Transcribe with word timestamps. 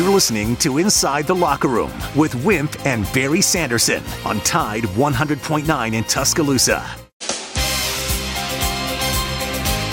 You're 0.00 0.08
listening 0.08 0.56
to 0.56 0.78
Inside 0.78 1.26
the 1.26 1.34
Locker 1.34 1.68
Room 1.68 1.92
with 2.16 2.34
Wimp 2.42 2.86
and 2.86 3.04
Barry 3.12 3.42
Sanderson 3.42 4.02
on 4.24 4.40
Tide 4.40 4.84
100.9 4.84 5.92
in 5.92 6.04
Tuscaloosa. 6.04 6.82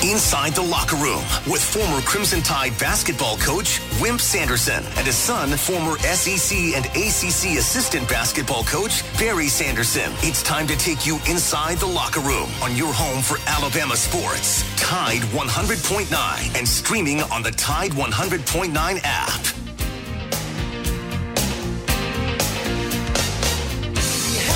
Inside 0.02 0.54
the 0.54 0.62
Locker 0.62 0.96
Room 0.96 1.22
with 1.46 1.62
former 1.62 2.00
Crimson 2.04 2.42
Tide 2.42 2.72
basketball 2.80 3.36
coach 3.40 3.82
Wimp 4.00 4.22
Sanderson 4.22 4.82
and 4.96 5.06
his 5.06 5.18
son, 5.18 5.50
former 5.50 5.98
SEC 5.98 6.58
and 6.58 6.86
ACC 6.86 7.58
assistant 7.60 8.08
basketball 8.08 8.64
coach 8.64 9.04
Barry 9.20 9.50
Sanderson. 9.50 10.14
It's 10.20 10.42
time 10.42 10.68
to 10.68 10.78
take 10.78 11.06
you 11.06 11.16
inside 11.30 11.80
the 11.80 11.86
locker 11.86 12.22
room 12.22 12.50
on 12.64 12.78
your 12.78 12.94
home 12.94 13.22
for 13.22 13.40
Alabama 13.46 13.98
sports. 13.98 14.64
Tide 14.80 15.24
100.9 15.36 16.58
and 16.58 16.66
streaming 16.66 17.24
on 17.24 17.44
the 17.44 17.52
Tide 17.52 17.92
100.9 17.92 19.02
app. 19.04 19.67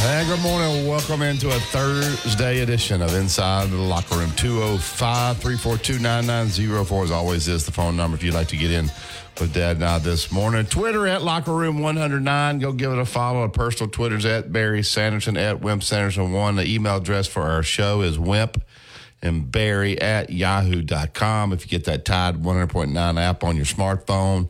Hey, 0.01 0.25
good 0.25 0.39
morning. 0.39 0.87
Welcome 0.87 1.21
into 1.21 1.49
a 1.49 1.59
Thursday 1.59 2.61
edition 2.61 3.03
of 3.03 3.13
Inside 3.13 3.69
the 3.69 3.77
Locker 3.77 4.15
Room. 4.15 4.31
205 4.31 5.37
342 5.37 5.99
9904 5.99 7.03
as 7.03 7.11
always 7.11 7.47
is 7.47 7.67
the 7.67 7.71
phone 7.71 7.95
number 7.97 8.17
if 8.17 8.23
you'd 8.23 8.33
like 8.33 8.47
to 8.47 8.57
get 8.57 8.71
in 8.71 8.85
with 9.39 9.53
Dad 9.53 9.75
and 9.75 9.85
I 9.85 9.99
this 9.99 10.31
morning. 10.31 10.65
Twitter 10.65 11.05
at 11.05 11.21
Locker 11.21 11.53
Room 11.53 11.81
109. 11.81 12.57
Go 12.57 12.73
give 12.73 12.91
it 12.91 12.97
a 12.97 13.05
follow. 13.05 13.41
Our 13.41 13.49
personal 13.49 13.91
Twitter's 13.91 14.25
at 14.25 14.51
Barry 14.51 14.81
Sanderson, 14.81 15.37
at 15.37 15.61
Wimp 15.61 15.83
Sanderson1. 15.83 16.55
The 16.55 16.65
email 16.65 16.97
address 16.97 17.27
for 17.27 17.43
our 17.43 17.61
show 17.61 18.01
is 18.01 18.17
Wimp 18.17 18.59
and 19.21 19.51
Barry 19.51 20.01
at 20.01 20.31
yahoo.com. 20.31 21.53
If 21.53 21.63
you 21.63 21.69
get 21.69 21.85
that 21.85 22.05
Tide 22.05 22.41
100.9 22.41 23.21
app 23.21 23.43
on 23.43 23.55
your 23.55 23.65
smartphone, 23.65 24.49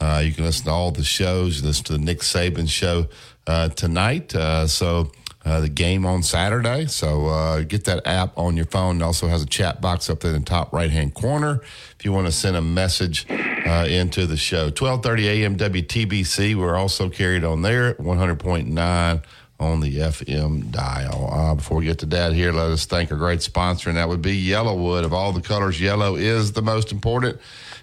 uh, 0.00 0.22
you 0.24 0.32
can 0.32 0.44
listen 0.44 0.66
to 0.66 0.70
all 0.70 0.92
the 0.92 1.02
shows. 1.02 1.60
You 1.60 1.66
listen 1.66 1.84
to 1.86 1.92
the 1.94 1.98
Nick 1.98 2.20
Saban 2.20 2.68
show 2.68 3.08
tonight. 3.46 4.34
Uh, 4.34 4.66
so 4.66 5.10
uh, 5.44 5.60
the 5.60 5.68
game 5.68 6.06
on 6.06 6.22
Saturday. 6.22 6.86
So 6.86 7.26
uh, 7.26 7.62
get 7.62 7.84
that 7.84 8.06
app 8.06 8.36
on 8.38 8.56
your 8.56 8.66
phone. 8.66 9.00
It 9.00 9.04
also 9.04 9.28
has 9.28 9.42
a 9.42 9.46
chat 9.46 9.80
box 9.80 10.08
up 10.08 10.20
there 10.20 10.32
in 10.32 10.40
the 10.40 10.44
top 10.44 10.72
right 10.72 10.90
hand 10.90 11.14
corner 11.14 11.60
if 11.98 12.04
you 12.04 12.12
want 12.12 12.26
to 12.26 12.32
send 12.32 12.56
a 12.56 12.62
message 12.62 13.26
uh, 13.30 13.86
into 13.88 14.26
the 14.26 14.36
show. 14.36 14.70
12:30 14.70 15.24
a.m. 15.24 15.56
WTBC. 15.56 16.54
We're 16.54 16.76
also 16.76 17.08
carried 17.08 17.44
on 17.44 17.62
there 17.62 17.88
at 17.88 17.98
100.9 17.98 19.22
on 19.60 19.80
the 19.80 19.98
FM 19.98 20.70
dial. 20.70 21.28
Uh, 21.32 21.54
before 21.54 21.78
we 21.78 21.84
get 21.86 21.98
to 22.00 22.06
that 22.06 22.32
here, 22.32 22.52
let 22.52 22.70
us 22.70 22.84
thank 22.86 23.10
our 23.12 23.18
great 23.18 23.42
sponsor, 23.42 23.88
and 23.88 23.98
that 23.98 24.08
would 24.08 24.22
be 24.22 24.44
Yellowwood. 24.44 25.04
Of 25.04 25.12
all 25.12 25.32
the 25.32 25.40
colors, 25.40 25.80
yellow 25.80 26.16
is 26.16 26.52
the 26.52 26.62
most 26.62 26.92
important 26.92 27.40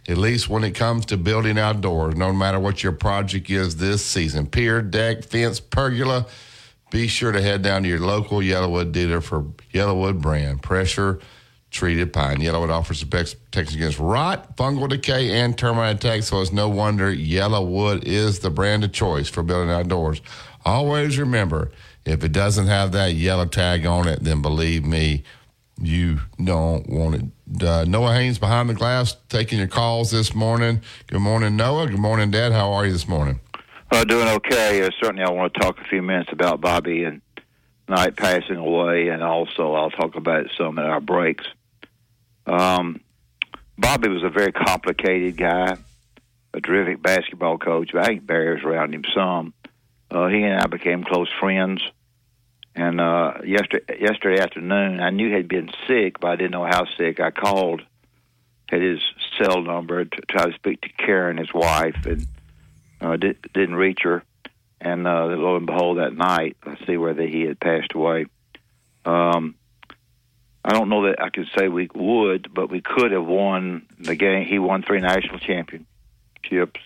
at 0.10 0.18
least 0.18 0.50
when 0.50 0.64
it 0.64 0.72
comes 0.72 1.06
to 1.06 1.18
building 1.18 1.60
outdoors, 1.60 2.16
no 2.16 2.34
matter 2.34 2.60
what 2.60 2.82
your 2.82 2.92
project 2.92 3.50
is 3.50 3.76
this 3.76 4.04
season 4.04 4.48
pier, 4.48 4.82
deck, 4.82 5.24
fence, 5.24 5.60
pergola. 5.60 6.26
Be 6.90 7.08
sure 7.08 7.32
to 7.32 7.40
head 7.40 7.62
down 7.62 7.84
to 7.84 7.90
your 7.90 8.00
local 8.00 8.40
Yellowwood 8.40 8.92
dealer 8.92 9.22
for 9.22 9.44
Yellowwood 9.72 10.20
brand 10.20 10.64
pressure 10.64 11.20
treated 11.70 12.12
pine. 12.12 12.38
Yellowwood 12.38 12.72
offers 12.72 13.02
the 13.02 13.06
best 13.06 13.38
protection 13.46 13.78
against 13.78 14.00
rot, 14.00 14.58
fungal 14.58 14.90
decay, 14.90 15.40
and 15.40 15.56
termite 15.56 15.98
attacks, 15.98 16.28
so 16.28 16.42
it's 16.42 16.52
no 16.52 16.68
wonder 16.68 17.14
Yellowwood 17.14 18.04
is 18.06 18.40
the 18.40 18.50
brand 18.50 18.84
of 18.84 18.92
choice 18.92 19.30
for 19.30 19.44
building 19.44 19.70
outdoors. 19.70 20.24
Always 20.66 21.20
remember, 21.20 21.72
if 22.06 22.24
it 22.24 22.32
doesn't 22.32 22.66
have 22.66 22.94
that 22.94 23.14
yellow 23.14 23.46
tag 23.46 23.86
on 23.86 24.08
it, 24.08 24.24
then 24.24 24.42
believe 24.42 24.84
me, 24.84 25.24
you 25.82 26.20
don't 26.44 26.88
want 26.90 27.16
it 27.16 27.26
uh, 27.64 27.86
Noah 27.88 28.14
Haynes 28.14 28.38
behind 28.38 28.70
the 28.70 28.74
glass 28.74 29.16
taking 29.30 29.60
your 29.60 29.68
calls 29.68 30.12
this 30.12 30.36
morning. 30.36 30.82
Good 31.08 31.20
morning, 31.20 31.56
Noah. 31.56 31.88
Good 31.88 32.00
morning, 32.00 32.32
Dad. 32.32 32.52
How 32.52 32.72
are 32.72 32.86
you 32.86 32.92
this 32.92 33.08
morning? 33.08 33.40
Uh, 33.92 34.04
doing 34.04 34.28
okay. 34.28 34.84
Uh, 34.84 34.90
certainly, 35.02 35.24
I 35.24 35.32
want 35.32 35.54
to 35.54 35.60
talk 35.60 35.80
a 35.80 35.84
few 35.86 36.02
minutes 36.02 36.30
about 36.32 36.62
Bobby 36.62 37.04
and 37.04 37.22
Knight 37.88 38.16
passing 38.16 38.58
away, 38.58 39.08
and 39.08 39.24
also 39.24 39.74
I'll 39.74 39.90
talk 39.90 40.16
about 40.16 40.46
some 40.58 40.78
in 40.78 40.86
our 40.86 41.02
breaks. 41.02 41.46
Um, 42.46 43.02
Bobby 43.78 44.10
was 44.10 44.24
a 44.24 44.30
very 44.30 44.52
complicated 44.52 45.38
guy, 45.38 45.76
a 46.54 46.62
terrific 46.62 47.02
basketball 47.02 47.58
coach. 47.58 47.96
I 47.96 48.06
think 48.06 48.28
Barry 48.28 48.56
was 48.56 48.64
around 48.64 48.94
him 48.94 49.04
some. 49.16 49.54
Uh, 50.12 50.28
he 50.28 50.44
and 50.44 50.60
I 50.60 50.68
became 50.68 51.04
close 51.04 51.30
friends. 51.40 51.82
And 52.80 53.02
uh, 53.02 53.34
yesterday, 53.46 54.00
yesterday 54.00 54.42
afternoon, 54.42 55.02
I 55.02 55.10
knew 55.10 55.36
he'd 55.36 55.50
been 55.50 55.70
sick, 55.86 56.22
but 56.22 56.32
I 56.32 56.36
didn't 56.38 56.52
know 56.52 56.64
how 56.64 56.86
sick. 56.98 57.20
I 57.20 57.30
called, 57.30 57.82
had 58.70 58.82
his 58.82 59.02
cell 59.38 59.62
number 59.62 60.06
to 60.06 60.22
try 60.30 60.46
to 60.46 60.54
speak 60.54 60.80
to 60.82 60.90
Karen, 60.98 61.36
his 61.36 61.54
wife, 61.54 62.06
and 62.06 62.26
uh, 63.02 63.18
did, 63.18 63.38
didn't 63.54 63.76
reach 63.76 64.00
her. 64.04 64.24
And 64.80 65.06
uh, 65.06 65.26
lo 65.26 65.58
and 65.58 65.66
behold, 65.66 65.98
that 65.98 66.16
night, 66.16 66.56
I 66.64 66.78
see 66.86 66.96
whether 66.96 67.28
he 67.28 67.42
had 67.42 67.60
passed 67.60 67.94
away. 67.94 68.28
Um, 69.04 69.56
I 70.64 70.72
don't 70.72 70.88
know 70.88 71.08
that 71.08 71.22
I 71.22 71.32
could 71.32 71.50
say 71.58 71.68
we 71.68 71.90
would, 71.94 72.54
but 72.54 72.72
we 72.72 72.80
could 72.80 73.12
have 73.12 73.26
won 73.26 73.88
the 74.00 74.16
game. 74.16 74.46
He 74.46 74.58
won 74.58 74.84
three 74.84 75.02
national 75.02 75.40
championships. 75.40 76.80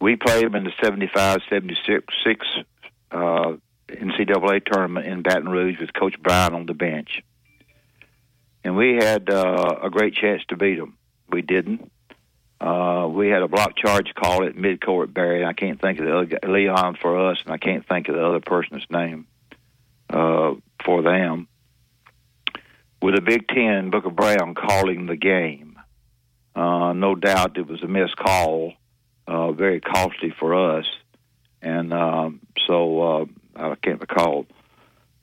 We 0.00 0.14
played 0.14 0.44
him 0.44 0.54
in 0.54 0.62
the 0.62 0.72
75 0.80 1.40
76 1.50 2.14
uh, 3.10 3.56
NCAA 3.88 4.64
tournament 4.64 5.06
in 5.06 5.22
Baton 5.22 5.48
Rouge 5.48 5.78
with 5.80 5.92
Coach 5.92 6.20
Brown 6.22 6.54
on 6.54 6.66
the 6.66 6.74
bench, 6.74 7.22
and 8.64 8.76
we 8.76 8.96
had 8.96 9.30
uh, 9.30 9.78
a 9.82 9.90
great 9.90 10.14
chance 10.14 10.42
to 10.48 10.56
beat 10.56 10.78
them. 10.78 10.96
We 11.30 11.42
didn't. 11.42 11.90
Uh, 12.60 13.08
we 13.10 13.28
had 13.28 13.42
a 13.42 13.48
block 13.48 13.76
charge 13.76 14.12
call 14.14 14.44
at 14.44 14.56
midcourt 14.56 15.14
Barry. 15.14 15.44
I 15.44 15.52
can't 15.52 15.80
think 15.80 16.00
of 16.00 16.06
the 16.06 16.16
other, 16.16 16.38
Leon 16.48 16.96
for 17.00 17.30
us, 17.30 17.38
and 17.44 17.52
I 17.52 17.58
can't 17.58 17.86
think 17.86 18.08
of 18.08 18.16
the 18.16 18.26
other 18.26 18.40
person's 18.40 18.84
name 18.90 19.26
uh, 20.10 20.54
for 20.84 21.02
them. 21.02 21.46
With 23.00 23.14
a 23.14 23.20
Big 23.20 23.46
Ten, 23.46 23.90
Booker 23.90 24.10
Brown 24.10 24.54
calling 24.54 25.06
the 25.06 25.16
game. 25.16 25.78
Uh, 26.56 26.92
no 26.92 27.14
doubt 27.14 27.56
it 27.56 27.68
was 27.68 27.82
a 27.84 27.86
missed 27.86 28.16
call, 28.16 28.72
uh, 29.28 29.52
very 29.52 29.80
costly 29.80 30.34
for 30.36 30.76
us. 30.76 30.86
And 31.62 31.92
um, 31.92 32.40
so 32.66 33.00
uh, 33.00 33.24
I 33.58 33.74
can't 33.76 34.00
recall 34.00 34.46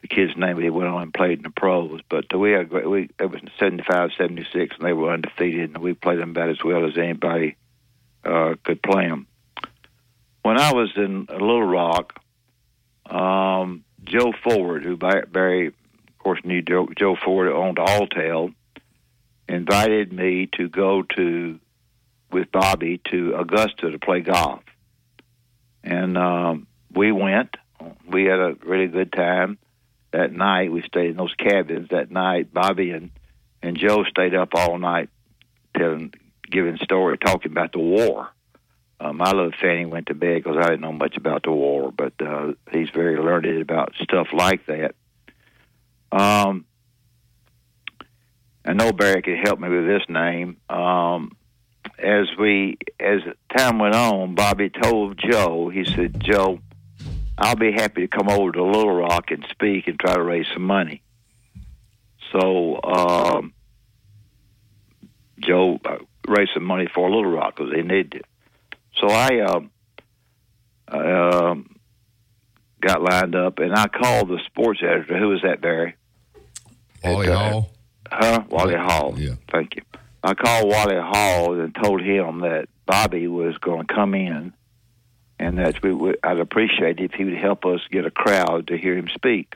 the 0.02 0.16
kid's 0.16 0.38
name, 0.38 0.56
but 0.56 0.64
he 0.64 0.70
went 0.70 0.90
on 0.90 1.02
and 1.02 1.14
played 1.14 1.40
in 1.40 1.44
the 1.44 1.50
pros. 1.50 2.00
But 2.10 2.26
we 2.38 2.52
had 2.52 2.70
great, 2.70 2.88
we 2.88 3.10
it 3.20 3.26
was 3.26 3.42
75, 3.60 4.12
76, 4.18 4.76
and 4.78 4.88
they 4.88 4.94
were 4.94 5.12
undefeated, 5.12 5.74
and 5.74 5.84
we 5.84 5.94
played 5.94 6.20
them 6.20 6.32
about 6.32 6.50
as 6.50 6.64
well 6.64 6.86
as 6.86 6.98
anybody 6.98 7.56
uh, 8.24 8.56
could 8.64 8.84
play 8.84 9.08
them. 9.08 9.28
When 10.44 10.60
I 10.60 10.74
was 10.74 10.92
in 10.96 11.26
Little 11.26 11.64
Rock, 11.64 12.20
um, 13.08 13.84
Joe 14.04 14.32
Ford, 14.44 14.84
who 14.84 14.96
Barry, 14.96 15.68
of 15.68 16.18
course, 16.20 16.40
knew 16.44 16.62
Joe, 16.62 16.88
Joe 16.96 17.16
Ford 17.16 17.48
owned 17.48 17.78
Alltel, 17.78 18.54
invited 19.50 20.14
me 20.14 20.50
to 20.54 20.70
go 20.70 21.02
to 21.16 21.60
with 22.32 22.52
Bobby 22.52 23.00
to 23.10 23.36
Augusta 23.36 23.90
to 23.90 23.98
play 23.98 24.20
golf, 24.20 24.62
and 25.84 26.16
um, 26.16 26.68
we 26.94 27.12
went 27.12 27.56
we 28.08 28.26
had 28.26 28.40
a 28.40 28.56
really 28.66 28.88
good 28.88 29.12
time 29.12 29.58
that 30.12 30.32
night. 30.32 30.72
We 30.72 30.82
stayed 30.84 31.12
in 31.12 31.18
those 31.18 31.34
cabins 31.36 31.90
that 31.90 32.12
night. 32.12 32.54
Bobby 32.54 32.92
and 32.92 33.12
and 33.62 33.78
Joe 33.78 34.04
stayed 34.04 34.36
up 34.36 34.50
all 34.54 34.78
night 34.78 35.10
telling, 35.76 36.14
giving 36.50 36.78
story, 36.78 37.18
talking 37.18 37.52
about 37.52 37.72
the 37.74 37.80
war. 37.80 38.30
My 39.14 39.32
little 39.32 39.52
Fanny 39.62 39.86
went 39.86 40.08
to 40.08 40.16
bed 40.16 40.44
because 40.44 40.58
I 40.58 40.70
didn't 40.70 40.82
know 40.82 40.92
much 40.92 41.16
about 41.16 41.44
the 41.44 41.52
war, 41.52 41.92
but 41.96 42.14
uh, 42.20 42.54
he's 42.72 42.90
very 42.90 43.18
learned 43.18 43.62
about 43.62 43.94
stuff 44.02 44.28
like 44.34 44.66
that. 44.66 44.96
Um, 46.12 46.66
I 48.66 48.74
know 48.74 48.92
Barry 48.92 49.22
could 49.22 49.38
help 49.44 49.60
me 49.60 49.70
with 49.70 49.86
this 49.86 50.04
name. 50.10 50.58
Um, 50.70 51.38
as 52.00 52.26
we 52.40 52.78
as 53.00 53.22
time 53.56 53.80
went 53.80 53.96
on, 53.96 54.34
Bobby 54.34 54.70
told 54.70 55.20
Joe, 55.20 55.70
he 55.70 55.86
said, 55.86 56.20
"Joe, 56.24 56.60
I'll 57.38 57.56
be 57.56 57.72
happy 57.72 58.02
to 58.02 58.08
come 58.08 58.30
over 58.30 58.52
to 58.52 58.64
Little 58.64 58.96
Rock 58.96 59.32
and 59.32 59.46
speak 59.52 59.88
and 59.88 60.00
try 60.00 60.14
to 60.14 60.24
raise 60.24 60.46
some 60.54 60.64
money. 60.64 61.02
So 62.32 62.80
um, 62.82 63.54
Joe 65.40 65.80
uh, 65.86 65.98
raised 66.28 66.52
some 66.54 66.64
money 66.64 66.88
for 66.94 67.10
Little 67.10 67.32
Rock 67.32 67.56
because 67.56 67.74
they 67.74 67.82
needed 67.82 68.16
it. 68.16 68.26
So 68.98 69.08
I 69.08 69.42
um, 69.42 69.72
uh, 70.88 71.56
got 72.82 73.02
lined 73.02 73.36
up 73.36 73.60
and 73.60 73.74
I 73.74 73.88
called 73.88 74.30
the 74.30 74.40
sports 74.46 74.80
editor. 74.82 75.18
Who 75.18 75.30
was 75.30 75.42
that, 75.44 75.62
Barry? 75.62 75.96
Wally 77.04 77.28
uh, 77.28 77.38
Hall. 77.38 77.72
Huh? 78.10 78.44
Wally 78.50 78.76
Hall. 78.76 79.14
Yeah. 79.18 79.36
Thank 79.52 79.76
you. 79.76 79.82
I 80.24 80.34
called 80.34 80.70
Wally 80.70 80.96
Hall 80.96 81.60
and 81.60 81.76
told 81.76 82.02
him 82.02 82.40
that 82.40 82.68
Bobby 82.86 83.28
was 83.28 83.58
going 83.58 83.86
to 83.86 83.94
come 83.94 84.16
in 84.16 84.54
and 85.40 85.58
that 85.58 85.82
we 85.82 86.16
I'd 86.24 86.40
appreciate 86.40 87.00
if 87.00 87.14
he 87.14 87.26
would 87.26 87.38
help 87.38 87.66
us 87.66 87.82
get 87.92 88.06
a 88.06 88.12
crowd 88.12 88.68
to 88.68 88.78
hear 88.78 88.98
him 88.98 89.10
speak. 89.14 89.56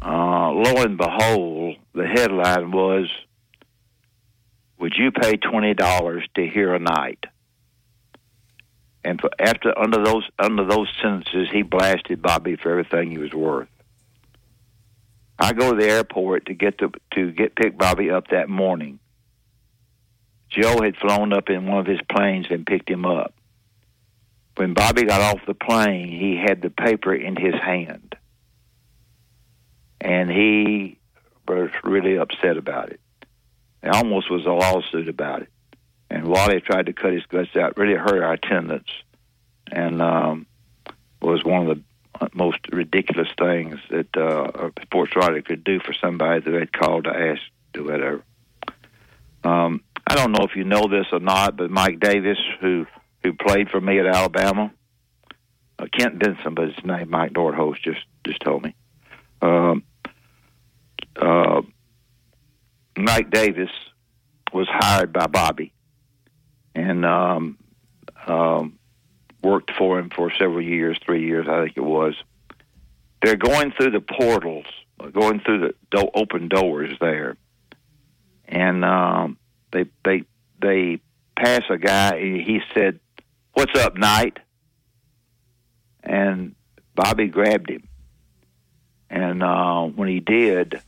Uh, 0.00 0.50
lo 0.52 0.82
and 0.82 0.96
behold, 0.96 1.76
the 1.92 2.06
headline 2.06 2.70
was, 2.70 3.10
"Would 4.78 4.94
you 4.96 5.10
pay 5.10 5.36
twenty 5.36 5.74
dollars 5.74 6.24
to 6.34 6.46
hear 6.46 6.74
a 6.74 6.78
Knight?" 6.78 7.26
and 9.08 9.20
for, 9.20 9.30
after 9.38 9.76
under 9.78 10.04
those 10.04 10.28
under 10.38 10.64
those 10.64 10.88
sentences, 11.00 11.48
he 11.50 11.62
blasted 11.62 12.20
Bobby 12.20 12.56
for 12.56 12.70
everything 12.70 13.10
he 13.10 13.18
was 13.18 13.32
worth. 13.32 13.68
I 15.38 15.52
go 15.52 15.70
to 15.72 15.80
the 15.80 15.88
airport 15.88 16.46
to 16.46 16.54
get 16.54 16.78
to 16.78 16.92
to 17.14 17.32
get 17.32 17.54
pick 17.54 17.78
Bobby 17.78 18.10
up 18.10 18.28
that 18.28 18.48
morning. 18.48 18.98
Joe 20.50 20.82
had 20.82 20.96
flown 20.96 21.32
up 21.32 21.48
in 21.48 21.66
one 21.66 21.78
of 21.78 21.86
his 21.86 22.00
planes 22.10 22.46
and 22.50 22.66
picked 22.66 22.88
him 22.88 23.04
up. 23.04 23.34
When 24.58 24.74
Bobby 24.74 25.04
got 25.04 25.20
off 25.20 25.46
the 25.46 25.54
plane, 25.54 26.08
he 26.08 26.36
had 26.36 26.62
the 26.62 26.70
paper 26.70 27.14
in 27.14 27.36
his 27.36 27.54
hand. 27.54 28.16
And 30.00 30.28
he 30.28 30.98
was 31.46 31.70
really 31.84 32.18
upset 32.18 32.56
about 32.56 32.90
it. 32.90 33.00
There 33.82 33.94
almost 33.94 34.28
was 34.28 34.46
a 34.46 34.50
lawsuit 34.50 35.08
about 35.08 35.42
it. 35.42 35.48
And 36.10 36.26
Wally 36.26 36.60
tried 36.60 36.86
to 36.86 36.92
cut 36.92 37.12
his 37.12 37.24
guts 37.26 37.54
out, 37.54 37.76
really 37.76 37.94
hurt 37.94 38.20
our 38.20 38.32
attendance, 38.32 38.88
and 39.70 40.02
um, 40.02 40.46
was 41.22 41.44
one 41.44 41.68
of 41.68 41.78
the 42.18 42.28
most 42.34 42.58
ridiculous 42.72 43.28
things 43.38 43.78
that 43.90 44.16
uh, 44.16 44.70
a 44.76 44.82
sports 44.82 45.14
writer 45.14 45.40
could 45.40 45.62
do 45.62 45.78
for 45.78 45.92
somebody 45.92 46.40
that 46.40 46.52
had 46.52 46.72
called 46.72 47.04
to 47.04 47.16
ask 47.16 47.42
to 47.74 47.84
whatever. 47.84 48.24
Um, 49.44 49.84
I 50.04 50.16
don't 50.16 50.32
know 50.32 50.44
if 50.44 50.56
you 50.56 50.64
know 50.64 50.88
this 50.88 51.06
or 51.12 51.20
not, 51.20 51.56
but 51.56 51.70
Mike 51.70 52.00
Davis, 52.00 52.38
who 52.60 52.86
who 53.22 53.32
played 53.32 53.70
for 53.70 53.80
me 53.80 53.98
at 53.98 54.06
Alabama, 54.06 54.72
uh, 55.78 55.86
Kent 55.92 56.18
Benson, 56.18 56.54
but 56.54 56.68
his 56.68 56.84
name 56.84 57.10
Mike 57.10 57.32
Nordhost 57.32 57.82
just 57.82 58.04
just 58.24 58.40
told 58.40 58.62
me. 58.62 58.74
Um, 59.40 59.84
uh, 61.16 61.62
Mike 62.96 63.30
Davis 63.30 63.70
was 64.52 64.66
hired 64.68 65.12
by 65.12 65.26
Bobby 65.26 65.72
and 66.74 67.04
um, 67.04 67.58
um, 68.26 68.78
worked 69.42 69.72
for 69.76 69.98
him 69.98 70.10
for 70.10 70.32
several 70.38 70.62
years, 70.62 70.98
three 71.04 71.26
years, 71.26 71.46
I 71.48 71.64
think 71.64 71.76
it 71.76 71.84
was. 71.84 72.14
They're 73.22 73.36
going 73.36 73.72
through 73.72 73.90
the 73.90 74.00
portals, 74.00 74.66
going 75.12 75.40
through 75.40 75.60
the 75.60 75.74
do- 75.90 76.10
open 76.14 76.48
doors 76.48 76.92
there, 77.00 77.36
and 78.46 78.84
um, 78.84 79.38
they 79.72 79.86
they 80.04 80.22
they 80.60 81.00
pass 81.36 81.62
a 81.68 81.78
guy. 81.78 82.18
He 82.20 82.60
said, 82.74 83.00
"What's 83.58 83.78
up, 83.78 83.96
Knight?" 83.96 84.38
And 86.02 86.54
Bobby 86.94 87.26
grabbed 87.26 87.70
him, 87.70 87.88
and 89.10 89.42
uh, 89.42 89.82
when 89.82 90.08
he 90.08 90.20
did, 90.20 90.80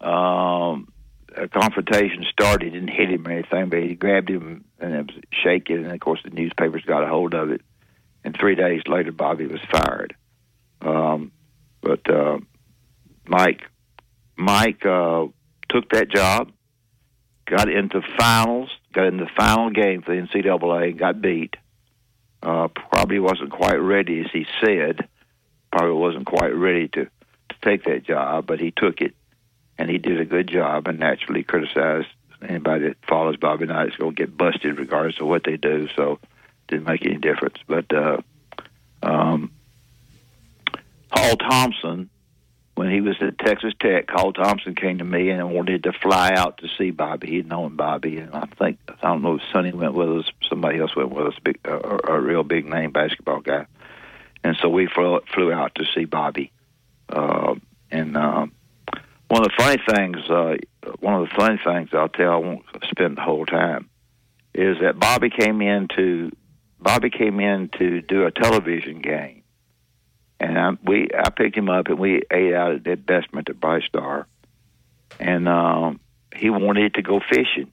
um, 0.00 0.88
a 1.36 1.48
confrontation 1.48 2.24
started. 2.30 2.64
He 2.64 2.70
didn't 2.70 2.94
hit 2.94 3.10
him 3.10 3.26
or 3.26 3.30
anything, 3.30 3.68
but 3.68 3.82
he 3.82 3.94
grabbed 3.94 4.30
him 4.30 4.64
and 4.78 4.94
it 4.94 5.06
was 5.06 5.16
shaking. 5.32 5.84
And 5.84 5.92
of 5.92 6.00
course, 6.00 6.20
the 6.24 6.30
newspapers 6.30 6.82
got 6.84 7.04
a 7.04 7.08
hold 7.08 7.34
of 7.34 7.50
it. 7.50 7.62
And 8.24 8.36
three 8.36 8.54
days 8.54 8.82
later, 8.86 9.12
Bobby 9.12 9.46
was 9.46 9.60
fired. 9.70 10.14
Um, 10.82 11.32
but 11.80 12.08
uh, 12.10 12.38
Mike, 13.26 13.62
Mike 14.36 14.84
uh, 14.84 15.26
took 15.68 15.90
that 15.90 16.10
job, 16.10 16.50
got 17.46 17.70
into 17.70 18.02
finals, 18.18 18.70
got 18.92 19.06
in 19.06 19.16
the 19.16 19.30
final 19.36 19.70
game 19.70 20.02
for 20.02 20.14
the 20.14 20.22
NCAA, 20.22 20.90
and 20.90 20.98
got 20.98 21.20
beat. 21.20 21.56
Uh, 22.42 22.68
probably 22.68 23.18
wasn't 23.18 23.50
quite 23.50 23.76
ready, 23.76 24.20
as 24.20 24.30
he 24.32 24.46
said. 24.64 25.08
Probably 25.70 25.94
wasn't 25.94 26.26
quite 26.26 26.54
ready 26.54 26.88
to 26.88 27.04
to 27.04 27.56
take 27.62 27.84
that 27.84 28.04
job, 28.04 28.46
but 28.46 28.60
he 28.60 28.70
took 28.70 29.00
it 29.00 29.14
and 29.78 29.90
he 29.90 29.98
did 29.98 30.20
a 30.20 30.24
good 30.24 30.46
job 30.46 30.86
and 30.86 30.98
naturally 30.98 31.42
criticized 31.42 32.08
anybody 32.46 32.88
that 32.88 32.96
follows 33.06 33.36
Bobby 33.36 33.66
Knight 33.66 33.88
is 33.88 33.96
going 33.96 34.14
to 34.14 34.22
get 34.26 34.36
busted 34.36 34.78
regardless 34.78 35.20
of 35.20 35.26
what 35.26 35.44
they 35.44 35.56
do. 35.56 35.88
So 35.96 36.18
didn't 36.68 36.86
make 36.86 37.04
any 37.04 37.16
difference. 37.16 37.56
But 37.66 37.92
uh, 37.92 38.18
um, 39.02 39.50
Hall 41.12 41.36
Thompson, 41.36 42.10
when 42.80 42.90
he 42.90 43.02
was 43.02 43.16
at 43.20 43.38
Texas 43.38 43.74
Tech, 43.78 44.08
Hall 44.08 44.32
Thompson 44.32 44.74
came 44.74 44.96
to 44.96 45.04
me 45.04 45.28
and 45.28 45.52
wanted 45.52 45.82
to 45.82 45.92
fly 45.92 46.32
out 46.32 46.56
to 46.56 46.68
see 46.78 46.90
Bobby. 46.90 47.26
He'd 47.26 47.46
known 47.46 47.76
Bobby, 47.76 48.16
and 48.16 48.32
I 48.32 48.46
think 48.58 48.78
I 48.88 48.94
don't 49.02 49.20
know 49.20 49.34
if 49.34 49.42
Sonny 49.52 49.70
went 49.70 49.92
with 49.92 50.08
us, 50.08 50.30
somebody 50.48 50.80
else 50.80 50.96
went 50.96 51.10
with 51.10 51.26
us, 51.26 51.34
big, 51.44 51.58
uh, 51.68 51.98
a 52.08 52.18
real 52.18 52.42
big 52.42 52.64
name 52.64 52.90
basketball 52.90 53.40
guy. 53.40 53.66
And 54.42 54.56
so 54.62 54.70
we 54.70 54.86
flew, 54.86 55.20
flew 55.34 55.52
out 55.52 55.74
to 55.74 55.84
see 55.94 56.06
Bobby. 56.06 56.52
Uh, 57.10 57.56
and 57.90 58.16
um, 58.16 58.52
one 59.28 59.44
of 59.44 59.48
the 59.48 59.54
funny 59.58 59.82
things, 59.86 60.30
uh, 60.30 60.56
one 61.00 61.20
of 61.20 61.28
the 61.28 61.34
funny 61.34 61.60
things 61.62 61.90
I'll 61.92 62.08
tell, 62.08 62.32
I 62.32 62.36
won't 62.36 62.64
spend 62.88 63.18
the 63.18 63.20
whole 63.20 63.44
time, 63.44 63.90
is 64.54 64.78
that 64.80 64.98
Bobby 64.98 65.28
came 65.28 65.60
in 65.60 65.86
to 65.96 66.32
Bobby 66.80 67.10
came 67.10 67.40
in 67.40 67.68
to 67.78 68.00
do 68.00 68.24
a 68.24 68.30
television 68.30 69.02
game, 69.02 69.39
and 70.40 70.58
I, 70.58 70.70
we 70.82 71.08
I 71.16 71.30
picked 71.30 71.56
him 71.56 71.68
up 71.68 71.88
and 71.88 71.98
we 71.98 72.22
ate 72.30 72.54
out 72.54 72.72
at 72.72 72.84
that 72.84 73.06
Bessemer 73.06 73.42
at 73.46 73.60
Bright 73.60 73.84
Star, 73.84 74.26
and 75.18 75.48
um, 75.48 76.00
he 76.34 76.50
wanted 76.50 76.94
to 76.94 77.02
go 77.02 77.20
fishing, 77.20 77.70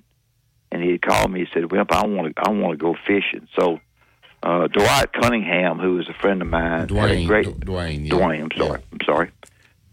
and 0.71 0.83
he 0.83 0.97
called 0.97 1.31
me. 1.31 1.39
He 1.39 1.47
said, 1.53 1.71
"Well, 1.71 1.85
I 1.89 2.05
want 2.05 2.35
to 2.35 2.41
I 2.41 2.49
want 2.51 2.73
to 2.73 2.77
go 2.77 2.95
fishing." 3.07 3.47
So 3.57 3.79
uh, 4.43 4.67
Dwight 4.67 5.13
Cunningham, 5.13 5.79
who 5.79 5.95
was 5.95 6.09
a 6.09 6.13
friend 6.13 6.41
of 6.41 6.47
mine, 6.47 6.87
Dwayne. 6.87 7.25
great 7.25 7.47
Dwayne. 7.47 8.05
Yeah. 8.05 8.13
Dwayne. 8.13 8.43
I'm 8.43 8.57
sorry. 8.57 8.81
I'm 8.91 8.99
sorry. 9.05 9.31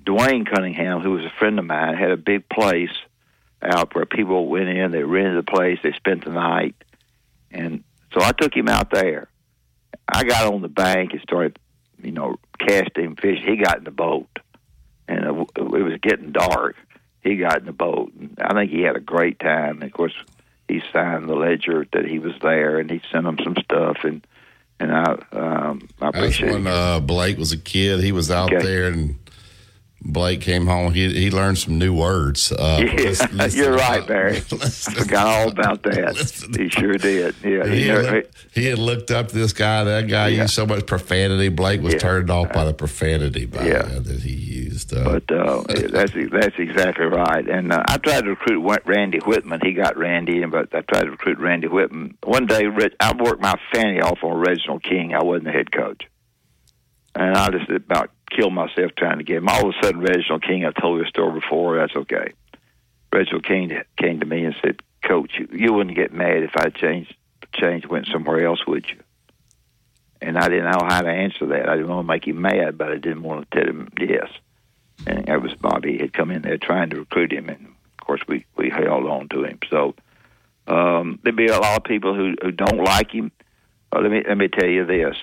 Dwayne 0.05 0.47
Cunningham, 0.53 1.01
who 1.01 1.13
was 1.13 1.25
a 1.25 1.33
friend 1.39 1.59
of 1.59 1.65
mine, 1.65 1.97
had 1.97 2.11
a 2.11 2.17
big 2.17 2.49
place 2.49 2.91
out 3.63 3.95
where 3.95 4.05
people 4.05 4.49
went 4.49 4.69
in, 4.69 4.91
they 4.91 5.03
rented 5.03 5.39
the 5.39 5.51
place, 5.51 5.79
they 5.83 5.93
spent 5.93 6.25
the 6.25 6.31
night, 6.31 6.75
and 7.51 7.83
so 8.13 8.21
I 8.21 8.33
took 8.33 8.55
him 8.55 8.69
out 8.69 8.91
there. 8.91 9.29
I 10.07 10.25
got 10.25 10.53
on 10.53 10.61
the 10.61 10.69
bank 10.69 11.13
and 11.13 11.23
started, 11.23 11.59
you 12.05 12.13
know, 12.13 12.37
casting 12.59 13.17
fish. 13.17 13.39
He 13.45 13.57
got 13.57 13.79
in 13.79 13.85
the 13.85 13.91
boat, 13.91 14.29
and 15.09 15.25
it 15.25 15.35
was 15.35 15.99
getting 16.01 16.33
dark. 16.33 16.77
He 17.23 17.37
got 17.37 17.59
in 17.61 17.67
the 17.67 17.73
boat, 17.73 18.13
and 18.15 18.39
I 18.39 18.53
think 18.55 18.71
he 18.71 18.83
had 18.83 18.97
a 18.97 19.01
great 19.01 19.39
time. 19.39 19.77
And 19.77 19.85
of 19.85 19.93
course, 19.93 20.15
he 20.69 20.83
signed 20.93 21.29
the 21.29 21.35
ledger 21.35 21.87
that 21.93 22.05
he 22.07 22.19
was 22.19 22.35
there, 22.43 22.79
and 22.79 22.91
he 22.91 23.01
sent 23.11 23.27
him 23.27 23.39
some 23.43 23.57
stuff, 23.63 23.99
and 24.05 24.27
and 24.81 24.93
I 24.93 25.13
um, 25.33 25.89
I 26.01 26.07
That's 26.11 26.17
appreciate 26.17 26.53
when 26.53 26.67
uh, 26.67 27.01
Blake 27.01 27.39
was 27.39 27.53
a 27.53 27.59
kid. 27.59 28.01
He 28.01 28.13
was 28.13 28.31
out 28.31 28.53
Okay. 28.53 28.65
there 28.65 28.89
and 28.89 29.17
Blake 30.07 30.41
came 30.43 30.67
home. 30.67 30.93
He 30.93 31.13
he 31.15 31.31
learned 31.31 31.57
some 31.59 31.79
new 31.79 31.95
words. 31.95 32.53
Uh, 32.53 32.81
Yeah, 32.85 33.47
you're 33.51 33.73
right, 33.75 34.07
Barry. 34.07 34.37
I 34.37 34.55
listen- 34.55 34.95
forgot 34.95 35.27
all 35.27 35.49
about 35.49 35.83
that. 35.85 36.17
He 36.57 36.69
sure 36.69 36.95
did. 36.95 37.35
Yeah, 37.43 37.67
He 37.67 37.83
he, 37.83 37.89
had, 37.89 38.03
never- 38.05 38.23
he 38.53 38.65
had 38.67 38.79
looked 38.79 39.11
up 39.11 39.31
this 39.31 39.53
guy. 39.53 39.85
That 39.85 40.07
guy 40.09 40.29
Yeah. 40.29 40.43
used 40.43 40.55
so 40.55 40.67
much 40.67 40.87
profanity. 40.87 41.49
Blake 41.49 41.81
was 41.81 41.95
Yeah. 41.95 42.01
turned 42.01 42.31
off 42.31 42.53
by 42.53 42.65
the 42.67 42.75
profanity 42.75 43.47
by, 43.47 43.67
Yeah. 43.67 43.79
uh, 43.79 44.01
that 44.01 44.21
he 44.23 44.33
used. 44.35 44.95
Uh, 44.95 45.05
But 45.05 45.31
uh, 45.35 45.63
that's 45.91 46.13
that's 46.31 46.59
exactly 46.59 47.07
right. 47.07 47.49
And 47.49 47.73
uh, 47.73 47.83
I 47.89 47.97
tried 47.99 48.25
to 48.25 48.31
recruit 48.31 48.63
Randy 48.85 49.21
Wittman. 49.21 49.65
He 49.65 49.73
got 49.73 49.97
Randy, 49.97 50.43
and 50.43 50.53
but 50.53 50.75
I 50.75 50.83
tried 50.83 51.05
to 51.05 51.11
recruit 51.11 51.39
Randy 51.39 51.69
Wittman. 51.69 52.15
One 52.25 52.47
day, 52.47 52.67
I 53.01 53.13
worked 53.17 53.41
my 53.41 53.55
fanny 53.73 54.01
off 54.01 54.19
on 54.23 54.37
Reginald 54.39 54.83
King. 54.83 55.15
I 55.15 55.23
wasn't 55.23 55.45
the 55.45 55.53
head 55.53 55.73
coach, 55.73 56.03
and 57.15 57.37
I 57.37 57.51
just 57.51 57.71
about 57.71 58.11
killed 58.31 58.53
myself 58.53 58.93
trying 58.97 59.19
to 59.19 59.25
get 59.25 59.39
him. 59.39 59.49
All 59.49 59.69
of 59.69 59.75
a 59.75 59.85
sudden, 59.85 60.01
Reginald 60.01 60.43
King. 60.43 60.65
I've 60.65 60.75
told 60.75 61.01
this 61.01 61.09
story 61.09 61.41
before. 61.41 61.77
That's 61.77 61.97
okay. 61.97 62.33
Reginald 63.13 63.45
King 63.45 63.73
came 63.97 64.21
to 64.21 64.27
me 64.27 64.45
and 64.45 64.55
said, 64.63 64.83
"Coach, 65.03 65.33
you, 65.39 65.49
you 65.53 65.73
wouldn't 65.73 65.97
get 65.97 66.13
mad 66.13 66.43
if 66.43 66.57
I 66.57 66.71
changed 66.71 67.15
changed 67.53 67.87
went 67.87 68.09
somewhere 68.13 68.47
else, 68.47 68.67
would 68.67 68.89
you?" 68.89 68.99
And 70.21 70.39
I 70.39 70.49
didn't 70.49 70.71
know 70.71 70.87
how 70.87 71.03
to 71.03 71.11
answer 71.11 71.47
that. 71.47 71.69
I 71.69 71.77
didn't 71.77 71.89
want 71.89 72.07
to 72.07 72.13
make 72.13 72.27
him 72.27 72.41
mad, 72.41 72.79
but 72.79 72.91
I 72.91 72.97
didn't 72.97 73.23
want 73.23 73.51
to 73.51 73.59
tell 73.59 73.69
him 73.69 73.91
yes 74.01 74.31
and 75.07 75.27
that 75.27 75.43
was 75.43 75.55
Bobby 75.55 75.99
had 75.99 76.13
come 76.13 76.31
in 76.31 76.43
there 76.43 76.59
trying 76.59 76.91
to 76.91 76.97
recruit 76.97 77.33
him, 77.33 77.49
and 77.49 77.67
of 77.67 78.07
course 78.07 78.21
we 78.29 78.45
we 78.57 78.71
held 78.71 79.07
on 79.07 79.29
to 79.31 79.45
him. 79.45 79.59
So 79.71 79.95
um, 80.67 81.19
there'd 81.23 81.37
be 81.37 81.47
a 81.47 81.59
lot 81.59 81.77
of 81.77 81.85
people 81.85 82.15
who 82.15 82.35
who 82.43 82.51
don't 82.53 82.83
like 82.83 83.11
him. 83.11 83.33
Uh, 83.93 84.01
let 84.01 84.11
me 84.11 84.23
let 84.27 84.39
me 84.39 84.49
tell 84.49 84.69
you 84.69 84.87
this: 84.87 85.17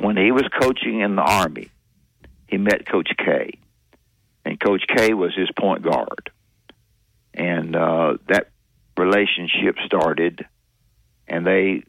when 0.00 0.16
he 0.16 0.32
was 0.32 0.44
coaching 0.60 1.00
in 1.00 1.16
the 1.16 1.22
army, 1.22 1.70
he 2.46 2.56
met 2.56 2.86
Coach 2.86 3.10
K, 3.16 3.52
and 4.44 4.58
Coach 4.58 4.84
K 4.88 5.14
was 5.14 5.34
his 5.34 5.50
point 5.58 5.82
guard, 5.82 6.30
and 7.34 7.76
uh, 7.76 8.16
that 8.28 8.48
relationship 8.96 9.76
started, 9.84 10.46
and 11.26 11.46
they 11.46 11.84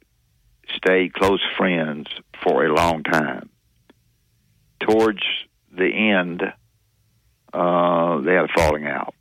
stayed 0.75 1.13
close 1.13 1.41
friends 1.57 2.07
for 2.43 2.65
a 2.65 2.73
long 2.73 3.03
time. 3.03 3.49
Towards 4.79 5.21
the 5.71 5.87
end, 5.87 6.41
uh, 7.53 8.21
they 8.21 8.33
had 8.33 8.45
a 8.45 8.53
falling 8.55 8.85
out. 8.85 9.15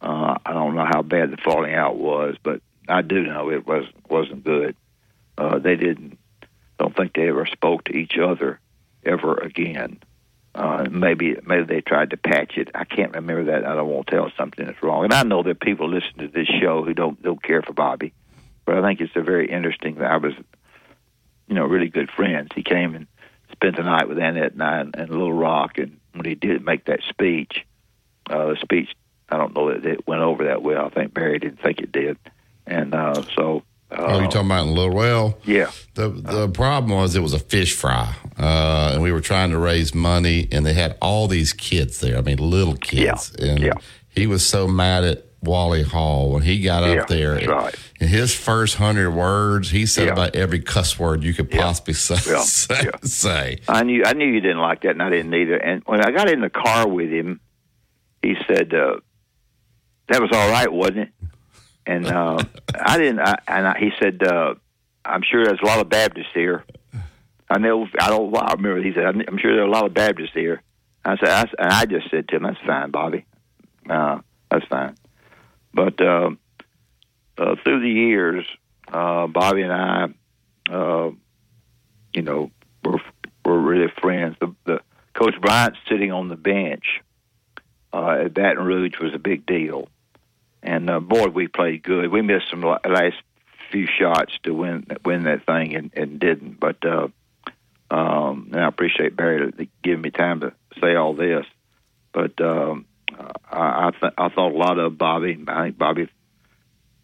Uh, 0.00 0.38
I 0.44 0.52
don't 0.52 0.74
know 0.74 0.86
how 0.88 1.02
bad 1.02 1.30
the 1.30 1.36
falling 1.38 1.74
out 1.74 1.96
was, 1.96 2.36
but 2.42 2.60
I 2.88 3.02
do 3.02 3.22
know 3.22 3.50
it 3.50 3.66
was 3.66 3.84
wasn't 4.08 4.44
good. 4.44 4.76
Uh, 5.36 5.58
they 5.58 5.76
didn't. 5.76 6.18
Don't 6.78 6.94
think 6.94 7.14
they 7.14 7.28
ever 7.28 7.46
spoke 7.46 7.84
to 7.84 7.96
each 7.96 8.18
other 8.18 8.60
ever 9.04 9.36
again. 9.36 10.00
Uh, 10.54 10.86
maybe 10.90 11.36
maybe 11.44 11.64
they 11.64 11.80
tried 11.82 12.10
to 12.10 12.16
patch 12.16 12.56
it. 12.56 12.70
I 12.74 12.84
can't 12.84 13.14
remember 13.14 13.44
that. 13.44 13.66
I 13.66 13.74
don't 13.74 13.88
want 13.88 14.06
to 14.06 14.16
tell 14.16 14.32
something 14.38 14.64
that's 14.64 14.82
wrong. 14.82 15.04
And 15.04 15.12
I 15.12 15.22
know 15.22 15.42
are 15.42 15.54
people 15.54 15.88
listening 15.88 16.28
to 16.28 16.32
this 16.32 16.48
show 16.48 16.82
who 16.82 16.94
don't 16.94 17.22
don't 17.22 17.42
care 17.42 17.60
for 17.62 17.74
Bobby, 17.74 18.14
but 18.64 18.76
I 18.76 18.82
think 18.82 19.00
it's 19.00 19.16
a 19.16 19.22
very 19.22 19.50
interesting. 19.50 20.00
I 20.00 20.16
was 20.16 20.32
you 21.46 21.54
know, 21.54 21.66
really 21.66 21.88
good 21.88 22.10
friends. 22.10 22.50
He 22.54 22.62
came 22.62 22.94
and 22.94 23.06
spent 23.52 23.76
the 23.76 23.82
night 23.82 24.08
with 24.08 24.18
Annette 24.18 24.52
and 24.52 24.62
I 24.62 24.80
in, 24.80 24.92
in 24.98 25.08
Little 25.08 25.32
Rock, 25.32 25.78
and 25.78 25.98
when 26.12 26.24
he 26.24 26.34
did 26.34 26.64
make 26.64 26.86
that 26.86 27.00
speech, 27.08 27.64
uh, 28.28 28.46
the 28.46 28.56
speech, 28.56 28.94
I 29.28 29.36
don't 29.36 29.54
know 29.54 29.72
that 29.72 29.86
it 29.86 30.06
went 30.06 30.22
over 30.22 30.44
that 30.44 30.62
well. 30.62 30.86
I 30.86 30.90
think 30.90 31.14
Barry 31.14 31.38
didn't 31.38 31.62
think 31.62 31.80
it 31.80 31.92
did, 31.92 32.18
and 32.66 32.94
uh, 32.94 33.22
so. 33.34 33.62
Oh, 33.90 34.18
you 34.20 34.26
talking 34.28 34.46
about 34.46 34.66
in 34.66 34.74
Little 34.74 34.94
Well? 34.94 35.38
Yeah. 35.44 35.70
The 35.94 36.08
the 36.08 36.48
problem 36.48 36.92
was 36.92 37.14
it 37.14 37.20
was 37.22 37.32
a 37.34 37.38
fish 37.38 37.72
fry, 37.74 38.14
uh, 38.38 38.90
and 38.94 39.02
we 39.02 39.12
were 39.12 39.20
trying 39.20 39.50
to 39.50 39.58
raise 39.58 39.94
money, 39.94 40.48
and 40.50 40.66
they 40.66 40.72
had 40.74 40.96
all 41.00 41.28
these 41.28 41.52
kids 41.52 42.00
there. 42.00 42.18
I 42.18 42.20
mean, 42.20 42.38
little 42.38 42.76
kids, 42.76 43.32
Yeah, 43.38 43.46
and 43.46 43.60
yeah. 43.60 43.72
he 44.08 44.26
was 44.26 44.44
so 44.46 44.66
mad 44.66 45.04
at 45.04 45.24
Wally 45.40 45.82
Hall 45.84 46.32
when 46.32 46.42
he 46.42 46.60
got 46.62 46.82
Yeah, 46.82 47.02
up 47.02 47.08
there. 47.08 47.36
right. 47.48 47.74
In 48.00 48.08
his 48.08 48.34
first 48.34 48.74
hundred 48.76 49.12
words, 49.12 49.70
he 49.70 49.86
said 49.86 50.06
Yeah. 50.06 50.12
about 50.14 50.34
every 50.34 50.58
cuss 50.60 50.98
word 50.98 51.22
you 51.22 51.32
could 51.32 51.50
possibly 51.50 51.94
say. 51.94 52.16
yeah, 52.30 52.40
say, 52.42 52.80
yeah. 52.84 52.90
say. 53.04 53.58
I 53.68 53.84
knew 53.84 54.02
I 54.04 54.12
knew 54.14 54.26
you 54.26 54.40
didn't 54.40 54.58
like 54.60 54.82
that, 54.82 54.90
and 54.90 55.02
I 55.02 55.10
didn't 55.10 55.32
either. 55.32 55.56
And 55.56 55.82
when 55.86 56.04
I 56.04 56.10
got 56.10 56.28
in 56.28 56.40
the 56.40 56.50
car 56.50 56.88
with 56.88 57.08
him, 57.10 57.40
he 58.22 58.34
said, 58.48 58.74
uh, 58.74 58.96
"That 60.08 60.20
was 60.20 60.30
all 60.34 60.50
right, 60.50 60.70
wasn't 60.72 60.98
it?" 60.98 61.08
And 61.86 62.06
uh, 62.06 62.42
I 62.74 62.98
didn't. 62.98 63.20
I, 63.20 63.38
and 63.46 63.66
I, 63.68 63.78
he 63.78 63.90
said, 64.00 64.22
uh, 64.22 64.54
"I'm 65.04 65.22
sure 65.22 65.44
there's 65.44 65.60
a 65.62 65.66
lot 65.66 65.80
of 65.80 65.88
Baptists 65.88 66.34
here." 66.34 66.64
I 67.48 67.58
know. 67.58 67.86
I 68.00 68.08
don't. 68.08 68.36
I 68.36 68.54
remember 68.54 68.82
he 68.82 68.92
said, 68.92 69.04
"I'm 69.04 69.38
sure 69.38 69.54
there 69.54 69.64
are 69.64 69.68
a 69.68 69.70
lot 69.70 69.86
of 69.86 69.94
Baptists 69.94 70.34
here." 70.34 70.62
I 71.04 71.16
said, 71.18 71.28
I, 71.28 71.62
and 71.62 71.72
I 71.72 71.86
just 71.86 72.10
said 72.10 72.28
to 72.28 72.36
him, 72.36 72.42
"That's 72.42 72.58
fine, 72.66 72.90
Bobby. 72.90 73.24
Uh, 73.88 74.18
that's 74.50 74.66
fine." 74.66 74.96
But 75.72 76.00
uh, 76.00 76.30
uh, 77.38 77.54
through 77.62 77.80
the 77.80 77.90
years, 77.90 78.44
uh, 78.92 79.28
Bobby 79.28 79.62
and 79.62 79.72
I, 79.72 80.08
uh, 80.70 81.10
you 82.12 82.22
know, 82.22 82.50
were 82.84 83.00
were 83.44 83.60
really 83.60 83.92
friends. 84.00 84.36
The, 84.40 84.54
the 84.64 84.80
Coach 85.14 85.40
Bryant 85.40 85.76
sitting 85.88 86.12
on 86.12 86.28
the 86.28 86.36
bench 86.36 87.00
uh, 87.92 88.22
at 88.24 88.34
Baton 88.34 88.64
Rouge 88.64 88.98
was 89.00 89.14
a 89.14 89.18
big 89.18 89.46
deal, 89.46 89.88
and 90.66 90.90
uh, 90.90 91.00
boy, 91.00 91.28
we 91.28 91.48
played 91.48 91.82
good. 91.82 92.10
We 92.10 92.22
missed 92.22 92.50
some 92.50 92.62
last 92.62 93.16
few 93.70 93.86
shots 93.86 94.32
to 94.42 94.54
win 94.54 94.86
win 95.04 95.24
that 95.24 95.46
thing, 95.46 95.74
and, 95.74 95.90
and 95.94 96.20
didn't. 96.20 96.58
But 96.60 96.84
uh, 96.84 97.08
um, 97.90 98.50
and 98.52 98.60
I 98.60 98.68
appreciate 98.68 99.16
Barry 99.16 99.52
giving 99.82 100.02
me 100.02 100.10
time 100.10 100.40
to 100.40 100.52
say 100.80 100.94
all 100.94 101.14
this. 101.14 101.46
But 102.12 102.40
um, 102.40 102.86
I 103.50 103.88
I, 103.88 103.90
th- 103.98 104.14
I 104.18 104.28
thought 104.28 104.52
a 104.52 104.56
lot 104.56 104.78
of 104.78 104.98
Bobby. 104.98 105.38
I 105.46 105.64
think 105.64 105.78
Bobby 105.78 106.08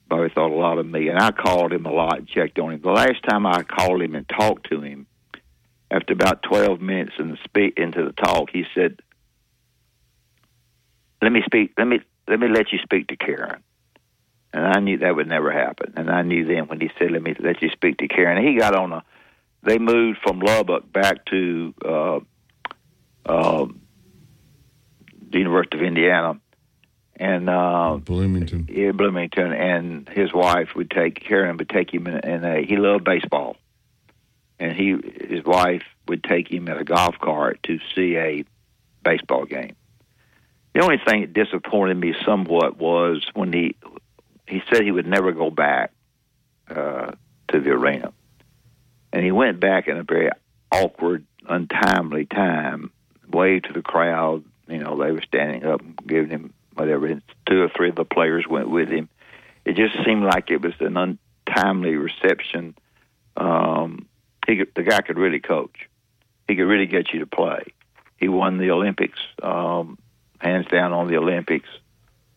Bobby 0.09 0.31
thought 0.35 0.51
a 0.51 0.55
lot 0.55 0.79
of 0.79 0.87
me, 0.87 1.09
and 1.09 1.19
I 1.19 1.31
called 1.31 1.73
him 1.73 1.87
a 1.87 1.93
lot 1.93 2.19
and 2.19 2.29
checked 2.29 2.59
on 2.59 2.73
him. 2.73 2.83
The 2.83 2.91
last 2.91 3.23
time 3.29 3.47
I 3.47 3.63
called 3.63 4.03
him 4.03 4.15
and 4.15 4.29
talked 4.29 4.71
to 4.71 4.81
him, 4.81 5.07
after 5.91 6.13
about 6.13 6.43
twelve 6.43 6.81
minutes 6.81 7.13
in 7.19 7.31
the 7.31 7.39
speak 7.45 7.79
into 7.79 8.05
the 8.05 8.13
talk, 8.13 8.51
he 8.51 8.65
said, 8.75 9.01
"Let 11.21 11.33
me 11.33 11.43
speak. 11.47 11.73
Let 11.79 11.87
me 11.87 12.01
let 12.29 12.41
me 12.41 12.49
let 12.49 12.73
you 12.73 12.79
speak 12.79 13.09
to 13.09 13.17
Karen." 13.17 13.63
And 14.55 14.67
I 14.67 14.81
knew 14.81 14.99
that 14.99 15.17
would 15.17 15.29
never 15.29 15.51
happen. 15.51 15.95
And 15.97 16.11
I 16.11 16.23
knew 16.23 16.45
then 16.45 16.67
when 16.67 16.81
he 16.81 16.91
said, 16.99 17.11
"Let 17.11 17.23
me 17.23 17.35
let 17.39 17.63
you 17.63 17.71
speak 17.71 17.99
to 17.99 18.09
Karen," 18.09 18.45
he 18.45 18.59
got 18.59 18.75
on 18.75 18.93
a. 18.93 19.05
They 19.63 19.79
moved 19.79 20.19
from 20.23 20.41
Lubbock 20.41 20.93
back 20.93 21.25
to 21.27 21.75
uh, 21.85 22.21
uh, 23.25 23.67
the 25.31 25.39
University 25.39 25.79
of 25.79 25.85
Indiana, 25.85 26.41
and 27.17 27.49
uh, 27.49 27.99
Bloomington. 28.05 28.69
yeah, 28.71 28.93
Bloomington, 28.93 29.53
and 29.53 30.09
his 30.09 30.33
wife 30.33 30.75
would 30.75 30.91
take 30.91 31.21
Karen 31.21 31.57
would 31.57 31.69
take 31.69 31.93
him, 31.93 32.07
and 32.07 32.67
he 32.67 32.77
loved 32.77 33.05
baseball, 33.05 33.57
and 34.59 34.73
he 34.73 34.97
his 35.29 35.45
wife 35.45 35.83
would 36.09 36.25
take 36.25 36.51
him 36.51 36.69
in 36.69 36.77
a 36.77 36.85
golf 36.85 37.19
cart 37.21 37.61
to 37.65 37.79
see 37.95 38.17
a 38.17 38.45
baseball 39.05 39.45
game. 39.45 39.77
The 40.75 40.81
only 40.81 40.99
thing 40.99 41.21
that 41.21 41.33
disappointed 41.35 41.97
me 41.97 42.15
somewhat 42.25 42.79
was 42.79 43.27
when 43.35 43.53
he 43.53 43.77
he 44.47 44.63
said 44.71 44.83
he 44.83 44.91
would 44.91 45.07
never 45.07 45.33
go 45.33 45.51
back 45.51 45.93
uh, 46.69 47.13
to 47.49 47.61
the 47.61 47.71
arena, 47.71 48.13
and 49.13 49.25
he 49.25 49.33
went 49.33 49.61
back 49.61 49.89
in 49.89 49.97
a 49.97 50.03
very 50.03 50.31
awkward, 50.71 51.25
untimely 51.49 52.27
time. 52.27 52.91
Waved 53.31 53.67
to 53.67 53.73
the 53.73 53.83
crowd. 53.83 54.45
You 54.69 54.79
know, 54.79 54.97
they 54.97 55.11
were 55.11 55.23
standing 55.23 55.65
up, 55.65 55.81
and 55.81 55.97
giving 56.07 56.31
him 56.31 56.53
whatever. 56.75 57.07
And 57.07 57.23
two 57.47 57.63
or 57.63 57.69
three 57.69 57.89
of 57.89 57.97
the 57.97 58.05
players 58.05 58.47
went 58.49 58.71
with 58.71 58.89
him. 58.89 59.09
It 59.65 59.77
just 59.77 59.95
seemed 60.05 60.25
like 60.25 60.51
it 60.51 60.61
was 60.61 60.75
an 60.81 60.97
untimely 60.97 61.97
reception. 61.97 62.75
Um, 63.37 64.07
he 64.47 64.57
could, 64.57 64.75
the 64.75 64.83
guy 64.83 65.01
could 65.01 65.19
really 65.19 65.41
coach. 65.41 65.89
He 66.49 66.57
could 66.57 66.65
really 66.65 66.87
get 66.87 67.13
you 67.13 67.21
to 67.21 67.27
play. 67.27 67.65
He 68.17 68.29
won 68.29 68.59
the 68.59 68.71
Olympics, 68.71 69.19
um, 69.43 69.99
hands 70.43 70.67
down 70.67 70.93
on 70.93 71.09
the 71.09 71.17
Olympics. 71.17 71.69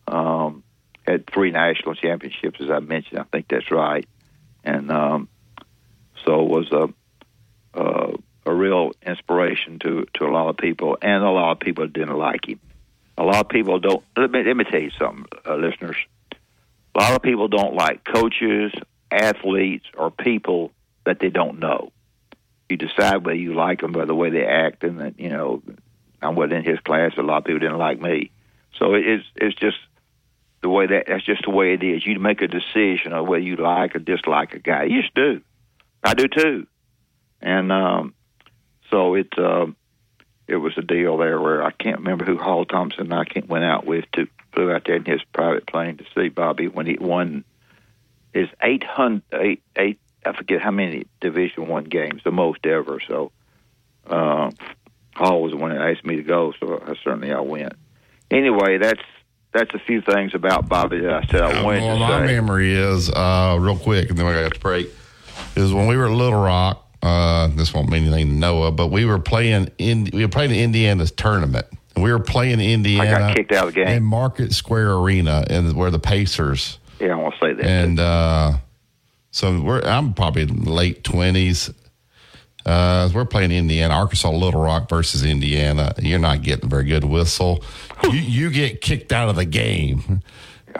Um, 0.08 0.62
had 1.06 1.26
three 1.26 1.50
national 1.50 1.94
championships, 1.94 2.60
as 2.60 2.70
I 2.70 2.80
mentioned. 2.80 3.18
I 3.18 3.24
think 3.24 3.46
that's 3.48 3.70
right, 3.70 4.06
and 4.64 4.90
um, 4.90 5.28
so 6.24 6.42
was 6.42 6.70
a, 6.72 6.88
a 8.46 8.54
real 8.54 8.92
inspiration 9.04 9.78
to 9.80 10.06
to 10.14 10.24
a 10.24 10.30
lot 10.30 10.48
of 10.48 10.56
people, 10.56 10.96
and 11.02 11.22
a 11.22 11.30
lot 11.30 11.52
of 11.52 11.60
people 11.60 11.86
didn't 11.86 12.16
like 12.16 12.48
him. 12.48 12.60
A 13.18 13.24
lot 13.24 13.36
of 13.36 13.48
people 13.48 13.78
don't. 13.78 14.02
Let 14.16 14.30
me 14.30 14.42
let 14.44 14.56
me 14.56 14.64
tell 14.64 14.80
you 14.80 14.90
something, 14.98 15.26
uh, 15.44 15.56
listeners. 15.56 15.96
A 16.94 16.98
lot 16.98 17.12
of 17.12 17.22
people 17.22 17.48
don't 17.48 17.74
like 17.74 18.04
coaches, 18.04 18.72
athletes, 19.10 19.86
or 19.96 20.10
people 20.10 20.72
that 21.04 21.18
they 21.20 21.30
don't 21.30 21.58
know. 21.58 21.92
You 22.68 22.76
decide 22.76 23.24
whether 23.24 23.34
you 23.34 23.54
like 23.54 23.80
them 23.80 23.92
by 23.92 24.06
the 24.06 24.14
way 24.14 24.30
they 24.30 24.44
act, 24.44 24.82
and 24.84 25.00
that 25.00 25.18
you 25.18 25.28
know, 25.28 25.62
I 26.22 26.30
wasn't 26.30 26.54
in 26.54 26.64
his 26.64 26.80
class. 26.80 27.12
A 27.16 27.22
lot 27.22 27.38
of 27.38 27.44
people 27.44 27.60
didn't 27.60 27.78
like 27.78 28.00
me, 28.00 28.30
so 28.78 28.94
it's 28.94 29.24
it's 29.36 29.56
just 29.56 29.78
the 30.62 30.68
way 30.68 30.86
that 30.86 31.04
that's 31.06 31.24
just 31.24 31.42
the 31.44 31.50
way 31.50 31.74
it 31.74 31.82
is. 31.82 32.06
You 32.06 32.18
make 32.18 32.42
a 32.42 32.48
decision 32.48 33.12
of 33.12 33.26
whether 33.26 33.42
you 33.42 33.56
like 33.56 33.94
or 33.94 33.98
dislike 33.98 34.54
a 34.54 34.58
guy. 34.58 34.84
You 34.84 35.02
just 35.02 35.14
do. 35.14 35.40
I 36.02 36.14
do 36.14 36.28
too, 36.28 36.66
and 37.40 37.70
um, 37.72 38.14
so 38.90 39.14
it 39.14 39.28
uh, 39.38 39.66
it 40.46 40.56
was 40.56 40.72
a 40.76 40.82
deal 40.82 41.16
there 41.18 41.40
where 41.40 41.62
I 41.62 41.70
can't 41.70 41.98
remember 41.98 42.24
who 42.24 42.38
Hall 42.38 42.64
Thompson 42.64 43.12
I 43.12 43.24
can't, 43.24 43.48
went 43.48 43.64
out 43.64 43.86
with 43.86 44.04
to 44.12 44.26
flew 44.52 44.72
out 44.72 44.84
there 44.86 44.96
in 44.96 45.04
his 45.04 45.22
private 45.32 45.66
plane 45.66 45.98
to 45.98 46.04
see 46.14 46.28
Bobby 46.28 46.68
when 46.68 46.86
he 46.86 46.96
won 46.98 47.44
his 48.32 48.48
eight 48.62 48.84
hundred 48.84 49.22
eight 49.34 49.62
eight 49.76 49.98
I 50.24 50.32
forget 50.32 50.60
how 50.60 50.70
many 50.70 51.06
Division 51.20 51.68
One 51.68 51.84
games, 51.84 52.22
the 52.24 52.32
most 52.32 52.66
ever. 52.66 53.00
So 53.06 53.32
uh, 54.06 54.50
Hall 55.16 55.42
was 55.42 55.52
the 55.52 55.56
one 55.56 55.70
that 55.70 55.80
asked 55.80 56.04
me 56.04 56.16
to 56.16 56.22
go, 56.22 56.52
so 56.60 56.80
I 56.86 56.94
certainly 57.02 57.32
I 57.32 57.40
went. 57.40 57.72
Anyway, 58.30 58.78
that's 58.78 59.00
that's 59.52 59.72
a 59.74 59.78
few 59.78 60.00
things 60.02 60.34
about 60.34 60.68
Bobby 60.68 61.00
that 61.00 61.12
I 61.12 61.26
said 61.26 61.40
I 61.40 61.62
wanted 61.62 61.82
well, 61.82 61.94
to 61.94 62.00
my 62.00 62.26
say. 62.26 62.34
memory 62.34 62.72
is 62.74 63.08
uh, 63.10 63.56
real 63.58 63.78
quick, 63.78 64.10
and 64.10 64.18
then 64.18 64.26
we 64.26 64.32
got 64.32 64.52
to 64.52 64.60
break. 64.60 64.88
Is 65.54 65.72
when 65.72 65.86
we 65.86 65.96
were 65.96 66.06
at 66.06 66.12
Little 66.12 66.40
Rock. 66.42 66.82
Uh, 67.02 67.48
this 67.48 67.72
won't 67.72 67.88
mean 67.88 68.02
anything 68.04 68.28
to 68.28 68.32
Noah, 68.34 68.72
but 68.72 68.88
we 68.88 69.04
were 69.04 69.18
playing 69.18 69.70
in 69.78 70.08
we 70.12 70.22
were 70.22 70.28
playing 70.30 70.50
in 70.50 70.58
Indiana's 70.58 71.12
tournament. 71.12 71.66
We 71.96 72.10
were 72.12 72.18
playing 72.18 72.60
Indiana. 72.60 73.10
I 73.10 73.18
got 73.18 73.36
kicked 73.36 73.52
out 73.52 73.68
of 73.68 73.74
the 73.74 73.84
game. 73.84 73.88
in 73.88 74.02
Market 74.02 74.52
Square 74.52 74.92
Arena, 74.94 75.44
and 75.48 75.72
where 75.74 75.90
the 75.90 75.98
Pacers 75.98 76.78
Yeah, 77.00 77.12
I 77.12 77.14
want 77.16 77.34
to 77.34 77.40
say 77.40 77.52
that. 77.54 77.64
and 77.64 78.00
uh, 78.00 78.52
so 79.30 79.60
we're 79.60 79.80
I'm 79.82 80.14
probably 80.14 80.46
late 80.46 81.04
twenties. 81.04 81.70
Uh, 82.66 83.08
we're 83.14 83.24
playing 83.24 83.52
Indiana, 83.52 83.94
Arkansas, 83.94 84.30
Little 84.30 84.60
Rock 84.60 84.88
versus 84.88 85.24
Indiana. 85.24 85.94
You're 85.98 86.18
not 86.18 86.42
getting 86.42 86.66
a 86.66 86.68
very 86.68 86.84
good 86.84 87.04
whistle. 87.04 87.64
You 88.02 88.10
you 88.10 88.50
get 88.50 88.80
kicked 88.80 89.12
out 89.12 89.28
of 89.28 89.36
the 89.36 89.44
game, 89.44 90.20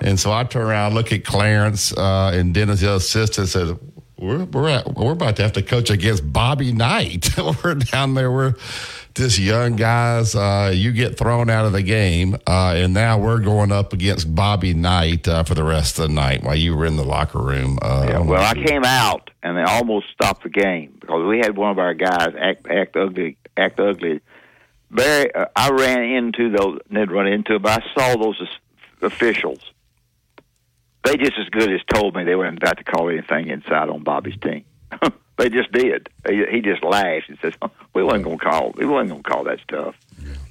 and 0.01 0.19
so 0.19 0.33
I 0.33 0.43
turn 0.45 0.67
around, 0.67 0.95
look 0.95 1.13
at 1.13 1.25
Clarence 1.25 1.97
uh, 1.97 2.33
and 2.35 2.53
Dennis, 2.53 2.81
the 2.81 2.97
assistant, 2.97 3.49
said. 3.49 3.79
We're 4.19 4.45
we're 4.45 4.71
at, 4.71 4.95
we're 4.95 5.13
about 5.13 5.37
to 5.37 5.43
have 5.43 5.53
to 5.53 5.63
coach 5.63 5.91
against 5.91 6.33
Bobby 6.33 6.73
Knight. 6.73 7.29
we're 7.63 7.75
down 7.75 8.15
there. 8.15 8.33
We're 8.33 8.55
this 9.17 9.39
young 9.39 9.77
guys. 9.77 10.35
Uh, 10.35 10.71
you 10.73 10.93
get 10.93 11.19
thrown 11.19 11.51
out 11.51 11.65
of 11.65 11.73
the 11.73 11.83
game, 11.83 12.35
uh, 12.47 12.75
and 12.77 12.95
now 12.95 13.19
we're 13.19 13.41
going 13.41 13.73
up 13.73 13.93
against 13.93 14.35
Bobby 14.35 14.75
Knight 14.75 15.27
uh, 15.27 15.43
for 15.43 15.55
the 15.55 15.65
rest 15.65 15.99
of 15.99 16.09
the 16.09 16.15
night 16.15 16.43
while 16.43 16.55
you 16.55 16.77
were 16.77 16.87
in 16.87 16.97
the 16.97 17.05
locker 17.05 17.41
room. 17.41 17.79
Uh, 17.83 18.07
Yeah, 18.09 18.19
well, 18.21 18.43
I 18.43 18.55
came 18.55 18.85
out 18.85 19.31
and 19.43 19.57
they 19.57 19.63
almost 19.63 20.07
stopped 20.13 20.45
the 20.45 20.51
game 20.51 20.97
because 21.01 21.27
we 21.27 21.39
had 21.39 21.57
one 21.57 21.71
of 21.71 21.79
our 21.79 21.95
guys 21.95 22.35
act 22.39 22.67
act 22.69 22.97
ugly, 22.97 23.37
act 23.57 23.81
ugly. 23.81 24.21
Barry, 24.91 25.35
uh, 25.35 25.47
I 25.57 25.71
ran 25.71 26.03
into 26.03 26.51
those, 26.51 26.79
didn't 26.89 27.11
run 27.11 27.27
into, 27.27 27.59
but 27.59 27.83
I 27.83 27.95
saw 27.95 28.17
those 28.17 28.41
officials. 29.03 29.61
They 31.05 31.17
just 31.17 31.39
as 31.39 31.49
good 31.51 31.73
as 31.73 31.81
told 31.93 32.15
me 32.17 32.25
they 32.25 32.35
weren't 32.35 32.59
about 32.59 32.79
to 32.79 32.85
call 32.85 33.09
anything 33.09 33.49
inside 33.49 33.89
on 33.89 34.03
Bobby's 34.03 34.39
team. 34.39 34.65
they 35.39 35.49
just 35.51 35.71
did. 35.73 36.09
He, 36.29 36.45
he 36.51 36.61
just 36.61 36.83
laughed 36.83 37.29
and 37.29 37.39
says, 37.43 37.53
"We 37.95 38.03
wasn't 38.03 38.25
going 38.25 38.39
to 38.39 38.45
call. 38.45 38.71
We 38.77 38.87
wasn't 38.87 39.23
to 39.25 39.31
call 39.31 39.45
that 39.45 39.61
stuff." 39.61 39.95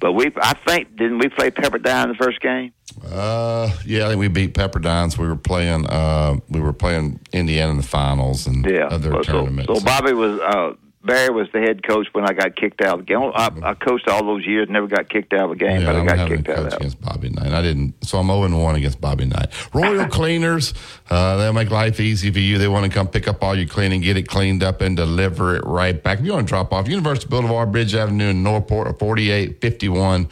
But 0.00 0.12
we, 0.12 0.30
I 0.40 0.54
think, 0.66 0.96
didn't 0.96 1.18
we 1.18 1.28
play 1.28 1.50
Pepperdine 1.50 2.04
in 2.04 2.08
the 2.10 2.14
first 2.16 2.40
game? 2.40 2.72
Uh, 3.04 3.70
yeah, 3.84 4.06
I 4.06 4.08
think 4.10 4.20
we 4.20 4.28
beat 4.28 4.54
Pepperdines. 4.54 5.18
We 5.18 5.26
were 5.26 5.36
playing. 5.36 5.86
Uh, 5.86 6.36
we 6.48 6.60
were 6.60 6.72
playing 6.72 7.20
Indiana 7.32 7.72
in 7.72 7.76
the 7.78 7.82
finals 7.82 8.46
and 8.46 8.64
Yeah. 8.64 8.86
other 8.86 9.10
so, 9.12 9.22
tournaments. 9.22 9.66
so 9.72 9.84
Bobby 9.84 10.12
was 10.12 10.38
uh, 10.40 10.74
Barry 11.06 11.30
was 11.30 11.48
the 11.52 11.60
head 11.60 11.86
coach 11.86 12.08
when 12.12 12.24
I 12.28 12.32
got 12.32 12.56
kicked 12.56 12.82
out 12.82 12.98
of 13.00 13.06
the 13.06 13.12
game. 13.12 13.30
I, 13.34 13.50
I 13.62 13.74
coached 13.74 14.08
all 14.08 14.24
those 14.24 14.44
years, 14.44 14.68
never 14.68 14.86
got 14.86 15.08
kicked 15.08 15.32
out 15.32 15.46
of 15.46 15.50
a 15.52 15.56
game, 15.56 15.80
Yeah, 15.80 15.86
but 15.86 15.96
I 15.96 16.04
got 16.04 16.28
kicked 16.28 16.48
out 16.48 16.56
coach 16.56 16.66
of 16.66 16.72
it. 16.72 16.76
against 16.76 17.00
Bobby 17.00 17.28
Knight. 17.30 17.52
I 17.52 17.62
didn't, 17.62 17.94
so 18.04 18.18
I'm 18.18 18.26
0 18.26 18.62
1 18.62 18.74
against 18.74 19.00
Bobby 19.00 19.24
Knight. 19.26 19.46
Royal 19.72 20.06
Cleaners, 20.10 20.74
uh, 21.08 21.36
they'll 21.36 21.52
make 21.52 21.70
life 21.70 22.00
easy 22.00 22.30
for 22.30 22.38
you. 22.40 22.58
They 22.58 22.68
want 22.68 22.84
to 22.84 22.90
come 22.90 23.08
pick 23.08 23.28
up 23.28 23.42
all 23.42 23.54
your 23.56 23.68
cleaning, 23.68 24.00
get 24.00 24.16
it 24.16 24.28
cleaned 24.28 24.62
up, 24.62 24.80
and 24.80 24.96
deliver 24.96 25.56
it 25.56 25.64
right 25.64 26.02
back. 26.02 26.18
If 26.18 26.24
you 26.26 26.32
want 26.32 26.46
to 26.46 26.50
drop 26.50 26.72
off 26.72 26.88
University 26.88 27.28
Boulevard, 27.28 27.72
Bridge 27.72 27.94
Avenue 27.94 28.28
in 28.30 28.42
Northport, 28.42 28.88
or 28.88 28.92
4851 28.94 30.28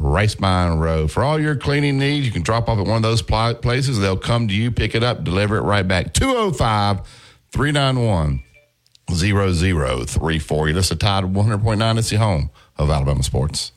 Rice 0.00 0.38
Mine 0.38 0.78
Road. 0.78 1.10
For 1.10 1.24
all 1.24 1.40
your 1.40 1.56
cleaning 1.56 1.98
needs, 1.98 2.24
you 2.26 2.32
can 2.32 2.42
drop 2.42 2.68
off 2.68 2.78
at 2.78 2.86
one 2.86 2.96
of 2.98 3.02
those 3.02 3.22
places. 3.22 3.98
They'll 3.98 4.16
come 4.16 4.46
to 4.48 4.54
you, 4.54 4.70
pick 4.70 4.94
it 4.94 5.02
up, 5.02 5.24
deliver 5.24 5.56
it 5.56 5.62
right 5.62 5.86
back. 5.86 6.12
205 6.14 7.00
391 7.50 8.44
0034. 9.10 10.68
You 10.68 10.74
listen 10.74 10.98
to 10.98 11.04
Tide 11.04 11.24
100.9. 11.24 11.98
It's 11.98 12.10
the 12.10 12.16
home 12.16 12.50
of 12.76 12.90
Alabama 12.90 13.22
sports. 13.22 13.72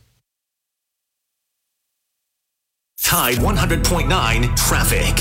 Tide 3.01 3.35
100.9 3.35 4.55
traffic. 4.55 5.17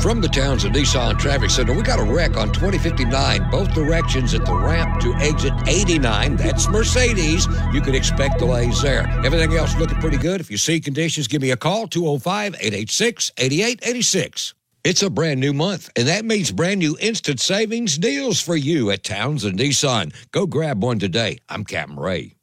From 0.00 0.20
the 0.20 0.28
Townsend 0.28 0.74
Nissan 0.74 1.18
Traffic 1.18 1.50
Center, 1.50 1.74
we 1.74 1.82
got 1.82 2.00
a 2.00 2.02
wreck 2.02 2.36
on 2.36 2.52
2059, 2.52 3.50
both 3.50 3.72
directions 3.72 4.34
at 4.34 4.44
the 4.44 4.54
ramp 4.54 5.00
to 5.00 5.14
exit 5.14 5.52
89. 5.66 6.36
That's 6.36 6.68
Mercedes. 6.68 7.46
You 7.72 7.80
can 7.80 7.94
expect 7.94 8.38
delays 8.38 8.82
there. 8.82 9.06
Everything 9.24 9.54
else 9.54 9.76
looking 9.76 9.98
pretty 9.98 10.16
good. 10.16 10.40
If 10.40 10.50
you 10.50 10.56
see 10.56 10.80
conditions, 10.80 11.28
give 11.28 11.40
me 11.40 11.52
a 11.52 11.56
call 11.56 11.86
205 11.86 12.54
886 12.54 13.32
8886. 13.36 14.54
It's 14.84 15.02
a 15.04 15.10
brand 15.10 15.38
new 15.38 15.52
month, 15.52 15.90
and 15.94 16.08
that 16.08 16.24
means 16.24 16.50
brand 16.50 16.80
new 16.80 16.96
instant 17.00 17.38
savings 17.38 17.96
deals 17.96 18.40
for 18.40 18.56
you 18.56 18.90
at 18.90 19.04
Townsend 19.04 19.60
Nissan. 19.60 20.12
Go 20.32 20.44
grab 20.44 20.82
one 20.82 20.98
today. 20.98 21.38
I'm 21.48 21.62
Captain 21.64 21.96
Ray. 21.96 22.34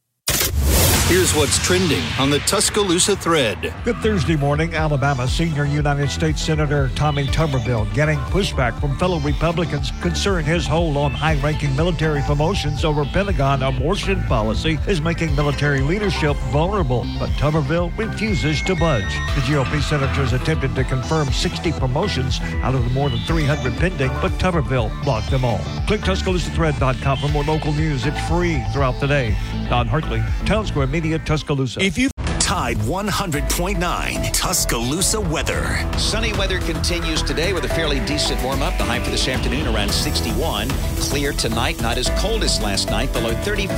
Here's 1.10 1.34
what's 1.34 1.58
trending 1.66 2.04
on 2.20 2.30
the 2.30 2.38
Tuscaloosa 2.38 3.16
thread. 3.16 3.74
Good 3.84 3.98
Thursday 3.98 4.36
morning. 4.36 4.76
Alabama 4.76 5.28
senior 5.28 5.66
United 5.66 6.12
States 6.12 6.40
Senator 6.40 6.92
Tommy 6.94 7.26
Tuberville 7.26 7.92
getting 7.96 8.20
pushback 8.30 8.80
from 8.80 8.96
fellow 9.00 9.20
Republicans 9.22 9.90
concern 10.04 10.46
his 10.46 10.68
hold 10.68 10.98
on 10.98 11.10
high 11.10 11.34
ranking 11.42 11.76
military 11.76 12.22
promotions 12.28 12.86
over 12.86 13.06
Pentagon 13.06 13.64
abortion 13.64 14.22
policy 14.26 14.78
is 14.88 15.02
making 15.02 15.36
military 15.36 15.82
leadership 15.82 16.38
vulnerable. 16.52 17.04
But 17.18 17.32
Tuberville 17.32 17.92
refuses 17.98 18.62
to 18.62 18.76
budge. 18.76 19.12
The 19.34 19.42
GOP 19.42 19.82
senators 19.82 20.34
attempted 20.34 20.76
to 20.76 20.84
confirm 20.84 21.32
60 21.32 21.72
promotions 21.72 22.40
out 22.62 22.76
of 22.76 22.84
the 22.84 22.92
more 22.92 23.10
than 23.10 23.22
300 23.22 23.76
pending, 23.78 24.12
but 24.22 24.32
Tuberville 24.34 24.92
blocked 25.04 25.32
them 25.32 25.44
all. 25.44 25.62
Click 25.88 26.02
TuscaloosaThread.com 26.02 27.18
for 27.18 27.30
more 27.30 27.46
local 27.46 27.74
news. 27.74 28.06
It's 28.06 28.28
free 28.28 28.64
throughout 28.74 29.00
the 29.00 29.08
day. 29.08 29.36
Don 29.70 29.88
Hartley, 29.88 30.24
Town 30.46 30.66
Square 30.68 30.88
Media, 30.88 30.99
Tuscaloosa. 31.26 31.82
If 31.82 31.98
you 31.98 32.10
Tide 32.50 32.78
100.9 32.78 34.34
Tuscaloosa 34.34 35.22
weather. 35.22 35.88
Sunny 36.00 36.34
weather 36.34 36.60
continues 36.60 37.22
today 37.22 37.54
with 37.54 37.64
a 37.64 37.70
fairly 37.70 38.00
decent 38.08 38.42
warm 38.42 38.64
up. 38.64 38.76
The 38.80 38.86
high 38.86 39.00
for 39.00 39.12
this 39.12 39.28
afternoon 39.28 39.68
around 39.68 39.92
61. 39.92 40.68
Clear 40.98 41.32
tonight, 41.32 41.80
not 41.80 42.00
as 42.00 42.10
cold 42.18 42.44
as 42.44 42.60
last 42.60 42.90
night, 42.90 43.14
below 43.14 43.36
34. 43.44 43.78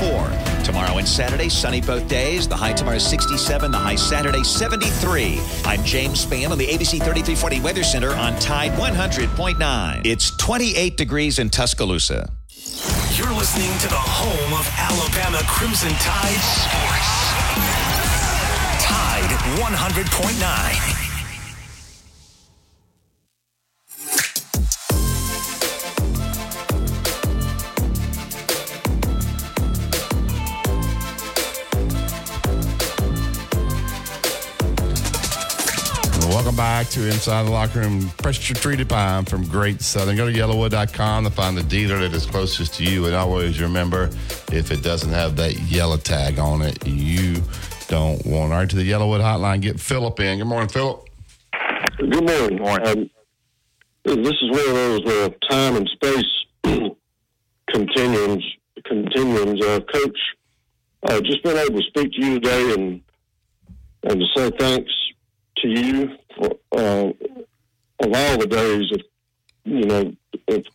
Tomorrow 0.63 0.99
and 0.99 1.05
Saturday, 1.05 1.49
sunny 1.49 1.81
both 1.81 2.07
days. 2.07 2.47
The 2.47 2.55
high 2.55 2.71
tomorrow 2.71 2.95
is 2.95 3.05
67, 3.05 3.71
the 3.71 3.77
high 3.77 3.95
Saturday 3.95 4.45
73. 4.45 5.41
I'm 5.65 5.83
James 5.83 6.25
Spann 6.25 6.51
on 6.51 6.57
the 6.57 6.67
ABC 6.67 6.91
3340 6.91 7.59
Weather 7.59 7.83
Center 7.83 8.11
on 8.11 8.39
Tide 8.39 8.71
100.9. 8.79 10.05
It's 10.05 10.31
28 10.37 10.95
degrees 10.95 11.39
in 11.39 11.49
Tuscaloosa. 11.49 12.31
You're 13.17 13.33
listening 13.33 13.77
to 13.79 13.87
the 13.87 13.95
home 13.95 14.53
of 14.53 14.65
Alabama 14.77 15.39
Crimson 15.45 15.91
Tide 15.99 16.39
Sports. 16.39 17.11
Tide 18.81 19.31
100.9. 19.59 21.00
Welcome 36.51 36.65
back 36.65 36.89
to 36.89 37.07
Inside 37.07 37.43
the 37.43 37.51
Locker 37.51 37.79
Room. 37.79 38.09
Pressure 38.17 38.53
treated 38.53 38.89
pine 38.89 39.23
from 39.23 39.47
Great 39.47 39.81
Southern. 39.81 40.17
Go 40.17 40.29
to 40.29 40.37
yellowwood.com 40.37 41.23
to 41.23 41.29
find 41.29 41.55
the 41.55 41.63
dealer 41.63 41.99
that 41.99 42.13
is 42.13 42.25
closest 42.25 42.73
to 42.73 42.83
you. 42.83 43.05
And 43.05 43.15
always 43.15 43.61
remember 43.61 44.09
if 44.51 44.69
it 44.69 44.83
doesn't 44.83 45.11
have 45.11 45.37
that 45.37 45.57
yellow 45.71 45.95
tag 45.95 46.39
on 46.39 46.61
it, 46.61 46.85
you 46.85 47.41
don't 47.87 48.25
want. 48.25 48.51
All 48.51 48.59
right, 48.59 48.69
to 48.69 48.75
the 48.75 48.83
Yellowwood 48.83 49.21
hotline, 49.21 49.61
get 49.61 49.79
Philip 49.79 50.19
in. 50.19 50.39
Good 50.39 50.45
morning, 50.45 50.67
Philip. 50.67 51.07
Good 51.97 52.27
morning. 52.27 52.59
Um, 52.85 53.09
this 54.03 54.17
is 54.17 54.51
one 54.51 54.59
of 54.59 54.75
those 54.75 55.05
uh, 55.05 55.29
time 55.49 55.77
and 55.77 55.89
space 55.93 56.45
continuums. 57.69 58.43
Continuums, 58.83 59.61
uh, 59.61 59.79
Coach. 59.89 60.19
Uh, 61.07 61.21
just 61.21 61.41
been 61.43 61.55
able 61.55 61.79
to 61.79 61.87
speak 61.87 62.11
to 62.11 62.25
you 62.25 62.39
today 62.41 62.73
and 62.73 63.01
and 64.03 64.19
to 64.19 64.25
say 64.35 64.51
thanks 64.59 64.91
to 65.57 65.69
you 65.69 66.17
uh, 66.39 67.11
of 67.99 68.13
all 68.13 68.37
the 68.37 68.47
days 68.47 68.91
of 68.93 69.01
you 69.63 69.85
know 69.85 70.13
it, 70.47 70.67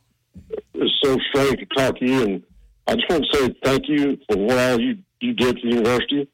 it's 0.74 1.00
so 1.02 1.16
strange 1.30 1.58
to 1.58 1.66
talk 1.66 1.98
to 1.98 2.06
you 2.06 2.22
and 2.22 2.42
I 2.86 2.94
just 2.94 3.08
want 3.10 3.26
to 3.30 3.38
say 3.38 3.54
thank 3.64 3.88
you 3.88 4.16
for 4.28 4.36
what 4.38 4.58
all 4.58 4.80
you 4.80 4.98
you 5.20 5.32
did 5.32 5.58
for 5.58 5.66
the 5.66 5.74
university. 5.74 6.28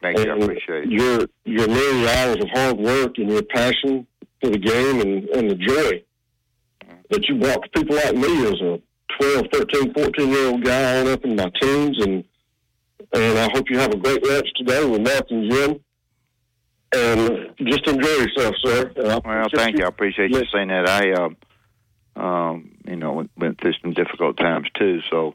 Thank 0.00 0.18
you. 0.18 0.32
I 0.32 0.36
appreciate 0.36 0.84
it. 0.84 0.90
your 0.90 1.26
your 1.44 1.68
many 1.68 2.08
hours 2.08 2.36
of 2.36 2.48
hard 2.50 2.78
work 2.78 3.18
and 3.18 3.30
your 3.30 3.42
passion 3.42 4.06
for 4.40 4.50
the 4.50 4.58
game 4.58 5.00
and, 5.00 5.24
and 5.30 5.50
the 5.50 5.54
joy 5.54 6.02
that 7.10 7.28
you 7.28 7.38
brought 7.38 7.62
to 7.62 7.68
people 7.70 7.96
like 7.96 8.14
me 8.14 8.46
as 8.46 8.60
a 8.60 8.80
12, 9.20 9.46
13, 9.52 9.94
14 9.94 10.28
year 10.28 10.46
old 10.48 10.64
guy 10.64 11.00
on 11.00 11.08
up 11.08 11.24
in 11.24 11.36
my 11.36 11.50
teens. 11.60 11.98
And 12.04 12.24
and 13.12 13.38
I 13.38 13.48
hope 13.52 13.70
you 13.70 13.78
have 13.78 13.92
a 13.92 13.96
great 13.96 14.24
lunch 14.26 14.48
today 14.56 14.84
with 14.84 15.00
Mark 15.00 15.26
and 15.30 15.50
Jim. 15.50 15.80
And 16.92 17.54
just 17.64 17.86
enjoy 17.86 18.08
yourself, 18.08 18.54
sir. 18.62 18.92
Well, 18.96 19.20
thank 19.54 19.78
you. 19.78 19.84
I 19.84 19.88
appreciate 19.88 20.30
you 20.30 20.42
saying 20.52 20.68
that. 20.68 20.88
I, 20.88 21.12
um, 21.12 21.36
um, 22.16 22.70
you 22.86 22.96
know, 22.96 23.12
went, 23.12 23.30
went 23.36 23.60
through 23.60 23.74
some 23.82 23.92
difficult 23.92 24.36
times 24.36 24.68
too. 24.78 25.00
So, 25.10 25.34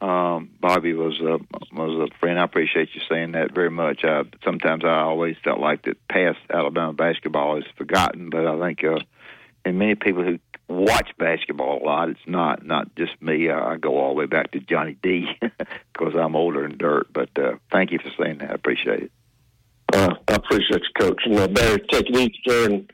um, 0.00 0.50
Bobby 0.60 0.92
was 0.92 1.18
a 1.20 1.38
was 1.74 2.10
a 2.10 2.18
friend. 2.18 2.38
I 2.38 2.44
appreciate 2.44 2.90
you 2.94 3.00
saying 3.08 3.32
that 3.32 3.54
very 3.54 3.70
much. 3.70 4.04
I, 4.04 4.22
sometimes 4.44 4.84
I 4.84 5.00
always 5.00 5.36
felt 5.42 5.60
like 5.60 5.82
that 5.84 5.96
past 6.08 6.38
Alabama 6.50 6.92
basketball 6.92 7.56
is 7.58 7.64
forgotten, 7.76 8.28
but 8.30 8.46
I 8.46 8.58
think, 8.60 8.84
uh, 8.84 8.98
and 9.64 9.78
many 9.78 9.94
people 9.94 10.22
who 10.22 10.38
watch 10.68 11.10
basketball 11.18 11.82
a 11.82 11.84
lot, 11.84 12.10
it's 12.10 12.20
not 12.26 12.66
not 12.66 12.94
just 12.96 13.20
me. 13.22 13.48
I, 13.48 13.72
I 13.72 13.76
go 13.76 13.98
all 13.98 14.10
the 14.10 14.14
way 14.14 14.26
back 14.26 14.50
to 14.52 14.60
Johnny 14.60 14.96
Dee 15.02 15.26
because 15.40 16.14
I'm 16.14 16.36
older 16.36 16.62
than 16.68 16.76
dirt. 16.76 17.06
But 17.12 17.30
uh, 17.38 17.54
thank 17.72 17.90
you 17.90 17.98
for 17.98 18.10
saying 18.22 18.38
that. 18.38 18.50
I 18.50 18.54
appreciate 18.54 19.04
it. 19.04 19.12
Uh, 19.92 20.14
I 20.28 20.34
appreciate 20.34 20.80
you, 20.82 20.88
Coach. 21.06 21.20
And 21.26 21.38
uh, 21.38 21.48
Barry, 21.48 21.78
take 21.90 22.08
it 22.08 22.16
easy, 22.16 22.34
sir. 22.46 22.66
And 22.70 22.90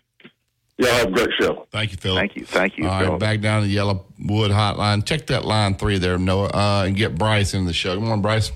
y'all 0.78 0.90
have 0.90 1.08
a 1.08 1.10
great 1.12 1.30
show. 1.40 1.66
Thank 1.70 1.92
you, 1.92 1.96
Philip. 1.98 2.18
Thank 2.20 2.36
you. 2.36 2.44
Thank 2.44 2.78
you. 2.78 2.84
All 2.88 2.90
right, 3.00 3.06
Phil. 3.06 3.18
back 3.18 3.40
down 3.40 3.62
to 3.62 3.68
the 3.68 3.76
Yellowwood 3.76 4.50
hotline. 4.50 5.04
Check 5.04 5.26
that 5.28 5.44
line 5.44 5.74
three 5.76 5.98
there, 5.98 6.18
Noah, 6.18 6.48
uh, 6.48 6.84
and 6.86 6.96
get 6.96 7.16
Bryce 7.16 7.54
into 7.54 7.66
the 7.68 7.72
show. 7.72 7.94
Good 7.94 8.02
morning, 8.04 8.22
Bryce. 8.22 8.52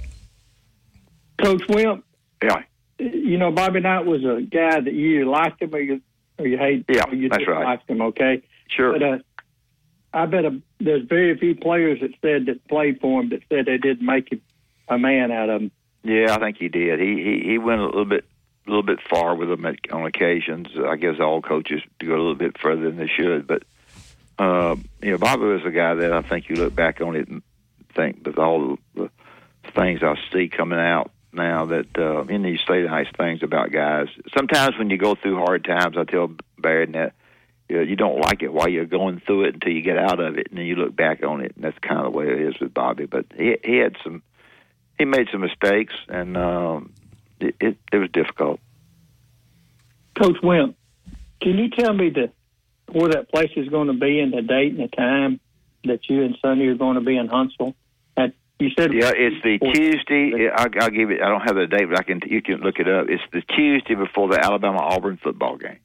Coach 1.42 1.62
Wimp, 1.68 2.05
Yeah. 2.42 2.62
you 2.99 3.38
know 3.38 3.51
Bobby 3.51 3.81
Knight 3.81 4.07
was 4.07 4.25
a 4.25 4.40
guy 4.42 4.81
that 4.81 4.92
you 4.92 5.16
either 5.20 5.27
liked 5.27 5.61
him 5.62 5.75
or 5.75 5.81
you 5.81 6.01
or 6.38 6.47
you 6.47 6.57
hate 6.59 6.85
Yeah, 6.88 7.03
or 7.09 7.14
you 7.14 7.29
that's 7.29 7.47
right. 7.47 7.59
disliked 7.59 7.90
him. 7.90 8.03
Okay, 8.03 8.42
Sure. 8.68 8.92
but 8.92 9.03
uh, 9.03 9.18
I 10.12 10.27
bet 10.27 10.44
a, 10.44 10.61
there's 10.79 11.03
very 11.09 11.37
few 11.38 11.55
players 11.57 12.01
that 12.01 12.11
said 12.23 12.47
that 12.47 12.66
played 12.68 13.01
for 13.01 13.20
him 13.20 13.31
that 13.31 13.40
said 13.49 13.66
they 13.66 13.79
didn't 13.79 14.07
make 14.07 14.31
him 14.31 14.40
a 14.88 14.97
man 14.99 15.33
out 15.33 15.49
of 15.51 15.62
him. 15.62 15.70
Yeah, 16.05 16.35
I 16.35 16.38
think 16.38 16.59
he 16.59 16.69
did. 16.69 17.01
He 17.01 17.17
he, 17.17 17.51
he 17.51 17.59
went 17.59 17.81
a 17.81 17.87
little 17.87 18.05
bit 18.05 18.25
a 18.67 18.71
little 18.71 18.83
bit 18.83 19.01
far 19.09 19.35
with 19.35 19.49
them 19.49 19.67
on 19.93 20.07
occasions. 20.07 20.69
I 20.77 20.97
guess 20.97 21.19
all 21.19 21.43
coaches 21.43 21.83
go 21.99 22.09
a 22.09 22.17
little 22.17 22.35
bit 22.35 22.59
further 22.59 22.83
than 22.83 22.97
they 22.97 23.09
should. 23.09 23.47
But 23.47 23.64
uh, 24.38 24.77
you 25.03 25.12
know, 25.12 25.19
Bobby 25.19 25.45
was 25.45 25.64
a 25.64 25.71
guy 25.71 25.95
that 25.95 26.12
I 26.12 26.23
think 26.23 26.49
you 26.49 26.57
look 26.57 26.75
back 26.75 27.01
on 27.01 27.17
it 27.17 27.29
and 27.29 27.43
think 27.95 28.25
with 28.25 28.38
all 28.38 28.79
the 28.95 29.11
things 29.75 30.03
I 30.03 30.17
see 30.33 30.49
coming 30.49 30.79
out 30.79 31.11
now 31.33 31.67
that 31.67 31.99
uh, 31.99 32.23
and 32.23 32.45
you 32.45 32.59
say 32.59 32.83
nice 32.83 33.09
things 33.17 33.43
about 33.43 33.73
guys. 33.73 34.09
Sometimes 34.37 34.79
when 34.79 34.90
you 34.90 34.99
go 34.99 35.14
through 35.14 35.37
hard 35.37 35.64
times, 35.64 35.97
I 35.97 36.05
tell 36.05 36.31
Barry 36.59 36.87
that 36.93 37.14
you, 37.69 37.77
know, 37.77 37.83
you 37.83 37.97
don't 37.97 38.21
like 38.21 38.43
it 38.43 38.53
while 38.53 38.69
you're 38.69 38.85
going 38.85 39.21
through 39.21 39.45
it 39.45 39.55
until 39.55 39.73
you 39.73 39.81
get 39.81 39.99
out 39.99 40.21
of 40.21 40.37
it, 40.37 40.49
and 40.51 40.59
then 40.59 40.67
you 40.67 40.77
look 40.77 40.95
back 40.95 41.25
on 41.25 41.40
it, 41.40 41.53
and 41.57 41.64
that's 41.64 41.79
kind 41.79 41.99
of 41.99 42.12
the 42.12 42.19
way 42.19 42.27
it 42.27 42.40
is 42.40 42.61
with 42.61 42.75
Bobby. 42.75 43.07
But 43.07 43.27
he 43.37 43.57
he 43.64 43.79
had 43.79 43.97
some 44.03 44.23
he 44.98 45.04
made 45.04 45.28
some 45.33 45.40
mistakes, 45.40 45.94
and 46.09 46.37
um, 46.37 46.92
it, 47.40 47.54
it, 47.61 47.76
it 47.92 47.98
was 47.98 48.11
difficult. 48.12 48.61
Coach 50.20 50.37
Wimp, 50.42 50.76
can 51.40 51.59
you 51.59 51.70
tell 51.70 51.92
me 51.92 52.11
the 52.11 52.30
where 52.92 53.09
that 53.09 53.30
place 53.30 53.50
is 53.57 53.68
going 53.68 53.88
to 53.88 53.94
be 53.94 54.20
and 54.20 54.33
the 54.33 54.42
date 54.42 54.72
and 54.72 54.80
the 54.80 54.88
time 54.88 55.40
that 55.85 56.09
you 56.09 56.22
and 56.22 56.37
Sonny 56.40 56.66
are 56.66 56.74
going 56.76 56.94
to 56.94 57.00
be 57.00 57.16
in 57.16 57.26
Huntsville? 57.26 57.74
At, 58.16 58.33
you 58.61 58.70
said 58.78 58.92
Yeah, 58.92 59.11
it's 59.14 59.42
the 59.42 59.59
Tuesday. 59.72 60.48
I'll, 60.48 60.68
I'll 60.80 60.90
give 60.90 61.11
it. 61.11 61.20
I 61.20 61.28
don't 61.28 61.40
have 61.40 61.57
the 61.57 61.66
date, 61.66 61.87
but 61.88 61.98
I 61.98 62.02
can. 62.04 62.20
You 62.26 62.40
can 62.40 62.61
look 62.61 62.78
it 62.78 62.88
up. 62.88 63.07
It's 63.09 63.22
the 63.33 63.42
Tuesday 63.42 63.94
before 63.94 64.28
the 64.28 64.38
Alabama 64.38 64.78
Auburn 64.78 65.18
football 65.22 65.57
game. 65.57 65.78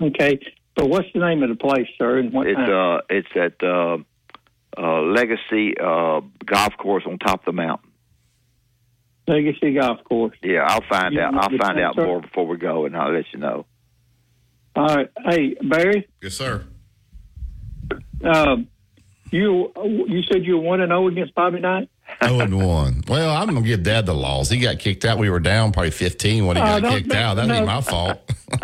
Okay, 0.00 0.40
but 0.74 0.88
what's 0.88 1.08
the 1.14 1.20
name 1.20 1.42
of 1.42 1.48
the 1.48 1.54
place, 1.54 1.86
sir? 1.98 2.18
And 2.18 2.32
what 2.32 2.46
It's 2.48 2.56
time? 2.56 2.72
uh, 2.72 3.00
it's 3.08 3.28
at 3.36 3.62
uh, 3.62 3.98
uh, 4.76 5.00
Legacy 5.02 5.74
uh, 5.78 6.20
Golf 6.44 6.76
Course 6.78 7.04
on 7.06 7.18
top 7.18 7.40
of 7.40 7.44
the 7.46 7.52
mountain. 7.52 7.90
Legacy 9.28 9.74
Golf 9.74 10.02
Course. 10.04 10.36
Yeah, 10.42 10.64
I'll 10.68 10.82
find 10.88 11.14
You- 11.14 11.20
out. 11.20 11.34
I'll 11.34 11.58
find 11.58 11.78
out 11.80 11.94
so? 11.94 12.04
more 12.04 12.20
before 12.20 12.46
we 12.46 12.56
go, 12.56 12.86
and 12.86 12.96
I'll 12.96 13.12
let 13.12 13.24
you 13.32 13.38
know. 13.38 13.66
All 14.74 14.86
right. 14.86 15.08
Hey, 15.24 15.54
Barry, 15.62 16.08
Yes, 16.22 16.34
sir. 16.34 16.64
um, 18.24 18.68
you 19.30 19.72
you 20.08 20.22
said 20.30 20.44
you 20.44 20.56
were 20.58 20.62
one 20.62 20.80
and 20.80 20.90
zero 20.90 21.06
against 21.08 21.34
Bobby 21.34 21.60
Knight. 21.60 21.88
Oh 22.20 22.40
and 22.40 22.66
one. 22.66 23.02
Well, 23.08 23.30
I'm 23.34 23.46
gonna 23.48 23.62
give 23.62 23.82
Dad 23.82 24.06
the 24.06 24.14
loss. 24.14 24.50
He 24.50 24.58
got 24.58 24.78
kicked 24.78 25.04
out. 25.04 25.18
We 25.18 25.30
were 25.30 25.40
down 25.40 25.72
probably 25.72 25.90
15 25.92 26.46
when 26.46 26.56
he 26.56 26.62
Oh, 26.62 26.66
got 26.66 26.82
don't- 26.82 26.92
kicked 26.92 27.12
out. 27.14 27.34
That 27.34 27.46
no. 27.46 27.54
ain't 27.54 27.66
my 27.66 27.80
fault. 27.80 28.20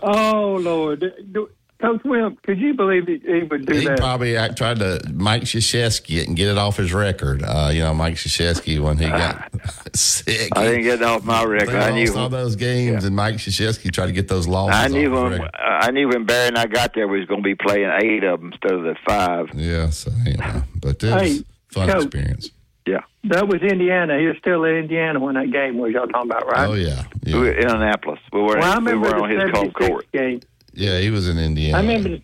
Oh 0.00 0.56
Lord, 0.60 1.00
Do- 1.32 1.50
Coach 1.80 2.00
Wimp, 2.04 2.42
could 2.42 2.58
you 2.58 2.74
believe 2.74 3.06
that 3.06 3.20
he 3.24 3.44
would 3.44 3.64
do 3.64 3.74
he 3.76 3.84
that? 3.86 3.98
probably 3.98 4.36
act, 4.36 4.56
tried 4.58 4.80
to 4.80 5.00
Mike 5.14 5.42
Krzyzewski 5.42 6.16
it 6.20 6.26
and 6.26 6.36
get 6.36 6.48
it 6.48 6.58
off 6.58 6.76
his 6.76 6.92
record. 6.92 7.42
Uh, 7.44 7.70
you 7.72 7.80
know, 7.80 7.94
Mike 7.94 8.14
Krzyzewski 8.14 8.80
when 8.80 8.98
he 8.98 9.06
got 9.08 9.48
sick. 9.94 10.48
I 10.56 10.64
didn't 10.64 10.82
get 10.82 10.94
it 10.94 11.02
off 11.04 11.24
my 11.24 11.44
record. 11.44 11.76
I 11.76 11.92
knew. 11.92 12.12
all 12.16 12.28
those 12.28 12.56
games, 12.56 13.04
and 13.04 13.14
Mike 13.14 13.36
Krzyzewski 13.36 13.92
tried 13.92 14.06
to 14.06 14.12
get 14.12 14.26
those 14.26 14.48
losses. 14.48 14.76
I 14.76 14.88
knew 14.88 15.14
off 15.14 15.30
his 15.30 15.38
when 15.38 15.42
record. 15.42 15.60
I 15.60 15.90
knew 15.92 16.08
when 16.08 16.24
Barry 16.24 16.48
and 16.48 16.58
I 16.58 16.66
got 16.66 16.94
there, 16.94 17.06
we 17.06 17.20
was 17.20 17.28
going 17.28 17.42
to 17.42 17.48
be 17.48 17.54
playing 17.54 17.90
eight 18.02 18.24
of 18.24 18.40
them 18.40 18.50
instead 18.52 18.72
of 18.72 18.82
the 18.82 18.96
five. 19.06 19.46
Yeah, 19.54 19.90
so 19.90 20.10
anyway, 20.26 20.62
but 20.80 21.02
it 21.02 21.12
was 21.12 21.22
Hey, 21.22 21.44
fun 21.68 21.88
Coach. 21.88 22.04
experience. 22.06 22.50
Yeah, 22.86 23.02
That 23.24 23.46
was 23.46 23.60
Indiana. 23.62 24.18
He 24.18 24.26
was 24.26 24.36
still 24.38 24.64
in 24.64 24.74
Indiana 24.76 25.20
when 25.20 25.34
that 25.34 25.52
game 25.52 25.76
was. 25.78 25.92
Y'all 25.92 26.06
talking 26.08 26.30
about 26.30 26.46
right? 26.46 26.66
Oh 26.68 26.72
yeah, 26.74 27.04
we 27.24 27.34
were 27.34 27.52
in 27.52 27.68
Annapolis. 27.70 28.18
We 28.32 28.40
were. 28.40 28.56
Well, 28.58 28.64
I 28.64 28.78
we 28.78 28.90
remember 28.92 29.08
were 29.10 29.22
on 29.22 29.28
the 29.28 29.34
his 29.44 29.50
home 29.50 29.72
76 29.76 29.86
court. 29.88 30.12
game. 30.12 30.40
Yeah. 30.78 30.98
He 31.00 31.10
was 31.10 31.28
in 31.28 31.38
Indiana. 31.38 31.78
I 31.78 31.80
remember. 31.82 32.08
The, 32.10 32.22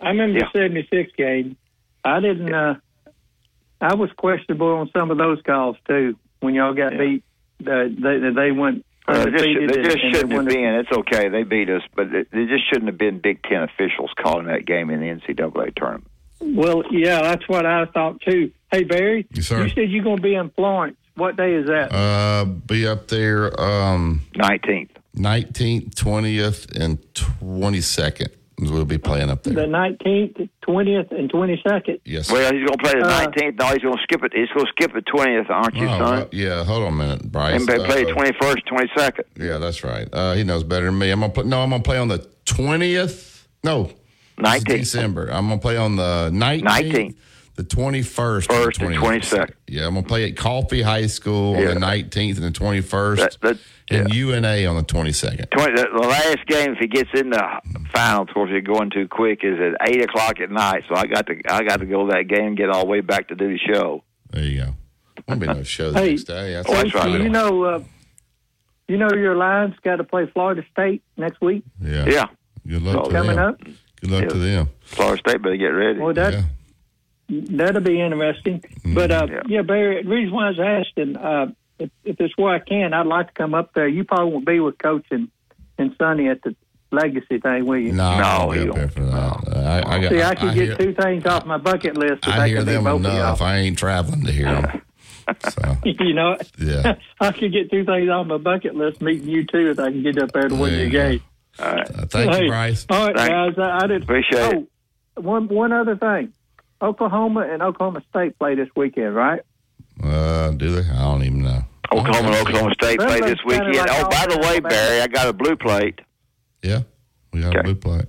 I 0.00 0.08
remember 0.10 0.38
Yeah. 0.38 0.48
the 0.52 0.58
'76 0.60 1.12
game. 1.16 1.56
I 2.04 2.20
didn't. 2.20 2.52
uh 2.54 2.74
I 3.80 3.94
was 3.94 4.10
questionable 4.16 4.68
on 4.74 4.90
some 4.96 5.10
of 5.10 5.18
those 5.18 5.40
calls 5.42 5.76
too. 5.86 6.16
When 6.40 6.54
y'all 6.54 6.74
got 6.74 6.92
Yeah. 6.92 6.98
beat, 6.98 7.24
uh, 7.66 7.88
they 7.88 8.30
they 8.34 8.50
went 8.52 8.84
Uh, 9.06 9.24
they 9.24 9.30
just, 9.30 9.44
undefeated. 9.44 9.70
they 9.70 9.82
just 9.82 9.96
and 10.04 10.14
shouldn't 10.14 10.30
they 10.30 10.36
have 10.36 10.46
been. 10.46 10.74
It's 10.74 10.92
okay. 10.92 11.28
They 11.28 11.42
beat 11.44 11.70
us, 11.70 11.82
but 11.94 12.12
it, 12.14 12.28
they 12.32 12.46
just 12.46 12.68
shouldn't 12.68 12.86
have 12.88 12.98
been 12.98 13.18
Big 13.20 13.42
Ten 13.42 13.62
officials 13.62 14.10
calling 14.16 14.46
that 14.46 14.66
game 14.66 14.90
in 14.90 15.00
the 15.00 15.06
NCAA 15.08 15.74
tournament. 15.76 16.06
Well, 16.40 16.82
yeah, 16.90 17.20
that's 17.22 17.48
what 17.48 17.66
I 17.66 17.86
thought 17.86 18.20
too. 18.20 18.52
Hey 18.70 18.84
Barry, 18.84 19.26
Yes, 19.32 19.50
you 19.50 19.68
said 19.70 19.90
you're 19.90 20.04
going 20.04 20.16
to 20.18 20.22
be 20.22 20.34
in 20.34 20.50
Florence. 20.50 20.96
What 21.14 21.36
day 21.36 21.54
is 21.54 21.66
that? 21.66 21.92
Uh, 21.92 22.44
be 22.44 22.86
up 22.86 23.08
there 23.08 23.58
um, 23.60 24.22
Nineteenth. 24.36 24.90
19th, 25.18 25.94
20th, 25.94 26.76
and 26.80 26.98
22nd. 27.14 28.28
We'll 28.60 28.84
be 28.84 28.98
playing 28.98 29.30
up 29.30 29.44
there. 29.44 29.54
the 29.54 29.60
19th, 29.70 30.48
20th, 30.66 31.12
and 31.16 31.30
22nd. 31.32 32.00
Yes. 32.04 32.28
Well, 32.28 32.52
he's 32.52 32.66
going 32.66 32.76
to 32.78 32.82
play 32.82 32.92
the 32.94 33.06
Uh, 33.06 33.20
nineteenth. 33.24 33.54
no, 33.56 33.66
he's 33.68 33.78
going 33.82 33.96
to 33.96 34.02
skip 34.02 34.24
it. 34.24 34.32
He's 34.34 34.48
going 34.48 34.66
to 34.66 34.72
skip 34.72 34.92
the 34.92 35.00
twentieth, 35.02 35.48
aren't 35.48 35.76
you, 35.76 35.86
Oh, 35.86 35.98
son? 35.98 36.18
uh, 36.22 36.26
yeah, 36.32 36.64
hold 36.64 36.82
on 36.82 36.94
a 36.94 36.96
minute, 36.96 37.30
Bryce. 37.30 37.54
and 37.60 37.68
they 37.68 37.76
play 37.86 38.04
the 38.04 38.10
twenty 38.12 38.32
first, 38.40 38.66
twenty 38.66 38.90
second. 38.96 39.26
Yeah, 39.38 39.58
that's 39.58 39.84
right. 39.84 40.08
Uh, 40.12 40.32
he 40.34 40.42
knows 40.42 40.64
better 40.64 40.86
than 40.86 40.98
me. 40.98 41.10
I'm 41.12 41.20
gonna 41.20 41.32
play. 41.32 41.44
No, 41.44 41.60
I'm 41.62 41.70
gonna 41.70 41.84
play 41.84 41.98
on 41.98 42.08
the 42.08 42.26
twentieth. 42.46 43.46
No, 43.62 43.92
19th. 44.40 44.64
December. 44.66 45.28
I'm 45.30 45.48
gonna 45.48 45.60
play 45.60 45.76
on 45.76 45.94
the 45.94 46.30
nineteenth, 46.32 46.94
19th. 46.94 47.14
The 47.58 47.64
twenty 47.64 48.02
first, 48.02 48.50
First 48.50 48.80
and 48.80 48.94
22nd. 48.94 49.50
Yeah, 49.66 49.86
I'm 49.86 49.94
gonna 49.94 50.06
play 50.06 50.30
at 50.30 50.36
Coffee 50.36 50.80
High 50.80 51.08
School 51.08 51.56
on 51.56 51.64
the 51.64 51.74
nineteenth 51.74 52.38
and 52.38 52.46
the 52.46 52.50
twenty 52.52 52.80
first, 52.80 53.20
That, 53.20 53.36
that, 53.42 53.58
and 53.90 54.14
UNA 54.14 54.64
on 54.66 54.76
the 54.76 54.84
twenty 54.84 55.10
second. 55.12 55.48
20, 55.50 55.74
the, 55.74 55.88
the 56.00 56.06
last 56.06 56.46
game, 56.46 56.72
if 56.72 56.78
he 56.78 56.86
gets 56.86 57.10
in 57.14 57.30
the 57.30 57.42
finals, 57.92 58.28
of 58.28 58.34
course, 58.34 58.50
he's 58.52 58.62
going 58.64 58.90
too 58.90 59.08
quick, 59.08 59.40
is 59.42 59.58
at 59.60 59.88
eight 59.90 60.02
o'clock 60.02 60.38
at 60.40 60.50
night. 60.52 60.84
So 60.88 60.94
I 60.94 61.06
got 61.06 61.26
to 61.26 61.34
I 61.50 61.64
got 61.64 61.80
to 61.80 61.86
go 61.86 62.06
to 62.06 62.12
that 62.12 62.28
game, 62.28 62.54
get 62.54 62.70
all 62.70 62.84
the 62.84 62.90
way 62.90 63.00
back 63.00 63.28
to 63.28 63.34
do 63.34 63.48
the 63.48 63.58
show. 63.58 64.04
There 64.30 64.44
you 64.44 64.58
go. 64.60 64.64
There 64.64 64.74
won't 65.26 65.40
be 65.40 65.46
no 65.48 65.62
show 65.64 65.90
the 65.90 65.98
Hey, 66.00 66.10
next 66.10 66.24
day. 66.24 66.52
That's 66.54 66.68
Oh, 66.70 66.74
that's 66.74 66.94
right. 66.94 67.20
You 67.20 67.28
know, 67.28 67.64
uh, 67.64 67.82
you 68.86 68.96
know 68.98 69.08
your 69.14 69.34
Lions 69.36 69.74
got 69.82 69.96
to 69.96 70.04
play 70.04 70.30
Florida 70.32 70.62
State 70.72 71.02
next 71.16 71.40
week 71.40 71.64
Yeah. 71.82 72.06
Yeah, 72.06 72.24
Good 72.66 72.82
luck 72.82 73.04
to 73.06 73.10
coming 73.10 73.36
them. 73.36 73.44
up. 73.54 73.60
Good 74.00 74.10
luck 74.12 74.22
Yeah. 74.22 74.28
to 74.28 74.38
them. 74.38 74.68
Florida 74.82 75.18
State 75.18 75.42
better 75.42 75.56
get 75.56 75.66
ready. 75.66 75.98
Well, 75.98 76.14
that 76.14 76.32
Yeah. 76.34 76.42
That'll 77.28 77.80
be 77.82 78.00
interesting. 78.00 78.62
But 78.84 79.10
uh, 79.10 79.26
Yeah. 79.30 79.40
yeah. 79.46 79.62
Barry, 79.62 80.02
the 80.02 80.08
reason 80.08 80.34
why 80.34 80.46
I 80.46 80.50
was 80.50 80.60
asking, 80.60 81.16
uh, 81.16 81.52
if, 81.78 81.90
if 82.04 82.20
it's 82.20 82.36
where 82.36 82.54
I 82.54 82.58
can, 82.58 82.92
I'd 82.94 83.06
like 83.06 83.28
to 83.28 83.32
come 83.34 83.54
up 83.54 83.72
there. 83.74 83.86
You 83.88 84.04
probably 84.04 84.32
won't 84.32 84.46
be 84.46 84.60
with 84.60 84.78
Coach 84.78 85.06
and, 85.10 85.28
and 85.78 85.94
Sonny 85.98 86.28
at 86.28 86.42
the 86.42 86.56
Legacy 86.90 87.38
thing, 87.38 87.66
will 87.66 87.76
you? 87.78 87.92
No, 87.92 88.16
No, 88.18 88.24
I'll 88.24 88.50
be 88.50 88.60
he 88.60 88.68
up 88.68 88.74
there 88.74 88.86
don't. 88.86 88.94
for 88.94 89.00
that. 89.04 89.56
I, 89.56 89.96
I 89.96 90.00
got. 90.00 90.10
See, 90.10 90.22
I 90.22 90.34
could 90.34 90.54
hear- 90.54 90.66
get 90.68 90.78
two 90.78 90.94
things 90.94 91.26
off 91.26 91.44
my 91.44 91.58
bucket 91.58 91.96
list. 91.98 92.26
If 92.26 92.28
I 92.28 92.44
I 92.44 92.48
hear 92.48 92.56
could 92.58 92.66
be 92.66 92.72
them 92.72 92.84
both 92.84 93.00
of 93.00 93.12
enough. 93.12 93.40
y'all. 93.40 93.46
I 93.48 93.56
ain't 93.58 93.78
traveling 93.78 94.24
to 94.24 94.32
hear 94.32 94.46
them. 94.46 94.82
So 95.50 95.76
you 95.84 96.14
know, 96.14 96.38
yeah. 96.58 96.94
I 97.20 97.32
could 97.32 97.52
get 97.52 97.70
two 97.70 97.84
things 97.84 98.08
off 98.08 98.24
my 98.26 98.38
bucket 98.38 98.74
list. 98.74 99.02
Meeting 99.02 99.28
you 99.28 99.44
two, 99.44 99.70
if 99.72 99.78
I 99.78 99.90
can 99.90 100.02
get 100.02 100.16
up 100.22 100.32
there 100.32 100.48
to 100.48 100.54
win 100.54 100.72
There 100.72 100.84
the 100.86 100.90
game. 100.90 101.20
All 101.58 101.66
right. 101.70 101.90
Uh, 101.90 102.06
thank 102.06 102.32
Hey, 102.34 102.44
you, 102.44 102.48
Bryce. 102.50 102.86
All 102.88 103.06
right, 103.08 103.14
Thanks. 103.14 103.58
guys. 103.58 103.68
I, 103.80 103.84
I 103.84 103.86
did 103.88 104.04
Appreciate 104.04 104.54
oh, 105.16 105.20
One 105.20 105.48
one 105.48 105.70
other 105.72 105.96
thing. 105.96 106.32
Oklahoma 106.82 107.40
and 107.50 107.62
Oklahoma 107.62 108.02
State 108.10 108.38
play 108.38 108.54
this 108.54 108.68
weekend, 108.76 109.14
right? 109.14 109.40
Uh, 110.02 110.50
do 110.52 110.70
they? 110.80 110.88
I 110.90 111.02
don't 111.02 111.22
even 111.24 111.42
know. 111.42 111.62
Oklahoma 111.92 112.28
and 112.28 112.46
Oklahoma 112.46 112.74
State 112.74 112.98
That 113.00 113.08
play 113.08 113.20
this 113.20 113.38
weekend. 113.44 113.74
like 113.74 113.88
oh, 113.90 114.08
by 114.08 114.26
the 114.28 114.38
way, 114.38 114.60
Barry, 114.60 115.00
I 115.00 115.06
got 115.06 115.26
a 115.28 115.32
blue 115.32 115.56
plate. 115.56 116.00
Yeah, 116.62 116.82
we 117.32 117.40
got 117.40 117.56
a 117.56 117.62
blue 117.62 117.74
plate. 117.74 118.04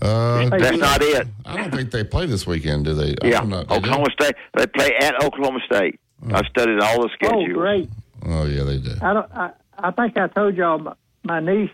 Uh, 0.00 0.48
That's 0.50 0.72
you 0.72 0.78
not 0.78 1.00
know- 1.00 1.06
it. 1.06 1.26
I 1.44 1.56
don't 1.56 1.74
think 1.74 1.90
they 1.90 2.04
play 2.04 2.26
this 2.26 2.46
weekend, 2.46 2.84
do 2.84 2.94
they? 2.94 3.14
I 3.22 3.26
Yeah, 3.26 3.40
don't 3.40 3.48
know. 3.48 3.62
They 3.64 3.68
do? 3.68 3.74
Oklahoma 3.76 4.06
State. 4.12 4.34
They 4.56 4.66
play 4.66 4.94
at 5.00 5.22
Oklahoma 5.24 5.60
State. 5.66 5.98
I've 6.32 6.46
studied 6.46 6.80
all 6.80 7.02
the 7.02 7.08
Oh, 7.08 7.14
schedules. 7.14 7.52
great! 7.52 7.88
Oh 8.26 8.44
yeah, 8.46 8.62
they 8.64 8.78
do. 8.78 8.92
I 9.02 9.12
don't. 9.12 9.30
I, 9.34 9.50
I 9.78 9.90
think 9.90 10.16
I 10.18 10.26
told 10.28 10.56
y'all 10.56 10.78
my, 10.78 10.94
my 11.24 11.40
niece. 11.40 11.70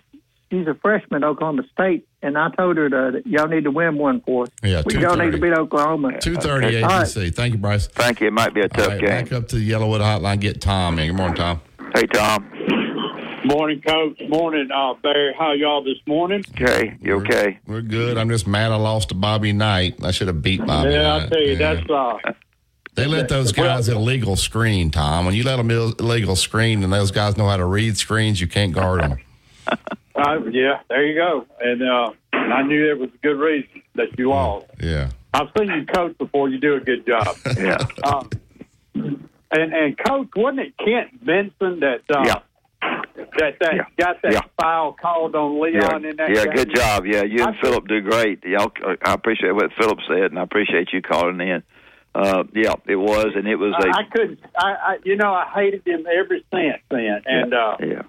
She's 0.52 0.66
a 0.66 0.74
freshman 0.74 1.24
at 1.24 1.26
Oklahoma 1.26 1.62
State, 1.72 2.06
and 2.20 2.36
I 2.36 2.50
told 2.50 2.76
her 2.76 2.90
to, 2.90 3.10
that 3.12 3.26
y'all 3.26 3.48
need 3.48 3.64
to 3.64 3.70
win 3.70 3.96
one 3.96 4.20
for 4.20 4.42
us. 4.44 4.50
Yeah, 4.62 4.82
we 4.84 4.92
don't 4.92 5.18
need 5.18 5.30
to 5.32 5.38
2:30. 5.38 5.40
beat 5.40 5.52
Oklahoma. 5.54 6.20
Two 6.20 6.34
thirty 6.36 6.66
Okay. 6.66 6.82
All 6.82 6.90
right. 6.90 7.16
ACC. 7.16 7.34
Thank 7.34 7.54
you, 7.54 7.58
Bryce. 7.58 7.86
Thank 7.86 8.20
you. 8.20 8.26
It 8.26 8.34
might 8.34 8.52
be 8.52 8.60
a 8.60 8.68
tough 8.68 8.88
right, 8.88 9.00
game. 9.00 9.08
back 9.08 9.32
up 9.32 9.48
to 9.48 9.56
the 9.56 9.70
Yellowwood 9.70 10.00
Hotline. 10.00 10.40
Get 10.40 10.60
Tom 10.60 10.98
in. 10.98 11.06
Good 11.06 11.16
morning, 11.16 11.36
Tom. 11.36 11.62
Hey, 11.94 12.04
Tom. 12.06 12.46
Morning, 13.46 13.80
Coach. 13.80 14.20
Morning, 14.28 14.68
uh, 14.70 14.92
Barry. 15.02 15.34
How 15.38 15.52
y'all 15.52 15.82
this 15.82 15.96
morning? 16.06 16.44
Okay, 16.50 16.98
you 17.00 17.14
okay? 17.22 17.58
We're 17.66 17.80
good. 17.80 18.18
I'm 18.18 18.28
just 18.28 18.46
mad 18.46 18.72
I 18.72 18.76
lost 18.76 19.08
to 19.08 19.14
Bobby 19.14 19.54
Knight. 19.54 20.04
I 20.04 20.10
should 20.10 20.26
have 20.28 20.42
beat 20.42 20.64
Bobby. 20.66 20.90
yeah, 20.92 21.14
I 21.14 21.18
Knight. 21.20 21.30
tell 21.30 21.40
you, 21.40 21.52
Yeah. 21.54 21.74
that's 21.74 21.90
uh, 21.90 22.32
They 22.94 23.06
let 23.06 23.30
those 23.30 23.52
guys 23.52 23.88
illegal 23.88 24.36
screen, 24.36 24.90
Tom. 24.90 25.24
When 25.24 25.34
you 25.34 25.44
let 25.44 25.56
them 25.56 25.70
Ill- 25.70 25.94
illegal 25.98 26.36
screen 26.36 26.84
and 26.84 26.92
those 26.92 27.10
guys 27.10 27.38
know 27.38 27.48
how 27.48 27.56
to 27.56 27.64
read 27.64 27.96
screens, 27.96 28.38
you 28.38 28.46
can't 28.48 28.72
guard 28.74 29.00
them. 29.00 29.16
uh, 30.14 30.38
yeah. 30.50 30.80
There 30.88 31.06
you 31.06 31.14
go. 31.14 31.46
And 31.60 31.82
uh, 31.82 32.10
I 32.32 32.62
knew 32.62 32.84
there 32.86 32.96
was 32.96 33.10
a 33.14 33.18
good 33.18 33.38
reason 33.38 33.82
that 33.94 34.18
you 34.18 34.30
lost. 34.30 34.66
Yeah. 34.80 35.10
I've 35.34 35.48
seen 35.58 35.68
you 35.68 35.86
coach 35.86 36.16
before. 36.18 36.48
You 36.48 36.58
do 36.58 36.74
a 36.74 36.80
good 36.80 37.06
job. 37.06 37.36
Yeah. 37.58 37.78
um, 38.04 38.28
and 38.94 39.72
and 39.74 39.98
coach, 39.98 40.28
wasn't 40.36 40.60
it 40.60 40.74
Kent 40.78 41.24
Benson 41.24 41.80
that 41.80 42.00
uh, 42.14 42.22
Yeah. 42.26 42.40
that 43.38 43.58
that 43.60 43.74
Yeah. 43.74 43.84
got 43.98 44.22
that 44.22 44.32
Yeah. 44.32 44.40
foul 44.60 44.92
called 44.92 45.34
on 45.34 45.54
Yeah, 45.56 45.80
Leon 45.80 46.04
in 46.04 46.16
that 46.16 46.30
yeah, 46.30 46.44
game? 46.44 46.54
good 46.54 46.74
job. 46.74 47.04
Yeah, 47.06 47.22
you 47.22 47.42
and 47.44 47.54
I- 47.56 47.60
Philip 47.60 47.86
do 47.88 48.00
great. 48.00 48.42
Y'all, 48.44 48.72
I 49.04 49.12
appreciate 49.14 49.52
what 49.54 49.70
Philip 49.78 49.98
said, 50.08 50.30
and 50.30 50.38
I 50.38 50.42
appreciate 50.42 50.92
you 50.92 51.02
calling 51.02 51.40
in. 51.40 51.62
Uh, 52.14 52.44
yeah, 52.54 52.74
it 52.86 52.96
was, 52.96 53.28
and 53.34 53.46
it 53.48 53.56
was 53.56 53.72
I, 53.78 53.86
a 53.86 53.90
I 53.90 54.04
couldn't. 54.10 54.38
I, 54.58 54.72
I 54.72 54.98
you 55.04 55.16
know 55.16 55.32
I 55.32 55.46
hated 55.54 55.86
him 55.86 56.06
ever 56.06 56.36
since 56.52 56.82
then. 56.90 57.22
And 57.26 57.54
uh, 57.54 57.76
yeah. 57.80 58.02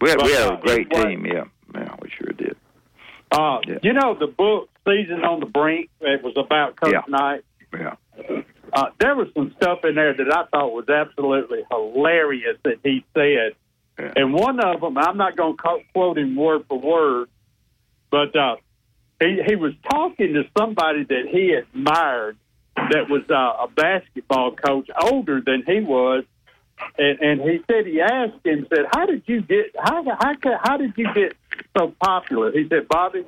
We 0.00 0.08
had 0.10 0.22
we 0.22 0.32
had 0.32 0.48
But, 0.48 0.58
a 0.58 0.62
great 0.62 0.90
team. 0.90 1.26
Yeah, 1.26 1.44
yeah, 1.74 1.94
we 2.00 2.10
sure 2.10 2.32
did. 2.36 2.56
uh, 3.32 3.60
Yeah. 3.66 3.78
you 3.82 3.92
know 3.92 4.14
the 4.14 4.26
book 4.26 4.68
"Season 4.86 5.24
on 5.24 5.40
the 5.40 5.46
Brink." 5.46 5.90
It 6.00 6.22
was 6.22 6.34
about 6.36 6.76
Coach 6.76 6.92
Yeah. 6.92 7.02
Knight. 7.08 7.42
Yeah, 7.72 7.94
Uh, 8.72 8.86
there 8.98 9.14
was 9.14 9.28
some 9.34 9.52
stuff 9.56 9.84
in 9.84 9.94
there 9.96 10.12
that 10.14 10.32
I 10.32 10.44
thought 10.46 10.72
was 10.72 10.88
absolutely 10.88 11.62
hilarious 11.70 12.56
that 12.64 12.78
he 12.82 13.04
said. 13.14 13.54
Yeah. 13.98 14.12
And 14.16 14.32
one 14.32 14.58
of 14.60 14.80
them, 14.80 14.96
I'm 14.96 15.16
not 15.16 15.36
going 15.36 15.56
to 15.56 15.78
quote 15.92 16.16
him 16.18 16.34
word 16.36 16.64
for 16.68 16.78
word, 16.78 17.28
but 18.10 18.34
uh, 18.34 18.56
he, 19.20 19.42
he 19.46 19.56
was 19.56 19.72
talking 19.90 20.32
to 20.34 20.44
somebody 20.56 21.04
that 21.04 21.26
he 21.30 21.52
admired 21.52 22.36
that 22.76 23.08
was 23.10 23.22
uh, 23.28 23.64
a 23.64 23.68
basketball 23.74 24.52
coach 24.56 24.88
older 25.02 25.40
than 25.44 25.62
he 25.66 25.80
was. 25.80 26.24
And, 26.98 27.18
and 27.20 27.40
he 27.40 27.60
said 27.70 27.86
he 27.86 28.00
asked 28.00 28.44
him, 28.44 28.66
said, 28.68 28.86
"How 28.92 29.06
did 29.06 29.22
you 29.26 29.42
get? 29.42 29.74
How 29.78 30.02
how 30.04 30.34
how 30.62 30.76
did 30.76 30.92
you 30.96 31.12
get 31.14 31.36
so 31.76 31.94
popular?" 32.02 32.52
He 32.52 32.68
said, 32.68 32.88
"Bobby," 32.88 33.24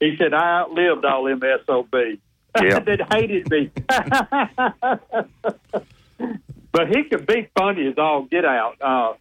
he 0.00 0.16
said, 0.16 0.34
"I 0.34 0.60
outlived 0.60 1.04
all 1.04 1.24
them 1.24 1.40
SOBs 1.66 1.92
Yeah. 2.62 2.80
that 2.80 3.12
hated 3.12 3.48
me." 3.50 3.70
but 6.72 6.88
he 6.88 7.04
could 7.04 7.26
be 7.26 7.48
funny 7.56 7.88
as 7.88 7.94
all 7.98 8.22
get 8.22 8.44
out 8.44 8.76
uh, 8.80 9.14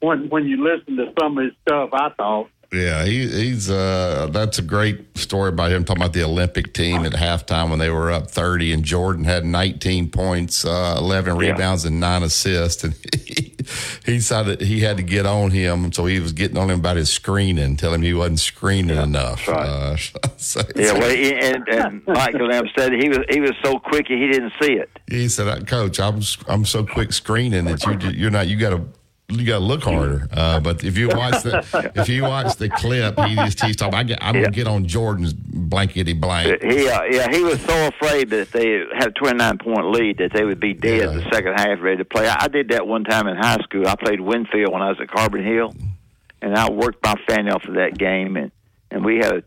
when 0.00 0.28
when 0.28 0.46
you 0.46 0.62
listen 0.62 0.96
to 0.96 1.12
some 1.18 1.38
of 1.38 1.44
his 1.44 1.52
stuff. 1.62 1.90
I 1.92 2.10
thought. 2.10 2.48
Yeah, 2.72 3.04
he, 3.04 3.26
he's 3.26 3.68
uh, 3.68 4.28
that's 4.30 4.60
a 4.60 4.62
great 4.62 5.18
story 5.18 5.48
about 5.48 5.72
him 5.72 5.84
talking 5.84 6.00
about 6.02 6.12
the 6.12 6.22
Olympic 6.22 6.72
team 6.72 7.04
at 7.04 7.12
halftime 7.12 7.68
when 7.70 7.80
they 7.80 7.90
were 7.90 8.12
up 8.12 8.30
30 8.30 8.72
and 8.72 8.84
Jordan 8.84 9.24
had 9.24 9.44
19 9.44 10.10
points, 10.10 10.64
uh, 10.64 10.94
11 10.96 11.34
Yeah. 11.40 11.50
rebounds 11.50 11.84
and 11.84 11.98
nine 11.98 12.22
assists 12.22 12.84
and 12.84 12.94
he, 13.26 13.56
he 14.06 14.12
decided 14.18 14.60
he 14.60 14.80
had 14.80 14.98
to 14.98 15.02
get 15.02 15.26
on 15.26 15.50
him 15.50 15.90
so 15.92 16.06
he 16.06 16.20
was 16.20 16.32
getting 16.32 16.56
on 16.56 16.70
him 16.70 16.78
about 16.78 16.96
his 16.96 17.12
screening, 17.12 17.76
telling 17.76 18.02
him 18.02 18.06
he 18.06 18.14
wasn't 18.14 18.38
screening 18.38 18.98
enough. 18.98 19.48
Uh, 19.48 19.96
so- 20.36 20.60
Yeah, 20.76 20.92
well, 20.92 21.10
he, 21.10 21.34
and, 21.34 21.68
and 21.68 22.02
Michael 22.06 22.46
Lamb 22.46 22.66
said 22.78 22.92
he 22.92 23.08
was 23.08 23.18
he 23.30 23.40
was 23.40 23.52
so 23.64 23.80
quick 23.80 24.06
he 24.06 24.28
didn't 24.30 24.52
see 24.62 24.74
it. 24.74 24.90
he 25.10 25.28
said, 25.28 25.48
"Uh, 25.48 25.58
"Coach, 25.64 25.98
I'm 25.98 26.20
I'm 26.46 26.64
so 26.64 26.86
quick 26.86 27.12
screening 27.12 27.64
that 27.64 27.84
you 27.84 28.10
you're 28.10 28.30
not 28.30 28.46
you 28.46 28.56
got 28.56 28.70
to." 28.70 28.84
You 29.30 29.44
got 29.46 29.58
to 29.58 29.64
look 29.64 29.82
harder, 29.82 30.28
uh, 30.32 30.60
but 30.60 30.82
if 30.84 30.98
you 30.98 31.08
watch 31.08 31.42
the 31.42 31.92
if 31.94 32.08
you 32.08 32.22
watch 32.22 32.56
the 32.56 32.68
clip, 32.68 33.18
he 33.20 33.36
just 33.36 33.62
he's 33.62 33.76
talking. 33.76 33.94
I 33.94 34.02
get, 34.02 34.18
I'm 34.22 34.34
gonna 34.34 34.50
get 34.50 34.66
on 34.66 34.86
Jordan's 34.86 35.32
blankety 35.32 36.12
blank. 36.12 36.62
He 36.62 36.88
uh, 36.88 37.02
yeah 37.04 37.28
he 37.30 37.42
was 37.42 37.60
so 37.62 37.88
afraid 37.88 38.30
that 38.30 38.40
if 38.40 38.52
they 38.52 38.84
had 38.94 39.08
a 39.08 39.12
29 39.12 39.58
point 39.58 39.90
lead 39.90 40.18
that 40.18 40.32
they 40.32 40.44
would 40.44 40.60
be 40.60 40.74
dead 40.74 41.08
the 41.08 41.22
second 41.32 41.54
half 41.54 41.80
ready 41.80 41.98
to 41.98 42.04
play. 42.04 42.28
I, 42.28 42.44
I 42.44 42.48
did 42.48 42.68
that 42.68 42.86
one 42.86 43.04
time 43.04 43.26
in 43.28 43.36
high 43.36 43.58
school. 43.58 43.86
I 43.86 43.96
played 43.96 44.20
Winfield 44.20 44.72
when 44.72 44.82
I 44.82 44.88
was 44.88 45.00
at 45.00 45.08
Carbon 45.08 45.44
Hill, 45.44 45.74
and 46.42 46.54
I 46.54 46.70
worked 46.70 47.04
my 47.04 47.14
fanny 47.28 47.50
off 47.50 47.64
of 47.64 47.74
that 47.74 47.96
game, 47.96 48.36
and 48.36 48.50
and 48.90 49.04
we 49.04 49.16
had 49.16 49.32
a 49.32 49.42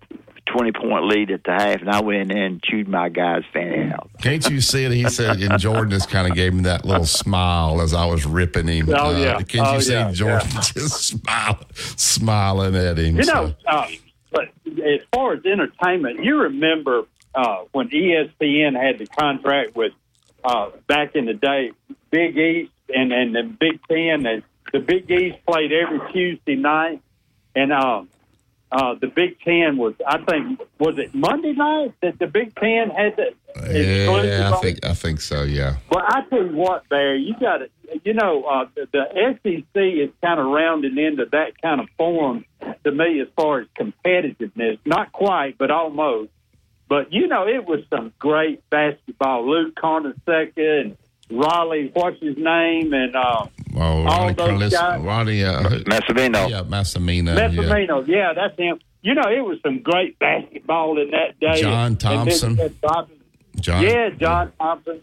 20 0.53 0.71
point 0.71 1.05
lead 1.05 1.31
at 1.31 1.43
the 1.43 1.51
half, 1.51 1.81
and 1.81 1.89
I 1.89 2.01
went 2.01 2.31
in 2.31 2.37
and 2.37 2.63
chewed 2.63 2.87
my 2.87 3.09
guy's 3.09 3.43
fanny 3.51 3.91
out. 3.91 4.09
Can't 4.21 4.47
you 4.49 4.61
see 4.61 4.85
it? 4.85 4.91
He 4.91 5.09
said, 5.09 5.41
and 5.41 5.59
Jordan 5.59 5.89
just 5.89 6.09
kind 6.09 6.27
of 6.29 6.35
gave 6.35 6.53
me 6.53 6.61
that 6.63 6.85
little 6.85 7.05
smile 7.05 7.81
as 7.81 7.93
I 7.93 8.05
was 8.05 8.25
ripping 8.25 8.67
him. 8.67 8.89
Uh, 8.89 8.97
Oh, 8.99 9.17
yeah. 9.17 9.33
Can't 9.37 9.53
you 9.53 9.61
Oh, 9.65 9.79
see 9.79 9.93
yeah, 9.93 10.11
Jordan 10.11 10.47
yeah. 10.53 10.61
just 10.73 11.03
smile, 11.07 11.59
smiling 11.97 12.75
at 12.75 12.97
him? 12.97 13.17
You 13.17 13.23
So- 13.23 13.33
know, 13.47 13.53
uh, 13.67 13.87
but 14.31 14.49
as 14.67 15.01
far 15.13 15.33
as 15.33 15.45
entertainment, 15.45 16.23
you 16.23 16.37
remember 16.37 17.03
uh, 17.35 17.57
when 17.71 17.89
ESPN 17.89 18.79
had 18.79 18.99
the 18.99 19.07
contract 19.07 19.75
with 19.75 19.93
uh, 20.43 20.69
back 20.87 21.15
in 21.15 21.25
the 21.25 21.33
day, 21.33 21.71
Big 22.11 22.37
East 22.37 22.71
and 22.93 23.11
and 23.11 23.33
the 23.35 23.43
Big 23.43 23.79
Ten, 23.89 24.25
and 24.25 24.43
the 24.71 24.79
Big 24.79 25.09
East 25.09 25.37
played 25.47 25.71
every 25.71 25.99
Tuesday 26.11 26.55
night, 26.55 27.01
and 27.55 27.71
uh, 27.71 28.03
uh, 28.73 28.95
the 28.99 29.07
Big 29.07 29.39
Ten 29.41 29.77
was, 29.77 29.93
I 30.07 30.17
think, 30.23 30.59
was 30.79 30.97
it 30.97 31.13
Monday 31.13 31.53
night 31.53 31.93
that 32.01 32.17
the 32.17 32.25
Big 32.25 32.55
Ten 32.55 32.89
had 32.89 33.15
the 33.15 33.35
yeah, 33.69 34.51
I 34.51 34.57
think 34.61 34.83
I 34.83 34.93
think 34.95 35.21
so. 35.21 35.43
Yeah. 35.43 35.75
well, 35.91 36.03
I 36.07 36.23
tell 36.27 36.43
you 36.43 36.55
what, 36.55 36.89
Barry, 36.89 37.21
you 37.21 37.35
got 37.39 37.57
to, 37.57 37.69
you 38.03 38.15
know, 38.15 38.43
uh, 38.45 38.65
the, 38.75 38.87
the 38.91 39.37
SEC 39.43 39.75
is 39.75 40.09
kind 40.23 40.39
of 40.39 40.47
rounding 40.47 40.97
into 40.97 41.25
that 41.31 41.61
kind 41.61 41.79
of 41.79 41.87
form 41.95 42.45
to 42.83 42.91
me 42.91 43.21
as 43.21 43.27
far 43.35 43.61
as 43.61 43.67
competitiveness. 43.79 44.79
Not 44.85 45.11
quite, 45.11 45.59
but 45.59 45.69
almost. 45.69 46.31
But 46.89 47.13
you 47.13 47.27
know, 47.27 47.47
it 47.47 47.65
was 47.65 47.81
some 47.91 48.11
great 48.17 48.67
basketball. 48.71 49.47
Lou 49.47 49.71
Carnesecca 49.71 50.81
and 50.81 50.97
Rollie, 51.31 51.91
what's 51.93 52.19
his 52.21 52.37
name, 52.37 52.93
and 52.93 53.15
uh, 53.15 53.45
Oh, 53.75 53.79
All 53.79 54.03
Ronnie 54.05 54.33
those 54.33 54.49
Carlis- 54.49 54.71
guys- 54.71 55.01
Ronnie 55.01 55.43
uh, 55.43 55.61
Massimino. 55.63 56.49
Yeah, 56.49 56.61
Massimino. 56.63 58.07
yeah. 58.07 58.15
Yeah. 58.15 58.33
that's 58.33 58.57
him. 58.57 58.79
You 59.01 59.15
know, 59.15 59.23
it 59.29 59.43
was 59.43 59.57
some 59.63 59.79
great 59.81 60.17
basketball 60.19 61.01
in 61.01 61.11
that 61.11 61.39
day. 61.39 61.61
John 61.61 61.87
And 61.87 61.99
then 61.99 62.11
you 62.11 62.17
Thompson. 62.25 62.55
had 62.57 62.81
Bobby, 62.81 63.13
John. 63.59 63.83
yeah, 63.83 64.09
John 64.19 64.51
Thompson. 64.59 65.01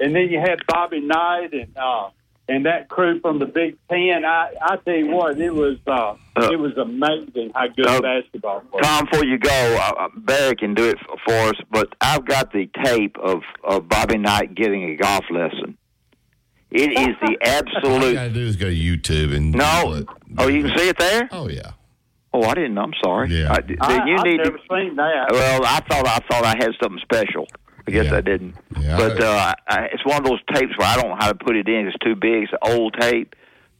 And 0.00 0.14
then 0.14 0.28
you 0.28 0.38
had 0.40 0.58
Bobby 0.68 1.00
Knight 1.00 1.52
and 1.52 1.76
uh, 1.76 2.10
and 2.48 2.66
that 2.66 2.88
crew 2.88 3.20
from 3.20 3.38
the 3.38 3.46
Big 3.46 3.76
Ten. 3.90 4.24
I 4.24 4.52
I 4.60 4.76
tell 4.76 4.94
you 4.94 5.08
what, 5.10 5.38
it 5.40 5.54
was 5.54 5.76
uh, 5.86 6.14
it 6.36 6.58
was 6.58 6.76
amazing 6.76 7.52
how 7.54 7.68
good 7.68 7.86
Uh, 7.86 8.00
basketball 8.00 8.62
was. 8.72 8.82
Tom, 8.82 9.06
before 9.10 9.24
you 9.24 9.38
go, 9.38 9.50
uh, 9.80 9.92
uh, 10.04 10.08
Barry 10.16 10.56
can 10.56 10.74
do 10.74 10.88
it 10.88 10.98
for 11.24 11.34
us, 11.34 11.54
but 11.70 11.88
I've 12.00 12.24
got 12.24 12.52
the 12.52 12.68
tape 12.84 13.16
of, 13.18 13.42
of 13.64 13.88
Bobby 13.88 14.18
Knight 14.18 14.54
giving 14.54 14.82
a 14.90 14.96
golf 14.96 15.24
lesson. 15.30 15.76
It 16.70 16.90
is 16.98 17.16
the 17.20 17.26
All 17.26 17.30
you 17.30 17.38
absolute. 17.42 18.14
gotta 18.14 18.30
do 18.30 18.46
is 18.46 18.56
go 18.56 18.66
to 18.66 18.74
YouTube 18.74 19.34
and 19.36 19.52
No. 19.52 20.04
Oh, 20.38 20.48
you 20.48 20.62
can 20.64 20.76
see 20.78 20.88
it 20.88 20.98
there? 20.98 21.28
Oh 21.30 21.48
yeah. 21.48 21.72
Oh, 22.34 22.42
I 22.44 22.54
didn't. 22.54 22.72
know. 22.74 22.82
I'm 22.84 22.94
sorry. 23.04 23.28
Yeah. 23.28 23.52
I, 23.52 23.60
d- 23.60 23.76
I, 23.78 24.06
you 24.06 24.16
I've 24.16 24.24
need 24.24 24.38
never 24.38 24.56
to. 24.56 24.62
seen 24.70 24.96
that. 24.96 25.26
Well, 25.32 25.62
I 25.66 25.80
thought 25.80 26.06
I 26.08 26.18
thought 26.30 26.44
I 26.46 26.56
had 26.56 26.70
something 26.82 26.98
special. 27.02 27.46
I 27.86 27.90
guess 27.90 28.06
Yeah. 28.06 28.16
I 28.16 28.20
didn't. 28.20 28.54
Yeah, 28.80 28.96
but 28.96 29.20
uh, 29.20 29.54
I, 29.68 29.84
it's 29.92 30.04
one 30.04 30.18
of 30.18 30.24
those 30.24 30.40
tapes 30.54 30.76
where 30.78 30.86
I 30.88 30.96
don't 30.96 31.08
know 31.10 31.16
how 31.18 31.28
to 31.28 31.34
put 31.34 31.56
it 31.56 31.68
in. 31.68 31.86
It's 31.88 31.98
too 31.98 32.14
big. 32.14 32.44
It's 32.44 32.52
an 32.52 32.58
old 32.72 32.94
tape. 32.98 33.34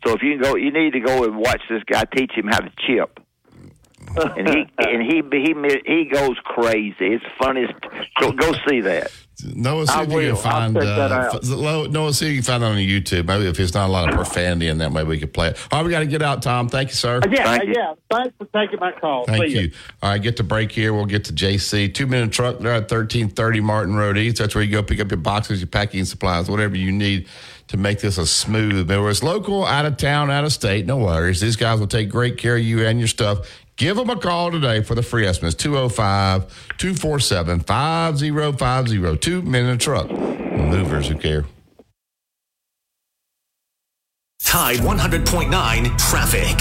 So 0.05 0.15
if 0.15 0.23
you 0.23 0.33
can 0.33 0.43
go, 0.43 0.57
you 0.57 0.73
need 0.73 0.93
to 0.95 1.01
go 1.01 1.25
and 1.25 1.37
watch 1.37 1.63
this 1.71 1.83
guy 1.85 2.05
teach 2.05 2.33
him 2.33 2.49
how 2.49 2.59
to 2.59 2.73
chip. 2.87 3.21
and 4.37 4.49
he 4.49 4.67
and 4.79 5.03
he 5.03 5.23
he 5.31 5.55
he 5.87 6.05
goes 6.07 6.37
crazy. 6.45 6.97
It's 7.15 7.25
funniest. 7.39 7.73
Go 8.21 8.33
go 8.33 8.53
see 8.69 8.81
that. 8.81 9.11
Noah, 9.45 9.87
see 9.87 9.93
I 9.95 10.03
if 10.05 10.11
you 10.13 10.21
can 10.21 10.37
find. 10.37 10.75
check 10.75 10.83
that 10.85 11.13
uh, 11.13 11.15
out. 11.15 11.35
f- 11.37 11.41
Lo- 11.45 11.87
Noah, 11.87 12.13
see 12.13 12.27
if 12.27 12.31
you 12.33 12.39
can 12.39 12.45
find 12.45 12.63
it 12.63 12.67
on 12.67 12.77
YouTube. 12.77 13.27
Maybe 13.27 13.47
if 13.47 13.57
there's 13.57 13.75
not 13.75 13.89
a 13.89 13.93
lot 13.93 14.09
of 14.09 14.15
profanity 14.15 14.69
in 14.69 14.79
that, 14.79 14.91
maybe 14.91 15.09
we 15.09 15.19
could 15.19 15.33
play 15.33 15.49
it. 15.49 15.59
All 15.71 15.79
right, 15.81 15.85
we 15.87 15.91
got 15.91 16.01
to 16.01 16.07
get 16.07 16.23
out, 16.23 16.43
Tom. 16.43 16.69
Thank 16.69 16.91
you, 16.91 16.95
sir. 16.95 17.19
Uh, 17.19 17.29
yeah, 17.31 17.45
Thank 17.45 17.65
you. 17.69 17.75
yeah. 17.77 17.95
Thanks 18.11 18.35
for 18.39 18.47
taking 18.47 18.79
my 18.81 18.93
call. 18.93 19.25
Thank 19.25 19.47
See 19.49 19.55
ya. 19.55 19.61
you. 19.63 19.73
All 20.03 20.11
right, 20.11 20.23
get 20.23 20.37
to 20.39 20.43
break 20.45 20.73
here. 20.73 20.93
We'll 20.95 21.07
get 21.07 21.25
to 21.27 21.33
JC. 21.33 21.93
Two 21.93 22.07
minute 22.07 22.33
truck 22.33 22.59
there 22.59 22.73
at 22.73 22.83
1330 22.91 23.61
Martin 23.61 23.95
Road 23.97 24.19
East. 24.19 24.39
That's 24.39 24.55
where 24.55 24.63
you 24.65 24.71
go 24.73 24.83
pick 24.83 25.01
up 25.01 25.11
your 25.11 25.19
boxes, 25.19 25.61
your 25.61 25.69
packing 25.69 26.05
supplies, 26.05 26.49
whatever 26.51 26.77
you 26.77 26.93
need 26.93 27.27
to 27.69 27.77
make 27.77 28.01
this 28.01 28.19
a 28.19 28.27
smooth. 28.27 28.89
Whether 28.91 29.09
it's 29.09 29.23
local, 29.23 29.65
out 29.65 29.87
of 29.87 29.97
town, 29.97 30.31
out 30.31 30.45
of 30.45 30.53
state, 30.53 30.85
no 30.87 30.99
worries. 30.99 31.41
These 31.41 31.57
guys 31.57 31.81
will 31.81 31.87
take 31.87 32.09
great 32.11 32.37
care 32.37 32.57
of 32.57 32.63
you 32.63 32.85
and 32.87 32.99
your 32.99 33.09
stuff. 33.09 33.49
Give 33.83 33.97
them 33.97 34.11
a 34.11 34.17
call 34.17 34.53
today 34.53 34.81
for 34.81 34.95
the 34.95 35.03
free 35.03 35.27
estimates 35.27 35.57
205 35.57 36.47
247 36.79 37.59
5050. 37.59 39.19
Two 39.19 39.35
oh 39.35 39.39
oh 39.39 39.43
oh. 39.45 39.51
minute 39.51 39.81
truck. 39.81 40.09
Movers 40.09 41.09
who 41.09 41.17
care. 41.17 41.45
Tide 44.41 44.77
100.9 44.77 45.99
traffic. 45.99 46.61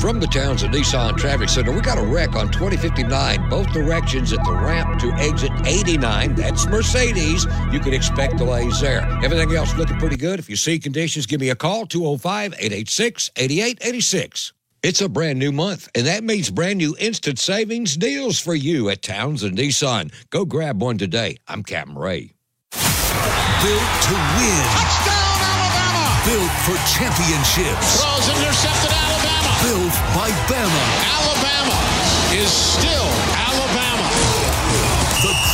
From 0.00 0.18
the 0.18 0.26
Townsend 0.26 0.72
Nissan 0.72 1.18
Traffic 1.18 1.50
Center, 1.50 1.70
we 1.70 1.82
got 1.82 1.98
a 1.98 2.02
wreck 2.02 2.34
on 2.34 2.50
2059, 2.50 3.50
both 3.50 3.70
directions 3.74 4.32
at 4.32 4.42
the 4.42 4.52
ramp 4.52 4.98
to 5.00 5.12
exit 5.20 5.52
89. 5.66 6.34
That's 6.34 6.66
Mercedes. 6.66 7.44
You 7.72 7.80
can 7.80 7.92
expect 7.92 8.38
delays 8.38 8.80
there. 8.80 9.02
Everything 9.22 9.54
else 9.54 9.76
looking 9.76 9.98
pretty 9.98 10.16
good. 10.16 10.38
If 10.38 10.48
you 10.48 10.56
see 10.56 10.78
conditions, 10.78 11.26
give 11.26 11.42
me 11.42 11.50
a 11.50 11.56
call 11.56 11.84
205 11.84 12.54
886 12.54 13.32
8886. 13.36 14.54
It's 14.84 15.00
a 15.00 15.08
brand 15.08 15.38
new 15.38 15.50
month, 15.50 15.88
and 15.94 16.06
that 16.06 16.22
means 16.22 16.50
brand 16.50 16.76
new 16.76 16.94
instant 17.00 17.38
savings 17.38 17.96
deals 17.96 18.38
for 18.38 18.54
you 18.54 18.90
at 18.90 19.00
Townsend 19.00 19.56
Nissan. 19.56 20.12
Go 20.28 20.44
grab 20.44 20.82
one 20.82 20.98
today. 20.98 21.38
I'm 21.48 21.62
Captain 21.62 21.96
Ray. 21.96 22.34
Built 22.70 23.90
to 24.04 24.14
win. 24.36 24.64
Touchdown, 24.76 25.40
Alabama. 25.40 26.04
Built 26.28 26.52
for 26.68 26.76
championships. 26.92 27.96
Throws 27.96 28.28
intercepted 28.28 28.92
Alabama. 28.92 29.56
Built 29.64 29.94
by 30.12 30.28
Bama. 30.52 30.84
Alabama 31.00 31.23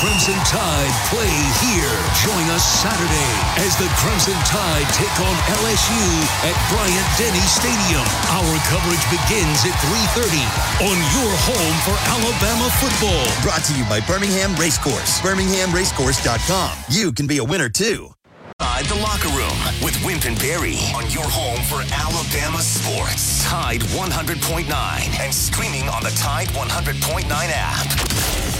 Crimson 0.01 0.41
Tide 0.49 0.97
play 1.13 1.29
here. 1.61 1.93
Join 2.25 2.49
us 2.57 2.65
Saturday 2.65 3.33
as 3.61 3.77
the 3.77 3.85
Crimson 4.01 4.33
Tide 4.49 4.89
take 4.97 5.13
on 5.21 5.37
LSU 5.61 6.09
at 6.41 6.57
Bryant 6.73 7.05
Denny 7.21 7.45
Stadium. 7.45 8.01
Our 8.33 8.57
coverage 8.73 9.05
begins 9.13 9.61
at 9.69 9.77
3:30 9.85 10.41
on 10.89 10.97
your 11.13 11.33
home 11.45 11.77
for 11.85 11.97
Alabama 12.17 12.73
football. 12.81 13.29
Brought 13.43 13.63
to 13.65 13.75
you 13.77 13.85
by 13.93 14.01
Birmingham 14.01 14.57
Racecourse. 14.57 15.21
BirminghamRacecourse.com. 15.21 16.71
You 16.89 17.13
can 17.13 17.27
be 17.27 17.37
a 17.37 17.45
winner 17.45 17.69
too. 17.69 18.15
Tide 18.59 18.87
the 18.87 18.97
Locker 19.05 19.29
Room 19.37 19.59
with 19.85 20.03
Wimp 20.03 20.25
and 20.25 20.39
Barry 20.39 20.79
on 20.97 21.11
your 21.11 21.29
home 21.29 21.61
for 21.69 21.85
Alabama 21.93 22.63
sports. 22.63 23.45
Tide 23.45 23.83
100.9 23.93 25.21
and 25.21 25.35
streaming 25.35 25.91
on 25.91 26.03
the 26.03 26.11
Tide 26.17 26.49
100.9 26.57 27.53
app. 27.53 28.60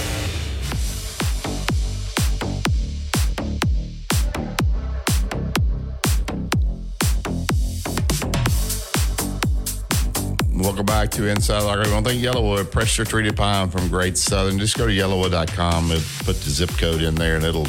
Welcome 10.71 10.87
back 10.87 11.11
to 11.11 11.27
Inside 11.27 11.65
Locker 11.65 11.91
Room. 11.91 12.07
I 12.07 12.11
think 12.11 12.23
Yellowwood, 12.23 12.71
pressure 12.71 13.05
treated 13.05 13.37
pine 13.37 13.71
from 13.71 13.89
Great 13.89 14.17
Southern. 14.17 14.57
Just 14.57 14.79
go 14.79 14.87
to 14.87 14.93
yellowwood.com 14.93 15.91
and 15.91 16.01
put 16.21 16.37
the 16.37 16.51
zip 16.51 16.71
code 16.79 17.03
in 17.03 17.17
there, 17.17 17.35
and 17.35 17.45
it'll 17.45 17.65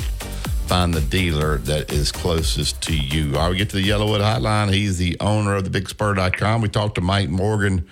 find 0.67 0.93
the 0.93 1.01
dealer 1.01 1.57
that 1.57 1.91
is 1.91 2.11
closest 2.11 2.79
to 2.83 2.95
you. 2.95 3.35
All 3.37 3.49
right, 3.49 3.57
get 3.57 3.71
to 3.71 3.77
the 3.77 3.89
Yellowwood 3.89 4.19
Hotline. 4.19 4.71
He's 4.71 4.99
the 4.99 5.17
owner 5.19 5.55
of 5.55 5.63
thebigspur.com. 5.63 6.61
We 6.61 6.69
talked 6.69 6.93
to 6.93 7.01
Mike 7.01 7.29
Morgan 7.29 7.87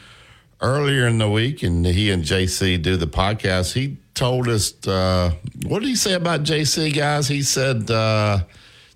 earlier 0.61 1.07
in 1.07 1.17
the 1.17 1.27
week, 1.27 1.63
and 1.63 1.83
he 1.87 2.11
and 2.11 2.23
JC 2.23 2.79
do 2.79 2.95
the 2.95 3.07
podcast. 3.07 3.73
He 3.73 3.97
told 4.13 4.47
us, 4.47 4.75
uh, 4.87 5.31
what 5.65 5.79
did 5.79 5.87
he 5.87 5.95
say 5.95 6.13
about 6.13 6.43
JC, 6.43 6.95
guys? 6.95 7.27
He 7.27 7.41
said, 7.41 7.89
uh, 7.89 8.41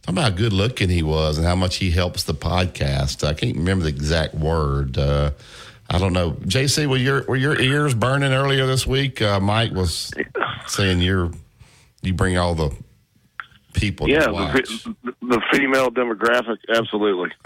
talking 0.03 0.15
about 0.19 0.23
how 0.23 0.37
good 0.37 0.53
looking 0.53 0.89
he 0.89 1.01
was 1.01 1.39
and 1.39 1.47
how 1.47 1.55
much 1.55 1.77
he 1.77 1.89
helps 1.89 2.21
the 2.21 2.35
podcast. 2.35 3.27
I 3.27 3.33
can't 3.33 3.57
remember 3.57 3.85
the 3.85 3.89
exact 3.89 4.35
word. 4.35 4.99
Uh, 4.99 5.31
I 5.89 5.97
don't 5.99 6.13
know. 6.13 6.31
JC, 6.31 6.87
were 6.87 6.97
your 6.97 7.23
were 7.25 7.35
your 7.35 7.59
ears 7.59 7.93
burning 7.93 8.33
earlier 8.33 8.65
this 8.65 8.87
week? 8.87 9.21
Uh, 9.21 9.39
Mike 9.39 9.71
was 9.73 10.11
saying 10.67 11.01
you're 11.01 11.31
you 12.01 12.13
bring 12.13 12.37
all 12.37 12.55
the 12.55 12.71
people. 13.73 14.07
Yeah, 14.09 14.19
to 14.27 14.95
the, 15.03 15.13
the 15.21 15.41
female 15.51 15.89
demographic, 15.91 16.57
absolutely. 16.75 17.31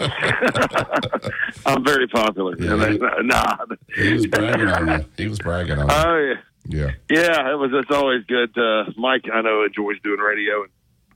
I'm 1.66 1.84
very 1.84 2.06
popular. 2.08 2.54
Yeah, 2.58 2.90
he- 2.90 2.98
nah. 3.22 3.56
he 3.94 4.12
was 4.14 4.26
bragging 4.26 4.68
on 4.68 4.88
you. 4.88 5.04
He 5.16 5.28
was 5.28 5.38
bragging 5.38 5.78
on. 5.78 5.90
Oh 5.90 6.16
yeah, 6.18 6.34
Yeah. 6.66 6.90
yeah. 7.10 7.52
It 7.52 7.56
was. 7.56 7.70
It's 7.74 7.90
always 7.94 8.24
good. 8.24 8.56
Uh, 8.56 8.90
Mike, 8.96 9.24
I 9.32 9.40
know, 9.42 9.64
enjoys 9.64 9.96
doing 10.02 10.20
radio. 10.20 10.62
And 10.62 10.70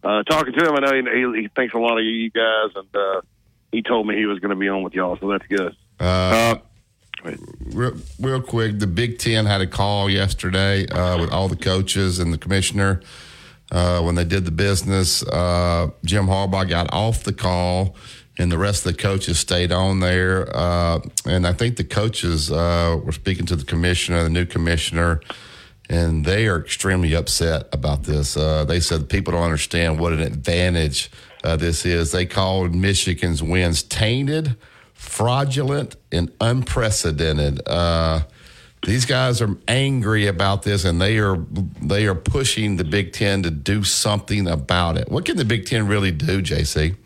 uh, 0.04 0.22
talking 0.24 0.52
to 0.54 0.66
him, 0.66 0.74
I 0.76 0.80
know 0.80 0.92
he, 0.94 1.02
he, 1.36 1.42
he 1.42 1.48
thinks 1.54 1.74
a 1.74 1.78
lot 1.78 1.98
of 1.98 2.04
you 2.04 2.30
guys, 2.30 2.70
and 2.74 2.88
uh, 2.94 3.20
he 3.70 3.82
told 3.82 4.06
me 4.06 4.16
he 4.16 4.26
was 4.26 4.38
going 4.40 4.50
to 4.50 4.56
be 4.56 4.68
on 4.68 4.82
with 4.82 4.94
y'all, 4.94 5.16
so 5.20 5.28
that's 5.30 5.46
good. 5.46 5.76
Uh, 6.00 6.56
real, 7.66 7.96
real 8.20 8.40
quick, 8.40 8.78
the 8.78 8.86
Big 8.86 9.18
Ten 9.18 9.46
had 9.46 9.60
a 9.60 9.66
call 9.66 10.10
yesterday 10.10 10.86
uh, 10.88 11.18
with 11.18 11.30
all 11.30 11.48
the 11.48 11.56
coaches 11.56 12.18
and 12.18 12.32
the 12.32 12.38
commissioner. 12.38 13.00
Uh, 13.70 14.02
when 14.02 14.14
they 14.14 14.24
did 14.24 14.44
the 14.44 14.50
business, 14.50 15.22
uh, 15.28 15.88
Jim 16.04 16.26
Harbaugh 16.26 16.68
got 16.68 16.92
off 16.92 17.24
the 17.24 17.32
call, 17.32 17.96
and 18.38 18.52
the 18.52 18.58
rest 18.58 18.84
of 18.84 18.92
the 18.92 19.02
coaches 19.02 19.38
stayed 19.38 19.72
on 19.72 20.00
there. 20.00 20.54
Uh, 20.54 21.00
and 21.24 21.46
I 21.46 21.54
think 21.54 21.76
the 21.76 21.84
coaches 21.84 22.52
uh, 22.52 23.00
were 23.02 23.12
speaking 23.12 23.46
to 23.46 23.56
the 23.56 23.64
commissioner, 23.64 24.24
the 24.24 24.28
new 24.28 24.44
commissioner, 24.44 25.20
and 25.88 26.24
they 26.24 26.48
are 26.48 26.58
extremely 26.60 27.14
upset 27.14 27.66
about 27.72 28.02
this. 28.02 28.36
Uh, 28.36 28.64
they 28.64 28.80
said 28.80 29.08
people 29.08 29.32
don't 29.32 29.42
understand 29.42 29.98
what 29.98 30.12
an 30.12 30.20
advantage 30.20 31.10
this 31.42 31.84
is. 31.84 32.12
They 32.12 32.24
called 32.24 32.74
Michigan's 32.74 33.42
wins 33.42 33.82
tainted, 33.82 34.56
fraudulent, 35.02 35.96
and 36.12 36.32
unprecedented. 36.40 37.60
Uh, 37.66 38.22
these 38.86 39.04
guys 39.04 39.42
are 39.42 39.56
angry 39.68 40.26
about 40.26 40.62
this, 40.62 40.84
and 40.84 41.00
they 41.00 41.18
are 41.18 41.36
they 41.82 42.06
are 42.06 42.14
pushing 42.14 42.76
the 42.76 42.84
Big 42.84 43.12
Ten 43.12 43.42
to 43.42 43.50
do 43.50 43.82
something 43.84 44.46
about 44.46 44.96
it. 44.96 45.10
What 45.10 45.24
can 45.24 45.36
the 45.36 45.44
Big 45.44 45.66
Ten 45.66 45.86
really 45.88 46.12
do, 46.12 46.40
JC? 46.40 46.96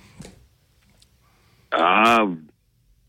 Um, 1.73 2.49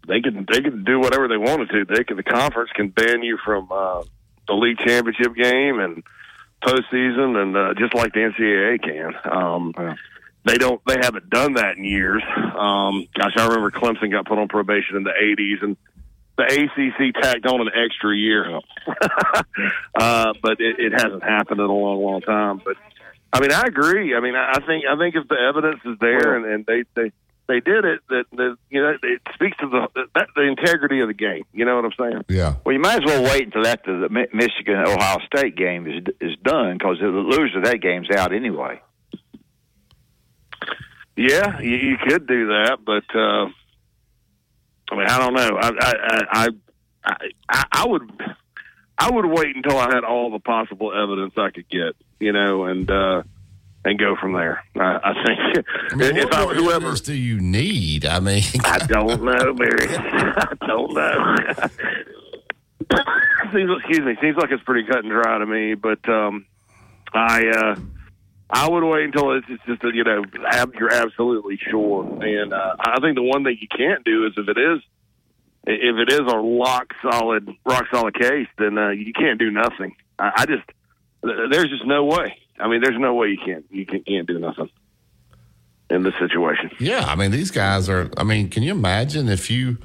they 0.07 0.21
can 0.21 0.47
they 0.51 0.61
can 0.61 0.83
do 0.83 0.99
whatever 0.99 1.27
they 1.27 1.37
wanted 1.37 1.69
to. 1.69 1.85
They 1.85 2.03
can 2.03 2.17
the 2.17 2.23
conference 2.23 2.71
can 2.73 2.89
ban 2.89 3.21
you 3.23 3.37
from 3.43 3.67
uh, 3.69 4.03
the 4.47 4.53
league 4.53 4.77
championship 4.79 5.35
game 5.35 5.79
and 5.79 6.03
postseason, 6.63 7.35
and 7.35 7.55
uh, 7.55 7.73
just 7.77 7.93
like 7.93 8.13
the 8.13 8.19
NCAA 8.19 8.81
can. 8.81 9.31
Um, 9.31 9.73
They 10.47 10.57
don't. 10.57 10.81
They 10.87 10.95
haven't 11.01 11.29
done 11.29 11.55
that 11.55 11.75
in 11.77 11.83
years. 11.83 12.23
Um, 12.25 13.05
gosh, 13.13 13.33
I 13.37 13.47
remember 13.47 13.69
Clemson 13.69 14.09
got 14.11 14.25
put 14.25 14.37
on 14.37 14.47
probation 14.47 14.95
in 14.95 15.03
the 15.03 15.11
'80s, 15.11 15.61
and 15.61 15.77
the 16.37 16.43
ACC 16.43 17.21
tacked 17.21 17.45
on 17.45 17.59
an 17.61 17.69
extra 17.75 18.15
year. 18.15 18.45
uh, 19.95 20.33
but 20.41 20.61
it, 20.61 20.79
it 20.79 20.93
hasn't 20.93 21.23
happened 21.23 21.59
in 21.59 21.65
a 21.65 21.73
long, 21.73 22.01
long 22.01 22.21
time. 22.21 22.61
But 22.63 22.77
I 23.33 23.41
mean, 23.41 23.51
I 23.51 23.63
agree. 23.65 24.15
I 24.15 24.21
mean, 24.21 24.35
I 24.35 24.51
I 24.55 24.65
think 24.65 24.85
I 24.89 24.97
think 24.97 25.15
if 25.15 25.27
the 25.27 25.35
evidence 25.35 25.81
is 25.83 25.97
there 25.99 26.37
and, 26.37 26.45
and 26.45 26.65
they 26.65 26.83
they 26.95 27.11
they 27.47 27.59
did 27.59 27.85
it, 27.85 27.99
that, 28.09 28.25
that 28.33 28.57
you 28.69 28.81
know 28.81 28.97
it 29.03 29.21
speaks 29.33 29.57
to 29.57 29.67
the 29.67 30.07
that, 30.15 30.27
the 30.35 30.43
integrity 30.43 31.01
of 31.01 31.07
the 31.07 31.13
game. 31.13 31.43
You 31.51 31.65
know 31.65 31.75
what 31.75 31.85
I'm 31.85 31.93
saying? 31.99 32.23
Yeah. 32.29 32.55
Well, 32.63 32.73
you 32.73 32.79
might 32.79 33.03
as 33.03 33.05
well 33.05 33.23
wait 33.23 33.43
until 33.43 33.67
after 33.67 33.99
the 33.99 34.09
Michigan 34.09 34.77
Ohio 34.77 35.17
State 35.25 35.57
game 35.57 35.87
is 35.87 36.05
is 36.21 36.37
done 36.43 36.77
because 36.77 36.99
the 36.99 37.07
loser 37.07 37.57
of 37.57 37.65
that 37.65 37.81
game's 37.81 38.09
out 38.11 38.33
anyway. 38.33 38.81
Yeah, 41.15 41.59
you, 41.59 41.75
you 41.77 41.97
could 41.97 42.27
do 42.27 42.47
that, 42.47 42.77
but 42.85 43.03
uh, 43.15 43.47
I 44.91 44.95
mean, 44.95 45.07
I 45.07 45.17
don't 45.17 45.33
know. 45.33 45.57
I 45.59 45.71
I, 45.79 45.93
I 46.31 46.47
I 47.03 47.27
I 47.49 47.65
I 47.71 47.87
would 47.87 48.11
I 48.99 49.11
would 49.11 49.25
wait 49.25 49.55
until 49.55 49.77
I 49.77 49.93
had 49.93 50.03
all 50.03 50.31
the 50.31 50.39
possible 50.39 50.93
evidence 50.93 51.33
I 51.37 51.49
could 51.49 51.69
get, 51.69 51.95
you 52.19 52.33
know, 52.33 52.65
and 52.65 52.89
uh, 52.89 53.23
and 53.85 53.97
go 53.99 54.15
from 54.15 54.33
there. 54.33 54.63
I, 54.75 54.99
I 55.03 55.13
think 55.25 55.65
I 55.91 55.95
mean, 55.95 56.17
if 56.17 56.31
I, 56.31 56.45
whoever 56.53 56.93
do 56.95 57.13
you 57.13 57.39
need? 57.39 58.05
I 58.05 58.19
mean, 58.19 58.43
I 58.63 58.79
don't 58.79 59.23
know, 59.23 59.53
Barry. 59.53 59.87
I 59.97 60.53
don't 60.67 60.93
know. 60.93 61.35
seems, 63.53 63.71
excuse 63.79 64.05
me. 64.05 64.17
Seems 64.21 64.37
like 64.37 64.51
it's 64.51 64.63
pretty 64.63 64.87
cut 64.87 65.03
and 65.03 65.09
dry 65.09 65.37
to 65.37 65.45
me, 65.45 65.73
but 65.73 66.07
um, 66.09 66.45
I 67.13 67.47
uh, 67.47 67.75
I 68.49 68.69
would 68.69 68.83
wait 68.83 69.05
until 69.05 69.33
it's 69.33 69.47
just 69.65 69.81
that 69.81 69.93
you 69.93 70.03
know 70.03 70.23
ab- 70.45 70.73
you're 70.79 70.93
absolutely 70.93 71.57
sure. 71.69 72.03
And 72.23 72.53
uh, 72.53 72.75
I 72.79 72.99
think 73.01 73.15
the 73.15 73.23
one 73.23 73.43
thing 73.43 73.57
you 73.59 73.67
can't 73.67 74.03
do 74.05 74.25
is 74.25 74.33
if 74.37 74.47
it 74.47 74.57
is 74.57 74.81
if 75.65 75.95
it 75.97 76.11
is 76.11 76.21
a 76.31 76.37
rock 76.37 76.93
solid 77.01 77.49
rock 77.65 77.85
solid 77.91 78.13
case, 78.17 78.47
then 78.57 78.77
uh, 78.77 78.89
you 78.89 79.11
can't 79.11 79.37
do 79.37 79.51
nothing. 79.51 79.95
I, 80.17 80.31
I 80.37 80.45
just 80.45 80.63
there's 81.21 81.69
just 81.69 81.85
no 81.85 82.05
way. 82.05 82.37
I 82.59 82.67
mean, 82.69 82.81
there's 82.81 82.99
no 82.99 83.13
way 83.15 83.27
you 83.27 83.37
can't 83.43 83.65
you 83.69 83.85
can, 83.85 84.03
can't 84.03 84.27
do 84.27 84.39
nothing 84.39 84.69
in 85.89 86.03
this 86.03 86.13
situation. 86.19 86.71
Yeah, 86.79 87.05
I 87.05 87.15
mean 87.15 87.31
these 87.31 87.51
guys 87.51 87.89
are. 87.89 88.09
I 88.17 88.23
mean, 88.23 88.49
can 88.49 88.63
you 88.63 88.71
imagine 88.71 89.27
if 89.27 89.51
you 89.51 89.77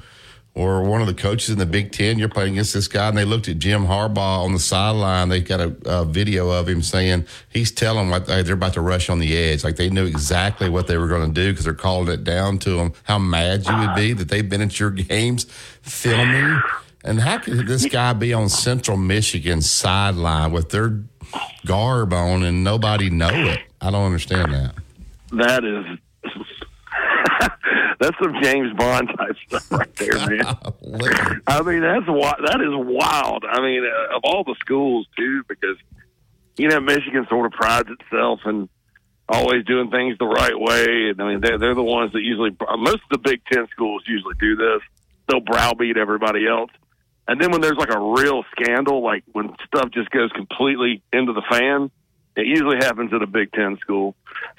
were 0.55 0.83
one 0.83 1.01
of 1.01 1.07
the 1.07 1.13
coaches 1.15 1.49
in 1.49 1.57
the 1.57 1.65
Big 1.65 1.91
Ten, 1.91 2.19
you're 2.19 2.29
playing 2.29 2.53
against 2.53 2.73
this 2.73 2.87
guy, 2.87 3.07
and 3.07 3.17
they 3.17 3.25
looked 3.25 3.47
at 3.47 3.57
Jim 3.57 3.85
Harbaugh 3.87 4.43
on 4.43 4.53
the 4.53 4.59
sideline. 4.59 5.29
They 5.29 5.41
got 5.41 5.59
a, 5.59 5.75
a 5.85 6.05
video 6.05 6.51
of 6.51 6.69
him 6.69 6.83
saying 6.83 7.25
he's 7.49 7.71
telling 7.71 8.09
what 8.09 8.27
hey, 8.27 8.43
they're 8.43 8.53
about 8.53 8.73
to 8.73 8.81
rush 8.81 9.09
on 9.09 9.19
the 9.19 9.35
edge. 9.35 9.63
Like 9.63 9.77
they 9.77 9.89
knew 9.89 10.05
exactly 10.05 10.69
what 10.69 10.87
they 10.87 10.97
were 10.97 11.07
going 11.07 11.33
to 11.33 11.41
do 11.41 11.51
because 11.51 11.65
they're 11.65 11.73
calling 11.73 12.07
it 12.09 12.23
down 12.23 12.59
to 12.59 12.77
them. 12.77 12.93
How 13.03 13.17
mad 13.17 13.65
you 13.67 13.75
would 13.75 13.95
be 13.95 14.13
that 14.13 14.29
they've 14.29 14.47
been 14.47 14.61
at 14.61 14.79
your 14.79 14.91
games 14.91 15.45
filming. 15.81 16.61
And 17.03 17.19
how 17.19 17.39
could 17.39 17.67
this 17.67 17.85
guy 17.87 18.13
be 18.13 18.33
on 18.33 18.47
Central 18.47 18.95
Michigan's 18.95 19.69
sideline 19.69 20.51
with 20.51 20.69
their 20.69 20.99
garb 21.65 22.13
on 22.13 22.43
and 22.43 22.63
nobody 22.63 23.09
know 23.09 23.29
it? 23.29 23.59
I 23.81 23.91
don't 23.91 24.05
understand 24.05 24.53
that. 24.53 24.75
That 25.31 25.65
is 25.65 25.99
that's 28.03 28.17
some 28.21 28.35
James 28.41 28.73
Bond 28.73 29.09
type 29.17 29.35
stuff 29.47 29.71
right 29.71 29.95
there, 29.95 30.17
man. 30.27 30.45
I 31.47 31.61
mean, 31.61 31.81
that's 31.81 32.05
that 32.05 32.61
is 32.61 32.73
wild. 32.73 33.45
I 33.49 33.61
mean, 33.61 33.83
uh, 33.85 34.17
of 34.17 34.21
all 34.23 34.43
the 34.43 34.55
schools 34.59 35.07
too, 35.17 35.43
because 35.47 35.77
you 36.57 36.67
know 36.67 36.79
Michigan 36.79 37.25
sort 37.29 37.45
of 37.45 37.53
prides 37.53 37.89
itself 37.89 38.41
in 38.45 38.69
always 39.29 39.65
doing 39.65 39.89
things 39.89 40.17
the 40.17 40.25
right 40.25 40.57
way. 40.57 41.09
And 41.09 41.21
I 41.21 41.31
mean, 41.31 41.41
they're 41.41 41.57
they're 41.57 41.75
the 41.75 41.83
ones 41.83 42.11
that 42.13 42.21
usually 42.21 42.51
most 42.77 43.01
of 43.03 43.09
the 43.11 43.17
Big 43.19 43.41
Ten 43.51 43.67
schools 43.71 44.03
usually 44.05 44.35
do 44.39 44.55
this. 44.55 44.81
They'll 45.27 45.39
browbeat 45.39 45.97
everybody 45.97 46.47
else. 46.47 46.71
And 47.27 47.39
then 47.39 47.51
when 47.51 47.61
there's 47.61 47.77
like 47.77 47.93
a 47.93 47.99
real 47.99 48.43
scandal, 48.51 49.01
like 49.01 49.23
when 49.31 49.55
stuff 49.65 49.91
just 49.91 50.09
goes 50.09 50.29
completely 50.33 51.01
into 51.13 51.31
the 51.31 51.43
fan, 51.49 51.89
it 52.35 52.47
usually 52.47 52.77
happens 52.77 53.13
at 53.13 53.21
a 53.21 53.27
Big 53.27 53.51
Ten 53.53 53.77
school. 53.77 54.15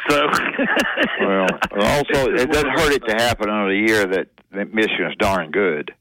So, 0.08 0.28
Well, 1.20 1.48
also 1.72 2.32
it 2.32 2.50
doesn't 2.50 2.70
hurt 2.70 2.92
it 2.92 3.06
to 3.08 3.14
happen 3.14 3.48
on 3.48 3.70
a 3.70 3.74
year 3.74 4.04
that, 4.06 4.28
that 4.52 4.74
Michigan's 4.74 5.16
darn 5.16 5.50
good. 5.50 5.94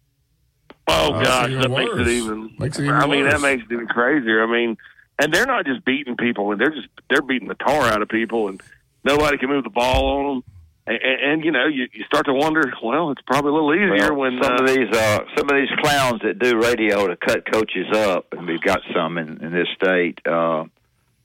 Oh 0.88 1.14
that's 1.14 1.28
gosh, 1.28 1.50
even 1.50 1.62
that 1.62 1.70
makes 1.70 1.94
it 1.96 2.08
even. 2.08 2.56
Makes 2.60 2.80
it 2.80 2.84
even 2.84 2.96
I 2.96 3.06
mean, 3.08 3.24
worse. 3.24 3.34
that 3.34 3.42
makes 3.42 3.64
it 3.64 3.72
even 3.74 3.88
crazier. 3.88 4.44
I 4.44 4.52
mean, 4.52 4.78
and 5.20 5.34
they're 5.34 5.46
not 5.46 5.66
just 5.66 5.86
beating 5.86 6.18
people; 6.18 6.52
and 6.52 6.60
they're 6.60 6.72
just 6.72 6.90
they're 7.10 7.22
beating 7.22 7.48
the 7.48 7.56
tar 7.56 7.84
out 7.84 8.02
of 8.02 8.10
people, 8.10 8.50
and 8.50 8.62
nobody 9.06 9.38
can 9.38 9.50
move 9.50 9.64
the 9.64 9.70
ball 9.70 10.18
on 10.18 10.26
them. 10.26 10.44
And, 10.86 10.98
and, 11.02 11.32
and 11.32 11.46
you 11.46 11.52
know, 11.52 11.68
you, 11.68 11.88
you 11.94 12.04
start 12.04 12.26
to 12.26 12.34
wonder. 12.34 12.62
Well, 12.84 13.12
it's 13.12 13.22
probably 13.22 13.52
a 13.52 13.54
little 13.54 13.74
easier 13.74 14.14
Well, 14.14 14.32
when 14.32 14.44
some 14.44 14.52
uh, 14.52 14.62
of 14.62 14.68
these 14.68 14.92
uh, 14.94 15.20
some 15.38 15.50
of 15.50 15.56
these 15.56 15.72
clowns 15.82 16.22
that 16.24 16.40
do 16.40 16.60
radio 16.60 17.08
to 17.08 17.16
cut 17.16 17.50
coaches 17.50 17.88
up, 17.94 18.34
and 18.34 18.46
we've 18.46 18.62
got 18.62 18.82
some 18.94 19.18
in, 19.18 19.42
in 19.42 19.54
this 19.54 19.68
state. 19.76 20.20
Uh, 20.28 20.66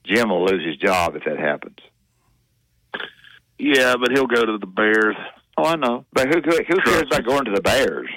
Jim 0.05 0.30
will 0.30 0.45
lose 0.47 0.64
his 0.64 0.76
job 0.76 1.16
if 1.16 1.24
that 1.24 1.38
happens. 1.38 1.78
Yeah, 3.59 3.94
but 4.00 4.11
he'll 4.12 4.26
go 4.26 4.44
to 4.44 4.59
the 4.59 4.66
Bears. 4.66 5.16
Oh, 5.56 5.64
I 5.64 5.76
know. 5.76 6.04
But 6.12 6.28
who 6.28 6.40
who, 6.40 6.56
who 6.68 6.80
cares 6.82 7.02
about 7.02 7.24
going 7.24 7.44
to 7.46 7.50
the 7.52 7.61
Bears? 7.61 8.09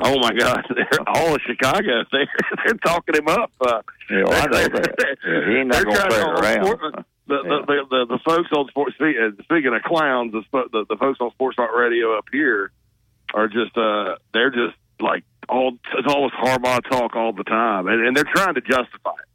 Oh 0.00 0.18
my 0.18 0.32
God, 0.32 0.64
they're 0.74 1.08
all 1.08 1.34
of 1.34 1.40
Chicago. 1.46 2.02
They're 2.12 2.26
they're 2.66 2.74
talking 2.84 3.14
him 3.14 3.28
up. 3.28 3.52
Uh, 3.60 3.82
Yeah, 4.10 4.24
well, 4.26 4.32
I 4.42 4.46
know 4.46 4.68
that. 4.68 4.94
Yeah, 5.24 5.46
he 5.48 5.56
ain't 5.58 5.68
not 5.68 5.74
they're 5.76 5.84
gonna 5.84 5.96
trying 5.96 6.10
play 6.10 6.18
to- 6.18 6.28
around. 6.30 6.64
sport- 6.66 7.04
The, 7.28 7.36
the, 7.36 7.58
the, 7.66 7.86
the, 7.90 8.06
the 8.16 8.18
folks 8.24 8.48
on 8.56 8.66
sports. 8.68 8.96
uh, 9.00 9.42
Speaking 9.44 9.72
of 9.74 9.82
clowns, 9.82 10.32
the, 10.32 10.42
the 10.72 10.84
the 10.88 10.96
folks 10.96 11.20
on 11.20 11.30
Sports 11.30 11.56
Talk 11.56 11.70
Radio 11.76 12.18
up 12.18 12.24
here 12.32 12.72
are 13.32 13.46
just 13.46 13.76
uh 13.78 14.16
they're 14.34 14.50
just 14.50 14.74
like 15.00 15.22
all 15.48 15.74
it's 15.96 16.12
almost 16.12 16.34
Harbaugh 16.34 16.80
talk 16.90 17.14
all 17.14 17.32
the 17.32 17.44
time, 17.44 17.86
and, 17.86 18.04
and 18.04 18.16
they're 18.16 18.24
trying 18.34 18.54
to 18.54 18.60
justify 18.60 19.12
it. 19.22 19.28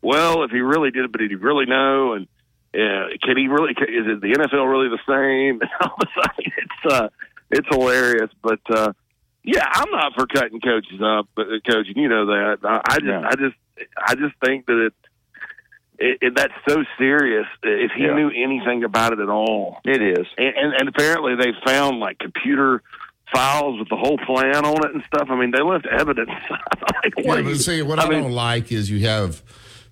Well, 0.00 0.44
if 0.44 0.50
he 0.50 0.60
really 0.60 0.90
did, 0.90 1.12
but 1.12 1.18
did 1.18 1.30
he 1.30 1.36
really 1.36 1.66
know? 1.66 2.14
And 2.14 2.26
uh, 2.74 3.08
can 3.22 3.36
he 3.36 3.48
really? 3.48 3.74
Can, 3.74 3.88
is 3.88 4.06
it 4.06 4.20
the 4.20 4.32
NFL 4.32 4.70
really 4.70 4.88
the 4.88 4.98
same? 5.08 5.60
it's 6.38 6.92
uh, 6.94 7.08
it's 7.50 7.66
hilarious, 7.70 8.30
but 8.42 8.60
uh, 8.70 8.92
yeah, 9.44 9.64
I'm 9.72 9.90
not 9.90 10.12
for 10.14 10.26
cutting 10.26 10.60
coaches 10.60 11.00
up, 11.02 11.28
but 11.34 11.46
uh, 11.46 11.60
coach, 11.70 11.86
you 11.94 12.08
know 12.08 12.26
that. 12.26 12.58
I, 12.64 12.80
I 12.88 12.98
just, 12.98 13.04
Yeah. 13.06 13.28
I 13.28 13.34
just, 13.36 13.56
I 14.08 14.14
just 14.16 14.34
think 14.44 14.66
that 14.66 14.86
it, 14.86 14.94
it, 15.98 16.18
it 16.20 16.34
that's 16.36 16.52
so 16.68 16.82
serious. 16.98 17.46
If 17.62 17.92
he 17.96 18.02
Yeah. 18.04 18.14
knew 18.14 18.30
anything 18.30 18.84
about 18.84 19.12
it 19.12 19.20
at 19.20 19.28
all, 19.28 19.78
It 19.84 20.02
is. 20.02 20.26
and, 20.36 20.54
and, 20.56 20.72
and 20.74 20.88
apparently 20.88 21.36
they 21.36 21.52
found 21.64 22.00
like 22.00 22.18
computer 22.18 22.82
files 23.32 23.78
with 23.78 23.88
the 23.88 23.96
whole 23.96 24.18
plan 24.18 24.64
on 24.64 24.84
it 24.84 24.94
and 24.94 25.02
stuff. 25.04 25.28
I 25.30 25.36
mean, 25.36 25.50
they 25.52 25.62
left 25.62 25.86
evidence. 25.86 26.30
like, 26.50 27.12
Yeah, 27.16 27.28
what 27.28 27.44
but 27.44 27.56
see, 27.56 27.82
what 27.82 27.98
I, 27.98 28.08
don't 28.08 28.32
like 28.32 28.70
is 28.72 28.90
you 28.90 29.06
have 29.06 29.42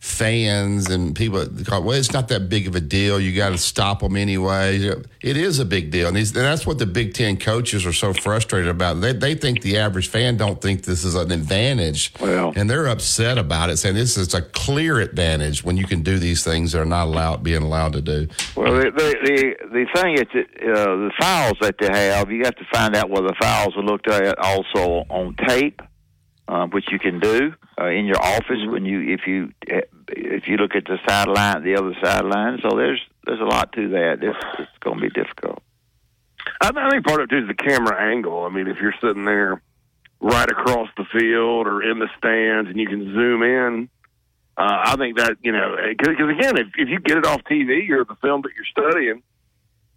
fans 0.05 0.90
and 0.90 1.16
people 1.16 1.46
call, 1.64 1.82
well, 1.82 1.96
it's 1.98 2.12
not 2.12 2.28
that 2.28 2.50
big 2.50 2.66
of 2.66 2.76
a 2.76 2.80
deal. 2.80 3.18
You 3.18 3.34
got 3.34 3.50
to 3.50 3.59
stop 3.59 4.00
them 4.00 4.16
anyway. 4.16 4.78
It 5.22 5.36
is 5.38 5.59
a 5.59 5.64
big 5.64 5.90
deal. 5.90 6.09
And, 6.09 6.16
these, 6.16 6.36
and 6.36 6.44
that's 6.44 6.66
what 6.66 6.78
the 6.78 6.84
Big 6.84 7.14
Ten 7.14 7.38
coaches 7.38 7.86
are 7.86 7.92
so 7.92 8.12
frustrated 8.12 8.68
about. 8.68 9.00
They, 9.00 9.14
they 9.14 9.34
think 9.34 9.62
the 9.62 9.78
average 9.78 10.09
fan 10.09 10.36
don't 10.36 10.61
think 10.61 10.82
this 10.82 11.05
is 11.05 11.14
an 11.14 11.32
advantage. 11.32 12.12
Well. 12.20 12.52
and 12.55 12.68
they're 12.68 12.86
upset 12.86 13.38
about 13.38 13.70
it, 13.70 13.78
saying 13.78 13.94
this 13.94 14.18
is 14.18 14.34
a 14.34 14.42
clear 14.42 15.00
advantage 15.00 15.64
when 15.64 15.78
you 15.78 15.86
can 15.86 16.02
do 16.02 16.18
these 16.18 16.44
things 16.44 16.72
that 16.72 16.82
are 16.82 16.84
not 16.84 17.07
allowed 17.07 17.42
being 17.42 17.62
allowed 17.62 17.94
to 17.94 18.02
do. 18.02 18.28
Well, 18.57 18.74
the 18.74 18.90
the 18.90 19.16
the, 19.24 19.55
the 19.72 19.86
thing 19.94 20.14
is, 20.14 20.24
that, 20.34 20.78
uh, 20.78 20.96
the 20.96 21.12
files 21.18 21.57
that 21.62 21.76
they 21.80 21.90
have, 21.90 22.30
you 22.30 22.42
have 22.44 22.57
to 22.57 22.66
find 22.70 22.94
out 22.94 23.09
whether 23.09 23.28
the 23.28 23.36
files 23.40 23.74
are 23.76 23.82
looked 23.82 24.09
at 24.09 24.38
also 24.38 25.07
on 25.09 25.34
tape, 25.48 25.80
uh, 26.46 26.66
which 26.66 26.84
you 26.92 26.98
can 26.98 27.20
do 27.20 27.55
uh, 27.80 27.86
in 27.86 28.07
your 28.07 28.22
office 28.22 28.61
when 28.66 28.84
you 28.84 29.00
if 29.00 29.26
you 29.26 29.50
eh, 29.68 29.80
if 30.16 30.48
you 30.48 30.56
look 30.56 30.74
at 30.74 30.84
the 30.84 30.98
sideline, 31.06 31.62
the 31.64 31.76
other 31.76 31.94
sideline. 32.02 32.60
So 32.62 32.76
there's 32.76 33.00
there's 33.24 33.40
a 33.40 33.44
lot 33.44 33.72
to 33.72 33.88
that. 33.90 34.18
It's, 34.22 34.38
it's 34.58 34.78
going 34.80 34.98
to 34.98 35.02
be 35.02 35.10
difficult. 35.10 35.62
I, 36.60 36.70
I 36.74 36.90
think 36.90 37.06
part 37.06 37.20
of 37.20 37.24
it 37.24 37.30
too 37.30 37.42
is 37.42 37.48
the 37.48 37.54
camera 37.54 38.00
angle. 38.12 38.44
I 38.44 38.50
mean, 38.50 38.66
if 38.66 38.78
you're 38.80 38.94
sitting 39.00 39.24
there 39.24 39.62
right 40.20 40.50
across 40.50 40.88
the 40.96 41.04
field 41.12 41.66
or 41.66 41.82
in 41.82 41.98
the 41.98 42.08
stands 42.18 42.70
and 42.70 42.78
you 42.78 42.86
can 42.86 43.12
zoom 43.14 43.42
in, 43.42 43.88
uh, 44.56 44.82
I 44.84 44.96
think 44.96 45.18
that 45.18 45.36
you 45.42 45.52
know 45.52 45.76
because 45.88 46.14
again, 46.30 46.56
if, 46.56 46.68
if 46.76 46.88
you 46.88 47.00
get 47.00 47.18
it 47.18 47.26
off 47.26 47.42
TV 47.44 47.88
or 47.90 48.04
the 48.04 48.16
film 48.16 48.42
that 48.42 48.50
you're 48.56 48.90
studying, 48.90 49.22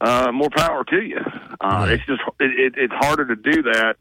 uh, 0.02 0.32
more 0.32 0.50
power 0.50 0.84
to 0.84 1.02
you. 1.02 1.20
Uh, 1.62 1.88
It's 1.90 2.06
just 2.06 2.22
it, 2.40 2.52
it, 2.60 2.74
it's 2.78 2.94
harder 2.94 3.26
to 3.28 3.36
do 3.36 3.64
that 3.64 3.96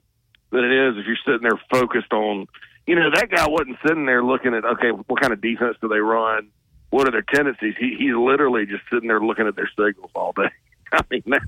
than 0.50 0.64
it 0.64 0.72
is 0.72 0.98
if 0.98 1.06
you're 1.06 1.16
sitting 1.24 1.48
there 1.48 1.60
focused 1.70 2.12
on. 2.12 2.46
You 2.86 2.94
know, 2.94 3.10
that 3.12 3.30
guy 3.30 3.46
wasn't 3.48 3.78
sitting 3.86 4.06
there 4.06 4.22
looking 4.22 4.54
at 4.54 4.64
okay, 4.64 4.90
what 4.90 5.20
kind 5.20 5.32
of 5.32 5.40
defense 5.40 5.76
do 5.80 5.88
they 5.88 5.98
run? 5.98 6.48
What 6.90 7.08
are 7.08 7.10
their 7.10 7.22
tendencies? 7.22 7.74
He, 7.78 7.96
he's 7.98 8.14
literally 8.14 8.64
just 8.64 8.84
sitting 8.92 9.08
there 9.08 9.20
looking 9.20 9.46
at 9.46 9.56
their 9.56 9.70
signals 9.76 10.10
all 10.14 10.32
day. 10.32 10.50
I 10.92 11.00
mean, 11.10 11.22
that's 11.26 11.44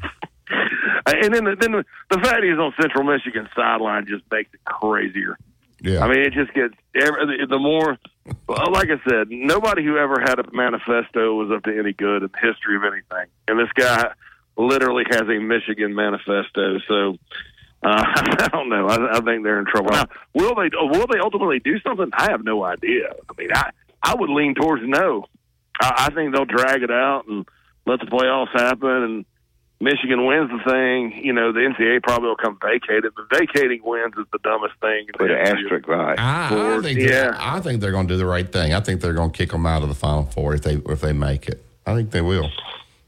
and 0.51 1.35
then 1.35 1.45
the, 1.45 1.57
then 1.59 1.73
the, 1.73 1.85
the 2.11 2.19
fact 2.19 2.43
he's 2.43 2.59
on 2.59 2.73
Central 2.81 3.05
Michigan 3.05 3.49
sideline 3.55 4.07
just 4.07 4.25
makes 4.31 4.53
it 4.53 4.65
crazier. 4.65 5.39
Yeah. 5.81 6.05
I 6.05 6.09
mean, 6.09 6.21
it 6.21 6.33
just 6.33 6.53
gets 6.55 6.75
every, 6.95 7.39
the, 7.39 7.47
the 7.47 7.59
more. 7.59 7.99
Like 8.49 8.89
I 8.91 9.01
said, 9.09 9.29
nobody 9.31 9.83
who 9.85 9.97
ever 9.97 10.21
had 10.21 10.39
a 10.39 10.45
manifesto 10.53 11.35
was 11.35 11.51
up 11.51 11.65
to 11.65 11.79
any 11.79 11.93
good 11.95 12.23
in 12.23 12.31
the 12.31 12.39
history 12.47 12.77
of 12.77 12.83
anything, 12.85 13.31
and 13.47 13.59
this 13.59 13.73
guy 13.75 14.13
literally 14.57 15.05
has 15.11 15.23
a 15.23 15.39
Michigan 15.39 15.95
manifesto. 15.95 16.79
So 16.89 17.17
uh, 17.83 18.03
I 18.07 18.49
don't 18.53 18.69
know. 18.69 18.87
I, 18.89 19.19
I 19.19 19.21
think 19.21 19.45
they're 19.45 19.59
in 19.59 19.67
trouble. 19.67 19.91
Now, 19.93 20.07
will 20.35 20.55
they? 20.55 20.71
Will 20.75 21.07
they 21.07 21.19
ultimately 21.21 21.61
do 21.61 21.79
something? 21.81 22.11
I 22.13 22.31
have 22.31 22.45
no 22.45 22.65
idea. 22.65 23.13
I 23.29 23.33
mean, 23.41 23.49
I 23.55 23.71
I 24.03 24.15
would 24.15 24.31
lean 24.31 24.55
towards 24.55 24.83
no. 24.85 25.27
I, 25.81 26.07
I 26.07 26.15
think 26.15 26.35
they'll 26.35 26.45
drag 26.45 26.83
it 26.83 26.91
out 26.91 27.27
and 27.29 27.47
let 27.87 28.01
the 28.01 28.07
playoffs 28.07 28.53
happen 28.53 28.91
and. 28.91 29.25
Michigan 29.81 30.27
wins 30.27 30.51
the 30.51 30.59
thing, 30.69 31.25
you 31.25 31.33
know, 31.33 31.53
the 31.53 31.61
NCAA 31.61 32.03
probably 32.03 32.27
will 32.31 32.35
come 32.35 32.59
vacate 32.61 33.05
it. 33.05 33.13
But 33.15 33.27
vacating 33.31 33.81
wins 33.85 34.13
is 34.19 34.27
the 34.33 34.41
dumbest 34.43 34.75
thing. 34.81 35.07
in 35.07 35.13
Put 35.17 35.31
an 35.31 35.39
asterisk 35.39 35.87
right. 35.87 36.19
I, 36.19 36.79
I 36.79 36.81
think 36.83 36.99
yeah. 36.99 37.37
I 37.39 37.61
think 37.61 37.81
they're 37.81 37.93
going 37.93 38.09
to 38.09 38.15
do 38.15 38.19
the 38.19 38.27
right 38.27 38.51
thing. 38.51 38.75
I 38.75 38.81
think 38.81 39.01
they're 39.01 39.13
going 39.13 39.31
to 39.31 39.37
kick 39.39 39.51
them 39.51 39.67
out 39.67 39.83
of 39.83 39.89
the 39.89 39.95
Final 39.95 40.25
Four 40.25 40.55
if 40.55 40.63
they 40.63 40.83
if 40.89 41.01
they 41.01 41.13
make 41.13 41.47
it. 41.49 41.65
I 41.87 41.95
think 41.95 42.11
they 42.11 42.23
will. 42.23 42.51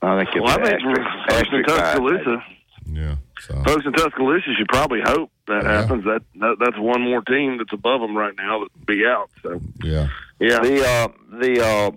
I 0.01 0.25
think 0.25 0.45
Well, 0.45 0.61
I 0.61 0.64
think 0.64 0.81
folks 0.81 0.99
in 1.01 1.35
asterisk. 1.35 1.68
Tuscaloosa, 1.68 2.45
Yeah. 2.87 3.16
So 3.41 3.55
folks 3.64 3.86
in 3.86 3.93
Tuscaloosa 3.93 4.53
should 4.59 4.68
probably 4.68 5.01
hope 5.05 5.30
that 5.47 5.62
Yeah. 5.64 5.80
happens. 5.82 6.05
That, 6.05 6.22
that 6.41 6.57
that's 6.61 6.78
one 6.78 7.01
more 7.03 7.22
team 7.22 7.59
that's 7.59 7.72
above 7.72 8.01
them 8.01 8.16
right 8.16 8.34
now 8.36 8.61
that'd 8.61 8.86
be 8.86 9.05
out. 9.07 9.30
So 9.43 9.61
yeah. 9.82 10.09
yeah, 10.38 10.61
The 10.61 10.84
uh, 10.86 11.09
the 11.38 11.64
uh, 11.64 11.91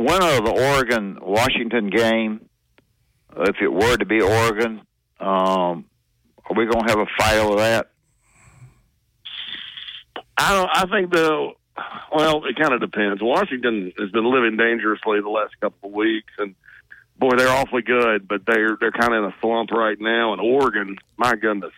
winner 0.00 0.38
of 0.38 0.44
the 0.44 0.52
Oregon 0.74 1.18
Washington 1.22 1.88
game, 1.90 2.48
if 3.38 3.56
it 3.62 3.72
were 3.72 3.96
to 3.96 4.04
be 4.04 4.20
Oregon, 4.20 4.82
um, 5.20 5.84
are 6.48 6.54
we 6.56 6.66
going 6.66 6.84
to 6.86 6.90
have 6.90 6.98
a 7.00 7.06
fight 7.18 7.38
over 7.38 7.56
that? 7.56 7.90
I 10.38 10.52
don't. 10.54 10.70
I 10.72 10.84
think 10.98 11.12
the 11.12 11.52
well, 12.14 12.44
it 12.44 12.56
kind 12.56 12.72
of 12.74 12.80
depends. 12.80 13.22
Washington 13.22 13.92
has 13.98 14.10
been 14.10 14.30
living 14.30 14.56
dangerously 14.56 15.20
the 15.20 15.28
last 15.28 15.54
couple 15.60 15.88
of 15.88 15.94
weeks, 15.94 16.32
and 16.38 16.54
boy, 17.18 17.36
they're 17.36 17.48
awfully 17.48 17.82
good, 17.82 18.28
but 18.28 18.42
they're 18.46 18.76
they're 18.78 18.92
kind 18.92 19.12
of 19.12 19.24
in 19.24 19.30
a 19.30 19.34
slump 19.40 19.70
right 19.70 19.98
now. 20.00 20.32
And 20.32 20.40
Oregon, 20.40 20.96
my 21.16 21.34
goodness, 21.34 21.72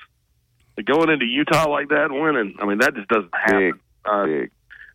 going 0.84 1.10
into 1.10 1.26
Utah 1.26 1.68
like 1.68 1.88
that 1.88 2.10
and 2.10 2.20
winning, 2.20 2.56
I 2.60 2.66
mean, 2.66 2.78
that 2.78 2.94
just 2.94 3.08
doesn't 3.08 3.34
happen. 3.34 3.80
Uh, 4.04 4.46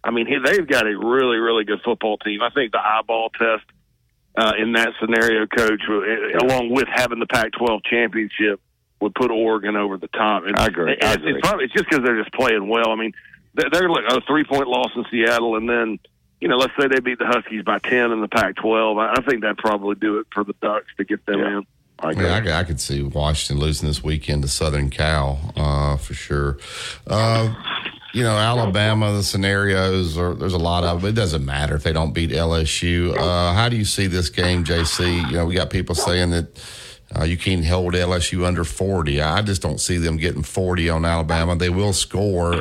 I 0.04 0.12
mean, 0.12 0.28
he, 0.28 0.38
they've 0.44 0.68
got 0.68 0.86
a 0.86 0.98
really, 0.98 1.38
really 1.38 1.64
good 1.64 1.80
football 1.84 2.18
team. 2.18 2.42
I 2.42 2.50
think 2.50 2.72
the 2.72 2.80
eyeball 2.80 3.30
test 3.30 3.64
uh, 4.36 4.54
in 4.58 4.74
that 4.74 4.90
scenario, 5.00 5.48
coach, 5.48 5.82
uh, 5.88 6.46
along 6.46 6.72
with 6.72 6.88
having 6.94 7.20
the 7.20 7.26
Pac-12 7.26 7.82
championship, 7.86 8.60
would 9.00 9.16
put 9.16 9.32
Oregon 9.32 9.76
over 9.76 9.98
the 9.98 10.08
top. 10.08 10.44
And, 10.46 10.58
I 10.58 10.68
agree. 10.68 10.98
I 11.02 11.14
agree. 11.14 11.34
It's, 11.34 11.48
probably, 11.48 11.66
it's 11.66 11.74
just 11.74 11.90
because 11.90 12.04
they're 12.04 12.22
just 12.22 12.34
playing 12.34 12.68
well. 12.68 12.90
I 12.90 12.96
mean, 12.96 13.14
they're, 13.54 13.70
they're 13.72 13.90
like 13.90 14.06
a 14.10 14.22
three-point 14.22 14.68
loss 14.68 14.90
in 14.96 15.06
Seattle, 15.12 15.56
and 15.56 15.70
then 15.70 16.00
you 16.44 16.50
know, 16.50 16.58
let's 16.58 16.74
say 16.78 16.90
they 16.90 17.00
beat 17.00 17.20
the 17.20 17.26
Huskies 17.26 17.64
by 17.64 17.80
ten 17.80 18.12
in 18.12 18.20
the 18.20 18.28
Pac-12. 18.28 19.02
I, 19.02 19.14
I 19.14 19.22
think 19.22 19.44
that'd 19.44 19.58
probably 19.58 19.96
do 19.96 20.20
it 20.20 20.28
for 20.34 20.44
the 20.44 20.54
Ducks 20.62 20.88
to 20.98 21.06
get 21.06 21.26
them 21.26 21.40
in. 21.40 21.66
I, 22.00 22.12
yeah, 22.12 22.58
I, 22.58 22.60
I 22.60 22.64
could 22.66 22.82
see 22.82 23.02
Washington 23.02 23.64
losing 23.64 23.88
this 23.88 24.04
weekend 24.04 24.42
to 24.42 24.50
Southern 24.50 24.90
Cal 24.90 25.54
uh, 25.56 25.96
for 25.96 26.14
sure. 26.14 26.58
Uh, 27.08 27.54
you 28.14 28.24
know, 28.24 28.36
Alabama, 28.36 29.14
the 29.14 29.24
scenarios 29.24 30.18
are 30.18 30.34
there's 30.34 30.54
a 30.54 30.58
lot 30.58 30.84
of 30.84 31.02
them. 31.02 31.10
It 31.12 31.14
doesn't 31.14 31.46
matter 31.46 31.76
if 31.76 31.84
they 31.84 31.94
don't 31.94 32.12
beat 32.12 32.32
LSU. 32.32 33.16
Uh, 33.18 33.54
how 33.54 33.70
do 33.70 33.78
you 33.78 33.86
see 33.86 34.08
this 34.08 34.30
game, 34.30 34.66
JC? 34.66 35.26
You 35.32 35.38
know, 35.38 35.46
we 35.46 35.56
got 35.56 35.70
people 35.70 35.96
saying 35.96 36.32
that 36.32 36.62
uh, 37.18 37.24
you 37.24 37.38
can't 37.38 37.66
hold 37.66 37.94
LSU 37.94 38.46
under 38.46 38.66
40. 38.66 39.22
I 39.22 39.42
just 39.44 39.62
don't 39.62 39.80
see 39.80 39.96
them 39.96 40.18
getting 40.18 40.44
40 40.44 40.90
on 40.90 41.06
Alabama. 41.06 41.56
They 41.56 41.70
will 41.70 41.94
score. 41.94 42.56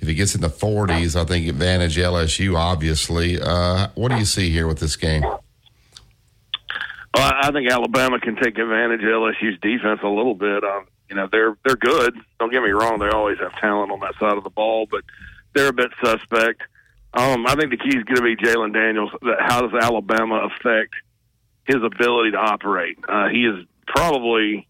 If 0.00 0.08
it 0.08 0.14
gets 0.14 0.34
in 0.34 0.40
the 0.40 0.48
40s, 0.48 1.20
I 1.20 1.24
think 1.24 1.48
advantage 1.48 1.96
LSU, 1.96 2.56
obviously. 2.56 3.40
Uh, 3.40 3.88
what 3.94 4.10
do 4.10 4.18
you 4.18 4.24
see 4.24 4.50
here 4.50 4.66
with 4.66 4.78
this 4.78 4.96
game? 4.96 5.22
Well, 5.22 7.32
I 7.42 7.50
think 7.50 7.70
Alabama 7.70 8.20
can 8.20 8.36
take 8.36 8.58
advantage 8.58 9.00
of 9.00 9.08
LSU's 9.08 9.58
defense 9.60 10.00
a 10.02 10.08
little 10.08 10.34
bit. 10.34 10.62
Um, 10.62 10.86
you 11.08 11.16
know, 11.16 11.28
they're 11.30 11.56
they're 11.64 11.76
good. 11.76 12.14
Don't 12.38 12.52
get 12.52 12.62
me 12.62 12.70
wrong; 12.70 12.98
they 12.98 13.08
always 13.08 13.38
have 13.38 13.52
talent 13.60 13.90
on 13.90 14.00
that 14.00 14.14
side 14.20 14.36
of 14.36 14.44
the 14.44 14.50
ball, 14.50 14.86
but 14.90 15.02
they're 15.54 15.68
a 15.68 15.72
bit 15.72 15.90
suspect. 16.04 16.62
Um, 17.14 17.46
I 17.46 17.54
think 17.54 17.70
the 17.70 17.78
key 17.78 17.96
is 17.96 18.04
going 18.04 18.16
to 18.16 18.22
be 18.22 18.36
Jayden 18.36 18.72
Daniels. 18.72 19.10
How 19.40 19.62
does 19.62 19.82
Alabama 19.82 20.46
affect 20.46 20.94
his 21.64 21.82
ability 21.82 22.32
to 22.32 22.36
operate? 22.36 22.98
Uh, 23.08 23.28
he 23.28 23.46
is 23.46 23.64
probably, 23.86 24.68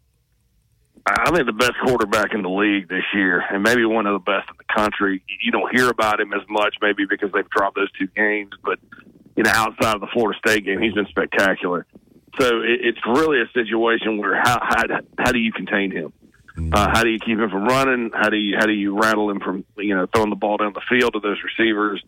I 1.17 1.31
think, 1.33 1.47
the 1.47 1.53
best 1.53 1.75
quarterback 1.85 2.35
in 2.35 2.43
the 2.43 2.49
league 2.49 2.89
this 2.89 3.05
year, 3.15 3.45
and 3.51 3.63
maybe 3.63 3.85
one 3.85 4.07
of 4.07 4.15
the 4.15 4.31
best 4.31 4.49
in 4.51 4.57
the 4.59 4.75
country. 4.75 5.23
You 5.43 5.53
don't 5.53 5.75
hear 5.75 5.89
about 5.89 6.21
him 6.21 6.33
as 6.33 6.43
much, 6.49 6.77
maybe 6.81 7.05
because 7.09 7.31
they've 7.33 7.49
dropped 7.51 7.77
those 7.77 7.91
two 7.93 8.09
games, 8.09 8.53
but 8.65 8.79
you 9.37 9.45
know, 9.45 9.53
outside 9.55 9.95
of 9.95 10.01
the 10.01 10.09
Florida 10.13 10.37
State 10.45 10.65
game, 10.65 10.81
he's 10.81 10.95
been 10.95 11.07
spectacular. 11.07 11.87
So 12.41 12.47
it, 12.61 12.81
it's 12.83 12.99
really 13.07 13.41
a 13.41 13.49
situation 13.53 14.19
where 14.19 14.35
how 14.35 14.59
how, 14.61 15.01
how 15.19 15.33
do 15.33 15.39
you 15.39 15.53
contain 15.53 15.93
him? 15.93 16.13
Uh, 16.73 16.89
how 16.93 17.05
do 17.05 17.11
you 17.11 17.21
keep 17.21 17.39
him 17.39 17.49
from 17.49 17.65
running? 17.65 18.11
How 18.13 18.31
do 18.31 18.37
you 18.37 18.57
how 18.59 18.67
do 18.67 18.73
you 18.73 18.99
rattle 18.99 19.31
him 19.31 19.39
from 19.39 19.65
you 19.77 19.95
know 19.95 20.07
throwing 20.13 20.31
the 20.31 20.37
ball 20.37 20.57
down 20.57 20.73
the 20.73 20.83
field 20.89 21.13
to 21.13 21.21
those 21.21 21.39
receivers 21.45 22.03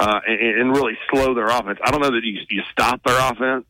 uh, 0.00 0.20
and, 0.26 0.60
and 0.60 0.70
really 0.76 0.98
slow 1.10 1.34
their 1.34 1.46
offense? 1.46 1.78
I 1.84 1.92
don't 1.92 2.00
know 2.00 2.10
that 2.10 2.24
you 2.24 2.40
you 2.50 2.62
stop 2.72 3.00
their 3.04 3.16
offense. 3.16 3.64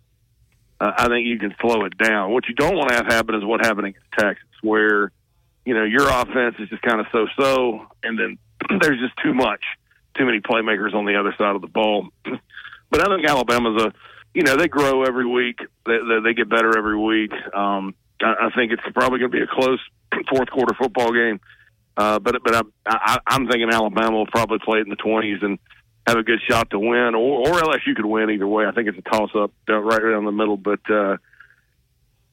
Uh, 0.80 0.92
I 0.96 1.08
think 1.08 1.26
you 1.26 1.38
can 1.38 1.54
slow 1.60 1.84
it 1.84 1.96
down. 1.98 2.32
What 2.32 2.48
you 2.48 2.54
don't 2.54 2.76
want 2.76 2.88
to 2.88 2.94
have 2.96 3.06
happen 3.06 3.34
is 3.34 3.44
what 3.44 3.64
happened 3.64 3.88
against 3.88 4.10
Texas, 4.18 4.48
where 4.62 5.12
you 5.64 5.74
know 5.74 5.84
your 5.84 6.08
offense 6.08 6.56
is 6.58 6.68
just 6.68 6.82
kind 6.82 7.00
of 7.00 7.06
so 7.12 7.26
so, 7.38 7.86
and 8.02 8.18
then 8.18 8.38
there's 8.80 8.98
just 8.98 9.14
too 9.22 9.34
much, 9.34 9.62
too 10.16 10.24
many 10.24 10.40
playmakers 10.40 10.94
on 10.94 11.04
the 11.04 11.16
other 11.16 11.34
side 11.38 11.54
of 11.54 11.60
the 11.60 11.68
ball. 11.68 12.08
but 12.90 13.00
I 13.00 13.14
think 13.14 13.28
Alabama's 13.28 13.82
a 13.82 13.92
you 14.34 14.42
know 14.42 14.56
they 14.56 14.68
grow 14.68 15.04
every 15.04 15.26
week, 15.26 15.58
they 15.86 15.98
they, 15.98 16.20
they 16.24 16.34
get 16.34 16.48
better 16.48 16.76
every 16.76 16.98
week. 16.98 17.32
Um, 17.54 17.94
I, 18.22 18.46
I 18.46 18.50
think 18.54 18.72
it's 18.72 18.82
probably 18.94 19.18
going 19.18 19.30
to 19.30 19.36
be 19.36 19.44
a 19.44 19.46
close 19.46 19.80
fourth 20.30 20.50
quarter 20.50 20.74
football 20.74 21.12
game. 21.12 21.40
Uh, 21.96 22.18
but 22.18 22.42
but 22.42 22.54
I, 22.54 22.62
I, 22.86 23.18
I'm 23.26 23.46
thinking 23.46 23.68
Alabama 23.70 24.16
will 24.16 24.26
probably 24.26 24.58
play 24.64 24.78
it 24.78 24.86
in 24.86 24.88
the 24.88 24.96
20s, 24.96 25.44
and 25.44 25.58
have 26.06 26.16
a 26.16 26.22
good 26.22 26.40
shot 26.48 26.70
to 26.70 26.78
win, 26.78 27.14
or, 27.14 27.48
or 27.48 27.60
LSU 27.60 27.94
could 27.94 28.06
win 28.06 28.30
either 28.30 28.46
way. 28.46 28.66
I 28.66 28.72
think 28.72 28.88
it's 28.88 28.98
a 28.98 29.02
toss 29.02 29.30
up 29.36 29.52
right 29.68 30.02
around 30.02 30.24
the 30.24 30.32
middle, 30.32 30.56
but 30.56 30.80
uh, 30.90 31.16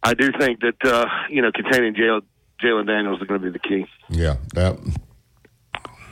I 0.03 0.13
do 0.13 0.31
think 0.39 0.61
that 0.61 0.85
uh, 0.85 1.05
you 1.29 1.41
know 1.41 1.51
containing 1.51 1.93
Jayden 1.93 2.21
Jayden 2.61 2.87
Daniels 2.87 3.21
is 3.21 3.27
going 3.27 3.41
to 3.41 3.51
be 3.51 3.53
the 3.53 3.59
key. 3.59 3.85
Yeah, 4.09 4.37
that. 4.53 4.77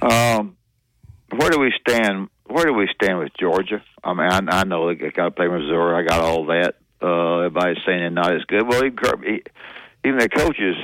Um, 0.01 0.57
where 1.35 1.49
do 1.49 1.59
we 1.59 1.73
stand? 1.87 2.29
Where 2.45 2.65
do 2.65 2.73
we 2.73 2.87
stand 3.01 3.19
with 3.19 3.31
Georgia? 3.39 3.81
I 4.03 4.13
mean, 4.13 4.29
I, 4.29 4.59
I 4.59 4.63
know 4.63 4.87
they 4.87 4.95
got 4.95 5.25
to 5.25 5.31
play 5.31 5.47
Missouri. 5.47 5.95
I 5.95 6.07
got 6.07 6.21
all 6.21 6.45
that. 6.45 6.75
Uh, 7.01 7.39
everybody's 7.39 7.77
saying 7.85 7.99
they're 7.99 8.09
not 8.09 8.33
as 8.33 8.43
good. 8.45 8.67
Well, 8.67 8.83
even, 8.85 8.97
even 10.03 10.19
the 10.19 10.29
coaches 10.29 10.75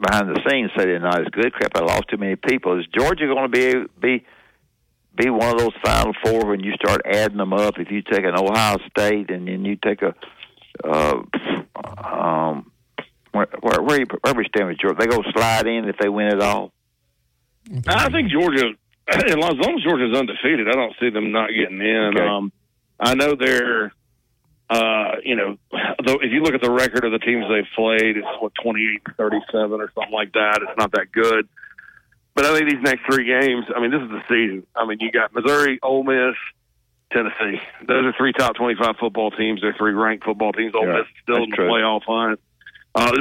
behind 0.00 0.28
the 0.28 0.40
scenes 0.48 0.70
say 0.76 0.84
they're 0.84 1.00
not 1.00 1.20
as 1.20 1.28
good. 1.28 1.52
Crap, 1.52 1.72
I 1.76 1.80
lost 1.80 2.08
too 2.08 2.16
many 2.16 2.36
people. 2.36 2.78
Is 2.78 2.86
Georgia 2.96 3.26
going 3.26 3.50
to 3.50 3.86
be 4.00 4.18
be 4.18 4.24
be 5.16 5.30
one 5.30 5.50
of 5.50 5.58
those 5.58 5.74
Final 5.84 6.12
Four 6.24 6.46
when 6.46 6.60
you 6.60 6.72
start 6.74 7.00
adding 7.04 7.38
them 7.38 7.52
up? 7.52 7.78
If 7.78 7.90
you 7.90 8.02
take 8.02 8.24
an 8.24 8.38
Ohio 8.38 8.78
State 8.90 9.30
and 9.30 9.48
then 9.48 9.64
you 9.64 9.76
take 9.76 10.02
a 10.02 10.14
uh, 10.84 11.22
um, 11.96 12.70
where 13.32 13.48
where 13.60 13.82
where, 13.82 14.00
you, 14.00 14.06
where 14.22 14.34
we 14.34 14.44
stand 14.44 14.68
with 14.68 14.78
Georgia? 14.78 14.96
They 14.98 15.06
go 15.06 15.22
slide 15.32 15.66
in 15.66 15.88
if 15.88 15.96
they 15.98 16.08
win 16.08 16.28
it 16.28 16.40
all. 16.40 16.72
I 17.86 18.10
think 18.10 18.30
Georgia, 18.30 18.70
as 19.08 19.36
long 19.36 19.78
as 19.78 19.84
Georgia's 19.84 20.16
undefeated, 20.16 20.68
I 20.68 20.72
don't 20.72 20.94
see 21.00 21.10
them 21.10 21.32
not 21.32 21.50
getting 21.50 21.80
in. 21.80 22.12
Okay. 22.16 22.26
Um, 22.26 22.52
I 22.98 23.14
know 23.14 23.34
they're, 23.34 23.92
uh, 24.70 25.16
you 25.22 25.36
know, 25.36 25.58
though 26.04 26.18
if 26.20 26.32
you 26.32 26.42
look 26.42 26.54
at 26.54 26.62
the 26.62 26.70
record 26.70 27.04
of 27.04 27.12
the 27.12 27.18
teams 27.18 27.44
they've 27.48 27.64
played, 27.76 28.16
it's 28.16 28.26
what 28.40 28.52
twenty 28.62 28.94
eight 28.94 29.02
thirty 29.16 29.40
seven 29.52 29.80
or 29.80 29.92
something 29.94 30.12
like 30.12 30.32
that. 30.32 30.60
It's 30.62 30.78
not 30.78 30.92
that 30.92 31.12
good. 31.12 31.48
But 32.34 32.46
I 32.46 32.56
think 32.56 32.70
these 32.70 32.82
next 32.82 33.02
three 33.10 33.24
games, 33.24 33.66
I 33.74 33.80
mean, 33.80 33.90
this 33.90 34.00
is 34.00 34.10
the 34.10 34.22
season. 34.28 34.66
I 34.76 34.86
mean, 34.86 34.98
you 35.00 35.10
got 35.10 35.34
Missouri, 35.34 35.78
Ole 35.82 36.04
Miss, 36.04 36.36
Tennessee. 37.12 37.60
Those 37.86 38.04
are 38.04 38.12
three 38.16 38.32
top 38.32 38.54
25 38.56 38.96
football 39.00 39.30
teams. 39.30 39.60
They're 39.60 39.74
three 39.78 39.92
ranked 39.92 40.24
football 40.24 40.52
teams. 40.52 40.74
Ole 40.74 40.86
Yeah, 40.86 40.98
Miss 40.98 41.06
still 41.22 41.42
in 41.44 41.50
the 41.50 41.56
true. 41.56 41.68
playoff 41.68 42.02
hunt. 42.06 42.40
Uh, 42.94 43.12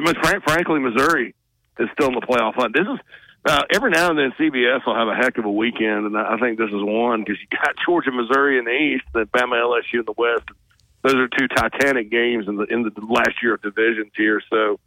frankly, 0.44 0.80
Missouri 0.80 1.36
is 1.80 1.90
still 1.94 2.08
in 2.10 2.16
the 2.16 2.22
playoff 2.22 2.56
hunt. 2.56 2.74
This 2.74 2.88
is 2.88 3.00
uh, 3.46 3.64
every 3.74 3.92
now 3.92 4.10
and 4.10 4.20
then 4.20 4.34
CBS 4.38 4.86
will 4.86 4.96
have 4.96 5.08
a 5.08 5.16
heck 5.16 5.38
of 5.38 5.46
a 5.46 5.52
weekend, 5.52 6.06
and 6.06 6.18
I 6.18 6.38
think 6.38 6.58
this 6.58 6.68
is 6.68 6.82
one 6.82 7.22
because 7.24 7.38
you 7.40 7.48
got 7.58 7.76
Georgia, 7.86 8.12
Missouri 8.12 8.60
in 8.60 8.66
the 8.66 8.72
East, 8.72 9.06
then 9.14 9.26
Bama, 9.28 9.54
LSU 9.56 10.00
in 10.00 10.06
the 10.06 10.14
West. 10.18 10.50
Those 11.04 11.16
are 11.16 11.28
two 11.28 11.48
Titanic 11.48 12.10
games 12.10 12.48
in 12.48 12.58
the 12.58 12.64
in 12.64 12.84
the 12.84 12.92
last 13.08 13.42
year 13.42 13.54
of 13.54 13.62
divisions 13.62 14.12
here. 14.18 14.42
So, 14.50 14.80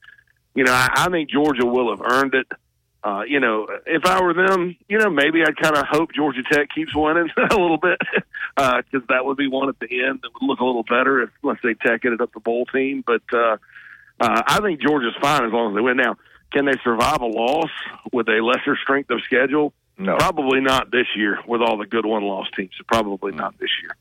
you 0.55 0.65
know, 0.65 0.73
I, 0.73 0.89
I 0.95 1.09
think 1.09 1.31
Georgia 1.31 1.65
will 1.65 1.97
have 1.97 2.05
earned 2.05 2.35
it. 2.35 2.47
Uh, 3.03 3.23
you 3.27 3.41
know, 3.41 3.67
if 3.87 4.05
I 4.05 4.23
were 4.23 4.35
them, 4.35 4.77
you 4.89 4.99
know, 4.99 5.09
maybe 5.09 5.43
I'd 5.43 5.57
kind 5.57 5.77
of 5.77 5.87
hope 5.89 6.13
Georgia 6.13 6.43
Tech 6.51 6.69
keeps 6.75 6.95
winning 6.95 7.31
a 7.37 7.57
little 7.57 7.79
bit 7.79 7.99
because 8.57 9.07
that 9.09 9.25
would 9.25 9.39
be 9.39 9.49
one 9.49 9.69
at 9.69 9.79
the 9.79 10.05
end 10.05 10.21
that 10.23 10.31
would 10.35 10.47
look 10.47 10.61
a 10.61 10.65
little 10.65 10.83
better 10.83 11.23
if, 11.23 11.31
let's 11.43 11.63
say, 11.63 11.75
Tech 11.75 12.05
ended 12.05 12.21
up 12.21 12.33
the 12.35 12.41
bowl 12.41 12.67
team. 12.67 13.03
But 13.07 13.23
uh, 13.33 13.57
uh, 14.21 14.43
I 14.47 14.61
think 14.61 14.81
Georgia's 14.83 15.15
fine 15.21 15.45
as 15.45 15.53
long 15.53 15.73
as 15.73 15.77
they 15.77 15.81
win. 15.81 15.97
Now, 15.97 16.17
can 16.53 16.67
they 16.67 16.75
survive 16.85 17.23
a 17.23 17.27
loss 17.27 17.71
with 18.13 18.29
a 18.29 18.41
lesser 18.43 18.77
strength 18.83 19.11
of 19.11 19.21
schedule? 19.25 19.73
No. 19.97 20.17
Probably 20.17 20.61
not 20.61 20.91
this 20.91 21.07
year 21.17 21.39
with 21.47 21.61
all 21.63 21.79
the 21.79 21.87
good 21.87 22.07
one-loss 22.07 22.49
teams. 22.57 22.73
Probably 22.87 23.33
not 23.33 23.59
this 23.59 23.71
year. 23.83 23.97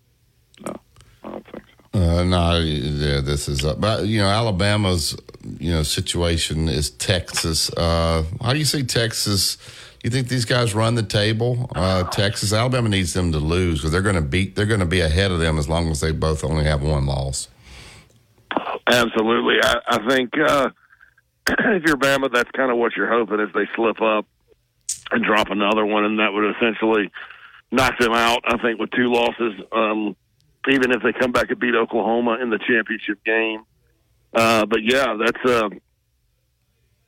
Uh, 1.99 2.23
no, 2.23 2.59
yeah, 2.59 3.19
this 3.19 3.49
is. 3.49 3.65
Uh, 3.65 3.75
but 3.75 4.05
you 4.05 4.19
know, 4.19 4.27
Alabama's 4.27 5.17
you 5.59 5.69
know 5.69 5.83
situation 5.83 6.69
is 6.69 6.91
Texas. 6.91 7.69
Uh, 7.73 8.23
how 8.41 8.53
do 8.53 8.59
you 8.59 8.65
see 8.65 8.83
Texas? 8.83 9.57
You 10.01 10.09
think 10.09 10.29
these 10.29 10.45
guys 10.45 10.73
run 10.73 10.95
the 10.95 11.03
table? 11.03 11.69
Uh, 11.75 12.03
Texas, 12.05 12.53
Alabama 12.53 12.87
needs 12.87 13.13
them 13.13 13.33
to 13.33 13.37
lose 13.39 13.79
because 13.79 13.91
they're 13.91 14.01
going 14.01 14.15
to 14.15 14.21
beat. 14.21 14.55
They're 14.55 14.65
going 14.65 14.79
to 14.79 14.85
be 14.85 15.01
ahead 15.01 15.29
of 15.31 15.41
them 15.41 15.57
as 15.57 15.67
long 15.67 15.91
as 15.91 15.99
they 15.99 16.13
both 16.13 16.45
only 16.45 16.63
have 16.63 16.81
one 16.81 17.05
loss. 17.05 17.49
Absolutely. 18.87 19.57
I, 19.61 19.75
I 19.89 20.09
think 20.09 20.31
uh, 20.39 20.69
if 21.49 21.83
you're 21.83 21.97
Bama, 21.97 22.31
that's 22.31 22.49
kind 22.51 22.71
of 22.71 22.77
what 22.77 22.95
you're 22.95 23.11
hoping 23.11 23.41
is 23.41 23.49
they 23.53 23.67
slip 23.75 24.01
up 24.01 24.25
and 25.11 25.25
drop 25.25 25.49
another 25.49 25.85
one, 25.85 26.05
and 26.05 26.19
that 26.19 26.31
would 26.31 26.55
essentially 26.55 27.11
knock 27.71 27.99
them 27.99 28.13
out. 28.13 28.39
I 28.47 28.57
think 28.61 28.79
with 28.79 28.91
two 28.91 29.07
losses, 29.07 29.53
um, 29.73 30.15
even 30.67 30.91
if 30.91 31.01
they 31.03 31.13
come 31.13 31.31
back 31.31 31.49
and 31.49 31.59
beat 31.59 31.75
Oklahoma 31.75 32.37
in 32.41 32.49
the 32.49 32.59
championship 32.59 33.23
game. 33.23 33.63
Uh, 34.33 34.65
but 34.65 34.79
yeah, 34.83 35.15
that's 35.23 35.45
uh, 35.45 35.69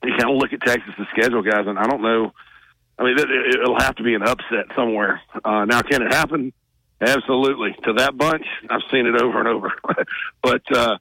you 0.03 0.11
kind 0.17 0.31
of 0.31 0.37
look 0.37 0.53
at 0.53 0.61
Texas' 0.61 0.93
schedule, 1.11 1.41
guys, 1.43 1.67
and 1.67 1.77
I 1.77 1.85
don't 1.85 2.01
know. 2.01 2.31
I 2.97 3.03
mean, 3.03 3.17
it, 3.17 3.29
it- 3.29 3.55
it'll 3.61 3.79
have 3.79 3.95
to 3.95 4.03
be 4.03 4.13
an 4.15 4.23
upset 4.23 4.65
somewhere. 4.75 5.21
Uh, 5.43 5.65
now, 5.65 5.81
can 5.81 6.01
it 6.01 6.13
happen? 6.13 6.53
Absolutely. 6.99 7.75
To 7.83 7.93
that 7.93 8.15
bunch, 8.15 8.45
I've 8.69 8.81
seen 8.91 9.07
it 9.07 9.19
over 9.21 9.39
and 9.39 9.47
over. 9.47 9.73
but 10.43 10.61
uh, 10.75 10.97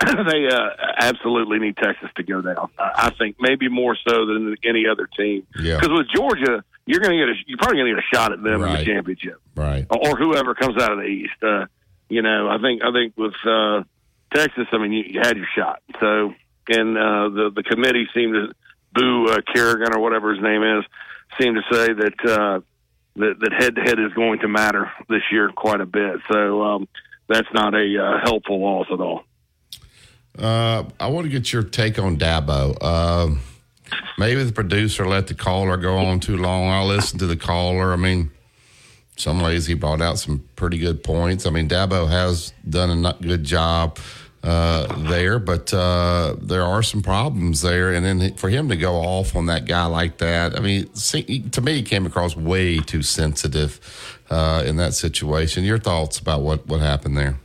they 0.04 0.48
uh, 0.48 0.70
absolutely 0.98 1.60
need 1.60 1.76
Texas 1.76 2.10
to 2.16 2.22
go 2.24 2.40
down. 2.42 2.70
I 2.78 3.10
think 3.18 3.36
maybe 3.40 3.68
more 3.68 3.96
so 4.06 4.26
than 4.26 4.56
any 4.64 4.86
other 4.88 5.08
team. 5.16 5.46
Yeah. 5.60 5.76
Because 5.80 5.96
with 5.96 6.08
Georgia, 6.14 6.64
you're 6.86 6.98
going 7.00 7.16
to 7.18 7.24
get 7.26 7.28
a, 7.28 7.34
you're 7.46 7.58
probably 7.58 7.78
going 7.78 7.94
to 7.94 7.94
get 7.94 8.04
a 8.04 8.14
shot 8.16 8.32
at 8.32 8.42
them 8.42 8.62
in 8.64 8.72
the 8.72 8.84
championship 8.84 9.40
Right. 9.54 9.86
or 9.90 10.16
whoever 10.16 10.54
comes 10.56 10.80
out 10.82 10.90
of 10.92 10.98
the 10.98 11.04
East. 11.04 11.40
Uh, 11.40 11.66
you 12.08 12.22
know, 12.22 12.48
I 12.48 12.58
think 12.60 12.82
I 12.82 12.92
think 12.92 13.14
with 13.16 13.34
uh, 13.46 13.82
Texas, 14.32 14.66
I 14.72 14.78
mean, 14.78 14.92
you, 14.92 15.04
you 15.06 15.20
had 15.20 15.36
your 15.36 15.46
shot. 15.56 15.82
So, 16.00 16.34
and 16.68 16.96
uh, 16.96 17.28
the 17.28 17.52
the 17.54 17.62
committee 17.62 18.06
seemed 18.14 18.34
to 18.34 18.52
boo 18.92 19.26
uh, 19.26 19.40
Corrigan 19.54 19.94
or 19.94 20.00
whatever 20.00 20.32
his 20.32 20.42
name 20.42 20.62
is, 20.62 20.84
seemed 21.40 21.56
to 21.56 21.74
say 21.74 21.92
that 21.92 22.30
uh, 22.30 22.60
that 23.16 23.52
head 23.58 23.76
to 23.76 23.80
head 23.82 23.98
is 23.98 24.12
going 24.14 24.40
to 24.40 24.48
matter 24.48 24.90
this 25.08 25.22
year 25.30 25.50
quite 25.54 25.80
a 25.80 25.86
bit. 25.86 26.20
So 26.30 26.62
um, 26.62 26.88
that's 27.28 27.48
not 27.52 27.74
a 27.74 28.02
uh, 28.02 28.20
helpful 28.24 28.60
loss 28.60 28.86
at 28.92 29.00
all. 29.00 29.24
Uh, 30.36 30.84
I 30.98 31.08
want 31.08 31.26
to 31.26 31.30
get 31.30 31.52
your 31.52 31.62
take 31.62 31.98
on 31.98 32.16
Dabo. 32.16 32.82
Um 32.82 33.40
maybe 34.18 34.42
the 34.42 34.52
producer 34.52 35.06
let 35.06 35.26
the 35.26 35.34
caller 35.34 35.76
go 35.76 35.96
on 35.96 36.20
too 36.20 36.36
long. 36.36 36.68
I 36.68 36.82
listened 36.82 37.20
to 37.20 37.26
the 37.26 37.36
caller. 37.36 37.92
I 37.92 37.96
mean, 37.96 38.30
some 39.16 39.40
ways 39.40 39.66
he 39.66 39.74
brought 39.74 40.00
out 40.00 40.18
some 40.18 40.44
pretty 40.56 40.78
good 40.78 41.02
points. 41.04 41.46
I 41.46 41.50
mean, 41.50 41.68
Dabo 41.68 42.08
has 42.08 42.52
done 42.68 42.90
a 42.90 42.96
not 42.96 43.22
good 43.22 43.44
job 43.44 43.98
uh, 44.42 44.86
there, 45.08 45.38
but 45.38 45.72
uh, 45.72 46.36
there 46.40 46.62
are 46.64 46.82
some 46.82 47.00
problems 47.00 47.62
there. 47.62 47.92
And 47.92 48.04
then 48.04 48.34
for 48.34 48.48
him 48.50 48.68
to 48.68 48.76
go 48.76 48.96
off 48.96 49.34
on 49.36 49.46
that 49.46 49.66
guy 49.66 49.86
like 49.86 50.18
that, 50.18 50.56
I 50.56 50.60
mean, 50.60 50.92
see, 50.94 51.40
to 51.50 51.60
me, 51.60 51.76
he 51.76 51.82
came 51.82 52.06
across 52.06 52.36
way 52.36 52.78
too 52.78 53.02
sensitive 53.02 53.80
uh, 54.30 54.62
in 54.66 54.76
that 54.76 54.94
situation. 54.94 55.64
Your 55.64 55.78
thoughts 55.78 56.18
about 56.18 56.42
what, 56.42 56.66
what 56.66 56.80
happened 56.80 57.16
there? 57.16 57.38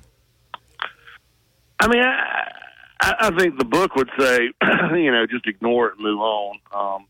I 1.80 1.88
mean, 1.88 2.04
I, 2.04 2.50
I 3.02 3.38
think 3.38 3.58
the 3.58 3.66
book 3.66 3.96
would 3.96 4.10
say, 4.20 4.52
you 4.98 5.12
know, 5.12 5.26
just 5.26 5.48
ignore 5.48 5.88
it 5.88 5.94
and 5.96 6.04
move 6.04 6.20
on. 6.20 6.60
Um, 6.74 7.06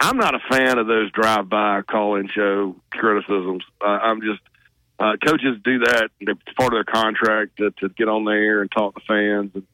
I'm 0.00 0.16
not 0.16 0.34
a 0.34 0.40
fan 0.50 0.78
of 0.78 0.86
those 0.86 1.12
drive-by 1.12 1.82
call-in 1.82 2.28
show 2.28 2.74
criticisms. 2.90 3.62
Uh, 3.80 3.84
I'm 3.84 4.22
just 4.22 4.40
uh, 4.98 5.16
coaches 5.24 5.58
do 5.62 5.80
that. 5.80 6.08
It's 6.20 6.40
part 6.56 6.72
of 6.72 6.76
their 6.76 6.84
contract 6.84 7.58
to, 7.58 7.70
to 7.80 7.90
get 7.90 8.08
on 8.08 8.24
there 8.24 8.62
and 8.62 8.70
talk 8.70 8.94
to 8.94 9.00
fans. 9.06 9.50
And, 9.54 9.66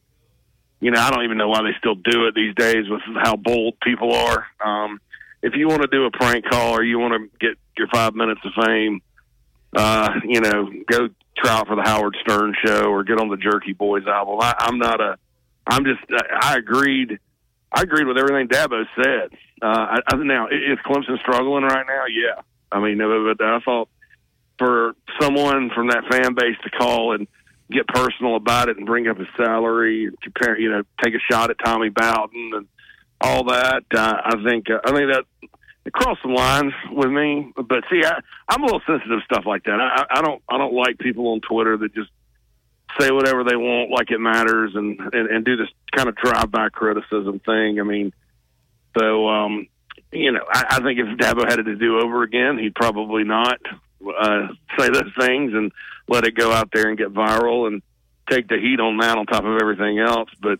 you 0.81 0.91
know, 0.91 0.99
I 0.99 1.09
don't 1.11 1.23
even 1.23 1.37
know 1.37 1.47
why 1.47 1.61
they 1.63 1.75
still 1.79 1.95
do 1.95 2.27
it 2.27 2.35
these 2.35 2.53
days 2.55 2.89
with 2.89 3.01
how 3.23 3.35
bold 3.37 3.79
people 3.81 4.13
are. 4.13 4.45
Um, 4.63 4.99
if 5.41 5.53
you 5.55 5.67
want 5.67 5.81
to 5.81 5.87
do 5.87 6.05
a 6.05 6.11
prank 6.11 6.45
call 6.45 6.73
or 6.73 6.83
you 6.83 6.99
want 6.99 7.13
to 7.13 7.29
get 7.39 7.57
your 7.77 7.87
five 7.87 8.13
minutes 8.13 8.41
of 8.43 8.65
fame, 8.65 9.01
uh, 9.75 10.13
you 10.25 10.41
know, 10.41 10.69
go 10.89 11.09
try 11.37 11.51
out 11.51 11.67
for 11.67 11.75
the 11.75 11.83
Howard 11.83 12.17
Stern 12.21 12.53
show 12.65 12.85
or 12.85 13.03
get 13.03 13.19
on 13.19 13.29
the 13.29 13.37
Jerky 13.37 13.73
Boys 13.73 14.05
album. 14.07 14.37
I, 14.41 14.55
I'm 14.59 14.77
not 14.77 14.99
a. 14.99 15.17
I'm 15.67 15.83
just. 15.85 15.99
I 16.41 16.57
agreed. 16.57 17.19
I 17.77 17.81
agreed 17.83 18.07
with 18.07 18.17
everything 18.17 18.47
Dabo 18.47 18.85
said. 18.95 19.37
Uh, 19.61 19.67
I, 19.67 19.99
I, 20.07 20.15
now, 20.15 20.47
is 20.47 20.79
Clemson 20.83 21.19
struggling 21.19 21.63
right 21.63 21.85
now? 21.85 22.05
Yeah. 22.07 22.41
I 22.71 22.79
mean, 22.79 22.97
but 22.97 23.45
I 23.45 23.59
thought 23.59 23.87
for 24.57 24.95
someone 25.21 25.69
from 25.75 25.89
that 25.89 26.03
fan 26.09 26.33
base 26.33 26.57
to 26.63 26.71
call 26.71 27.13
and 27.13 27.27
get 27.71 27.87
personal 27.87 28.35
about 28.35 28.69
it 28.69 28.77
and 28.77 28.87
bring 28.87 29.07
up 29.07 29.19
his 29.19 29.27
salary 29.37 30.05
and 30.05 30.19
compare, 30.21 30.59
you 30.59 30.71
know, 30.71 30.81
take 31.03 31.13
a 31.13 31.19
shot 31.31 31.51
at 31.51 31.57
Tommy 31.63 31.89
Bowden 31.89 32.51
and 32.55 32.67
all 33.21 33.43
that. 33.43 33.83
Uh, 33.93 34.21
I 34.25 34.43
think 34.43 34.71
uh, 34.71 34.79
I 34.83 34.91
think 34.91 35.11
that 35.13 35.91
crossed 35.93 36.23
some 36.23 36.33
lines 36.33 36.73
with 36.91 37.11
me. 37.11 37.53
But 37.55 37.83
see, 37.91 38.01
I, 38.03 38.19
I'm 38.49 38.63
a 38.63 38.65
little 38.65 38.81
sensitive 38.87 39.19
to 39.19 39.25
stuff 39.25 39.45
like 39.45 39.65
that. 39.65 39.79
I, 39.79 40.05
I 40.09 40.21
don't 40.23 40.41
I 40.49 40.57
don't 40.57 40.73
like 40.73 40.97
people 40.97 41.27
on 41.27 41.41
Twitter 41.41 41.77
that 41.77 41.93
just 41.93 42.09
say 42.99 43.11
whatever 43.11 43.43
they 43.43 43.55
want 43.55 43.91
like 43.91 44.11
it 44.11 44.19
matters 44.19 44.73
and 44.75 44.99
and, 44.99 45.29
and 45.29 45.45
do 45.45 45.57
this 45.57 45.69
kind 45.95 46.09
of 46.09 46.15
drive 46.15 46.51
by 46.51 46.69
criticism 46.69 47.39
thing. 47.39 47.79
I 47.79 47.83
mean, 47.83 48.13
so 48.97 49.27
um, 49.27 49.67
you 50.11 50.31
know, 50.31 50.43
I, 50.49 50.65
I 50.69 50.81
think 50.81 50.99
if 50.99 51.17
Dabo 51.17 51.47
had 51.49 51.59
it 51.59 51.63
to 51.63 51.75
do 51.75 51.99
over 51.99 52.23
again, 52.23 52.57
he'd 52.57 52.75
probably 52.75 53.23
not 53.23 53.59
uh, 54.01 54.47
say 54.77 54.89
those 54.89 55.11
things 55.19 55.53
and 55.53 55.71
let 56.07 56.25
it 56.25 56.35
go 56.35 56.51
out 56.51 56.69
there 56.73 56.89
and 56.89 56.97
get 56.97 57.13
viral 57.13 57.67
and 57.67 57.81
take 58.29 58.47
the 58.47 58.57
heat 58.57 58.79
on 58.79 58.97
that 58.97 59.17
on 59.17 59.25
top 59.25 59.43
of 59.43 59.57
everything 59.61 59.99
else. 59.99 60.29
But 60.41 60.59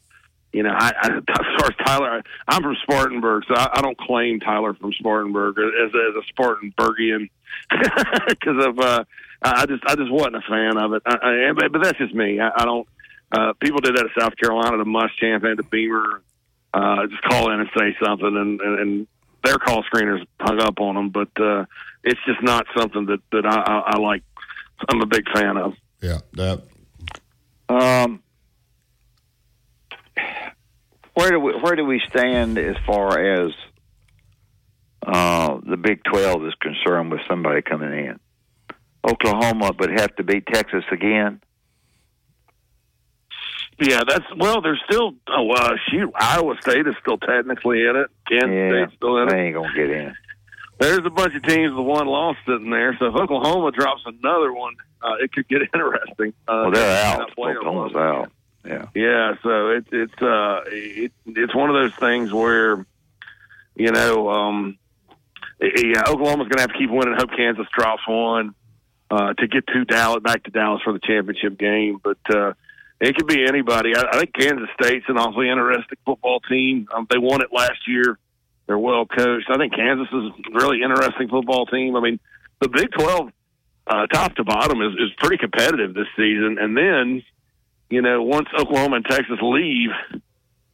you 0.53 0.63
know, 0.63 0.73
I, 0.73 0.93
I, 1.01 1.07
as 1.17 1.59
far 1.59 1.69
as 1.69 1.85
Tyler, 1.85 2.09
I, 2.09 2.21
I'm 2.47 2.63
from 2.63 2.77
Spartanburg, 2.83 3.43
so 3.47 3.55
I, 3.55 3.69
I 3.75 3.81
don't 3.81 3.97
claim 3.97 4.39
Tyler 4.39 4.73
from 4.73 4.93
Spartanburg 4.93 5.57
as, 5.59 5.91
as 5.93 6.15
a 6.15 6.33
Spartanburgian 6.33 7.29
because 8.27 8.65
of 8.65 8.79
uh, 8.79 9.03
I 9.41 9.61
I 9.61 9.65
just 9.65 9.83
I 9.85 9.95
just 9.95 10.11
wasn't 10.11 10.37
a 10.37 10.41
fan 10.41 10.77
of 10.77 10.93
it. 10.93 11.03
I, 11.05 11.15
I, 11.15 11.67
but 11.67 11.81
that's 11.81 11.97
just 11.97 12.13
me. 12.13 12.39
I, 12.39 12.51
I 12.55 12.65
don't. 12.65 12.87
Uh, 13.31 13.53
people 13.59 13.81
did 13.81 13.95
that 13.95 14.05
at 14.05 14.21
South 14.21 14.37
Carolina, 14.37 14.77
the 14.77 14.85
Muschamp 14.85 15.45
and 15.45 15.57
the 15.57 15.63
Beamer. 15.63 16.21
Uh, 16.73 17.07
just 17.07 17.21
call 17.23 17.51
in 17.51 17.59
and 17.59 17.69
say 17.77 17.95
something, 18.03 18.27
and, 18.27 18.61
and, 18.61 18.79
and 18.79 19.07
their 19.43 19.57
call 19.57 19.83
screeners 19.83 20.25
hung 20.39 20.61
up 20.61 20.79
on 20.79 20.95
them. 20.95 21.09
But 21.09 21.29
uh, 21.39 21.65
it's 22.03 22.19
just 22.25 22.41
not 22.41 22.65
something 22.75 23.05
that 23.07 23.19
that 23.31 23.45
I, 23.45 23.55
I, 23.55 23.79
I 23.95 23.97
like. 23.97 24.23
I'm 24.89 25.01
a 25.01 25.05
big 25.05 25.25
fan 25.33 25.57
of. 25.57 25.73
Yeah, 26.01 26.19
that. 26.33 26.61
Um, 27.69 28.21
where 31.15 31.31
do 31.31 31.39
we 31.39 31.53
where 31.53 31.75
do 31.75 31.83
we 31.83 32.01
stand 32.07 32.57
as 32.57 32.75
far 32.85 33.19
as 33.19 33.51
uh, 35.05 35.57
the 35.67 35.77
Big 35.77 36.03
Twelve 36.03 36.45
is 36.45 36.53
concerned 36.61 37.11
with 37.11 37.21
somebody 37.27 37.61
coming 37.61 37.91
in? 37.91 38.19
Oklahoma 39.09 39.71
would 39.79 39.91
have 39.99 40.15
to 40.17 40.23
beat 40.23 40.45
Texas 40.47 40.83
again. 40.91 41.41
Yeah, 43.79 44.01
that's 44.07 44.25
well. 44.35 44.61
There's 44.61 44.81
still 44.89 45.13
oh, 45.29 45.51
uh, 45.51 45.75
shoot, 45.89 46.11
Iowa 46.15 46.55
State 46.61 46.87
is 46.87 46.95
still 46.99 47.17
technically 47.19 47.81
in 47.85 47.95
it. 47.95 48.07
Kansas 48.27 48.49
Yeah, 48.51 48.69
State's 48.69 48.93
still 48.95 49.17
in 49.17 49.27
it. 49.27 49.31
they 49.31 49.39
ain't 49.45 49.55
gonna 49.55 49.73
get 49.75 49.89
in. 49.91 50.15
There's 50.79 51.05
a 51.05 51.09
bunch 51.11 51.35
of 51.35 51.43
teams 51.43 51.73
with 51.75 51.85
one 51.85 52.07
loss 52.07 52.37
sitting 52.47 52.69
there. 52.71 52.95
So 52.99 53.05
if 53.07 53.15
Oklahoma 53.15 53.71
drops 53.71 54.01
another 54.05 54.51
one, 54.51 54.73
uh, 55.01 55.15
it 55.21 55.31
could 55.31 55.47
get 55.47 55.61
interesting. 55.73 56.33
Uh, 56.47 56.61
Well, 56.63 56.71
they're 56.71 56.83
they 56.83 57.01
out. 57.03 57.31
Oklahoma's 57.37 57.91
Oklahoma. 57.91 57.99
out. 58.21 58.31
Yeah. 58.65 58.85
Yeah, 58.95 59.33
so 59.43 59.69
it's 59.69 59.87
it's 59.91 60.21
uh 60.23 60.61
it, 60.67 61.11
it's 61.27 61.55
one 61.55 61.69
of 61.69 61.75
those 61.75 61.93
things 61.95 62.33
where 62.33 62.83
you 63.75 63.91
know 63.91 64.27
um 64.29 64.77
yeah 65.61 66.01
Oklahoma's 66.07 66.47
going 66.47 66.57
to 66.57 66.61
have 66.61 66.71
to 66.73 66.77
keep 66.79 66.89
winning. 66.89 67.13
Hope 67.15 67.29
Kansas 67.37 67.67
drops 67.77 68.01
one 68.07 68.55
uh 69.09 69.33
to 69.33 69.47
get 69.47 69.67
to 69.67 69.85
Dallas 69.85 70.21
back 70.23 70.43
to 70.43 70.51
Dallas 70.51 70.81
for 70.83 70.93
the 70.93 70.99
championship 70.99 71.57
game, 71.57 71.99
but 72.03 72.17
uh 72.29 72.53
it 72.99 73.15
could 73.15 73.27
be 73.27 73.45
anybody. 73.45 73.95
I, 73.95 74.05
I 74.11 74.17
think 74.19 74.33
Kansas 74.33 74.69
State's 74.81 75.05
an 75.07 75.17
awfully 75.17 75.49
interesting 75.49 75.97
football 76.03 76.39
team. 76.41 76.87
Um, 76.93 77.05
they 77.09 77.19
won 77.19 77.41
it 77.41 77.49
last 77.53 77.87
year. 77.87 78.17
They're 78.65 78.77
well 78.77 79.05
coached. 79.05 79.49
I 79.49 79.57
think 79.57 79.73
Kansas 79.75 80.07
is 80.07 80.23
a 80.23 80.51
really 80.53 80.81
interesting 80.81 81.29
football 81.29 81.65
team. 81.67 81.95
I 81.95 82.01
mean, 82.01 82.19
the 82.59 82.69
Big 82.69 82.89
Twelve, 82.91 83.31
uh, 83.85 84.07
top 84.07 84.35
to 84.35 84.43
bottom, 84.43 84.81
is 84.81 84.93
is 84.93 85.11
pretty 85.17 85.37
competitive 85.37 85.93
this 85.93 86.07
season. 86.17 86.57
And 86.59 86.75
then, 86.75 87.23
you 87.89 88.01
know, 88.01 88.23
once 88.23 88.47
Oklahoma 88.57 88.97
and 88.97 89.05
Texas 89.05 89.37
leave, 89.41 89.91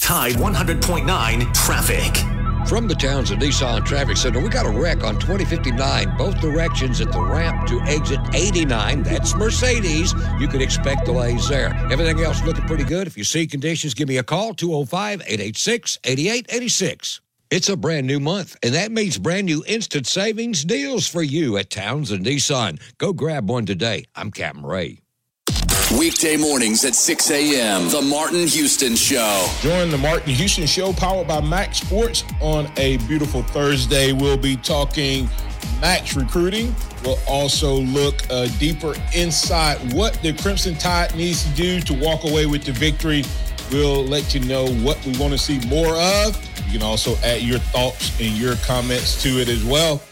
Tide 0.00 0.34
100.9 0.34 1.54
traffic. 1.54 2.37
From 2.68 2.86
the 2.86 2.94
Townsend 2.94 3.40
Nissan 3.40 3.86
Traffic 3.86 4.18
Center, 4.18 4.40
we 4.40 4.50
got 4.50 4.66
a 4.66 4.70
wreck 4.70 5.02
on 5.02 5.14
2059, 5.14 6.18
both 6.18 6.38
directions 6.38 7.00
at 7.00 7.10
the 7.10 7.20
ramp 7.20 7.66
to 7.66 7.80
exit 7.80 8.20
89. 8.34 9.04
That's 9.04 9.34
Mercedes. 9.34 10.12
You 10.38 10.48
can 10.48 10.60
expect 10.60 11.06
delays 11.06 11.48
there. 11.48 11.74
Everything 11.90 12.20
else 12.20 12.44
looking 12.44 12.66
pretty 12.66 12.84
good. 12.84 13.06
If 13.06 13.16
you 13.16 13.24
see 13.24 13.46
conditions, 13.46 13.94
give 13.94 14.06
me 14.06 14.18
a 14.18 14.22
call 14.22 14.52
205 14.52 15.22
886 15.22 15.98
8886. 16.04 17.22
It's 17.50 17.70
a 17.70 17.76
brand 17.76 18.06
new 18.06 18.20
month, 18.20 18.54
and 18.62 18.74
that 18.74 18.92
means 18.92 19.16
brand 19.16 19.46
new 19.46 19.64
instant 19.66 20.06
savings 20.06 20.62
deals 20.62 21.08
for 21.08 21.22
you 21.22 21.56
at 21.56 21.70
Townsend 21.70 22.26
Nissan. 22.26 22.78
Go 22.98 23.14
grab 23.14 23.48
one 23.48 23.64
today. 23.64 24.04
I'm 24.14 24.30
Captain 24.30 24.66
Ray. 24.66 25.00
Weekday 25.96 26.36
mornings 26.36 26.84
at 26.84 26.94
6 26.94 27.30
a.m. 27.30 27.88
The 27.88 28.02
Martin 28.02 28.46
Houston 28.46 28.94
Show. 28.94 29.48
Join 29.62 29.90
the 29.90 29.96
Martin 29.96 30.34
Houston 30.34 30.66
Show, 30.66 30.92
powered 30.92 31.26
by 31.26 31.40
Max 31.40 31.78
Sports, 31.78 32.24
on 32.42 32.70
a 32.76 32.98
beautiful 33.08 33.42
Thursday. 33.42 34.12
We'll 34.12 34.36
be 34.36 34.54
talking 34.54 35.30
Max 35.80 36.14
recruiting. 36.14 36.74
We'll 37.02 37.18
also 37.26 37.76
look 37.76 38.16
uh, 38.28 38.48
deeper 38.58 38.96
inside 39.14 39.94
what 39.94 40.20
the 40.20 40.34
Crimson 40.34 40.74
Tide 40.74 41.16
needs 41.16 41.44
to 41.44 41.50
do 41.56 41.80
to 41.80 41.94
walk 41.94 42.24
away 42.24 42.44
with 42.44 42.64
the 42.64 42.72
victory. 42.72 43.24
We'll 43.72 44.04
let 44.04 44.34
you 44.34 44.40
know 44.40 44.66
what 44.66 45.02
we 45.06 45.16
want 45.16 45.32
to 45.32 45.38
see 45.38 45.58
more 45.68 45.96
of. 45.96 46.36
You 46.66 46.72
can 46.80 46.82
also 46.82 47.16
add 47.24 47.40
your 47.40 47.60
thoughts 47.60 48.10
and 48.20 48.36
your 48.36 48.56
comments 48.56 49.22
to 49.22 49.40
it 49.40 49.48
as 49.48 49.64
well. 49.64 50.02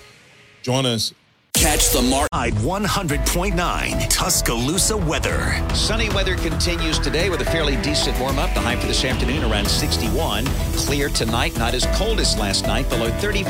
Join 0.63 0.87
us. 0.87 1.13
Catch 1.57 1.91
the 1.91 2.03
Martin. 2.03 2.29
Tide 2.33 2.53
100.9 2.57 4.11
Tuscaloosa 4.11 4.95
weather. 4.95 5.59
Sunny 5.75 6.11
weather 6.11 6.37
continues 6.37 6.99
today 6.99 7.31
with 7.31 7.41
a 7.41 7.47
fairly 7.47 7.77
decent 7.77 8.19
warm 8.21 8.39
up. 8.39 8.53
The 8.53 8.61
high 8.61 8.77
for 8.77 8.87
this 8.87 9.03
afternoon 9.07 9.43
around 9.43 9.67
61. 9.67 10.45
Clear 10.77 11.09
tonight, 11.09 11.57
not 11.57 11.73
as 11.73 11.87
cold 11.97 12.21
as 12.21 12.37
last 12.37 12.67
night, 12.67 12.87
below 12.91 13.11
34. 13.21 13.49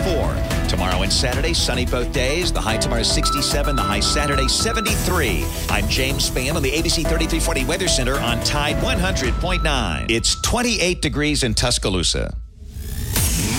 Tomorrow 0.68 1.02
and 1.02 1.12
Saturday, 1.12 1.52
sunny 1.52 1.84
both 1.84 2.12
days. 2.12 2.52
The 2.52 2.60
high 2.60 2.76
tomorrow 2.76 3.00
is 3.00 3.10
67, 3.10 3.74
the 3.74 3.82
high 3.82 3.98
Saturday 3.98 4.46
73. 4.46 5.44
I'm 5.68 5.88
James 5.88 6.30
Spann 6.30 6.54
on 6.54 6.62
the 6.62 6.70
ABC 6.70 7.02
3340 7.02 7.64
Weather 7.64 7.88
Center 7.88 8.14
on 8.20 8.38
Tide 8.44 8.76
100.9. 8.76 10.10
It's 10.10 10.40
28 10.42 11.02
degrees 11.02 11.42
in 11.42 11.54
Tuscaloosa. 11.54 12.36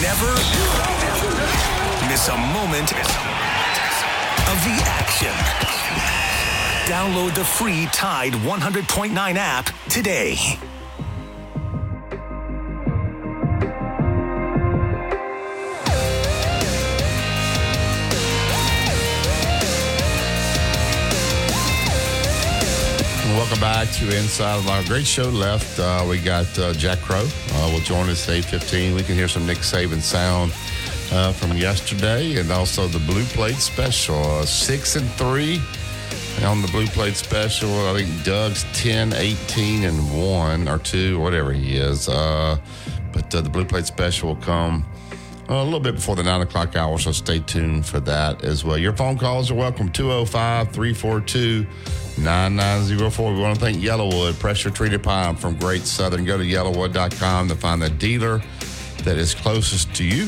Never 0.01 0.31
miss 2.07 2.29
a 2.29 2.37
moment 2.37 2.93
of 2.93 3.36
the 4.68 4.84
action. 4.86 5.34
Download 6.91 7.34
the 7.34 7.43
free 7.43 7.86
Tide 7.93 8.34
100.9 8.34 9.36
app 9.36 9.70
today. 9.88 10.36
Welcome 23.38 23.59
back 23.61 23.89
to 23.93 24.18
Inside 24.18 24.57
of 24.57 24.68
our 24.68 24.84
great 24.84 25.07
show 25.07 25.30
left. 25.30 25.80
Uh, 25.80 26.05
we 26.09 26.20
got 26.20 26.59
uh, 26.59 26.74
Jack 26.74 26.99
Crow 26.99 27.26
uh, 27.26 27.70
will 27.72 27.80
join 27.80 28.09
us 28.09 28.28
at 28.28 28.36
815. 28.36 28.95
We 28.95 29.03
can 29.03 29.15
hear 29.15 29.30
some 29.30 29.45
Nick 29.45 29.59
Saban 29.59 30.01
sound 30.01 30.51
uh, 31.11 31.31
from 31.33 31.57
yesterday 31.57 32.39
and 32.39 32.51
also 32.51 32.87
the 32.87 32.99
Blue 32.99 33.23
Plate 33.25 33.55
special. 33.55 34.15
Uh, 34.15 34.45
six 34.45 34.95
and 34.95 35.09
three 35.11 35.61
on 36.43 36.61
the 36.61 36.67
blue 36.67 36.87
plate 36.87 37.15
special. 37.15 37.69
I 37.87 37.93
think 37.93 38.23
Doug's 38.23 38.65
10, 38.73 39.13
18, 39.13 39.83
and 39.83 40.21
1 40.21 40.67
or 40.67 40.77
2, 40.77 41.19
whatever 41.19 41.51
he 41.51 41.77
is. 41.77 42.07
Uh, 42.07 42.57
but 43.11 43.33
uh, 43.33 43.41
the 43.41 43.49
blue 43.49 43.65
plate 43.65 43.85
special 43.85 44.29
will 44.29 44.41
come 44.41 44.85
uh, 45.49 45.55
a 45.55 45.63
little 45.63 45.79
bit 45.79 45.95
before 45.95 46.15
the 46.15 46.23
9 46.23 46.41
o'clock 46.41 46.75
hour, 46.75 46.97
so 46.99 47.11
stay 47.11 47.39
tuned 47.39 47.85
for 47.85 47.99
that 48.01 48.43
as 48.43 48.63
well. 48.63 48.77
Your 48.77 48.93
phone 48.93 49.17
calls 49.17 49.49
are 49.49 49.55
welcome 49.55 49.91
205 49.91 50.71
342 50.71 51.65
9904. 52.21 53.33
We 53.33 53.39
want 53.39 53.55
to 53.55 53.61
thank 53.61 53.77
YellaWood, 53.77 54.39
pressure 54.39 54.69
treated 54.69 55.01
pine 55.01 55.35
from 55.35 55.57
Great 55.57 55.83
Southern. 55.83 56.25
Go 56.25 56.37
to 56.37 56.43
yellawood.com 56.43 57.47
to 57.47 57.55
find 57.55 57.81
the 57.81 57.89
dealer 57.89 58.41
that 59.03 59.17
is 59.17 59.33
closest 59.33 59.93
to 59.95 60.03
you. 60.03 60.27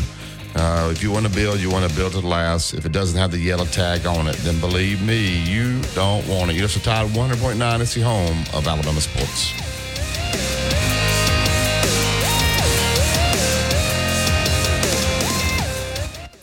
Uh, 0.55 0.89
if 0.91 1.03
you 1.03 1.11
want 1.11 1.25
to 1.25 1.31
build, 1.31 1.59
you 1.59 1.69
want 1.69 1.89
to 1.89 1.95
build 1.95 2.13
to 2.13 2.19
last. 2.19 2.73
If 2.73 2.85
it 2.85 2.91
doesn't 2.91 3.17
have 3.17 3.31
the 3.31 3.37
yellow 3.37 3.65
tag 3.65 4.05
on 4.05 4.27
it, 4.27 4.35
then 4.37 4.59
believe 4.59 5.01
me, 5.05 5.43
you 5.43 5.81
don't 5.93 6.27
want 6.27 6.51
it. 6.51 6.55
You're 6.55 6.67
just 6.67 6.77
a 6.77 6.83
Tide 6.83 7.09
100.9 7.11 7.79
is 7.81 7.93
the 7.93 8.01
home 8.01 8.43
of 8.53 8.67
Alabama 8.67 8.99
sports. 8.99 9.53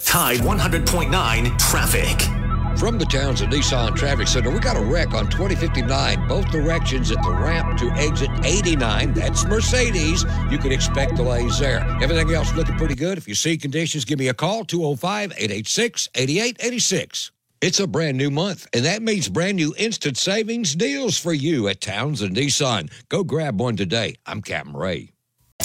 Tide 0.05 0.39
100.9 0.39 1.59
traffic. 1.59 2.36
From 2.79 2.99
the 2.99 3.07
Townsend 3.07 3.51
Nissan 3.51 3.97
Traffic 3.97 4.29
Center, 4.29 4.51
we 4.51 4.59
got 4.59 4.77
a 4.77 4.81
wreck 4.81 5.14
on 5.14 5.31
2059, 5.31 6.29
both 6.29 6.51
directions 6.51 7.11
at 7.11 7.22
the 7.22 7.31
ramp 7.31 7.79
to 7.79 7.91
exit 7.93 8.29
89. 8.45 9.14
That's 9.14 9.47
Mercedes. 9.47 10.24
You 10.51 10.59
can 10.59 10.72
expect 10.72 11.16
delays 11.16 11.59
there. 11.59 11.81
Everything 12.03 12.35
else 12.35 12.55
looking 12.55 12.77
pretty 12.77 12.95
good. 12.95 13.16
If 13.16 13.27
you 13.27 13.35
see 13.35 13.57
conditions, 13.57 14.05
give 14.05 14.18
me 14.18 14.29
a 14.29 14.35
call 14.35 14.64
205 14.66 15.33
886 15.33 16.11
8886. 16.14 17.33
It's 17.62 17.81
a 17.81 17.87
brand 17.87 18.18
new 18.18 18.31
month, 18.31 18.68
and 18.74 18.85
that 18.85 19.01
means 19.01 19.31
brand 19.31 19.57
new 19.57 19.74
instant 19.79 20.18
savings 20.18 20.74
deals 20.74 21.18
for 21.18 21.33
you 21.33 21.68
at 21.68 21.81
Townsend 21.81 22.37
Nissan. 22.37 22.93
Go 23.09 23.24
grab 23.24 23.59
one 23.59 23.77
today. 23.77 24.16
I'm 24.27 24.43
Captain 24.43 24.77
Ray. 24.77 25.16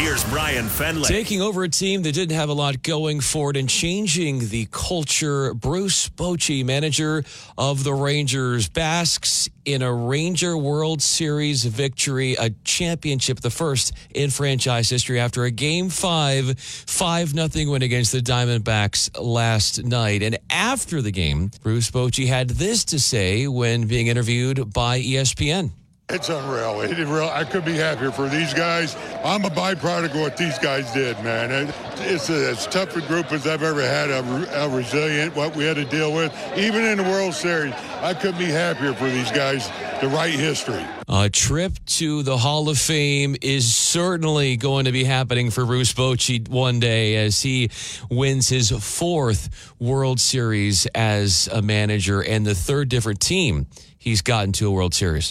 Here's 0.00 0.24
Brian 0.24 0.64
Fenley. 0.64 1.04
Taking 1.04 1.42
over 1.42 1.62
a 1.62 1.68
team 1.68 2.00
that 2.04 2.12
didn't 2.12 2.34
have 2.34 2.48
a 2.48 2.54
lot 2.54 2.82
going 2.82 3.20
for 3.20 3.50
it 3.50 3.58
and 3.58 3.68
changing 3.68 4.48
the 4.48 4.66
culture, 4.70 5.52
Bruce 5.52 6.08
Bochy, 6.08 6.64
manager 6.64 7.22
of 7.58 7.84
the 7.84 7.92
Rangers, 7.92 8.66
basks 8.70 9.50
in 9.66 9.82
a 9.82 9.92
Ranger 9.92 10.56
World 10.56 11.02
Series 11.02 11.66
victory, 11.66 12.34
a 12.36 12.48
championship, 12.64 13.40
the 13.40 13.50
first 13.50 13.92
in 14.14 14.30
franchise 14.30 14.88
history 14.88 15.20
after 15.20 15.44
a 15.44 15.50
game 15.50 15.90
five, 15.90 16.58
5 16.58 17.34
nothing 17.34 17.68
win 17.68 17.82
against 17.82 18.12
the 18.12 18.20
Diamondbacks 18.20 19.10
last 19.20 19.84
night. 19.84 20.22
And 20.22 20.38
after 20.48 21.02
the 21.02 21.10
game, 21.10 21.50
Bruce 21.62 21.90
Bochy 21.90 22.26
had 22.26 22.48
this 22.48 22.86
to 22.86 22.98
say 22.98 23.46
when 23.48 23.86
being 23.86 24.06
interviewed 24.06 24.72
by 24.72 24.98
ESPN. 25.02 25.72
It's 26.12 26.28
unreal. 26.28 26.80
It 26.80 26.98
real. 26.98 27.30
I 27.32 27.44
could 27.44 27.64
be 27.64 27.76
happier 27.76 28.10
for 28.10 28.28
these 28.28 28.52
guys. 28.52 28.96
I'm 29.24 29.44
a 29.44 29.48
byproduct 29.48 30.10
of 30.10 30.20
what 30.20 30.36
these 30.36 30.58
guys 30.58 30.90
did, 30.92 31.22
man. 31.22 31.50
It, 31.52 31.74
it's 31.98 32.28
as 32.28 32.66
tough 32.66 32.96
a 32.96 33.00
group 33.02 33.30
as 33.30 33.46
I've 33.46 33.62
ever 33.62 33.80
had. 33.80 34.10
A 34.10 34.68
resilient, 34.68 35.36
what 35.36 35.54
we 35.54 35.64
had 35.64 35.76
to 35.76 35.84
deal 35.84 36.12
with, 36.12 36.34
even 36.56 36.84
in 36.84 36.98
the 36.98 37.04
World 37.04 37.34
Series. 37.34 37.72
I 38.00 38.14
couldn't 38.14 38.38
be 38.38 38.46
happier 38.46 38.92
for 38.94 39.04
these 39.04 39.30
guys 39.30 39.70
to 40.00 40.08
write 40.08 40.32
history. 40.32 40.84
A 41.08 41.28
trip 41.28 41.74
to 41.86 42.22
the 42.24 42.38
Hall 42.38 42.68
of 42.68 42.78
Fame 42.78 43.36
is 43.40 43.72
certainly 43.72 44.56
going 44.56 44.86
to 44.86 44.92
be 44.92 45.04
happening 45.04 45.50
for 45.50 45.64
Bruce 45.64 45.92
Bochy 45.92 46.48
one 46.48 46.80
day 46.80 47.16
as 47.16 47.42
he 47.42 47.70
wins 48.10 48.48
his 48.48 48.70
fourth 48.70 49.74
World 49.78 50.18
Series 50.18 50.86
as 50.86 51.48
a 51.52 51.62
manager 51.62 52.20
and 52.20 52.44
the 52.44 52.54
third 52.54 52.88
different 52.88 53.20
team 53.20 53.66
he's 53.96 54.22
gotten 54.22 54.52
to 54.52 54.66
a 54.66 54.70
World 54.70 54.94
Series. 54.94 55.30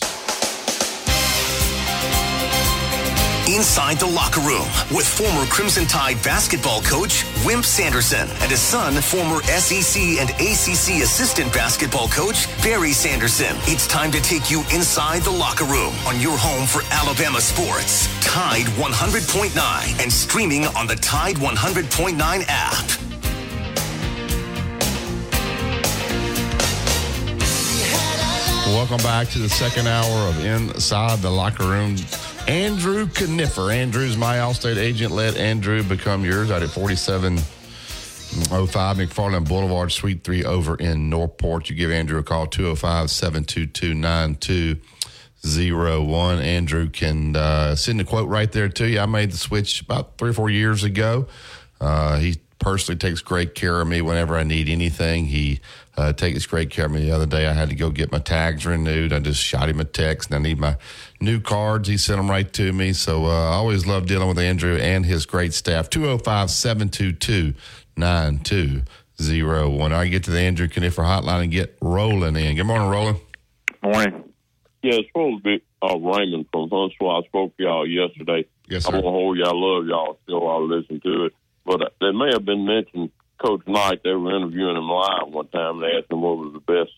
Inside 3.55 3.97
the 3.97 4.05
locker 4.05 4.41
room 4.41 4.67
with 4.95 5.07
former 5.07 5.43
Crimson 5.47 5.87
Tide 5.87 6.21
basketball 6.21 6.83
coach 6.83 7.25
Wimp 7.43 7.65
Sanderson 7.65 8.29
and 8.29 8.51
his 8.51 8.59
son, 8.59 8.93
former 9.01 9.41
SEC 9.41 9.99
and 10.19 10.29
ACC 10.29 11.01
assistant 11.01 11.51
basketball 11.51 12.09
coach 12.09 12.45
Barry 12.61 12.91
Sanderson. 12.91 13.57
It's 13.61 13.87
time 13.87 14.11
to 14.11 14.21
take 14.21 14.51
you 14.51 14.59
inside 14.71 15.23
the 15.23 15.31
locker 15.31 15.65
room 15.65 15.95
on 16.05 16.19
your 16.19 16.37
home 16.37 16.67
for 16.67 16.83
Alabama 16.91 17.41
sports. 17.41 18.07
Tide 18.23 18.67
100.9 18.77 20.03
and 20.03 20.13
streaming 20.13 20.65
on 20.67 20.85
the 20.85 20.95
Tide 20.97 21.37
100.9 21.37 22.45
app. 22.47 22.99
Welcome 28.75 28.97
back 28.97 29.27
to 29.29 29.39
the 29.39 29.49
second 29.49 29.87
hour 29.87 30.27
of 30.29 30.45
Inside 30.45 31.19
the 31.23 31.31
Locker 31.31 31.63
Room. 31.63 31.97
Andrew 32.49 33.05
Kniffer. 33.05 33.71
Andrew's 33.71 34.17
my 34.17 34.37
Allstate 34.37 34.77
agent. 34.77 35.11
Let 35.11 35.37
Andrew 35.37 35.83
become 35.83 36.25
yours 36.25 36.49
out 36.49 36.63
at 36.63 36.71
4705 36.71 38.97
McFarland 38.97 39.47
Boulevard, 39.47 39.91
Suite 39.91 40.23
3 40.23 40.45
over 40.45 40.73
in 40.75 41.11
Northport. 41.11 41.69
You 41.69 41.75
give 41.75 41.91
Andrew 41.91 42.17
a 42.17 42.23
call, 42.23 42.47
205 42.47 43.11
722 43.11 43.93
9201. 43.93 46.39
Andrew 46.39 46.89
can 46.89 47.35
uh, 47.35 47.75
send 47.75 48.01
a 48.01 48.03
quote 48.03 48.27
right 48.27 48.51
there 48.51 48.67
to 48.67 48.89
you. 48.89 48.99
I 48.99 49.05
made 49.05 49.31
the 49.31 49.37
switch 49.37 49.81
about 49.81 50.17
three 50.17 50.31
or 50.31 50.33
four 50.33 50.49
years 50.49 50.83
ago. 50.83 51.27
Uh, 51.79 52.17
he 52.17 52.37
personally 52.59 52.97
takes 52.97 53.21
great 53.21 53.55
care 53.55 53.81
of 53.81 53.87
me 53.87 54.01
whenever 54.01 54.35
I 54.35 54.43
need 54.43 54.69
anything. 54.69 55.25
He 55.25 55.61
uh, 55.97 56.13
takes 56.13 56.45
great 56.45 56.69
care 56.69 56.85
of 56.85 56.91
me. 56.91 57.05
The 57.05 57.11
other 57.11 57.25
day, 57.25 57.47
I 57.47 57.53
had 57.53 57.69
to 57.69 57.75
go 57.75 57.89
get 57.89 58.11
my 58.11 58.19
tags 58.19 58.65
renewed. 58.65 59.11
I 59.13 59.19
just 59.19 59.41
shot 59.43 59.69
him 59.69 59.79
a 59.79 59.85
text, 59.85 60.29
and 60.29 60.35
I 60.35 60.39
need 60.39 60.59
my 60.59 60.77
new 61.19 61.39
cards. 61.39 61.87
He 61.87 61.97
sent 61.97 62.17
them 62.17 62.29
right 62.29 62.51
to 62.53 62.71
me. 62.71 62.93
So 62.93 63.25
uh, 63.25 63.51
I 63.51 63.53
always 63.53 63.87
love 63.87 64.05
dealing 64.05 64.27
with 64.27 64.39
Andrew 64.39 64.77
and 64.77 65.05
his 65.05 65.25
great 65.25 65.53
staff. 65.53 65.89
205 65.89 66.51
722 66.51 67.53
9201. 67.97 69.93
I 69.93 70.07
get 70.07 70.23
to 70.25 70.31
the 70.31 70.39
Andrew 70.39 70.67
Kniffer 70.67 71.03
hotline 71.03 71.43
and 71.43 71.51
get 71.51 71.77
rolling 71.81 72.35
in. 72.35 72.55
Good 72.55 72.65
morning, 72.65 72.89
Roland. 72.89 73.19
Morning. 73.81 74.23
Yeah, 74.81 74.93
it's 74.95 75.07
supposed 75.09 75.43
to 75.43 75.57
be 75.57 75.63
uh, 75.81 75.97
Raymond 75.97 76.45
from 76.51 76.69
Huntsville. 76.69 77.11
I 77.11 77.21
spoke 77.27 77.57
to 77.57 77.63
y'all 77.63 77.87
yesterday. 77.87 78.45
Yes, 78.69 78.85
sir. 78.85 78.91
I 78.91 78.95
want 78.95 79.05
to 79.05 79.09
hold 79.09 79.37
y'all. 79.37 79.49
I 79.49 79.51
love 79.53 79.87
y'all. 79.87 80.19
Still, 80.23 80.47
I'll 80.47 80.67
listen 80.67 81.01
to 81.01 81.25
it. 81.25 81.33
But 81.69 81.93
there 82.01 82.13
may 82.13 82.31
have 82.33 82.45
been 82.45 82.65
mentioned 82.65 83.11
Coach 83.37 83.61
Knight. 83.67 84.01
They 84.03 84.09
were 84.09 84.35
interviewing 84.35 84.75
him 84.75 84.89
live 84.89 85.27
one 85.27 85.47
time. 85.49 85.79
They 85.79 85.99
asked 85.99 86.11
him 86.11 86.21
what 86.21 86.39
was 86.39 86.53
the 86.53 86.59
best 86.61 86.91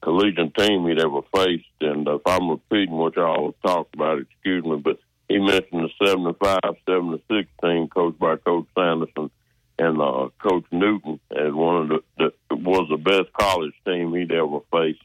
collegiate 0.00 0.54
team 0.54 0.86
he'd 0.86 1.00
ever 1.00 1.22
faced. 1.34 1.66
And 1.80 2.06
uh, 2.06 2.14
if 2.14 2.22
I'm 2.24 2.48
repeating 2.48 2.94
what 2.94 3.16
y'all 3.16 3.56
talked 3.66 3.92
about, 3.96 4.20
excuse 4.20 4.64
me, 4.64 4.76
but 4.76 5.00
he 5.28 5.40
mentioned 5.40 5.90
the 5.98 6.06
75 6.06 6.60
76 6.86 7.48
team 7.60 7.88
coached 7.88 8.20
by 8.20 8.36
Coach 8.36 8.66
Sanderson 8.78 9.32
and 9.80 10.00
uh, 10.00 10.28
Coach 10.40 10.64
Newton 10.70 11.18
as 11.32 11.52
one 11.52 11.82
of 11.82 11.88
the, 11.88 12.32
the 12.48 12.54
was 12.54 12.86
the 12.88 12.98
best 12.98 13.32
college 13.32 13.74
team 13.84 14.14
he'd 14.14 14.30
ever 14.30 14.60
faced. 14.70 15.02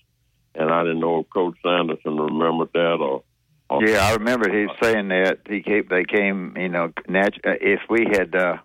And 0.54 0.70
I 0.70 0.84
didn't 0.84 1.00
know 1.00 1.22
if 1.22 1.30
Coach 1.32 1.58
Sanderson 1.64 2.16
remembered 2.16 2.70
that 2.74 2.98
or. 3.02 3.24
Yeah, 3.82 4.06
I 4.06 4.14
remember 4.14 4.50
he 4.50 4.68
saying 4.82 5.10
that 5.10 5.40
he 5.50 5.62
came. 5.62 5.88
They 5.90 6.06
came, 6.06 6.56
you 6.56 6.70
know. 6.70 6.94
Nat- 7.10 7.34
if 7.44 7.82
we 7.90 8.06
had, 8.10 8.34
uh, 8.34 8.58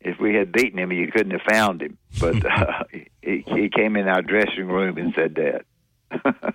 if 0.00 0.18
we 0.20 0.34
had 0.34 0.52
beaten 0.52 0.78
him, 0.78 0.92
you 0.92 1.10
couldn't 1.10 1.32
have 1.32 1.42
found 1.48 1.82
him. 1.82 1.98
But 2.20 2.44
uh, 2.44 2.84
he, 3.22 3.44
he 3.46 3.68
came 3.68 3.96
in 3.96 4.08
our 4.08 4.22
dressing 4.22 4.66
room 4.68 4.98
and 4.98 5.14
said 5.14 5.34
that. 5.36 6.54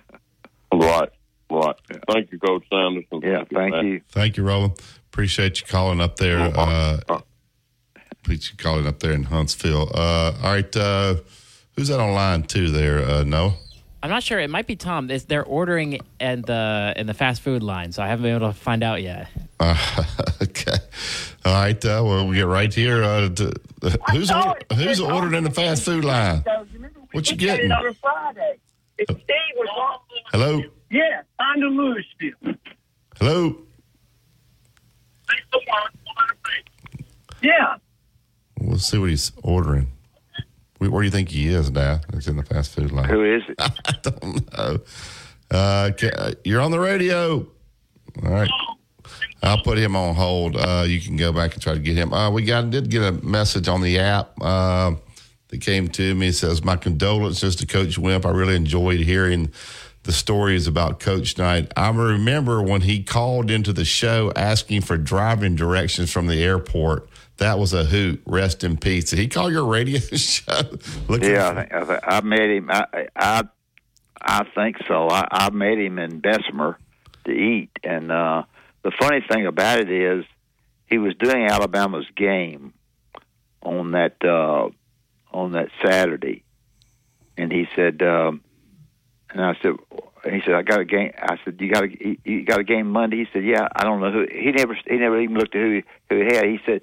Right, 0.80 1.08
right. 1.50 1.76
Thank 2.10 2.32
you, 2.32 2.38
Coach 2.38 2.64
Sanderson. 2.70 3.20
Yeah, 3.22 3.44
thank 3.52 3.74
you. 3.84 4.00
Thank 4.08 4.36
you, 4.36 4.44
Roland. 4.44 4.72
Appreciate 5.12 5.60
you 5.60 5.66
calling 5.66 6.00
up 6.00 6.16
there. 6.16 6.40
Uh, 6.40 7.00
appreciate 8.10 8.52
you 8.52 8.56
calling 8.56 8.86
up 8.86 8.98
there 9.00 9.12
in 9.12 9.24
Huntsville. 9.24 9.90
Uh, 9.94 10.32
all 10.42 10.52
right. 10.52 10.76
Uh, 10.76 11.16
who's 11.76 11.88
that 11.88 12.00
on 12.00 12.12
line 12.12 12.42
two 12.42 12.70
there, 12.70 12.98
uh, 12.98 13.22
Noah? 13.22 13.54
I'm 14.02 14.10
not 14.10 14.22
sure. 14.22 14.38
It 14.38 14.50
might 14.50 14.66
be 14.66 14.76
Tom. 14.76 15.10
It's, 15.10 15.24
they're 15.24 15.44
ordering 15.44 16.00
in 16.20 16.42
the 16.42 16.92
in 16.96 17.06
the 17.06 17.14
fast 17.14 17.40
food 17.40 17.62
line, 17.62 17.92
so 17.92 18.02
I 18.02 18.08
haven't 18.08 18.24
been 18.24 18.34
able 18.34 18.48
to 18.48 18.52
find 18.52 18.82
out 18.82 19.00
yet. 19.00 19.28
Uh, 19.60 20.04
okay. 20.42 20.76
All 21.44 21.52
right. 21.52 21.84
Uh, 21.84 22.02
well, 22.04 22.26
we 22.26 22.36
get 22.36 22.46
right 22.46 22.72
here. 22.72 23.02
Uh, 23.02 23.28
to, 23.28 23.52
who's 24.10 24.30
or, 24.30 24.56
who's 24.74 25.00
ordered 25.00 25.34
in 25.34 25.44
the 25.44 25.50
fast 25.50 25.82
food 25.84 26.04
line? 26.04 26.44
What 27.12 27.30
you 27.30 27.36
getting? 27.36 27.70
on 27.70 27.86
a 27.86 27.94
Friday. 27.94 28.58
It's 28.98 29.10
Steve 29.10 29.26
was 29.56 29.68
on. 29.76 29.98
Hello. 30.32 30.62
Yeah, 30.90 31.22
on 31.40 31.60
the 31.60 31.66
Louisville. 31.66 32.54
Hello. 33.18 33.56
Yeah. 37.42 37.76
We'll 38.60 38.78
see 38.78 38.98
what 38.98 39.10
he's 39.10 39.32
ordering. 39.42 39.88
Where, 40.78 40.90
where 40.90 41.02
do 41.02 41.06
you 41.06 41.10
think 41.10 41.28
he 41.28 41.48
is, 41.48 41.70
Dad? 41.70 42.06
It's 42.14 42.26
in 42.26 42.36
the 42.36 42.42
fast 42.42 42.74
food 42.74 42.90
line. 42.90 43.08
Who 43.10 43.22
is 43.36 43.42
it? 43.48 43.56
I 43.58 43.92
don't 44.02 44.52
know. 44.56 44.78
Uh, 45.50 45.90
you're 46.44 46.60
on 46.60 46.70
the 46.70 46.80
radio. 46.80 47.46
All 48.24 48.30
right. 48.30 48.50
I'll 49.42 49.62
put 49.62 49.78
him 49.78 49.94
on 49.94 50.14
hold. 50.14 50.56
Uh, 50.56 50.84
you 50.86 51.00
can 51.00 51.16
go 51.16 51.32
back 51.32 51.54
and 51.54 51.62
try 51.62 51.74
to 51.74 51.80
get 51.80 51.96
him. 51.96 52.12
Uh, 52.12 52.30
we 52.30 52.44
got 52.44 52.70
did 52.70 52.90
get 52.90 53.02
a 53.02 53.12
message 53.12 53.68
on 53.68 53.82
the 53.82 53.98
app 53.98 54.32
uh, 54.40 54.94
that 55.48 55.60
came 55.60 55.88
to 55.88 56.14
me. 56.14 56.28
It 56.28 56.34
says, 56.34 56.64
"My 56.64 56.76
condolences 56.76 57.56
to 57.56 57.66
Coach 57.66 57.98
Wimp. 57.98 58.24
I 58.24 58.30
really 58.30 58.56
enjoyed 58.56 59.00
hearing 59.00 59.52
the 60.04 60.12
stories 60.12 60.66
about 60.66 61.00
Coach 61.00 61.36
Knight. 61.38 61.72
I 61.76 61.90
remember 61.90 62.62
when 62.62 62.82
he 62.82 63.02
called 63.02 63.50
into 63.50 63.72
the 63.72 63.84
show 63.84 64.32
asking 64.36 64.82
for 64.82 64.96
driving 64.96 65.56
directions 65.56 66.12
from 66.12 66.26
the 66.26 66.42
airport. 66.42 67.08
That 67.38 67.58
was 67.58 67.72
a 67.72 67.84
hoot. 67.84 68.22
Rest 68.26 68.62
in 68.62 68.76
peace. 68.76 69.10
Did 69.10 69.18
he 69.18 69.26
call 69.28 69.50
your 69.50 69.66
radio 69.66 69.98
show? 70.12 70.52
Yeah, 71.08 71.48
I, 71.48 71.54
think, 71.54 71.74
I, 71.74 71.84
think, 71.84 72.00
I 72.04 72.20
met 72.20 72.50
him. 72.50 72.70
I, 72.70 73.08
I 73.16 73.42
I 74.24 74.44
think 74.54 74.76
so. 74.88 75.08
I, 75.08 75.26
I 75.30 75.50
met 75.50 75.78
him 75.78 75.98
in 75.98 76.20
Bessemer 76.20 76.78
to 77.26 77.30
eat, 77.30 77.70
and 77.82 78.10
uh, 78.10 78.44
the 78.84 78.92
funny 79.00 79.24
thing 79.28 79.46
about 79.46 79.80
it 79.80 79.90
is 79.90 80.24
he 80.86 80.98
was 80.98 81.14
doing 81.18 81.46
Alabama's 81.46 82.06
game 82.14 82.74
on 83.62 83.92
that 83.92 84.16
uh, 84.22 84.68
on 85.32 85.52
that 85.52 85.68
Saturday, 85.82 86.44
and 87.36 87.50
he 87.50 87.66
said, 87.74 88.02
um, 88.02 88.42
and 89.30 89.42
I 89.42 89.54
said, 89.62 89.72
he 90.30 90.40
said, 90.44 90.54
I 90.54 90.62
got 90.62 90.80
a 90.80 90.84
game. 90.84 91.12
I 91.18 91.38
said, 91.44 91.56
you 91.58 91.72
got 91.72 91.84
a 91.84 92.18
you 92.24 92.44
got 92.44 92.60
a 92.60 92.64
game 92.64 92.90
Monday. 92.90 93.16
He 93.16 93.26
said, 93.32 93.44
yeah. 93.44 93.66
I 93.74 93.84
don't 93.84 94.00
know 94.00 94.12
who. 94.12 94.26
He 94.30 94.52
never 94.52 94.74
he 94.86 94.96
never 94.96 95.20
even 95.20 95.36
looked 95.36 95.54
at 95.54 95.62
who 95.62 95.74
he, 95.76 95.84
who 96.10 96.16
he 96.20 96.36
had. 96.36 96.44
He 96.44 96.60
said, 96.66 96.82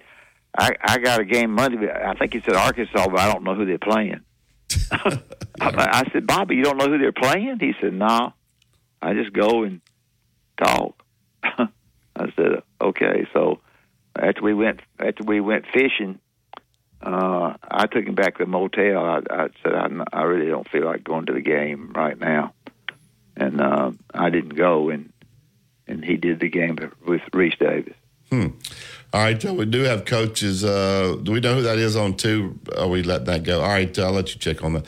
I 0.57 0.71
I 0.81 0.97
got 0.97 1.21
a 1.21 1.25
game 1.25 1.51
Monday. 1.51 1.89
I 1.89 2.15
think 2.15 2.33
he 2.33 2.41
said 2.41 2.55
Arkansas, 2.55 3.07
but 3.07 3.19
I 3.19 3.31
don't 3.31 3.43
know 3.43 3.55
who 3.55 3.65
they're 3.65 3.77
playing. 3.77 4.21
I, 4.91 5.19
I 5.59 6.09
said, 6.11 6.25
Bobby, 6.25 6.55
you 6.55 6.63
don't 6.63 6.77
know 6.77 6.87
who 6.87 6.97
they're 6.97 7.11
playing? 7.11 7.57
He 7.59 7.73
said, 7.79 7.93
No. 7.93 8.33
I 9.03 9.13
just 9.13 9.33
go 9.33 9.63
and 9.63 9.81
talk. 10.57 11.01
I 12.15 12.31
said, 12.35 12.63
Okay. 12.81 13.27
So 13.33 13.59
after 14.15 14.41
we 14.41 14.53
went 14.53 14.81
after 14.99 15.23
we 15.23 15.39
went 15.39 15.65
fishing, 15.73 16.19
uh, 17.01 17.53
I 17.69 17.87
took 17.87 18.05
him 18.05 18.15
back 18.15 18.37
to 18.37 18.45
the 18.45 18.49
motel. 18.49 19.05
I, 19.05 19.21
I 19.29 19.47
said, 19.63 19.73
I, 19.73 19.89
I 20.13 20.23
really 20.23 20.49
don't 20.49 20.69
feel 20.69 20.85
like 20.85 21.03
going 21.03 21.25
to 21.27 21.33
the 21.33 21.41
game 21.41 21.91
right 21.95 22.19
now, 22.19 22.53
and 23.35 23.61
uh, 23.61 23.91
I 24.13 24.29
didn't 24.29 24.55
go. 24.55 24.89
And 24.89 25.11
and 25.87 26.03
he 26.03 26.17
did 26.17 26.39
the 26.39 26.49
game 26.49 26.77
with 27.05 27.21
Rece 27.33 27.59
Davis. 27.59 27.95
Hmm. 28.29 28.47
All 29.13 29.23
right, 29.23 29.43
we 29.43 29.65
do 29.65 29.81
have 29.81 30.05
coaches. 30.05 30.63
Uh, 30.63 31.17
do 31.21 31.33
we 31.33 31.41
know 31.41 31.55
who 31.55 31.63
that 31.63 31.77
is 31.77 31.97
on 31.97 32.15
two? 32.15 32.57
Are 32.77 32.87
we 32.87 33.03
letting 33.03 33.25
that 33.25 33.43
go? 33.43 33.61
All 33.61 33.67
right, 33.67 33.99
I'll 33.99 34.13
let 34.13 34.33
you 34.33 34.39
check 34.39 34.63
on 34.63 34.73
that. 34.73 34.85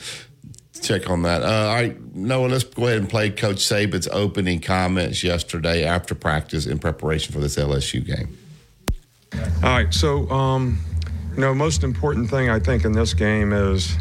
Check 0.84 1.08
on 1.08 1.22
that. 1.22 1.42
Uh, 1.42 1.46
all 1.46 1.74
right, 1.74 2.14
Noah, 2.14 2.48
let's 2.48 2.64
go 2.64 2.86
ahead 2.86 2.98
and 2.98 3.08
play 3.08 3.30
Coach 3.30 3.56
Saban's 3.56 4.06
opening 4.08 4.60
comments 4.60 5.24
yesterday 5.24 5.84
after 5.84 6.14
practice 6.14 6.66
in 6.66 6.78
preparation 6.78 7.32
for 7.32 7.40
this 7.40 7.56
LSU 7.56 8.04
game. 8.04 8.36
All 9.62 9.70
right. 9.70 9.92
So, 9.92 10.28
um, 10.30 10.78
you 11.34 11.40
know, 11.40 11.54
most 11.54 11.84
important 11.84 12.28
thing 12.28 12.50
I 12.50 12.58
think 12.58 12.84
in 12.84 12.92
this 12.92 13.14
game 13.14 13.52
is, 13.52 13.96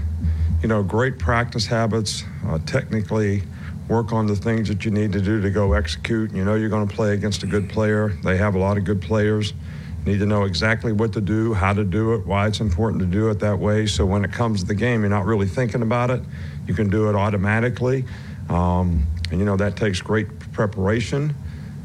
you 0.62 0.68
know, 0.68 0.84
great 0.84 1.18
practice 1.18 1.66
habits, 1.66 2.26
uh, 2.48 2.60
technically 2.66 3.44
work 3.88 4.12
on 4.12 4.28
the 4.28 4.36
things 4.36 4.68
that 4.68 4.86
you 4.86 4.92
need 4.92 5.14
to 5.14 5.22
do 5.22 5.42
to 5.42 5.50
go 5.50 5.74
execute. 5.74 6.34
You 6.34 6.44
know, 6.44 6.56
you're 6.56 6.70
going 6.70 6.88
to 6.88 6.94
play 6.94 7.14
against 7.14 7.44
a 7.44 7.48
good 7.48 7.70
player. 7.70 8.10
They 8.24 8.38
have 8.38 8.56
a 8.56 8.60
lot 8.60 8.78
of 8.78 8.84
good 8.84 9.02
players. 9.02 9.54
Need 10.06 10.20
to 10.20 10.26
know 10.26 10.44
exactly 10.44 10.92
what 10.92 11.14
to 11.14 11.22
do, 11.22 11.54
how 11.54 11.72
to 11.72 11.84
do 11.86 12.14
it, 12.14 12.26
why 12.28 12.48
it's 12.48 12.60
important 12.60 13.00
to 13.00 13.06
do 13.06 13.30
it 13.30 13.40
that 13.40 13.58
way. 13.58 13.86
So 13.86 14.06
when 14.06 14.26
it 14.26 14.34
comes 14.34 14.62
to 14.62 14.66
the 14.66 14.76
game, 14.76 15.02
you're 15.02 15.10
not 15.10 15.26
really 15.26 15.48
thinking 15.48 15.82
about 15.82 16.10
it. 16.12 16.22
You 16.68 16.74
can 16.74 16.90
do 16.90 17.10
it 17.10 17.16
automatically. 17.16 18.06
Um, 18.50 19.06
and, 19.32 19.40
you 19.40 19.46
know, 19.46 19.58
that 19.58 19.76
takes 19.76 20.02
great 20.02 20.28
preparation 20.52 21.36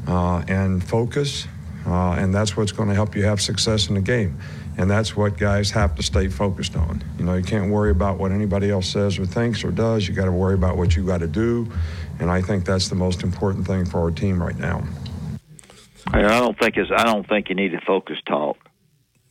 uh, 0.07 0.43
and 0.47 0.83
focus. 0.83 1.47
Uh, 1.85 2.11
and 2.13 2.33
that's 2.33 2.55
what's 2.57 2.71
going 2.71 2.89
to 2.89 2.95
help 2.95 3.15
you 3.15 3.23
have 3.23 3.41
success 3.41 3.89
in 3.89 3.95
the 3.95 4.01
game. 4.01 4.37
And 4.77 4.89
that's 4.89 5.15
what 5.15 5.37
guys 5.37 5.71
have 5.71 5.95
to 5.95 6.03
stay 6.03 6.27
focused 6.27 6.75
on. 6.75 7.03
You 7.17 7.25
know, 7.25 7.33
you 7.33 7.43
can't 7.43 7.69
worry 7.69 7.91
about 7.91 8.17
what 8.17 8.31
anybody 8.31 8.69
else 8.69 8.87
says 8.87 9.19
or 9.19 9.25
thinks 9.25 9.63
or 9.63 9.71
does. 9.71 10.07
You 10.07 10.13
got 10.13 10.25
to 10.25 10.31
worry 10.31 10.53
about 10.53 10.77
what 10.77 10.95
you 10.95 11.05
got 11.05 11.19
to 11.19 11.27
do. 11.27 11.69
And 12.19 12.29
I 12.29 12.41
think 12.41 12.65
that's 12.65 12.87
the 12.87 12.95
most 12.95 13.23
important 13.23 13.65
thing 13.65 13.85
for 13.85 13.99
our 13.99 14.11
team 14.11 14.41
right 14.41 14.57
now. 14.57 14.83
I 16.11 16.21
don't 16.21 16.57
think 16.57 16.77
it's. 16.77 16.91
I 16.91 17.03
don't 17.03 17.27
think 17.27 17.49
you 17.49 17.55
need 17.55 17.73
a 17.73 17.81
focus 17.81 18.17
talk, 18.25 18.57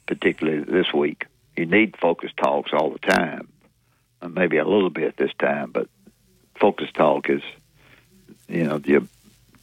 particularly 0.07 0.63
this 0.63 0.93
week. 0.93 1.27
You 1.57 1.67
need 1.67 1.97
focus 2.01 2.31
talks 2.37 2.73
all 2.73 2.91
the 2.91 3.01
time, 3.01 3.49
maybe 4.27 4.59
a 4.59 4.65
little 4.65 4.91
bit 4.91 5.17
this 5.17 5.33
time, 5.39 5.71
but 5.71 5.89
focus 6.57 6.89
talk 6.93 7.29
is, 7.29 7.43
you 8.49 8.65
know, 8.65 8.79
the, 8.79 9.07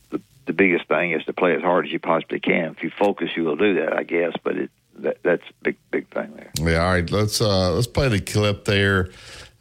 the 0.09 0.21
the 0.45 0.53
biggest 0.53 0.87
thing 0.87 1.11
is 1.11 1.25
to 1.25 1.33
play 1.33 1.55
as 1.55 1.61
hard 1.61 1.85
as 1.85 1.91
you 1.91 1.99
possibly 1.99 2.39
can. 2.39 2.71
If 2.71 2.83
you 2.83 2.89
focus, 2.89 3.31
you 3.35 3.43
will 3.43 3.55
do 3.55 3.75
that, 3.75 3.93
I 3.93 4.03
guess. 4.03 4.33
But 4.43 4.57
it 4.57 4.71
that, 4.99 5.17
that's 5.23 5.43
a 5.43 5.53
big 5.63 5.77
big 5.91 6.07
thing 6.09 6.33
there. 6.35 6.51
Yeah, 6.59 6.85
all 6.85 6.93
right. 6.93 7.09
Let's 7.09 7.41
uh, 7.41 7.73
let's 7.73 7.87
play 7.87 8.07
the 8.09 8.21
clip 8.21 8.65
there. 8.65 9.09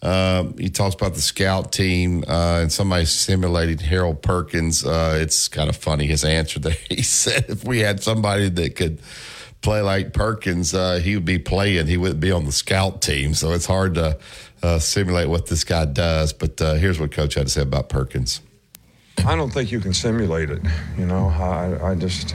Um, 0.03 0.59
he 0.59 0.69
talks 0.69 0.95
about 0.95 1.15
the 1.15 1.23
scout 1.23 1.73
team 1.73 2.25
uh, 2.29 2.61
and 2.61 2.71
somebody 2.71 3.07
simulating 3.07 3.79
Harold 3.79 4.21
Perkins. 4.21 4.85
Uh, 4.85 5.19
it's 5.21 5.49
kind 5.49 5.71
of 5.71 5.77
funny 5.77 6.07
his 6.07 6.25
answer 6.25 6.61
there. 6.61 6.77
He 6.89 7.03
said 7.03 7.47
if 7.49 7.65
we 7.65 7.81
had 7.81 8.03
somebody 8.03 8.51
that 8.51 8.77
could 8.77 9.01
play 9.63 9.81
like 9.81 10.13
Perkins, 10.13 10.75
uh, 10.75 11.01
he 11.03 11.15
would 11.15 11.25
be 11.25 11.39
playing. 11.39 11.87
He 11.87 11.97
wouldn't 11.97 12.21
be 12.21 12.31
on 12.31 12.45
the 12.45 12.53
scout 12.53 13.01
team. 13.01 13.33
So 13.33 13.53
it's 13.53 13.65
hard 13.65 13.95
to 13.95 14.19
uh, 14.65 14.79
simulate 14.79 15.29
what 15.29 15.47
this 15.47 15.63
guy 15.63 15.85
does. 15.85 16.33
But 16.33 16.61
uh, 16.61 16.75
here's 16.75 16.99
what 16.99 17.13
Coach 17.13 17.35
had 17.35 17.47
to 17.47 17.53
say 17.53 17.61
about 17.61 17.91
Perkins. 17.91 18.41
I 19.27 19.37
don't 19.37 19.51
think 19.51 19.71
you 19.71 19.79
can 19.79 19.93
simulate 19.93 20.51
it. 20.51 20.63
You 20.99 21.07
know, 21.07 21.29
I, 21.29 21.91
I 21.91 21.95
just, 21.95 22.35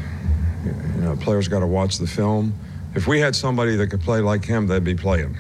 you 0.64 1.02
know, 1.02 1.16
players 1.16 1.48
got 1.48 1.60
to 1.60 1.68
watch 1.68 1.98
the 1.98 2.08
film. 2.08 2.54
If 2.94 3.08
we 3.08 3.20
had 3.20 3.36
somebody 3.36 3.76
that 3.78 3.88
could 3.88 4.02
play 4.02 4.22
like 4.22 4.46
him, 4.46 4.68
they'd 4.68 4.84
be 4.84 4.96
playing. 4.96 5.38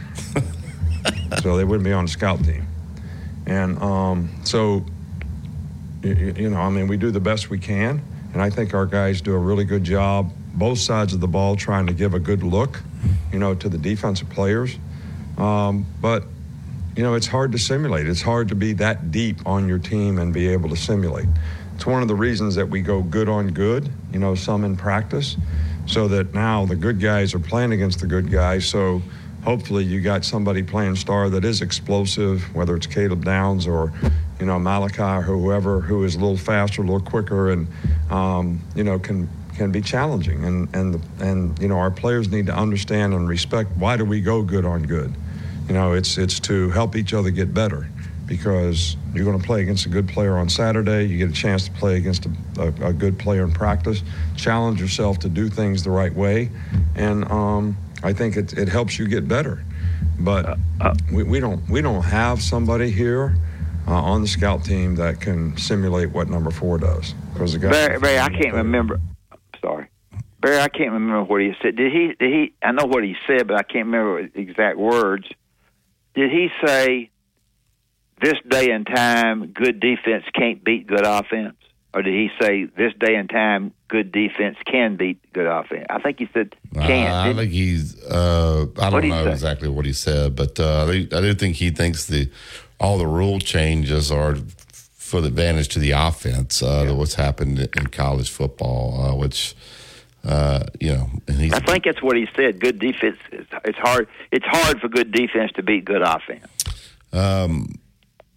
so 1.41 1.57
they 1.57 1.63
wouldn't 1.63 1.83
be 1.83 1.93
on 1.93 2.05
the 2.05 2.11
scout 2.11 2.43
team. 2.43 2.67
And 3.45 3.81
um, 3.81 4.29
so, 4.43 4.83
you, 6.03 6.33
you 6.37 6.49
know, 6.49 6.59
I 6.59 6.69
mean, 6.69 6.87
we 6.87 6.97
do 6.97 7.11
the 7.11 7.19
best 7.19 7.51
we 7.51 7.59
can. 7.59 8.01
And 8.33 8.41
I 8.41 8.49
think 8.49 8.73
our 8.73 8.85
guys 8.85 9.21
do 9.21 9.33
a 9.33 9.37
really 9.37 9.63
good 9.63 9.83
job, 9.83 10.31
both 10.53 10.79
sides 10.79 11.13
of 11.13 11.19
the 11.19 11.27
ball, 11.27 11.55
trying 11.55 11.85
to 11.87 11.93
give 11.93 12.15
a 12.15 12.19
good 12.19 12.43
look, 12.43 12.81
you 13.31 13.39
know, 13.39 13.53
to 13.55 13.69
the 13.69 13.77
defensive 13.77 14.29
players. 14.29 14.77
Um, 15.37 15.85
but 16.01 16.25
you 16.99 17.05
know, 17.05 17.13
it's 17.13 17.27
hard 17.27 17.53
to 17.53 17.57
simulate. 17.57 18.09
It's 18.09 18.21
hard 18.21 18.49
to 18.49 18.55
be 18.55 18.73
that 18.73 19.09
deep 19.09 19.47
on 19.47 19.69
your 19.69 19.79
team 19.79 20.17
and 20.17 20.33
be 20.33 20.49
able 20.49 20.67
to 20.67 20.75
simulate. 20.75 21.29
It's 21.73 21.85
one 21.85 22.01
of 22.01 22.09
the 22.09 22.15
reasons 22.15 22.55
that 22.55 22.67
we 22.67 22.81
go 22.81 23.01
good 23.01 23.29
on 23.29 23.51
good, 23.51 23.89
you 24.11 24.19
know, 24.19 24.35
some 24.35 24.65
in 24.65 24.75
practice, 24.75 25.37
so 25.85 26.09
that 26.09 26.33
now 26.33 26.65
the 26.65 26.75
good 26.75 26.99
guys 26.99 27.33
are 27.33 27.39
playing 27.39 27.71
against 27.71 28.01
the 28.01 28.05
good 28.05 28.29
guys. 28.29 28.65
So 28.65 29.01
hopefully 29.45 29.85
you 29.85 30.01
got 30.01 30.25
somebody 30.25 30.61
playing 30.61 30.97
star 30.97 31.29
that 31.29 31.45
is 31.45 31.61
explosive, 31.61 32.53
whether 32.53 32.75
it's 32.75 32.87
Caleb 32.87 33.23
Downs 33.23 33.65
or, 33.65 33.93
you 34.37 34.45
know, 34.45 34.59
Malachi 34.59 35.01
or 35.01 35.21
whoever 35.21 35.79
who 35.79 36.03
is 36.03 36.15
a 36.15 36.19
little 36.19 36.35
faster, 36.35 36.81
a 36.81 36.85
little 36.85 36.99
quicker, 36.99 37.51
and, 37.51 37.69
um, 38.09 38.59
you 38.75 38.83
know, 38.83 38.99
can 38.99 39.29
can 39.55 39.71
be 39.71 39.79
challenging. 39.79 40.43
And, 40.43 40.75
and, 40.75 41.01
and, 41.21 41.59
you 41.59 41.69
know, 41.69 41.77
our 41.77 41.91
players 41.91 42.29
need 42.29 42.47
to 42.47 42.53
understand 42.53 43.13
and 43.13 43.25
respect 43.25 43.71
why 43.77 43.95
do 43.95 44.03
we 44.03 44.19
go 44.19 44.43
good 44.43 44.65
on 44.65 44.83
good? 44.83 45.13
You 45.69 45.75
know, 45.75 45.93
it's 45.93 46.17
it's 46.17 46.39
to 46.41 46.71
help 46.71 46.95
each 46.95 47.13
other 47.13 47.29
get 47.29 47.53
better 47.53 47.87
because 48.25 48.97
you're 49.13 49.23
going 49.23 49.39
to 49.39 49.45
play 49.45 49.61
against 49.61 49.85
a 49.85 49.89
good 49.89 50.07
player 50.07 50.35
on 50.35 50.49
Saturday. 50.49 51.05
You 51.05 51.19
get 51.19 51.29
a 51.29 51.33
chance 51.33 51.65
to 51.65 51.71
play 51.73 51.97
against 51.97 52.25
a, 52.25 52.31
a, 52.57 52.87
a 52.87 52.93
good 52.93 53.19
player 53.19 53.43
in 53.43 53.51
practice. 53.51 54.01
Challenge 54.35 54.81
yourself 54.81 55.19
to 55.19 55.29
do 55.29 55.47
things 55.47 55.83
the 55.83 55.91
right 55.91 56.13
way, 56.13 56.49
and 56.95 57.23
um, 57.31 57.77
I 58.01 58.13
think 58.13 58.35
it, 58.35 58.53
it 58.53 58.67
helps 58.67 58.97
you 58.97 59.07
get 59.07 59.27
better. 59.27 59.63
But 60.19 60.57
we, 61.13 61.21
we 61.21 61.39
don't 61.39 61.61
we 61.69 61.83
don't 61.83 62.01
have 62.01 62.41
somebody 62.41 62.89
here 62.89 63.35
uh, 63.87 63.93
on 63.93 64.23
the 64.23 64.27
scout 64.27 64.65
team 64.65 64.95
that 64.95 65.21
can 65.21 65.55
simulate 65.55 66.09
what 66.09 66.29
number 66.29 66.49
four 66.49 66.79
does 66.79 67.13
because 67.33 67.53
the 67.53 67.59
guy. 67.59 67.69
Barry, 67.69 67.99
Barry, 67.99 68.19
I 68.19 68.29
can't 68.29 68.55
remember. 68.55 68.99
Sorry, 69.61 69.87
Barry, 70.41 70.61
I 70.61 70.67
can't 70.67 70.93
remember 70.93 71.25
what 71.25 71.41
he 71.41 71.53
said. 71.61 71.75
Did 71.75 71.91
he? 71.91 72.15
Did 72.19 72.33
he? 72.33 72.53
I 72.63 72.71
know 72.71 72.85
what 72.85 73.03
he 73.03 73.15
said, 73.27 73.47
but 73.47 73.55
I 73.55 73.61
can't 73.61 73.85
remember 73.85 74.27
the 74.27 74.39
exact 74.39 74.79
words. 74.79 75.27
Did 76.19 76.31
he 76.31 76.49
say, 76.65 77.09
"This 78.21 78.33
day 78.45 78.71
and 78.71 78.85
time, 78.85 79.47
good 79.53 79.79
defense 79.79 80.25
can't 80.35 80.61
beat 80.61 80.85
good 80.85 81.05
offense"? 81.05 81.55
Or 81.93 82.01
did 82.01 82.13
he 82.13 82.29
say, 82.41 82.65
"This 82.65 82.91
day 82.99 83.15
and 83.15 83.29
time, 83.29 83.71
good 83.87 84.11
defense 84.11 84.57
can 84.65 84.97
beat 84.97 85.17
good 85.31 85.45
offense"? 85.47 85.85
I 85.89 85.99
think 86.01 86.19
he 86.19 86.27
said 86.33 86.57
"can." 86.73 87.07
Uh, 87.07 87.31
I 87.31 87.33
think 87.33 87.53
he's. 87.53 88.03
Uh, 88.03 88.65
I 88.81 88.89
don't 88.89 89.07
know 89.07 89.27
exactly 89.29 89.69
what 89.69 89.85
he 89.85 89.93
said, 89.93 90.35
but 90.35 90.59
uh, 90.59 90.87
I 90.89 91.07
do- 91.21 91.33
think 91.35 91.55
he 91.55 91.69
thinks 91.69 92.07
the 92.07 92.29
all 92.81 92.97
the 92.97 93.07
rule 93.07 93.39
changes 93.39 94.11
are 94.11 94.35
for 94.97 95.21
the 95.21 95.27
advantage 95.29 95.69
to 95.69 95.79
the 95.79 95.91
offense. 95.91 96.61
Uh, 96.61 96.93
What's 96.93 97.15
happened 97.15 97.59
in 97.59 97.87
college 97.87 98.29
football, 98.29 99.01
uh, 99.01 99.15
which 99.15 99.55
uh, 100.23 100.65
you 100.79 100.93
know, 100.93 101.09
I 101.27 101.59
think 101.59 101.85
that's 101.85 102.01
what 102.01 102.17
he 102.17 102.27
said. 102.35 102.59
Good 102.59 102.79
defense. 102.79 103.17
It's, 103.31 103.77
hard. 103.77 104.07
It's 104.31 104.45
hard 104.45 104.81
for 104.81 104.89
good 104.89 105.11
defense 105.11 105.51
to 105.53 105.63
beat 105.63 105.85
good 105.85 106.01
offense. 106.01 106.45
Um, 107.13 107.79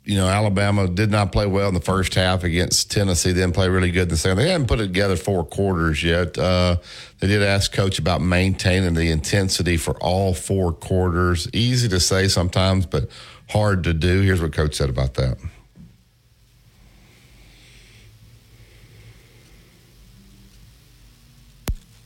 you 0.04 0.16
know, 0.16 0.26
Alabama 0.26 0.88
did 0.88 1.10
not 1.10 1.30
play 1.30 1.46
well 1.46 1.68
in 1.68 1.74
the 1.74 1.80
first 1.80 2.14
half 2.14 2.42
against 2.42 2.90
Tennessee. 2.90 3.32
Then 3.32 3.52
play 3.52 3.68
really 3.68 3.90
good 3.90 4.04
in 4.04 4.08
the 4.08 4.16
second. 4.16 4.38
They 4.38 4.50
hadn't 4.50 4.66
put 4.66 4.80
it 4.80 4.86
together 4.86 5.16
four 5.16 5.44
quarters 5.44 6.02
yet. 6.02 6.36
Uh, 6.36 6.76
they 7.20 7.28
did 7.28 7.42
ask 7.42 7.72
coach 7.72 7.98
about 7.98 8.20
maintaining 8.20 8.94
the 8.94 9.10
intensity 9.10 9.76
for 9.76 9.96
all 10.02 10.34
four 10.34 10.72
quarters. 10.72 11.48
Easy 11.52 11.88
to 11.88 12.00
say 12.00 12.26
sometimes, 12.26 12.84
but 12.84 13.08
hard 13.48 13.84
to 13.84 13.94
do. 13.94 14.22
Here's 14.22 14.42
what 14.42 14.52
coach 14.52 14.74
said 14.74 14.88
about 14.88 15.14
that. 15.14 15.38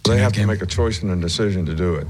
They 0.07 0.19
have 0.19 0.33
to 0.35 0.47
make 0.47 0.63
a 0.63 0.67
choice 0.67 1.03
and 1.03 1.11
a 1.11 1.17
decision 1.17 1.67
to 1.67 1.75
do 1.75 1.95
it. 1.97 2.07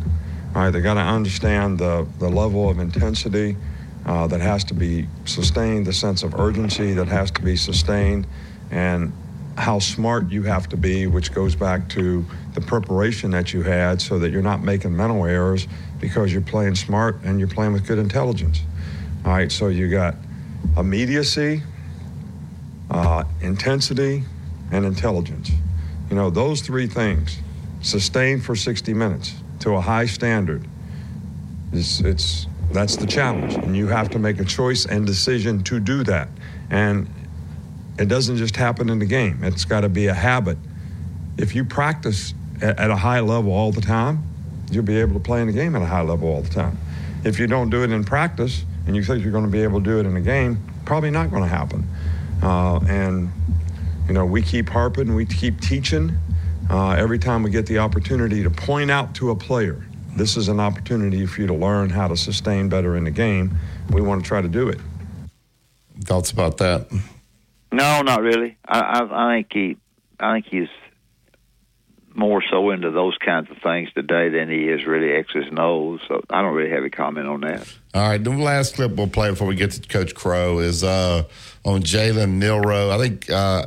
All 0.54 0.62
right, 0.62 0.70
they 0.70 0.80
got 0.80 0.94
to 0.94 1.00
understand 1.00 1.78
the, 1.78 2.06
the 2.18 2.28
level 2.28 2.68
of 2.68 2.78
intensity 2.78 3.56
uh, 4.04 4.26
that 4.28 4.40
has 4.40 4.64
to 4.64 4.74
be 4.74 5.06
sustained, 5.24 5.86
the 5.86 5.92
sense 5.92 6.22
of 6.22 6.34
urgency 6.34 6.92
that 6.94 7.08
has 7.08 7.30
to 7.32 7.42
be 7.42 7.56
sustained, 7.56 8.26
and 8.70 9.12
how 9.56 9.78
smart 9.78 10.30
you 10.30 10.42
have 10.42 10.68
to 10.68 10.76
be, 10.76 11.06
which 11.06 11.32
goes 11.32 11.54
back 11.54 11.88
to 11.88 12.24
the 12.54 12.60
preparation 12.60 13.30
that 13.30 13.52
you 13.52 13.62
had 13.62 14.00
so 14.00 14.18
that 14.18 14.30
you're 14.30 14.42
not 14.42 14.62
making 14.62 14.94
mental 14.94 15.24
errors 15.24 15.66
because 16.00 16.32
you're 16.32 16.42
playing 16.42 16.74
smart 16.74 17.18
and 17.24 17.38
you're 17.38 17.48
playing 17.48 17.72
with 17.72 17.86
good 17.86 17.98
intelligence. 17.98 18.62
All 19.24 19.32
right, 19.32 19.50
so 19.50 19.68
you 19.68 19.88
got 19.90 20.14
immediacy, 20.76 21.62
uh, 22.90 23.24
intensity, 23.40 24.24
and 24.70 24.84
intelligence. 24.84 25.50
You 26.10 26.16
know, 26.16 26.30
those 26.30 26.60
three 26.60 26.86
things 26.86 27.38
sustained 27.86 28.44
for 28.44 28.56
60 28.56 28.92
minutes 28.94 29.34
to 29.60 29.70
a 29.74 29.80
high 29.80 30.06
standard. 30.06 30.66
It's, 31.72 32.00
it's 32.00 32.46
that's 32.72 32.96
the 32.96 33.06
challenge, 33.06 33.54
and 33.54 33.76
you 33.76 33.86
have 33.86 34.10
to 34.10 34.18
make 34.18 34.40
a 34.40 34.44
choice 34.44 34.86
and 34.86 35.06
decision 35.06 35.62
to 35.64 35.78
do 35.78 36.02
that. 36.04 36.28
And 36.68 37.08
it 37.98 38.08
doesn't 38.08 38.36
just 38.36 38.56
happen 38.56 38.90
in 38.90 38.98
the 38.98 39.06
game; 39.06 39.42
it's 39.42 39.64
got 39.64 39.80
to 39.82 39.88
be 39.88 40.08
a 40.08 40.14
habit. 40.14 40.58
If 41.38 41.54
you 41.54 41.64
practice 41.64 42.34
at, 42.60 42.78
at 42.78 42.90
a 42.90 42.96
high 42.96 43.20
level 43.20 43.52
all 43.52 43.72
the 43.72 43.80
time, 43.80 44.22
you'll 44.70 44.84
be 44.84 44.98
able 44.98 45.14
to 45.14 45.20
play 45.20 45.40
in 45.40 45.46
the 45.46 45.52
game 45.52 45.76
at 45.76 45.82
a 45.82 45.86
high 45.86 46.02
level 46.02 46.28
all 46.28 46.42
the 46.42 46.50
time. 46.52 46.78
If 47.24 47.38
you 47.38 47.46
don't 47.46 47.70
do 47.70 47.82
it 47.82 47.90
in 47.90 48.04
practice 48.04 48.64
and 48.86 48.96
you 48.96 49.02
think 49.02 49.22
you're 49.22 49.32
going 49.32 49.44
to 49.44 49.50
be 49.50 49.62
able 49.62 49.80
to 49.80 49.84
do 49.84 49.98
it 49.98 50.06
in 50.06 50.16
a 50.16 50.20
game, 50.20 50.58
probably 50.84 51.10
not 51.10 51.30
going 51.30 51.42
to 51.42 51.48
happen. 51.48 51.88
Uh, 52.42 52.78
and 52.88 53.30
you 54.06 54.14
know, 54.14 54.24
we 54.24 54.42
keep 54.42 54.68
harping, 54.68 55.14
we 55.14 55.26
keep 55.26 55.60
teaching. 55.60 56.16
Uh, 56.68 56.90
every 56.90 57.18
time 57.18 57.42
we 57.42 57.50
get 57.50 57.66
the 57.66 57.78
opportunity 57.78 58.42
to 58.42 58.50
point 58.50 58.90
out 58.90 59.14
to 59.14 59.30
a 59.30 59.36
player, 59.36 59.86
this 60.16 60.36
is 60.36 60.48
an 60.48 60.58
opportunity 60.58 61.26
for 61.26 61.40
you 61.40 61.46
to 61.46 61.54
learn 61.54 61.90
how 61.90 62.08
to 62.08 62.16
sustain 62.16 62.68
better 62.68 62.96
in 62.96 63.04
the 63.04 63.10
game. 63.10 63.56
We 63.90 64.00
want 64.00 64.22
to 64.22 64.26
try 64.28 64.40
to 64.40 64.48
do 64.48 64.68
it. 64.68 64.80
Thoughts 66.00 66.30
about 66.30 66.58
that? 66.58 66.90
No, 67.70 68.02
not 68.02 68.22
really. 68.22 68.56
I, 68.66 68.80
I, 68.80 69.28
I 69.28 69.36
think 69.36 69.52
he, 69.52 69.76
I 70.18 70.34
think 70.34 70.46
he's 70.46 70.68
more 72.14 72.42
so 72.42 72.70
into 72.70 72.90
those 72.90 73.16
kinds 73.18 73.50
of 73.50 73.58
things 73.58 73.92
today 73.92 74.30
than 74.30 74.48
he 74.48 74.68
is 74.68 74.86
really 74.86 75.12
X's 75.12 75.46
and 75.48 75.58
O's. 75.58 76.00
So 76.08 76.22
I 76.30 76.40
don't 76.40 76.54
really 76.54 76.70
have 76.70 76.84
a 76.84 76.90
comment 76.90 77.28
on 77.28 77.42
that. 77.42 77.70
All 77.94 78.08
right, 78.08 78.22
the 78.22 78.30
last 78.30 78.74
clip 78.74 78.92
we'll 78.92 79.08
play 79.08 79.30
before 79.30 79.46
we 79.46 79.54
get 79.54 79.72
to 79.72 79.86
Coach 79.86 80.14
Crowe 80.14 80.58
is 80.58 80.82
uh, 80.82 81.24
on 81.64 81.82
Jalen 81.82 82.38
Milroe. 82.38 82.90
I 82.90 82.98
think 82.98 83.30
uh, 83.30 83.66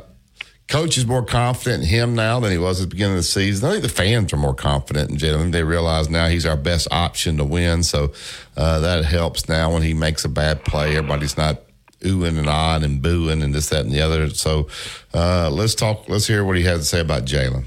Coach 0.70 0.96
is 0.96 1.04
more 1.04 1.24
confident 1.24 1.82
in 1.82 1.88
him 1.88 2.14
now 2.14 2.38
than 2.38 2.52
he 2.52 2.56
was 2.56 2.80
at 2.80 2.84
the 2.84 2.94
beginning 2.94 3.14
of 3.14 3.18
the 3.18 3.22
season. 3.24 3.68
I 3.68 3.72
think 3.72 3.82
the 3.82 3.88
fans 3.88 4.32
are 4.32 4.36
more 4.36 4.54
confident 4.54 5.10
in 5.10 5.16
Jalen. 5.16 5.50
They 5.50 5.64
realize 5.64 6.08
now 6.08 6.28
he's 6.28 6.46
our 6.46 6.56
best 6.56 6.86
option 6.92 7.38
to 7.38 7.44
win. 7.44 7.82
So 7.82 8.12
uh, 8.56 8.78
that 8.78 9.04
helps 9.04 9.48
now 9.48 9.72
when 9.72 9.82
he 9.82 9.94
makes 9.94 10.24
a 10.24 10.28
bad 10.28 10.64
play. 10.64 10.96
Everybody's 10.96 11.36
not 11.36 11.62
oohing 12.02 12.38
and 12.38 12.46
ahhing 12.46 12.84
and 12.84 13.02
booing 13.02 13.42
and 13.42 13.52
this, 13.52 13.68
that, 13.70 13.84
and 13.84 13.90
the 13.92 14.00
other. 14.00 14.30
So 14.30 14.68
uh, 15.12 15.50
let's 15.50 15.74
talk. 15.74 16.08
Let's 16.08 16.28
hear 16.28 16.44
what 16.44 16.56
he 16.56 16.62
has 16.62 16.78
to 16.78 16.84
say 16.84 17.00
about 17.00 17.24
Jalen. 17.24 17.64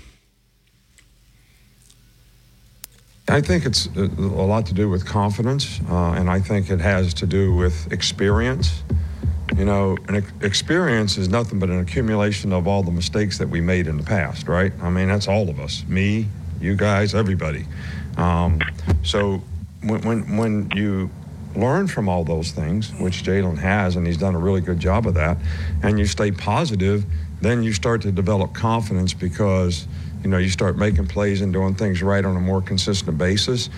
I 3.28 3.42
think 3.42 3.66
it's 3.66 3.88
a 3.98 4.00
lot 4.06 4.66
to 4.68 4.74
do 4.74 4.90
with 4.90 5.06
confidence, 5.06 5.82
uh, 5.90 6.12
and 6.12 6.30
I 6.30 6.40
think 6.40 6.70
it 6.70 6.80
has 6.80 7.14
to 7.16 7.26
do 7.26 7.54
with 7.54 7.92
experience. 7.92 8.82
You 9.56 9.66
know, 9.66 9.98
an 10.08 10.16
ex- 10.16 10.32
experience 10.42 11.18
is 11.18 11.30
nothing 11.30 11.60
but 11.60 11.70
an 11.70 11.80
accumulation 11.80 12.52
of 12.52 12.68
all 12.68 12.82
the 12.82 12.92
mistakes 12.92 13.38
that 13.38 13.50
we 13.50 13.62
made 13.62 13.88
in 13.88 13.98
the 13.98 14.04
past, 14.04 14.48
right? 14.48 14.72
I 14.82 14.90
mean, 14.90 15.08
that's 15.08 15.28
all 15.28 15.50
of 15.50 15.60
us 15.60 15.86
me, 15.88 16.28
you 16.60 16.76
guys, 16.76 17.14
everybody. 17.14 17.66
Um, 18.18 18.60
so 19.04 19.44
when, 19.84 20.02
when, 20.02 20.38
when 20.38 20.72
you 20.72 21.10
learn 21.56 21.88
from 21.88 22.10
all 22.10 22.24
those 22.24 22.52
things, 22.52 22.92
which 23.00 23.24
Jalen 23.24 23.60
has, 23.60 23.96
and 23.96 24.08
he's 24.08 24.18
done 24.18 24.34
a 24.34 24.40
really 24.40 24.62
good 24.62 24.80
job 24.80 25.06
of 25.06 25.14
that, 25.16 25.38
and 25.84 26.00
you 26.00 26.06
stay 26.06 26.32
positive, 26.32 27.06
then 27.42 27.62
you 27.62 27.74
start 27.74 28.02
to 28.04 28.12
develop 28.12 28.54
confidence 28.54 29.14
because 29.14 29.88
you 30.24 30.30
know 30.30 30.38
you 30.38 30.50
start 30.50 30.78
making 30.78 31.08
plays 31.08 31.42
and 31.42 31.52
doing 31.52 31.76
things 31.76 32.02
right 32.02 32.24
on 32.24 32.36
a 32.36 32.40
more 32.40 32.62
consistent 32.62 33.18
basis. 33.18 33.70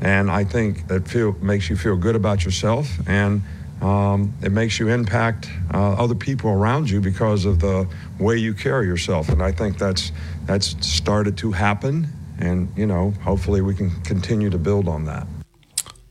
And 0.00 0.30
I 0.30 0.44
think 0.44 0.86
that 0.88 1.08
feel 1.08 1.32
makes 1.40 1.68
you 1.68 1.76
feel 1.76 1.96
good 1.96 2.14
about 2.14 2.44
yourself, 2.44 2.88
and 3.08 3.42
um, 3.82 4.34
it 4.42 4.52
makes 4.52 4.78
you 4.78 4.88
impact 4.88 5.50
uh, 5.72 5.94
other 5.94 6.14
people 6.14 6.50
around 6.50 6.90
you 6.90 7.00
because 7.00 7.44
of 7.44 7.60
the 7.60 7.88
way 8.18 8.36
you 8.36 8.54
carry 8.54 8.86
yourself. 8.86 9.28
And 9.28 9.42
I 9.42 9.52
think 9.52 9.78
that's 9.78 10.12
that's 10.46 10.86
started 10.86 11.36
to 11.38 11.52
happen, 11.52 12.08
and 12.38 12.68
you 12.76 12.86
know 12.86 13.10
hopefully 13.22 13.60
we 13.60 13.74
can 13.74 13.90
continue 14.02 14.50
to 14.50 14.58
build 14.58 14.88
on 14.88 15.04
that 15.04 15.26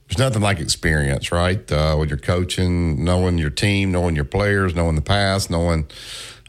there's 0.07 0.19
nothing 0.19 0.41
like 0.41 0.59
experience, 0.59 1.31
right? 1.31 1.69
Uh, 1.71 1.95
when 1.95 2.07
you're 2.07 2.17
coaching, 2.17 3.03
knowing 3.03 3.37
your 3.37 3.49
team, 3.49 3.91
knowing 3.91 4.15
your 4.15 4.25
players, 4.25 4.73
knowing 4.73 4.95
the 4.95 5.01
past, 5.01 5.49
knowing 5.49 5.85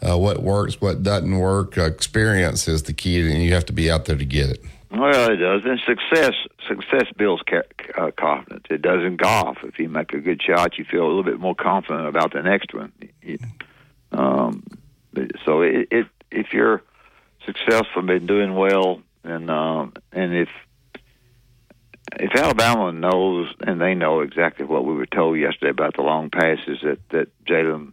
uh, 0.09 0.17
what 0.17 0.43
works, 0.43 0.81
what 0.81 1.03
doesn't 1.03 1.37
work. 1.37 1.77
Uh, 1.77 1.83
experience 1.83 2.69
is 2.69 2.85
the 2.85 2.93
key, 2.93 3.21
and 3.21 3.43
you 3.43 3.53
have 3.55 3.67
to 3.67 3.73
be 3.73 3.91
out 3.91 4.05
there 4.05 4.17
to 4.17 4.25
get 4.25 4.51
it. 4.51 4.65
Well, 4.91 5.31
it 5.31 5.37
does. 5.37 5.63
And 5.65 5.81
success, 5.87 6.35
success 6.69 7.07
builds 7.17 7.43
ca- 7.49 7.63
uh, 7.97 8.11
confidence. 8.11 8.65
It 8.71 8.83
does 8.83 9.03
in 9.05 9.17
golf. 9.17 9.59
If 9.65 9.79
you 9.79 9.89
make 9.89 10.13
a 10.13 10.21
good 10.21 10.43
shot, 10.43 10.79
you 10.79 10.85
feel 10.85 11.05
a 11.05 11.09
little 11.09 11.25
bit 11.25 11.41
more 11.41 11.55
confident 11.55 12.07
about 12.07 12.33
the 12.33 12.43
next 12.43 12.75
one. 12.75 12.93
Um, 14.13 14.65
so, 15.45 15.63
it, 15.63 15.89
it 15.91 16.07
if 16.31 16.53
you're 16.53 16.83
successful, 17.45 18.03
been 18.03 18.27
doing 18.27 18.55
well, 18.55 19.03
and 19.25 19.51
um, 19.51 19.95
and 20.13 20.35
if 20.35 20.49
if 22.19 22.35
Alabama 22.35 22.93
knows 22.93 23.53
and 23.61 23.81
they 23.81 23.95
know 23.95 24.21
exactly 24.21 24.65
what 24.65 24.85
we 24.85 24.95
were 24.95 25.07
told 25.07 25.39
yesterday 25.39 25.71
about 25.71 25.97
the 25.97 26.03
long 26.03 26.31
passes 26.31 26.79
that 26.83 26.99
that 27.11 27.45
Jalen 27.45 27.93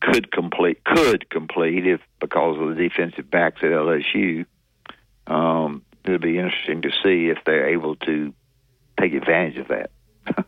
could 0.00 0.30
complete 0.30 0.84
could 0.84 1.28
complete 1.30 1.86
if 1.86 2.00
because 2.20 2.58
of 2.60 2.68
the 2.68 2.74
defensive 2.74 3.30
backs 3.30 3.62
at 3.62 3.70
LSU, 3.70 4.46
um, 5.26 5.82
it'll 6.08 6.18
be 6.18 6.38
interesting 6.38 6.82
to 6.82 6.90
see 7.02 7.28
if 7.28 7.38
they're 7.44 7.68
able 7.68 7.96
to 7.96 8.32
take 8.98 9.12
advantage 9.14 9.58
of 9.58 9.68
that. 9.68 9.90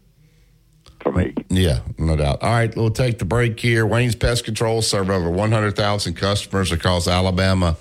For 1.01 1.13
me. 1.13 1.35
Yeah, 1.49 1.81
no 1.97 2.17
doubt. 2.17 2.43
All 2.43 2.51
right, 2.51 2.75
we'll 2.75 2.91
take 2.91 3.19
the 3.19 3.25
break 3.25 3.59
here. 3.59 3.87
Wayne's 3.87 4.17
Pest 4.17 4.45
Control 4.45 4.83
served 4.83 5.11
over 5.11 5.31
100,000 5.31 6.15
customers 6.15 6.73
across 6.73 7.07
Alabama, 7.07 7.77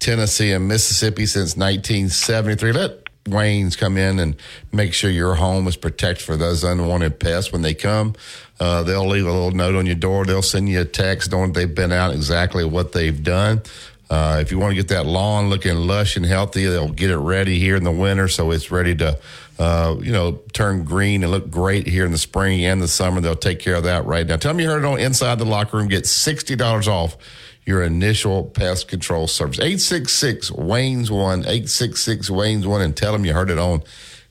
Tennessee, 0.00 0.52
and 0.52 0.66
Mississippi 0.66 1.26
since 1.26 1.56
1973. 1.56 2.72
Let 2.72 3.08
Wayne's 3.28 3.76
come 3.76 3.96
in 3.96 4.18
and 4.18 4.36
make 4.72 4.92
sure 4.92 5.10
your 5.10 5.34
home 5.34 5.68
is 5.68 5.76
protected 5.76 6.24
for 6.24 6.36
those 6.36 6.64
unwanted 6.64 7.20
pests 7.20 7.52
when 7.52 7.62
they 7.62 7.74
come. 7.74 8.14
Uh, 8.58 8.82
they'll 8.82 9.06
leave 9.06 9.26
a 9.26 9.32
little 9.32 9.52
note 9.52 9.76
on 9.76 9.86
your 9.86 9.94
door. 9.94 10.24
They'll 10.24 10.42
send 10.42 10.68
you 10.68 10.80
a 10.80 10.84
text 10.84 11.30
knowing 11.30 11.52
they've 11.52 11.72
been 11.72 11.92
out 11.92 12.12
exactly 12.12 12.64
what 12.64 12.92
they've 12.92 13.22
done. 13.22 13.62
Uh, 14.10 14.38
if 14.40 14.50
you 14.50 14.58
want 14.58 14.70
to 14.70 14.74
get 14.74 14.88
that 14.88 15.04
lawn 15.04 15.50
looking 15.50 15.74
lush 15.74 16.16
and 16.16 16.24
healthy, 16.24 16.64
they'll 16.64 16.88
get 16.88 17.10
it 17.10 17.18
ready 17.18 17.58
here 17.58 17.76
in 17.76 17.84
the 17.84 17.92
winter 17.92 18.26
so 18.26 18.50
it's 18.50 18.70
ready 18.70 18.94
to, 18.96 19.18
uh, 19.58 19.96
you 20.00 20.10
know, 20.10 20.40
turn 20.54 20.84
green 20.84 21.22
and 21.22 21.30
look 21.30 21.50
great 21.50 21.86
here 21.86 22.06
in 22.06 22.12
the 22.12 22.18
spring 22.18 22.64
and 22.64 22.80
the 22.80 22.88
summer. 22.88 23.20
They'll 23.20 23.36
take 23.36 23.58
care 23.58 23.74
of 23.74 23.84
that 23.84 24.06
right 24.06 24.26
now. 24.26 24.36
Tell 24.36 24.54
me 24.54 24.64
you 24.64 24.70
heard 24.70 24.82
it 24.82 24.86
on 24.86 24.98
Inside 24.98 25.38
the 25.38 25.44
Locker 25.44 25.76
Room. 25.76 25.88
Get 25.88 26.04
$60 26.04 26.88
off 26.88 27.18
your 27.66 27.82
initial 27.82 28.44
pest 28.44 28.88
control 28.88 29.26
service. 29.26 29.58
866 29.58 30.52
Wayne's 30.52 31.10
1, 31.10 31.40
866 31.40 32.30
Wayne's 32.30 32.66
1, 32.66 32.80
and 32.80 32.96
tell 32.96 33.12
them 33.12 33.26
you 33.26 33.34
heard 33.34 33.50
it 33.50 33.58
on 33.58 33.82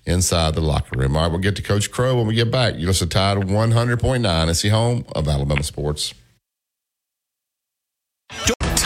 Inside 0.08 0.56
the 0.56 0.62
Locker 0.62 0.98
Room. 0.98 1.16
All 1.16 1.22
right, 1.22 1.32
we'll 1.32 1.40
get 1.40 1.56
to 1.58 1.62
Coach 1.62 1.92
Crowe 1.92 2.18
when 2.18 2.26
we 2.26 2.34
get 2.34 2.50
back. 2.50 2.74
You're 2.78 2.88
listen 2.88 3.10
to 3.10 3.14
Tide 3.14 3.38
100.9. 3.38 4.50
It's 4.50 4.62
the 4.64 4.70
home 4.70 5.06
of 5.14 5.28
Alabama 5.28 5.62
sports. 5.62 6.16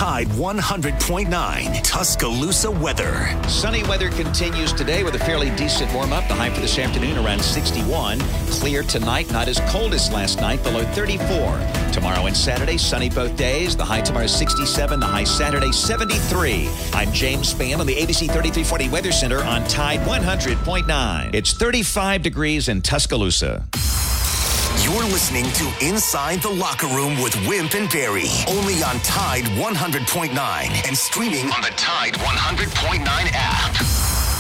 Tide 0.02 0.30
100.9 0.30 1.84
Tuscaloosa 1.84 2.72
weather. 2.72 3.38
Sunny 3.48 3.84
weather 3.84 4.10
continues 4.10 4.74
today 4.74 5.04
with 5.04 5.14
a 5.14 5.20
fairly 5.20 5.52
decent 5.52 5.94
warm 5.94 6.12
up. 6.12 6.28
The 6.28 6.34
high 6.34 6.50
for 6.50 6.60
this 6.60 6.80
afternoon 6.80 7.24
around 7.24 7.40
61. 7.40 8.20
Clear 8.50 8.82
tonight, 8.82 9.32
not 9.32 9.48
as 9.48 9.60
cold 9.68 9.94
as 9.94 10.12
last 10.12 10.42
night, 10.42 10.64
below 10.64 10.84
34. 10.86 11.28
Tomorrow 11.94 12.26
and 12.26 12.36
Saturday, 12.36 12.80
sunny 12.80 13.12
both 13.12 13.36
days. 13.36 13.78
The 13.78 13.86
high 13.86 14.02
tomorrow 14.02 14.26
67, 14.26 15.00
the 15.00 15.06
high 15.06 15.24
Saturday 15.24 15.72
73. 15.72 16.68
I'm 16.94 17.12
James 17.12 17.54
Spann 17.54 17.78
on 17.78 17.86
the 17.86 17.94
ABC 17.94 18.22
3340 18.22 18.90
Weather 18.90 19.12
Center 19.12 19.44
on 19.44 19.64
Tide 19.68 20.00
100.9. 20.00 21.36
It's 21.36 21.54
35 21.54 22.24
degrees 22.24 22.70
in 22.70 22.82
Tuscaloosa. 22.82 23.68
You're 24.80 25.04
listening 25.04 25.46
to 25.52 25.72
Inside 25.86 26.42
the 26.42 26.50
Locker 26.50 26.88
Room 26.88 27.22
with 27.22 27.36
Wimp 27.48 27.76
and 27.76 27.90
Barry, 27.92 28.30
only 28.48 28.82
on 28.84 29.00
Tide 29.02 29.44
100.9 29.44 30.88
and 30.88 30.98
streaming 30.98 31.52
on 31.52 31.62
the 31.62 31.72
Tide 31.76 32.14
100.9 32.14 33.06
app. 33.34 34.31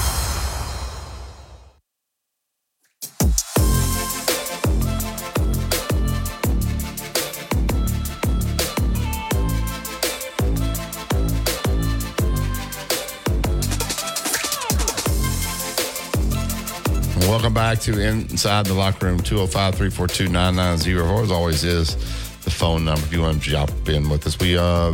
Welcome 17.32 17.54
back 17.54 17.80
to 17.80 17.98
Inside 17.98 18.66
the 18.66 18.74
Locker 18.74 19.06
Room, 19.06 19.18
205 19.18 19.76
342 19.76 20.28
9904. 20.34 21.24
As 21.24 21.32
always, 21.32 21.64
is 21.64 21.96
the 22.44 22.52
phone 22.52 22.84
number 22.84 23.00
if 23.06 23.14
you 23.14 23.22
want 23.22 23.42
to 23.42 23.50
jump 23.50 23.88
in 23.88 24.10
with 24.10 24.28
us. 24.28 24.38
We 24.38 24.58
uh, 24.58 24.92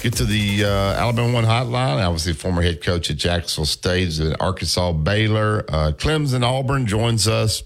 get 0.00 0.12
to 0.18 0.24
the 0.24 0.64
uh, 0.64 0.68
Alabama 0.68 1.32
One 1.32 1.44
hotline. 1.44 2.00
Obviously, 2.00 2.34
former 2.34 2.62
head 2.62 2.80
coach 2.80 3.10
at 3.10 3.16
Jacksonville 3.16 3.66
State, 3.66 4.20
at 4.20 4.40
Arkansas 4.40 4.92
Baylor. 4.92 5.64
Uh, 5.68 5.90
Clemson 5.90 6.44
Auburn 6.44 6.86
joins 6.86 7.26
us 7.26 7.64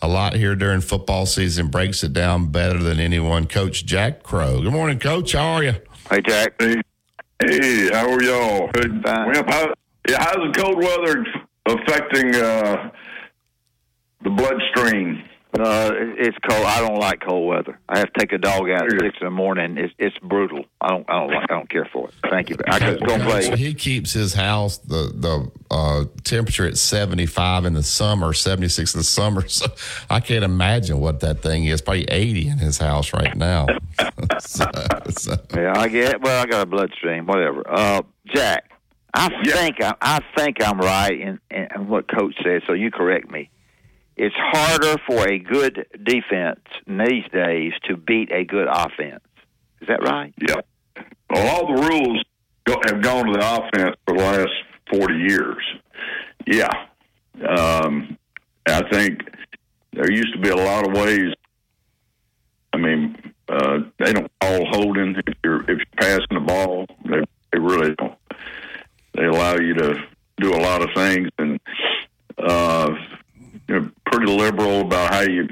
a 0.00 0.06
lot 0.06 0.34
here 0.34 0.54
during 0.54 0.80
football 0.80 1.26
season, 1.26 1.70
breaks 1.70 2.04
it 2.04 2.12
down 2.12 2.52
better 2.52 2.78
than 2.78 3.00
anyone. 3.00 3.48
Coach 3.48 3.84
Jack 3.84 4.22
Crowe. 4.22 4.62
Good 4.62 4.72
morning, 4.72 5.00
Coach. 5.00 5.32
How 5.32 5.54
are 5.54 5.64
you? 5.64 5.74
Hey, 6.08 6.20
Jack. 6.24 6.54
Hey, 6.60 6.80
hey 7.44 7.90
how 7.92 8.08
are 8.12 8.22
y'all? 8.22 8.70
Good. 8.70 9.02
Well, 9.04 9.44
how, 9.48 9.74
how's 10.06 10.36
the 10.36 10.52
cold 10.56 10.76
weather 10.76 11.26
affecting 11.66 12.36
uh, 12.36 12.90
the 14.22 14.30
bloodstream? 14.30 15.24
Uh, 15.58 15.90
it's 16.18 16.36
cold. 16.46 16.64
I 16.66 16.80
don't 16.80 17.00
like 17.00 17.22
cold 17.26 17.48
weather. 17.48 17.78
I 17.88 17.98
have 17.98 18.12
to 18.12 18.20
take 18.20 18.32
a 18.32 18.38
dog 18.38 18.68
out 18.68 18.82
at 18.82 19.00
six 19.00 19.16
in 19.18 19.24
the 19.24 19.30
morning. 19.30 19.78
It's 19.78 19.94
it's 19.98 20.18
brutal. 20.18 20.66
I 20.80 20.88
don't 20.90 21.08
I 21.08 21.20
don't 21.20 21.30
like. 21.32 21.50
I 21.50 21.54
don't 21.54 21.70
care 21.70 21.88
for 21.90 22.08
it. 22.08 22.14
Thank 22.28 22.50
you. 22.50 22.56
I 22.68 22.78
just 22.78 23.02
go 23.04 23.18
play. 23.18 23.56
He 23.56 23.72
keeps 23.72 24.12
his 24.12 24.34
house 24.34 24.76
the 24.76 25.10
the 25.14 25.50
uh, 25.70 26.04
temperature 26.22 26.66
at 26.66 26.76
seventy 26.76 27.24
five 27.24 27.64
in 27.64 27.72
the 27.72 27.82
summer, 27.82 28.34
seventy 28.34 28.68
six 28.68 28.94
in 28.94 28.98
the 29.00 29.04
summer. 29.04 29.44
So 29.48 29.66
I 30.10 30.20
can't 30.20 30.44
imagine 30.44 31.00
what 31.00 31.20
that 31.20 31.40
thing 31.40 31.64
is. 31.64 31.80
Probably 31.80 32.04
eighty 32.04 32.46
in 32.48 32.58
his 32.58 32.78
house 32.78 33.12
right 33.12 33.34
now. 33.34 33.66
so, 34.38 34.66
so. 35.08 35.36
Yeah, 35.54 35.72
I 35.74 35.88
get. 35.88 36.20
Well, 36.20 36.42
I 36.42 36.46
got 36.46 36.62
a 36.62 36.66
bloodstream. 36.66 37.26
Whatever. 37.26 37.68
Uh, 37.68 38.02
Jack, 38.26 38.70
I 39.14 39.28
think 39.42 39.82
I, 39.82 39.94
I 40.00 40.20
think 40.36 40.62
I'm 40.62 40.78
right 40.78 41.18
in, 41.18 41.40
in 41.50 41.88
what 41.88 42.06
Coach 42.06 42.36
said. 42.44 42.62
So 42.66 42.74
you 42.74 42.90
correct 42.90 43.30
me. 43.30 43.50
It's 44.18 44.34
harder 44.36 45.00
for 45.06 45.28
a 45.28 45.38
good 45.38 45.86
defense 46.02 46.60
these 46.88 47.24
days 47.32 47.72
to 47.84 47.96
beat 47.96 48.32
a 48.32 48.44
good 48.44 48.66
offense. 48.66 49.22
Is 49.80 49.86
that 49.86 50.02
right? 50.02 50.34
Yeah. 50.40 50.56
Well, 51.30 51.46
all 51.46 51.76
the 51.76 51.88
rules 51.88 52.24
have 52.66 53.00
gone 53.00 53.26
to 53.26 53.32
the 53.32 53.38
offense 53.38 53.96
for 54.06 54.16
the 54.16 54.22
last 54.22 54.50
40 54.92 55.14
years. 55.14 55.64
Yeah. 56.46 56.68
Um, 57.48 58.18
I 58.66 58.82
think 58.90 59.20
there 59.92 60.10
used 60.10 60.32
to 60.34 60.40
be 60.40 60.48
a 60.48 60.56
lot 60.56 60.88
of 60.88 60.94
ways. 60.94 61.32
I 62.72 62.76
mean, 62.76 63.16
uh, 63.48 63.78
they 63.98 64.12
don't 64.12 64.30
call 64.40 64.66
holding 64.70 65.14
if 65.14 65.34
you're 65.44 65.62
if 65.62 65.68
you're 65.68 65.86
passing 65.96 66.26
the 66.30 66.40
ball. 66.40 66.86
They 67.04 67.22
they 67.52 67.58
really 67.60 67.94
don't. 67.94 68.18
They 69.14 69.24
allow 69.24 69.56
you 69.56 69.74
to 69.74 69.94
do 70.40 70.52
a 70.52 70.60
lot 70.60 70.82
of 70.82 70.88
things 70.94 71.28
and 71.38 71.57
liberal 74.30 74.80
about 74.82 75.12
how 75.12 75.20
you 75.20 75.48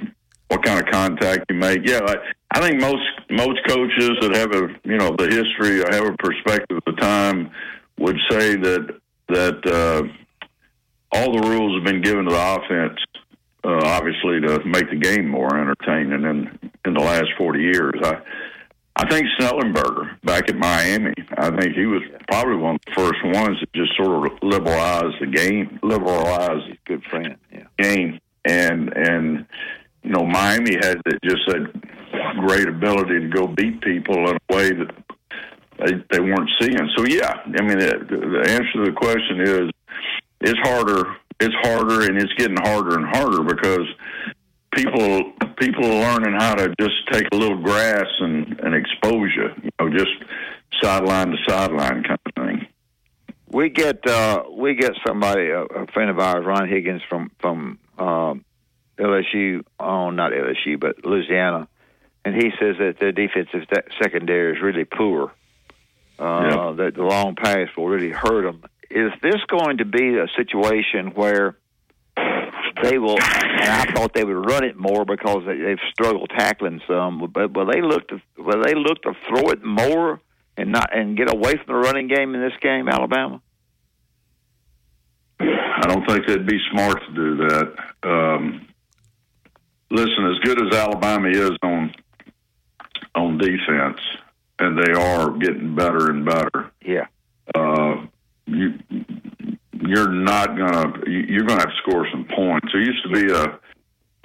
what 0.49 0.65
kind 0.65 0.79
of 0.79 0.87
contact 0.93 1.45
you 1.51 1.57
make. 1.57 1.81
Yeah, 1.85 2.01
I, 2.07 2.17
I 2.53 2.61
think 2.61 2.81
most 2.81 3.03
most 3.31 3.61
coaches 3.67 4.13
that 4.21 4.35
have 4.37 4.53
a 4.53 4.69
you 4.85 4.97
know 4.97 5.15
the 5.17 5.27
history 5.27 5.83
or 5.83 5.93
have 5.93 6.15
a 6.15 6.17
perspective 6.17 6.79
of 6.79 6.95
the 6.95 7.01
time 7.01 7.51
would 7.99 8.17
say 8.31 8.57
that 8.57 9.01
that 9.29 9.67
uh, 9.67 10.03
all 11.13 11.33
the 11.33 11.49
rules 11.49 11.77
have 11.77 11.85
been 11.85 12.03
given 12.03 12.25
to 12.27 12.31
the 12.31 12.57
offense, 12.57 12.99
uh, 13.65 13.81
obviously 13.85 14.41
to 14.41 14.65
make 14.65 14.89
the 14.91 14.97
game 14.97 15.29
more 15.29 15.59
entertaining. 15.59 16.25
In 16.25 16.71
in 16.85 16.95
the 16.95 17.01
last 17.01 17.29
forty 17.37 17.63
years, 17.63 17.95
I 18.03 18.21
I 18.99 19.09
think 19.11 19.27
Schnellenberger 19.39 20.21
back 20.23 20.49
at 20.49 20.57
Miami. 20.57 21.15
I 21.37 21.51
think 21.51 21.75
he 21.77 21.85
was 21.85 22.03
probably 22.29 22.57
one 22.57 22.77
of 22.77 22.81
the 22.87 22.93
first 22.95 23.25
ones 23.25 23.59
that 23.61 23.73
just 23.75 23.95
sort 23.97 24.27
of 24.27 24.39
liberalized 24.43 25.21
the 25.21 25.27
game, 25.27 25.79
liberalized 25.83 26.79
good 26.87 27.03
friend. 27.05 27.37
Yeah. 27.53 27.65
game, 27.79 28.21
and 28.47 28.93
and 28.97 29.47
you 30.03 30.11
know 30.11 30.25
Miami 30.25 30.75
had 30.75 30.99
that 31.05 31.19
just 31.23 31.43
that 31.49 31.73
great 32.47 32.69
ability 32.69 33.21
to 33.21 33.29
go 33.29 33.47
beat 33.47 33.81
people 33.81 34.17
in 34.29 34.37
a 34.37 34.55
way 34.55 34.71
that 34.71 34.95
they 35.79 35.93
they 36.11 36.21
weren't 36.21 36.51
seeing. 36.61 36.89
So 36.97 37.05
yeah, 37.07 37.35
I 37.45 37.63
mean 37.63 37.79
the, 37.79 38.07
the 38.09 38.51
answer 38.51 38.73
to 38.73 38.85
the 38.85 38.97
question 38.97 39.41
is 39.41 39.71
it's 40.41 40.69
harder. 40.69 41.17
It's 41.39 41.55
harder, 41.63 42.07
and 42.07 42.17
it's 42.17 42.33
getting 42.35 42.57
harder 42.57 42.97
and 42.97 43.05
harder 43.05 43.43
because 43.43 43.87
people 44.77 45.33
people 45.59 45.85
are 45.85 46.19
learning 46.19 46.39
how 46.39 46.55
to 46.55 46.75
just 46.79 46.95
take 47.11 47.25
a 47.33 47.37
little 47.37 47.61
grass 47.61 48.07
and, 48.21 48.61
and 48.61 48.75
expose 48.75 49.31
you, 49.37 49.49
you 49.63 49.71
know, 49.81 49.91
just 49.91 50.13
sideline 50.83 51.29
to 51.29 51.37
sideline 51.49 52.03
kind 52.05 52.19
of 52.27 52.35
thing. 52.35 52.67
We 53.49 53.71
get 53.71 54.07
uh, 54.07 54.45
we 54.53 54.75
get 54.75 54.93
somebody 55.07 55.51
a, 55.51 55.63
a 55.63 55.87
friend 55.89 56.11
of 56.11 56.19
ours, 56.19 56.45
Ron 56.45 56.69
Higgins 56.69 57.03
from 57.09 57.31
from 57.41 57.79
um, 57.99 58.45
LSU, 58.99 59.63
oh 59.79 60.11
not 60.11 60.33
LSU, 60.33 60.79
but 60.81 61.05
Louisiana, 61.05 61.69
and 62.25 62.35
he 62.35 62.51
says 62.59 62.77
that 62.79 62.97
their 62.99 63.13
defensive 63.13 63.63
secondary 64.03 64.57
is 64.57 64.63
really 64.63 64.85
poor. 64.85 65.33
Uh, 66.19 66.73
That 66.73 66.95
the 66.95 67.03
long 67.03 67.35
pass 67.37 67.69
will 67.77 67.89
really 67.89 68.11
hurt 68.11 68.43
them. 68.43 68.65
Is 68.91 69.13
this 69.23 69.43
going 69.49 69.79
to 69.79 69.85
be 69.85 70.17
a 70.17 70.27
situation 70.37 71.09
where 71.15 71.57
they 72.83 72.99
will? 72.99 73.19
And 73.21 73.71
I 73.71 73.85
thought 73.95 74.15
they 74.15 74.25
would 74.25 74.47
run 74.49 74.65
it 74.65 74.77
more 74.77 75.05
because 75.05 75.43
they, 75.47 75.59
they've 75.59 75.79
struggled 75.91 76.31
tackling 76.31 76.81
some. 76.87 77.31
But 77.33 77.53
will 77.53 77.67
they 77.67 77.83
look 77.83 78.09
to 78.09 78.21
will 78.39 78.63
they 78.63 78.75
look 78.75 79.03
to 79.03 79.13
throw 79.29 79.51
it 79.51 79.63
more 79.65 80.21
and 80.57 80.73
not 80.73 80.97
and 80.97 81.17
get 81.17 81.33
away 81.33 81.57
from 81.57 81.67
the 81.67 81.75
running 81.75 82.09
game 82.09 82.35
in 82.35 82.41
this 82.41 82.57
game, 82.63 82.89
Alabama? 82.89 83.43
I 85.41 85.87
don't 85.87 86.07
think 86.07 86.27
they'd 86.27 86.47
be 86.47 86.59
smart 86.71 87.03
to 87.07 87.15
do 87.15 87.37
that. 87.49 87.75
Um, 88.03 88.67
listen, 89.91 90.27
as 90.27 90.39
good 90.41 90.67
as 90.67 90.75
Alabama 90.75 91.29
is 91.29 91.53
on 91.63 91.93
on 93.15 93.39
defense, 93.39 94.01
and 94.59 94.79
they 94.79 94.93
are 94.93 95.31
getting 95.39 95.75
better 95.75 96.11
and 96.11 96.25
better. 96.25 96.71
Yeah. 96.85 97.07
Uh, 97.55 98.07
you 98.47 98.79
you're 99.73 100.11
not 100.11 100.57
gonna 100.57 101.01
you're 101.07 101.45
gonna 101.45 101.61
have 101.61 101.71
to 101.71 101.77
score 101.83 102.07
some 102.11 102.25
points. 102.25 102.69
There 102.73 102.83
used 102.83 103.03
to 103.05 103.11
be 103.11 103.33
a 103.33 103.59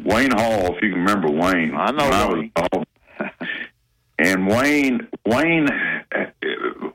Wayne 0.03 0.31
Hall, 0.31 0.75
if 0.75 0.81
you 0.81 0.91
can 0.91 0.99
remember 0.99 1.29
Wayne. 1.29 1.75
I 1.75 1.91
know 1.91 2.09
when 2.09 2.51
I 2.55 2.67
was 2.73 2.85
and 4.17 4.47
Wayne 4.47 5.07
Wayne 5.25 5.67
uh, 5.69 6.25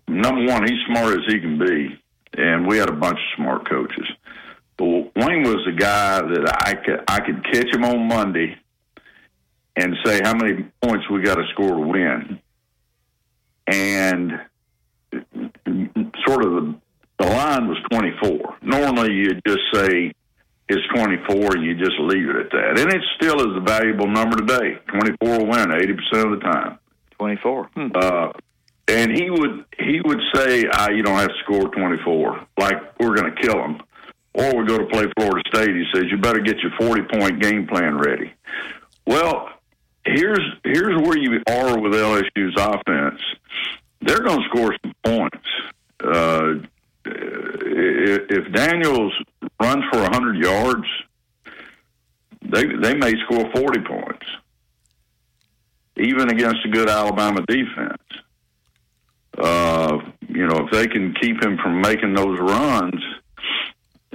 number 0.09 0.45
one, 0.47 0.67
he's 0.67 0.85
smart 0.87 1.19
as 1.19 1.25
he 1.27 1.41
can 1.41 1.59
be, 1.59 1.99
and 2.37 2.67
we 2.67 2.79
had 2.79 2.89
a 2.89 2.95
bunch 2.95 3.19
of 3.19 3.37
smart 3.37 3.69
coaches. 3.69 4.07
But 4.77 4.87
Wayne 4.87 5.43
was 5.43 5.65
the 5.65 5.75
guy 5.77 6.21
that 6.21 6.63
I 6.67 6.75
could 6.75 7.05
I 7.09 7.21
could 7.21 7.45
catch 7.45 7.75
him 7.75 7.85
on 7.85 8.09
Monday 8.09 8.57
and 9.75 9.95
say 10.05 10.21
how 10.23 10.35
many 10.35 10.65
points 10.83 11.09
we 11.11 11.23
got 11.23 11.37
to 11.37 11.45
score 11.53 11.77
to 11.77 11.81
win, 11.81 12.41
and 13.67 14.41
sort 16.27 16.45
of 16.45 16.51
the 16.53 16.75
the 17.19 17.27
line 17.27 17.69
was 17.69 17.79
24. 17.91 18.59
Normally, 18.63 19.15
you 19.15 19.41
just 19.47 19.63
say 19.73 20.13
it's 20.69 20.87
24 20.95 21.57
and 21.57 21.65
you 21.65 21.75
just 21.75 21.99
leave 22.01 22.29
it 22.29 22.37
at 22.37 22.51
that. 22.51 22.79
And 22.79 22.93
it 22.93 23.03
still 23.17 23.41
is 23.41 23.57
a 23.57 23.61
valuable 23.61 24.09
number 24.09 24.37
today. 24.37 24.79
24 24.89 25.39
will 25.39 25.47
win 25.47 25.69
80% 25.69 26.25
of 26.25 26.39
the 26.39 26.45
time. 26.45 26.79
24. 27.19 27.71
Hmm. 27.75 27.87
Uh, 27.95 28.33
and 28.89 29.11
he 29.17 29.31
would 29.31 29.65
he 29.79 30.01
would 30.05 30.21
say, 30.35 30.65
ah, 30.73 30.91
"You 30.91 31.03
don't 31.03 31.17
have 31.17 31.29
to 31.29 31.35
score 31.45 31.69
24. 31.69 32.47
Like 32.59 32.99
we're 33.01 33.15
going 33.15 33.35
to 33.35 33.43
kill 33.43 33.57
them." 33.57 33.83
Or 34.35 34.55
we 34.55 34.67
go 34.67 34.77
to 34.77 34.87
play 34.87 35.07
Florida 35.17 35.43
State. 35.49 35.71
He 35.71 35.85
says, 35.93 36.05
"You 36.11 36.19
better 36.19 36.41
get 36.41 36.59
your 36.59 36.73
40 36.79 37.03
point 37.03 37.43
game 37.43 37.67
plan 37.67 37.99
ready." 37.99 38.33
Well, 39.07 39.49
here's 40.05 40.41
here's 40.65 41.01
where 41.03 41.19
you 41.19 41.43
are 41.49 41.79
with 41.79 41.93
LSU's 41.93 42.55
offense. 42.59 43.21
They're 44.03 44.23
going 44.23 44.41
to 44.41 44.49
score 44.49 44.77
some 44.83 44.95
points. 45.05 45.49
Uh, 46.03 46.55
if 47.07 48.53
Daniels 48.53 49.13
runs 49.61 49.85
for 49.93 50.01
100 50.03 50.37
yards, 50.37 50.87
they 52.43 52.67
they 52.67 52.95
may 52.95 53.15
score 53.25 53.51
40 53.55 53.81
points, 53.81 54.27
even 55.97 56.31
against 56.31 56.65
a 56.65 56.69
good 56.69 56.89
Alabama 56.89 57.41
defense. 57.47 58.03
Uh, 59.39 59.99
you 60.29 60.47
know, 60.47 60.67
if 60.67 60.71
they 60.71 60.87
can 60.87 61.15
keep 61.15 61.43
him 61.43 61.59
from 61.59 61.81
making 61.81 62.15
those 62.15 62.39
runs, 62.39 63.03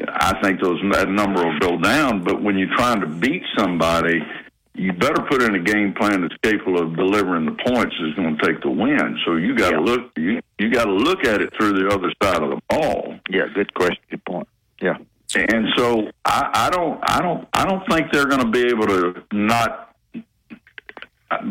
I 0.08 0.40
think 0.42 0.62
those 0.62 0.82
that 0.94 1.10
number 1.10 1.46
will 1.46 1.60
go 1.60 1.78
down. 1.78 2.24
But 2.24 2.42
when 2.42 2.58
you're 2.58 2.76
trying 2.76 3.02
to 3.02 3.08
beat 3.08 3.44
somebody, 3.58 4.26
you 4.74 4.94
better 4.94 5.22
put 5.30 5.42
in 5.42 5.56
a 5.56 5.60
game 5.60 5.94
plan 5.94 6.22
that's 6.22 6.36
capable 6.42 6.82
of 6.82 6.96
delivering 6.96 7.46
the 7.46 7.52
points 7.52 7.96
that's 8.02 8.16
going 8.16 8.38
to 8.38 8.46
take 8.46 8.62
the 8.62 8.70
win. 8.70 9.20
So 9.26 9.36
you 9.36 9.56
got 9.56 9.72
to 9.72 9.82
look 9.82 10.12
you 10.18 10.42
you 10.58 10.72
got 10.72 10.86
to 10.86 10.94
look 10.94 11.26
at 11.26 11.42
it 11.42 11.54
through 11.56 11.74
the 11.74 11.94
other 11.94 12.12
side 12.24 12.42
of 12.42 12.50
the 12.50 12.62
ball. 12.70 13.16
Yeah, 13.30 13.48
good 13.54 13.74
question. 13.74 14.02
Good 14.10 14.26
point. 14.26 14.48
Yeah. 14.82 14.98
And 15.36 15.68
so 15.78 16.10
I, 16.26 16.50
I 16.54 16.70
don't 16.70 17.00
I 17.04 17.22
don't 17.22 17.48
I 17.54 17.66
don't 17.66 17.88
think 17.90 18.12
they're 18.12 18.28
going 18.28 18.42
to 18.42 18.50
be 18.50 18.68
able 18.68 18.88
to 18.88 19.24
not 19.32 19.96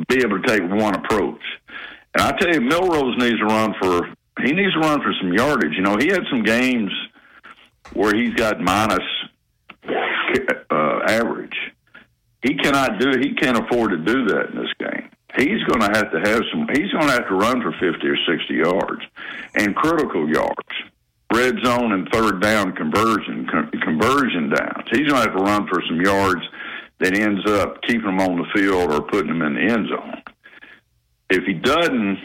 be 0.09 0.18
able 0.22 0.40
to 0.40 0.47
take 0.47 0.62
one 0.70 0.94
approach. 0.94 1.40
And 2.15 2.23
I 2.23 2.32
tell 2.39 2.53
you, 2.53 2.61
Milroe's 2.61 3.16
needs 3.19 3.39
to 3.39 3.45
run 3.45 3.74
for 3.81 4.15
he 4.43 4.53
needs 4.53 4.73
to 4.73 4.81
run 4.81 5.03
for 5.03 5.12
some 5.20 5.32
yardage. 5.32 5.74
You 5.74 5.82
know, 5.82 5.97
he 5.99 6.09
had 6.09 6.23
some 6.31 6.43
games 6.43 6.91
where 7.93 8.15
he's 8.15 8.35
got 8.35 8.61
minus 8.61 9.05
uh, 10.70 11.01
average. 11.09 11.57
He 12.43 12.55
cannot 12.55 12.99
do. 12.99 13.19
He 13.20 13.35
can't 13.35 13.59
afford 13.59 13.91
to 13.91 13.99
do 13.99 14.24
that 14.27 14.51
in 14.51 14.57
this 14.57 14.73
game. 14.78 15.11
He's 15.37 15.62
going 15.65 15.81
to 15.81 15.99
have 15.99 16.11
to 16.11 16.20
have 16.20 16.43
some. 16.51 16.66
He's 16.73 16.91
going 16.91 17.07
to 17.07 17.12
have 17.12 17.28
to 17.28 17.35
run 17.35 17.61
for 17.61 17.73
fifty 17.73 18.09
or 18.09 18.16
sixty 18.27 18.55
yards, 18.55 19.03
and 19.55 19.77
critical 19.77 20.28
yards, 20.28 20.74
red 21.32 21.57
zone 21.62 21.93
and 21.93 22.09
third 22.11 22.41
down 22.41 22.73
conversion 22.73 23.47
con- 23.51 23.70
conversion 23.82 24.51
downs. 24.51 24.89
He's 24.91 25.09
going 25.09 25.23
to 25.23 25.31
have 25.31 25.37
to 25.37 25.43
run 25.43 25.69
for 25.69 25.82
some 25.87 26.01
yards 26.01 26.43
that 26.99 27.16
ends 27.16 27.49
up 27.51 27.81
keeping 27.82 28.09
him 28.09 28.20
on 28.20 28.39
the 28.39 28.47
field 28.55 28.93
or 28.93 29.03
putting 29.03 29.31
him 29.31 29.43
in 29.43 29.55
the 29.55 29.61
end 29.61 29.89
zone. 29.89 30.23
If 31.31 31.44
he 31.44 31.55
doesn't, 31.55 32.19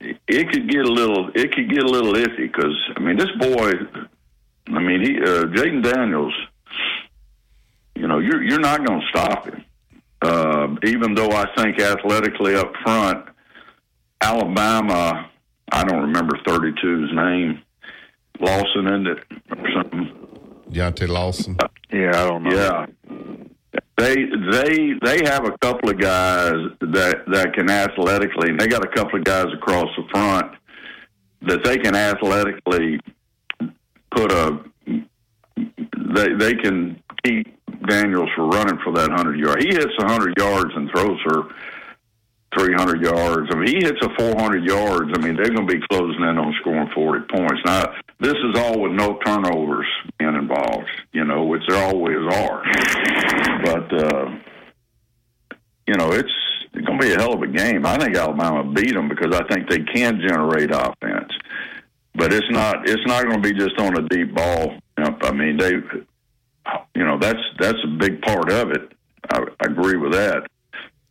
it 0.00 0.50
could 0.50 0.68
get 0.68 0.84
a 0.84 0.92
little. 0.92 1.30
It 1.34 1.52
could 1.52 1.70
get 1.70 1.82
a 1.82 1.88
little 1.88 2.14
iffy 2.14 2.50
because 2.52 2.76
I 2.96 3.00
mean, 3.00 3.16
this 3.16 3.30
boy. 3.38 3.72
I 4.68 4.78
mean, 4.78 5.00
he 5.00 5.18
uh, 5.20 5.44
Jayden 5.46 5.82
Daniels. 5.82 6.34
You 7.96 8.06
know, 8.06 8.18
you're 8.18 8.42
you're 8.42 8.60
not 8.60 8.86
going 8.86 9.00
to 9.00 9.06
stop 9.08 9.46
him. 9.46 9.64
Uh, 10.22 10.76
even 10.84 11.14
though 11.14 11.30
I 11.30 11.46
think 11.56 11.80
athletically 11.80 12.54
up 12.54 12.72
front, 12.82 13.26
Alabama. 14.20 15.30
I 15.72 15.84
don't 15.84 16.02
remember 16.02 16.36
32's 16.46 17.12
name. 17.14 17.62
Lawson 18.40 18.86
in 18.86 19.06
it 19.06 19.18
or 19.50 19.68
something. 19.74 20.12
Deontae 20.70 21.08
Lawson. 21.08 21.56
Yeah, 21.92 22.10
I 22.14 22.28
don't 22.28 22.42
know. 22.42 22.54
Yeah. 22.54 22.86
They 24.00 24.16
they 24.50 24.94
they 25.02 25.28
have 25.28 25.44
a 25.44 25.58
couple 25.58 25.90
of 25.90 26.00
guys 26.00 26.54
that 26.80 27.22
that 27.30 27.52
can 27.52 27.68
athletically. 27.68 28.56
They 28.58 28.66
got 28.66 28.82
a 28.82 28.88
couple 28.88 29.18
of 29.18 29.24
guys 29.24 29.52
across 29.52 29.88
the 29.94 30.04
front 30.10 30.52
that 31.42 31.62
they 31.64 31.76
can 31.76 31.94
athletically 31.94 32.98
put 34.10 34.32
a. 34.32 34.58
They 34.86 36.32
they 36.38 36.54
can 36.54 37.02
keep 37.22 37.54
Daniels 37.88 38.30
for 38.34 38.46
running 38.48 38.78
for 38.82 38.94
that 38.94 39.10
hundred 39.10 39.38
yard. 39.38 39.62
He 39.62 39.68
hits 39.68 39.92
a 39.98 40.06
hundred 40.06 40.32
yards 40.38 40.70
and 40.74 40.90
throws 40.90 41.20
for 41.22 41.54
three 42.56 42.72
hundred 42.72 43.02
yards. 43.02 43.50
I 43.52 43.54
mean, 43.54 43.68
he 43.68 43.84
hits 43.84 44.00
a 44.00 44.08
four 44.18 44.34
hundred 44.40 44.64
yards. 44.64 45.10
I 45.14 45.20
mean, 45.20 45.36
they're 45.36 45.54
going 45.54 45.68
to 45.68 45.74
be 45.74 45.86
closing 45.90 46.22
in 46.22 46.38
on 46.38 46.54
scoring 46.62 46.88
forty 46.94 47.26
points. 47.30 47.60
Now, 47.66 47.92
this 48.18 48.32
is 48.32 48.58
all 48.58 48.80
with 48.80 48.92
no 48.92 49.18
turnovers 49.26 49.86
being 50.18 50.36
involved. 50.36 50.88
You 51.12 51.24
know, 51.24 51.44
which 51.44 51.62
there 51.68 51.84
always 51.84 52.16
are. 52.32 52.62
But 53.62 53.92
uh, 53.92 54.38
you 55.86 55.94
know, 55.94 56.12
it's 56.12 56.32
going 56.72 56.98
to 57.00 57.06
be 57.06 57.12
a 57.12 57.18
hell 57.18 57.34
of 57.34 57.42
a 57.42 57.46
game. 57.46 57.84
I 57.84 57.98
think 57.98 58.16
Alabama 58.16 58.64
beat 58.72 58.94
them 58.94 59.08
because 59.08 59.34
I 59.34 59.46
think 59.48 59.68
they 59.68 59.80
can 59.80 60.20
generate 60.20 60.70
offense. 60.70 61.32
But 62.14 62.32
it's 62.32 62.50
not 62.50 62.88
it's 62.88 63.06
not 63.06 63.24
going 63.24 63.42
to 63.42 63.52
be 63.52 63.58
just 63.58 63.78
on 63.78 63.96
a 63.96 64.08
deep 64.08 64.34
ball. 64.34 64.74
I 64.96 65.32
mean, 65.32 65.56
they 65.56 65.72
you 66.94 67.04
know 67.04 67.18
that's 67.18 67.40
that's 67.58 67.78
a 67.84 67.96
big 67.98 68.22
part 68.22 68.50
of 68.50 68.70
it. 68.70 68.92
I, 69.30 69.38
I 69.60 69.66
agree 69.66 69.96
with 69.96 70.12
that, 70.12 70.46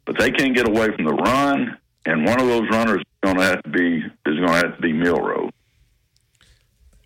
but 0.05 0.17
they 0.17 0.31
can't 0.31 0.55
get 0.55 0.67
away 0.67 0.87
from 0.95 1.05
the 1.05 1.13
run, 1.13 1.77
and 2.05 2.25
one 2.25 2.39
of 2.39 2.47
those 2.47 2.69
runners 2.69 2.99
is 2.99 3.05
going 3.23 3.37
to 3.37 3.43
have 3.43 3.63
to 3.63 3.69
be 3.69 3.97
is 3.97 4.35
going 4.35 4.47
to 4.47 4.67
have 4.67 4.75
to 4.75 4.81
be 4.81 4.93
Milroe. 4.93 5.49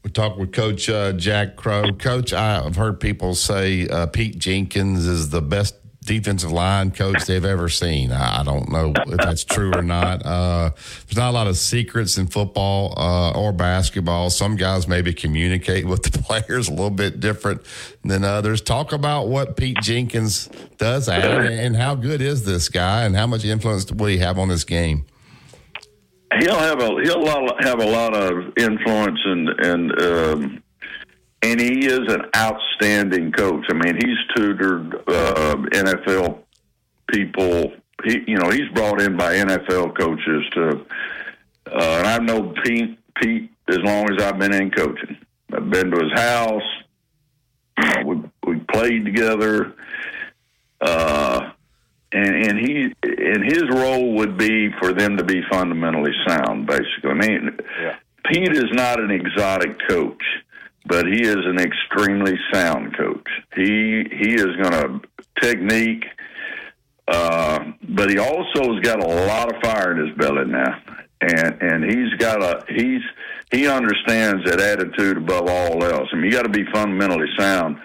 We 0.04 0.10
talked 0.12 0.38
with 0.38 0.52
Coach 0.52 0.90
uh, 0.90 1.14
Jack 1.14 1.56
Crowe. 1.56 1.94
Coach, 1.94 2.34
I've 2.34 2.76
heard 2.76 3.00
people 3.00 3.36
say 3.36 3.88
uh, 3.88 4.08
Pete 4.08 4.38
Jenkins 4.38 5.08
is 5.08 5.30
the 5.30 5.42
best 5.42 5.76
defensive 6.04 6.52
line 6.52 6.92
coach 6.92 7.26
they've 7.26 7.46
ever 7.46 7.70
seen. 7.70 8.12
I, 8.12 8.44
don't 8.44 8.70
know 8.70 8.94
if 8.96 9.18
that's 9.18 9.44
true 9.44 9.74
or 9.74 9.82
not. 9.82 10.26
Uh, 10.26 10.72
there's 11.06 11.18
not 11.18 11.30
a 11.30 11.32
lot 11.32 11.48
of 11.48 11.58
secrets 11.58 12.18
in 12.18 12.28
football 12.28 12.94
uh, 12.98 13.32
or 13.32 13.54
basketball. 13.54 14.30
Some 14.30 14.56
guys 14.56 14.88
maybe 14.88 15.14
communicate 15.14 15.86
with 15.86 16.04
the 16.04 16.20
players 16.24 16.68
a 16.68 16.72
little 16.72 16.90
bit 16.90 17.20
different 17.20 17.62
than 18.04 18.24
others. 18.24 18.62
Talk 18.62 18.92
about 18.92 19.28
what 19.28 19.56
Pete 19.56 19.78
Jenkins 19.82 20.50
does 20.78 21.08
and, 21.08 21.48
and 21.48 21.76
how 21.76 21.96
good 21.96 22.22
is 22.22 22.44
this 22.44 22.70
guy 22.70 23.04
and 23.04 23.16
how 23.16 23.28
much 23.28 23.46
influence 23.46 23.90
will 23.92 24.08
he 24.08 24.18
have 24.18 24.38
on 24.38 24.50
this 24.50 24.64
game? 24.66 25.06
He'll 26.40 26.60
have 26.60 26.82
a 26.82 27.02
he'll 27.04 27.26
have 27.60 27.80
a 27.80 27.86
lot 27.86 28.16
of 28.16 28.54
influence 28.58 29.20
and 29.26 29.50
and 29.50 30.02
um, 30.02 30.64
and 31.42 31.60
he 31.60 31.86
is 31.86 32.02
an 32.12 32.24
outstanding 32.36 33.32
coach. 33.32 33.66
I 33.70 33.74
mean, 33.74 33.96
he's 33.96 34.18
tutored 34.36 34.96
uh, 35.08 35.56
NFL 35.56 36.40
people. 37.12 37.74
He, 38.06 38.24
you 38.28 38.38
know, 38.38 38.50
he's 38.50 38.70
brought 38.74 39.02
in 39.02 39.18
by 39.18 39.36
NFL 39.36 39.98
coaches 39.98 40.44
to. 40.54 40.86
Uh, 41.66 41.98
and 42.00 42.08
I've 42.08 42.24
known 42.24 42.56
Pete 42.64 42.98
Pete 43.22 43.50
as 43.70 43.78
long 43.80 44.12
as 44.12 44.22
I've 44.24 44.40
been 44.40 44.54
in 44.54 44.72
coaching. 44.72 45.18
I've 45.54 45.70
been 45.70 45.92
to 45.92 46.00
his 46.04 46.14
house. 46.14 46.64
We 48.06 48.22
we 48.46 48.60
played 48.72 49.06
together. 49.06 49.74
Uh, 50.80 51.53
and 52.14 52.36
and 52.48 52.60
he 52.60 52.94
and 53.04 53.44
his 53.44 53.64
role 53.70 54.14
would 54.16 54.38
be 54.38 54.70
for 54.80 54.94
them 54.94 55.18
to 55.18 55.24
be 55.24 55.42
fundamentally 55.52 56.14
sound. 56.28 56.68
Basically, 56.68 57.10
I 57.10 57.14
mean, 57.14 57.58
yeah. 57.82 57.96
Pete 58.26 58.54
is 58.54 58.72
not 58.72 59.00
an 59.00 59.12
exotic 59.12 59.78
coach 59.88 60.24
but 60.86 61.06
he 61.06 61.22
is 61.22 61.38
an 61.46 61.60
extremely 61.60 62.38
sound 62.52 62.96
coach. 62.98 63.28
He 63.56 64.04
he 64.12 64.34
is 64.34 64.56
going 64.58 64.72
to 64.72 65.02
technique, 65.42 66.06
uh, 67.08 67.60
but 67.90 68.10
he 68.10 68.18
also 68.18 68.74
has 68.74 68.80
got 68.82 69.02
a 69.02 69.08
lot 69.08 69.54
of 69.54 69.62
fire 69.62 69.92
in 69.94 70.08
his 70.08 70.18
belly 70.18 70.46
now, 70.46 70.82
and 71.22 71.62
and 71.62 71.84
he's 71.84 72.14
got 72.16 72.44
a 72.44 72.66
he's 72.70 73.02
he 73.52 73.68
understands 73.68 74.44
that 74.46 74.60
attitude 74.60 75.18
above 75.18 75.48
all 75.48 75.84
else. 75.84 76.10
I 76.12 76.16
mean, 76.16 76.26
you 76.26 76.32
got 76.32 76.44
to 76.44 76.50
be 76.50 76.66
fundamentally 76.74 77.28
sound, 77.38 77.78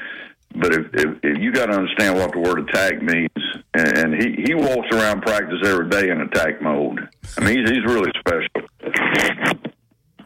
but 0.55 0.73
if, 0.73 0.87
if, 0.95 1.19
if 1.23 1.39
you 1.39 1.53
got 1.53 1.67
to 1.67 1.73
understand 1.73 2.17
what 2.17 2.33
the 2.33 2.39
word 2.39 2.61
attack 2.69 3.03
means, 3.03 3.29
and, 3.75 3.99
and 3.99 4.15
he 4.15 4.45
he 4.47 4.55
walks 4.55 4.89
around 4.93 5.23
practice 5.23 5.59
every 5.65 5.89
day 5.89 6.11
in 6.11 6.21
attack 6.21 6.61
mode. 6.63 7.09
I 7.37 7.45
mean, 7.45 7.59
he's 7.59 7.71
he's 7.71 7.85
really 7.85 8.11
special. 8.19 8.69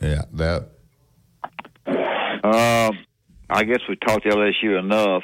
Yeah, 0.01 0.23
that 0.33 0.69
um, 2.45 2.99
I 3.49 3.65
guess 3.65 3.81
we 3.89 3.97
talked 3.97 4.25
LSU 4.25 4.79
enough. 4.79 5.23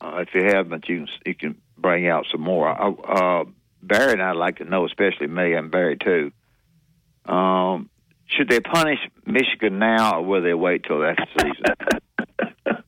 Uh, 0.00 0.18
if 0.26 0.28
you 0.34 0.44
haven't, 0.44 0.88
you 0.88 0.98
can 0.98 1.08
you 1.24 1.34
can 1.34 1.56
bring 1.78 2.06
out 2.06 2.26
some 2.30 2.42
more. 2.42 2.68
I, 2.68 2.88
uh, 2.88 3.44
Barry 3.82 4.12
and 4.12 4.22
I'd 4.22 4.36
like 4.36 4.56
to 4.58 4.64
know, 4.64 4.84
especially 4.84 5.28
me 5.28 5.54
and 5.54 5.70
Barry 5.70 5.96
too. 5.96 6.32
Um, 7.24 7.88
should 8.26 8.48
they 8.48 8.60
punish 8.60 8.98
Michigan 9.24 9.78
now, 9.78 10.18
or 10.18 10.22
will 10.22 10.42
they 10.42 10.54
wait 10.54 10.84
till 10.84 11.04
after 11.04 11.24
the 11.36 11.54
season? 12.66 12.76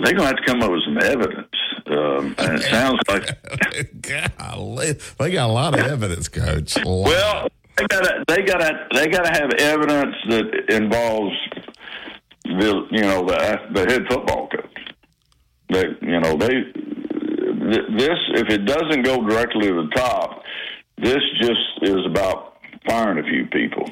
well, 0.00 0.06
they're 0.06 0.18
going 0.18 0.34
to 0.34 0.36
have 0.36 0.44
to 0.44 0.52
come 0.52 0.62
up 0.62 0.70
with 0.70 0.84
some 0.84 0.98
evidence. 0.98 1.48
Um, 1.86 2.34
and 2.38 2.58
it 2.58 2.62
sounds 2.70 3.00
like 3.08 4.38
Golly, 4.38 4.92
they 5.18 5.32
got 5.32 5.50
a 5.50 5.52
lot 5.52 5.78
of 5.78 5.86
evidence, 5.86 6.28
Coach. 6.28 6.76
Well, 6.84 7.48
they 7.76 7.86
got 7.86 8.26
they 8.26 8.42
got 8.42 8.58
to 8.58 8.86
they 8.94 9.08
got 9.08 9.24
to 9.24 9.30
have 9.30 9.52
evidence 9.58 10.16
that 10.28 10.70
involves 10.70 11.36
the 12.44 12.86
you 12.90 13.02
know 13.02 13.26
the 13.26 13.60
the 13.72 13.80
head 13.80 14.06
football 14.08 14.48
coach. 14.48 14.94
They 15.70 15.84
you 16.00 16.20
know 16.20 16.36
they 16.36 16.62
this 17.98 18.18
if 18.34 18.48
it 18.48 18.64
doesn't 18.64 19.02
go 19.02 19.26
directly 19.26 19.68
to 19.68 19.74
the 19.74 19.90
top, 19.94 20.42
this 20.98 21.20
just 21.40 21.82
is 21.82 22.06
about 22.06 22.58
firing 22.88 23.18
a 23.18 23.28
few 23.28 23.46
people. 23.46 23.90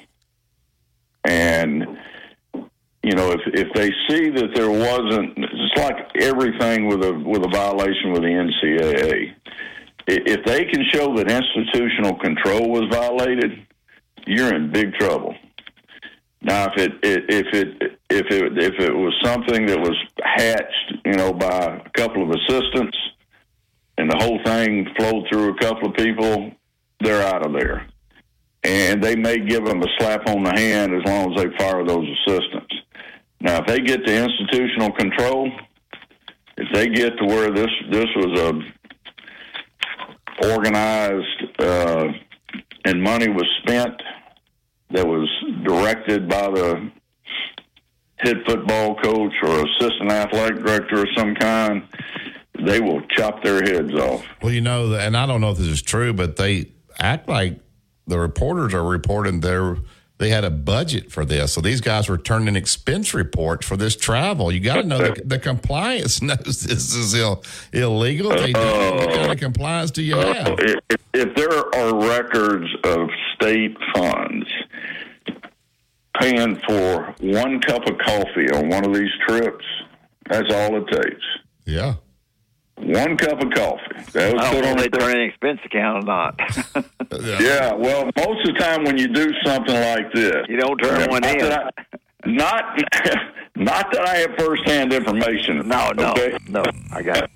And 1.25 1.99
you 3.09 3.15
know 3.15 3.33
if 3.33 3.41
if 3.55 3.73
they 3.73 3.91
see 4.07 4.29
that 4.29 4.51
there 4.55 4.71
wasn't, 4.71 5.33
it's 5.39 5.77
like 5.79 6.15
everything 6.21 6.89
with 6.89 7.03
a 7.03 7.15
with 7.15 7.43
a 7.43 7.49
violation 7.49 8.13
with 8.13 8.21
the 8.21 8.29
NCAA. 8.29 9.35
If 10.07 10.45
they 10.45 10.67
can 10.67 10.85
show 10.93 11.17
that 11.17 11.31
institutional 11.31 12.19
control 12.19 12.69
was 12.69 12.85
violated, 12.91 13.67
you're 14.27 14.55
in 14.55 14.71
big 14.71 14.93
trouble. 14.95 15.35
Now, 16.43 16.67
if 16.67 16.77
it, 16.77 16.93
if 17.03 17.47
it 17.55 17.99
if 18.11 18.27
it 18.31 18.59
if 18.59 18.75
it 18.79 18.95
was 18.95 19.15
something 19.25 19.65
that 19.65 19.79
was 19.79 19.97
hatched, 20.23 21.07
you 21.07 21.15
know, 21.15 21.33
by 21.33 21.83
a 21.87 21.91
couple 21.97 22.23
of 22.23 22.31
assistants, 22.31 22.97
and 23.97 24.11
the 24.11 24.19
whole 24.19 24.39
thing 24.45 24.87
flowed 24.99 25.25
through 25.31 25.55
a 25.55 25.59
couple 25.61 25.89
of 25.89 25.97
people, 25.97 26.53
they're 27.01 27.27
out 27.27 27.47
of 27.47 27.55
there, 27.55 27.87
and 28.65 29.03
they 29.03 29.17
may 29.17 29.39
give 29.39 29.65
them 29.65 29.83
a 29.83 29.89
slap 29.99 30.29
on 30.29 30.45
the 30.45 30.53
hand 30.53 30.93
as 30.95 31.03
long 31.07 31.33
as 31.33 31.43
they 31.43 31.57
fire 31.57 31.85
those 31.87 32.07
assistants. 32.27 32.75
Now, 33.41 33.61
if 33.61 33.67
they 33.67 33.81
get 33.81 34.05
to 34.05 34.13
institutional 34.13 34.93
control, 34.93 35.51
if 36.57 36.67
they 36.73 36.89
get 36.89 37.17
to 37.19 37.25
where 37.25 37.51
this 37.51 37.71
this 37.91 38.07
was 38.17 38.41
a 38.41 38.61
organized 40.51 41.61
uh, 41.61 42.13
and 42.85 43.03
money 43.03 43.29
was 43.29 43.47
spent 43.63 44.01
that 44.91 45.07
was 45.07 45.29
directed 45.65 46.29
by 46.29 46.49
the 46.51 46.91
head 48.17 48.37
football 48.47 48.97
coach 48.97 49.33
or 49.43 49.65
assistant 49.67 50.11
athletic 50.11 50.59
director 50.65 51.01
of 51.01 51.09
some 51.17 51.35
kind, 51.35 51.83
they 52.65 52.81
will 52.81 53.01
chop 53.11 53.43
their 53.43 53.63
heads 53.63 53.95
off. 53.95 54.25
Well, 54.43 54.53
you 54.53 54.61
know, 54.61 54.95
and 54.95 55.17
I 55.17 55.27
don't 55.27 55.41
know 55.41 55.51
if 55.51 55.59
this 55.59 55.69
is 55.69 55.83
true, 55.83 56.13
but 56.13 56.37
they 56.37 56.73
act 56.99 57.29
like 57.29 57.61
the 58.07 58.19
reporters 58.19 58.75
are 58.75 58.85
reporting 58.85 59.41
their 59.41 59.77
they 60.19 60.31
had 60.31 60.45
a 60.45 60.51
budget 60.51 61.11
for 61.11 61.25
this. 61.25 61.53
So 61.53 61.61
these 61.61 61.81
guys 61.81 62.09
were 62.09 62.19
turning 62.19 62.57
expense 62.57 63.15
reports 63.15 63.67
for 63.67 63.77
this 63.77 63.97
travel. 63.97 64.53
You 64.53 64.61
got 64.61 64.77
to 64.77 64.83
know 64.83 64.99
the, 64.99 65.23
the 65.25 65.39
compliance 65.39 66.21
knows 66.23 66.61
this 66.61 66.95
is 66.95 67.15
Ill, 67.15 67.43
illegal. 67.73 68.31
They 68.31 68.53
do, 68.53 68.61
what 68.61 69.15
kind 69.15 69.33
of 69.33 69.39
compliance 69.39 69.91
do 69.91 70.03
you 70.03 70.17
have? 70.17 70.49
Uh, 70.49 70.57
if, 70.59 71.01
if 71.15 71.35
there 71.37 71.75
are 71.75 72.09
records 72.09 72.69
of 72.85 73.09
state 73.35 73.77
funds 73.95 74.47
paying 76.21 76.61
for 76.69 77.15
one 77.21 77.61
cup 77.61 77.87
of 77.87 77.97
coffee 77.99 78.51
on 78.53 78.69
one 78.69 78.85
of 78.85 78.93
these 78.93 79.11
trips, 79.27 79.65
that's 80.29 80.53
all 80.53 80.77
it 80.77 80.87
takes. 80.89 81.25
Yeah. 81.65 81.95
One 82.81 83.17
cup 83.17 83.43
of 83.43 83.51
coffee. 83.53 84.11
That 84.13 84.35
was 84.35 84.43
I 84.45 84.53
don't 84.53 84.65
on 84.67 84.77
know 84.77 84.83
a 84.83 84.85
if 84.87 84.91
they're 84.93 85.11
an 85.11 85.21
expense 85.29 85.61
account 85.65 86.05
or 86.05 86.07
not. 86.07 86.41
Yeah, 87.41 87.73
well, 87.73 88.05
most 88.19 88.47
of 88.47 88.55
the 88.55 88.59
time 88.61 88.85
when 88.85 88.99
you 88.99 89.09
do 89.09 89.33
something 89.43 89.75
like 89.75 90.13
this, 90.13 90.35
You 90.47 90.59
don't 90.59 90.77
turn 90.77 91.09
one 91.11 91.23
not 91.23 91.33
in. 91.33 91.39
That 91.39 91.75
I, 91.75 91.97
not, 92.27 92.65
not 93.57 93.93
that 93.93 94.07
I 94.07 94.17
have 94.19 94.31
firsthand 94.39 94.93
information. 94.93 95.67
No, 95.67 95.91
no, 95.97 96.11
okay? 96.13 96.37
no. 96.49 96.63
I 96.93 97.01
got 97.03 97.25
it. 97.25 97.31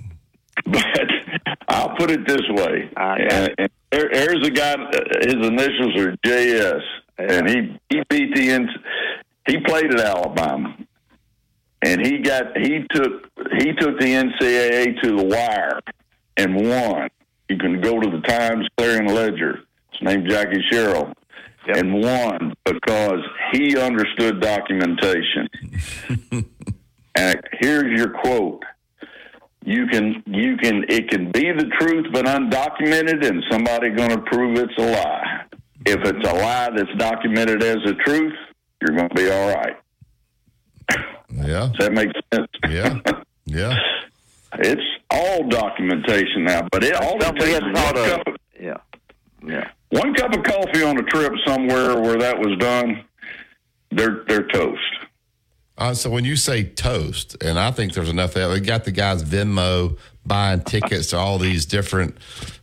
But 0.66 0.84
I'll 1.68 1.96
put 1.96 2.10
it 2.10 2.26
this 2.26 2.42
way: 2.50 2.90
and, 2.96 3.54
and 3.58 3.70
there, 3.90 4.10
there's 4.12 4.46
a 4.46 4.50
guy. 4.50 4.74
uh, 4.74 5.00
His 5.22 5.34
initials 5.36 5.96
are 5.96 6.16
JS, 6.18 6.82
and 7.18 7.48
he 7.48 7.80
he 7.88 8.02
beat 8.10 8.34
the 8.34 8.50
ins. 8.50 8.70
He 9.48 9.58
played 9.60 9.92
at 9.94 10.00
Alabama, 10.00 10.76
and 11.82 12.04
he 12.04 12.18
got 12.18 12.56
he 12.56 12.86
took 12.92 13.28
he 13.58 13.72
took 13.72 13.98
the 13.98 14.06
NCAA 14.06 15.00
to 15.02 15.16
the 15.16 15.24
wire 15.24 15.80
and 16.36 16.54
won. 16.56 17.08
You 17.48 17.58
can 17.58 17.80
go 17.80 18.00
to 18.00 18.10
the 18.10 18.20
Times 18.20 18.66
Clarion 18.76 19.06
Ledger. 19.06 19.60
It's 19.92 20.02
named 20.02 20.28
Jackie 20.28 20.62
Sherrill. 20.70 21.12
And 21.68 21.94
won 22.02 22.54
because 22.64 23.20
he 23.52 23.78
understood 23.78 24.40
documentation. 24.40 25.48
and 27.14 27.40
here's 27.60 27.96
your 27.96 28.10
quote: 28.10 28.64
"You 29.64 29.86
can, 29.86 30.24
you 30.26 30.56
can, 30.56 30.84
it 30.88 31.08
can 31.08 31.30
be 31.30 31.52
the 31.52 31.70
truth, 31.78 32.06
but 32.12 32.24
undocumented, 32.24 33.24
and 33.24 33.44
somebody 33.48 33.90
going 33.90 34.10
to 34.10 34.22
prove 34.22 34.58
it's 34.58 34.72
a 34.76 34.90
lie. 34.90 35.44
If 35.86 36.00
it's 36.04 36.28
a 36.28 36.34
lie 36.34 36.70
that's 36.74 36.98
documented 36.98 37.62
as 37.62 37.76
a 37.86 37.94
truth, 37.94 38.34
you're 38.80 38.96
going 38.96 39.08
to 39.08 39.14
be 39.14 39.30
all 39.30 39.54
right." 39.54 39.76
Yeah. 41.34 41.70
Does 41.72 41.78
that 41.78 41.92
make 41.92 42.08
sense? 42.32 42.48
Yeah. 42.68 42.98
Yeah. 43.46 43.76
It's 44.58 44.82
all 45.10 45.48
documentation 45.48 46.44
now, 46.44 46.68
but 46.70 46.84
it 46.84 46.92
all 46.94 47.16
it 47.16 47.22
Something 47.22 47.42
takes 47.46 47.62
one 47.62 47.96
of. 47.96 48.04
cup, 48.06 48.26
of, 48.26 48.36
Yeah. 48.60 48.76
Yeah. 49.42 49.70
one 49.88 50.12
cup 50.12 50.34
of 50.36 50.42
coffee 50.44 50.82
on 50.82 50.98
a 50.98 51.02
trip 51.04 51.32
somewhere 51.46 51.98
where 51.98 52.18
that 52.18 52.38
was 52.38 52.58
done. 52.58 53.02
They're 53.92 54.24
they're 54.28 54.46
toast. 54.48 54.78
Uh, 55.78 55.94
so 55.94 56.10
when 56.10 56.26
you 56.26 56.36
say 56.36 56.64
toast, 56.64 57.42
and 57.42 57.58
I 57.58 57.70
think 57.70 57.94
there's 57.94 58.10
enough 58.10 58.34
there, 58.34 58.46
they 58.48 58.60
got 58.60 58.84
the 58.84 58.90
guys 58.92 59.24
Venmo 59.24 59.96
buying 60.26 60.60
tickets 60.60 61.08
to 61.08 61.16
all 61.16 61.38
these 61.38 61.64
different 61.64 62.18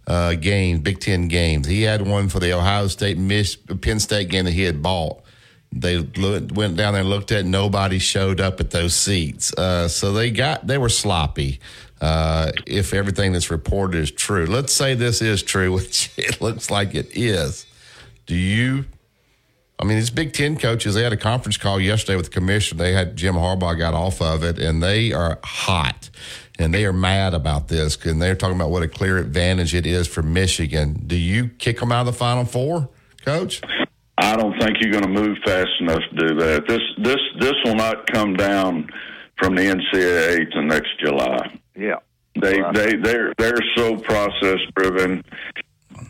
uh, 0.05 0.35
games, 0.35 0.81
Big 0.81 0.99
Ten 0.99 1.27
games. 1.27 1.65
He 1.65 1.81
had 1.81 2.05
one 2.05 2.29
for 2.29 2.39
the 2.39 2.53
Ohio 2.53 2.85
State 2.85 3.17
Miss 3.17 3.55
Penn 3.55 3.99
State 3.99 4.29
game 4.29 4.45
that 4.45 4.51
he 4.53 4.61
had 4.61 4.83
bought. 4.83 5.23
They 5.71 5.97
looked, 5.97 6.51
went 6.51 6.77
down 6.77 6.93
there 6.93 7.01
and 7.01 7.09
looked 7.09 7.31
at. 7.31 7.45
Nobody 7.45 7.99
showed 7.99 8.41
up 8.41 8.59
at 8.59 8.71
those 8.71 8.95
seats, 8.95 9.53
uh, 9.53 9.87
so 9.87 10.13
they 10.13 10.31
got 10.31 10.65
they 10.65 10.77
were 10.77 10.89
sloppy. 10.89 11.59
Uh, 12.01 12.51
if 12.65 12.93
everything 12.93 13.33
that's 13.33 13.51
reported 13.51 13.99
is 13.99 14.09
true, 14.09 14.45
let's 14.45 14.73
say 14.73 14.95
this 14.95 15.21
is 15.21 15.43
true, 15.43 15.71
which 15.73 16.11
it 16.17 16.41
looks 16.41 16.71
like 16.71 16.95
it 16.95 17.15
is. 17.15 17.65
Do 18.25 18.35
you 18.35 18.85
I 19.81 19.85
mean, 19.85 19.97
these 19.97 20.09
Big 20.09 20.33
Ten 20.33 20.57
coaches, 20.57 20.93
they 20.95 21.03
had 21.03 21.13
a 21.13 21.17
conference 21.17 21.55
call 21.55 21.79
yesterday 21.79 22.17
with 22.17 22.25
the 22.25 22.31
commission. 22.31 22.77
They 22.77 22.91
had 22.91 23.15
Jim 23.15 23.35
Harbaugh 23.35 23.77
got 23.77 23.93
off 23.93 24.21
of 24.21 24.43
it, 24.43 24.59
and 24.59 24.83
they 24.83 25.13
are 25.13 25.39
hot 25.43 26.09
and 26.59 26.73
they 26.73 26.85
are 26.85 26.93
mad 26.93 27.33
about 27.33 27.69
this. 27.69 27.97
And 28.05 28.21
they're 28.21 28.35
talking 28.35 28.57
about 28.57 28.69
what 28.69 28.83
a 28.83 28.87
clear 28.87 29.17
advantage 29.17 29.73
it 29.73 29.87
is 29.87 30.07
for 30.07 30.21
Michigan. 30.21 31.01
Do 31.07 31.15
you 31.15 31.47
kick 31.47 31.79
them 31.79 31.91
out 31.91 32.01
of 32.01 32.07
the 32.07 32.13
Final 32.13 32.45
Four, 32.45 32.89
Coach? 33.23 33.61
I 34.21 34.35
don't 34.35 34.59
think 34.59 34.77
you're 34.81 34.91
going 34.91 35.03
to 35.03 35.21
move 35.21 35.37
fast 35.45 35.69
enough 35.79 36.01
to 36.11 36.27
do 36.27 36.35
that. 36.35 36.67
This 36.67 36.81
this 37.01 37.19
this 37.39 37.53
will 37.63 37.75
not 37.75 38.05
come 38.11 38.33
down 38.33 38.89
from 39.37 39.55
the 39.55 39.61
NCAA 39.61 40.51
to 40.51 40.61
next 40.61 40.99
July. 40.99 41.57
Yeah. 41.75 41.99
They 42.39 42.57
they 42.73 42.95
they're 42.97 43.33
they're 43.37 43.57
so 43.75 43.95
process 43.97 44.59
driven. 44.75 45.23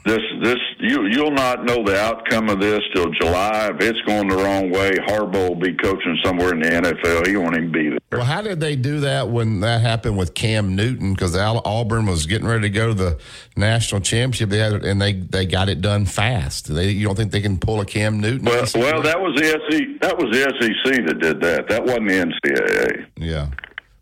This 0.09 0.21
this 0.41 0.57
you 0.79 1.05
you'll 1.05 1.29
not 1.29 1.65
know 1.65 1.83
the 1.83 1.95
outcome 1.95 2.49
of 2.49 2.59
this 2.59 2.79
till 2.95 3.11
July. 3.11 3.69
If 3.69 3.79
it's 3.79 4.01
going 4.07 4.27
the 4.27 4.37
wrong 4.37 4.71
way, 4.71 4.93
Harbaugh 4.93 5.49
will 5.49 5.55
be 5.55 5.71
coaching 5.75 6.17
somewhere 6.23 6.51
in 6.51 6.61
the 6.61 6.69
NFL. 6.69 7.27
He 7.27 7.37
won't 7.37 7.55
even 7.55 7.71
be 7.71 7.89
there. 7.89 7.99
Well, 8.11 8.23
how 8.23 8.41
did 8.41 8.59
they 8.59 8.75
do 8.75 9.01
that 9.01 9.29
when 9.29 9.59
that 9.59 9.81
happened 9.81 10.17
with 10.17 10.33
Cam 10.33 10.75
Newton? 10.75 11.13
Because 11.13 11.35
Auburn 11.35 12.07
was 12.07 12.25
getting 12.25 12.47
ready 12.47 12.63
to 12.63 12.69
go 12.69 12.87
to 12.87 12.93
the 12.95 13.19
national 13.55 14.01
championship, 14.01 14.49
they 14.49 14.57
had, 14.57 14.83
and 14.83 14.99
they 14.99 15.13
they 15.13 15.45
got 15.45 15.69
it 15.69 15.79
done 15.79 16.07
fast. 16.07 16.73
They, 16.73 16.89
you 16.89 17.05
don't 17.05 17.15
think 17.15 17.31
they 17.31 17.41
can 17.41 17.59
pull 17.59 17.79
a 17.79 17.85
Cam 17.85 18.19
Newton? 18.19 18.45
Well, 18.45 18.65
well, 18.73 19.03
that 19.03 19.21
was 19.21 19.39
the 19.39 19.45
SEC. 19.45 20.01
That 20.01 20.17
was 20.17 20.35
the 20.35 20.41
SEC 20.59 21.05
that 21.05 21.19
did 21.19 21.39
that. 21.41 21.69
That 21.69 21.83
wasn't 21.83 22.07
the 22.07 22.15
NCAA. 22.15 23.05
Yeah, 23.15 23.49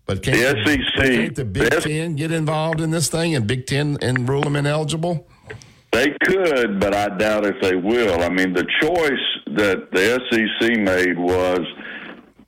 but 0.06 0.24
can't 0.24 0.58
SEC, 0.66 0.78
can't 0.96 1.36
the 1.36 1.44
Big 1.44 1.70
Ten 1.82 2.16
get 2.16 2.32
involved 2.32 2.80
in 2.80 2.92
this 2.92 3.10
thing 3.10 3.36
and 3.36 3.46
Big 3.46 3.66
Ten 3.66 3.98
and 4.02 4.30
rule 4.30 4.42
them 4.42 4.56
ineligible? 4.56 5.28
They 5.98 6.16
could, 6.26 6.80
but 6.80 6.94
I 6.94 7.10
doubt 7.18 7.48
if 7.48 7.60
they 7.60 7.76
will. 7.76 8.22
I 8.22 8.30
mean, 8.30 8.54
the 8.54 8.68
choice 8.82 9.56
that 9.56 9.90
the 9.92 10.22
SEC 10.30 10.78
made 10.78 11.18
was 11.18 11.62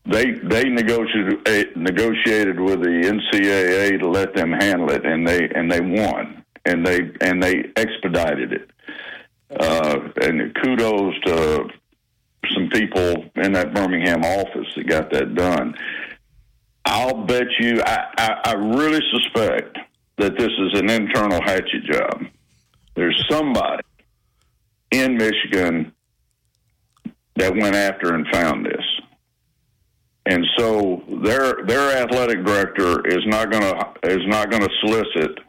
they 0.06 0.34
they 0.34 0.66
negotiated 0.66 1.48
eh, 1.48 1.64
negotiated 1.76 2.60
with 2.60 2.82
the 2.82 2.90
NCAA 2.90 4.00
to 4.02 4.08
let 4.08 4.36
them 4.36 4.52
handle 4.52 4.92
it, 4.92 5.04
and 5.04 5.28
they 5.28 5.50
and 5.50 5.72
they 5.72 5.82
won, 5.82 6.46
and 6.66 6.86
they 6.86 7.10
and 7.22 7.42
they 7.42 7.64
expedited 7.76 8.54
it. 8.54 8.70
Uh, 9.60 9.98
and 10.22 10.54
kudos 10.62 11.16
to 11.26 11.70
some 12.54 12.70
people 12.70 13.32
in 13.38 13.54
that 13.54 13.74
Birmingham 13.74 14.24
office 14.24 14.68
that 14.76 14.86
got 14.86 15.12
that 15.12 15.34
done. 15.34 15.74
I'll 16.86 17.26
bet 17.26 17.48
you, 17.60 17.82
I, 17.84 18.06
I, 18.16 18.42
I 18.46 18.54
really 18.54 19.02
suspect 19.12 19.76
that 20.20 20.38
this 20.38 20.52
is 20.52 20.80
an 20.80 20.92
internal 20.92 21.42
hatchet 21.42 21.84
job. 21.86 22.26
There's 23.00 23.26
somebody 23.30 23.82
in 24.92 25.16
Michigan 25.16 25.94
that 27.38 27.56
went 27.56 27.74
after 27.74 28.14
and 28.14 28.28
found 28.28 28.66
this. 28.66 28.84
And 30.26 30.46
so 30.58 31.02
their 31.24 31.66
their 31.66 32.04
athletic 32.04 32.44
director 32.44 33.08
is 33.08 33.26
not 33.26 33.52
going 33.52 33.64
to 33.64 33.94
is 34.04 34.28
not 34.28 34.52
going 34.52 34.64
to 34.64 34.70
solicit 34.82 35.40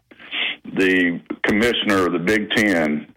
the 0.77 1.21
commissioner 1.43 2.07
of 2.07 2.13
the 2.13 2.21
Big 2.21 2.51
Ten 2.51 3.13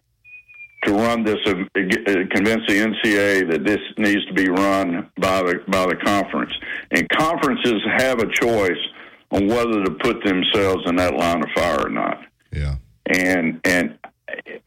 to 0.85 0.93
run 0.93 1.23
this, 1.23 1.37
uh, 1.45 1.53
convince 1.75 2.63
the 2.67 2.91
NCAA 3.05 3.51
that 3.51 3.63
this 3.63 3.79
needs 3.99 4.25
to 4.25 4.33
be 4.33 4.49
run 4.49 5.11
by 5.19 5.43
the 5.43 5.59
by 5.67 5.85
the 5.85 5.95
conference. 6.03 6.53
And 6.89 7.07
conferences 7.09 7.83
have 7.97 8.17
a 8.17 8.31
choice 8.33 8.81
on 9.29 9.45
whether 9.45 9.83
to 9.83 9.91
put 9.91 10.23
themselves 10.25 10.81
in 10.87 10.95
that 10.95 11.13
line 11.13 11.43
of 11.43 11.49
fire 11.55 11.85
or 11.85 11.89
not. 11.91 12.25
Yeah. 12.51 12.77
And 13.05 13.61
and 13.63 13.99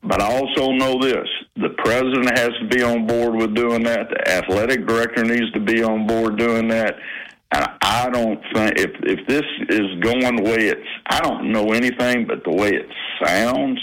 but 0.02 0.20
I 0.20 0.32
also 0.32 0.72
know 0.72 1.00
this: 1.00 1.28
the 1.56 1.70
president 1.78 2.38
has 2.38 2.50
to 2.60 2.68
be 2.68 2.82
on 2.82 3.06
board 3.06 3.34
with 3.34 3.54
doing 3.54 3.82
that. 3.84 4.08
The 4.10 4.28
athletic 4.30 4.86
director 4.86 5.24
needs 5.24 5.50
to 5.52 5.60
be 5.60 5.82
on 5.82 6.06
board 6.06 6.38
doing 6.38 6.68
that. 6.68 6.96
And 7.52 7.66
I 7.80 8.10
don't 8.10 8.40
think 8.54 8.78
if 8.78 8.90
if 9.02 9.26
this 9.26 9.44
is 9.68 10.00
going 10.00 10.36
the 10.36 10.42
way 10.42 10.68
it's, 10.68 10.88
I 11.06 11.20
don't 11.20 11.52
know 11.52 11.72
anything, 11.72 12.26
but 12.26 12.44
the 12.44 12.50
way 12.50 12.70
it 12.70 12.88
sounds, 13.24 13.80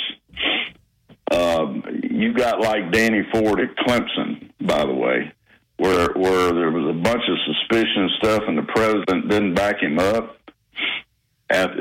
um, 1.31 1.83
you 2.03 2.33
got 2.33 2.59
like 2.59 2.91
Danny 2.91 3.25
Ford 3.31 3.59
at 3.61 3.75
Clemson, 3.77 4.51
by 4.61 4.85
the 4.85 4.93
way, 4.93 5.31
where 5.77 6.09
where 6.13 6.51
there 6.51 6.71
was 6.71 6.89
a 6.89 6.99
bunch 6.99 7.23
of 7.27 7.37
suspicion 7.45 8.09
stuff, 8.17 8.43
and 8.47 8.57
the 8.57 8.63
president 8.63 9.29
didn't 9.29 9.55
back 9.55 9.81
him 9.81 9.97
up. 9.99 10.37
At, 11.49 11.71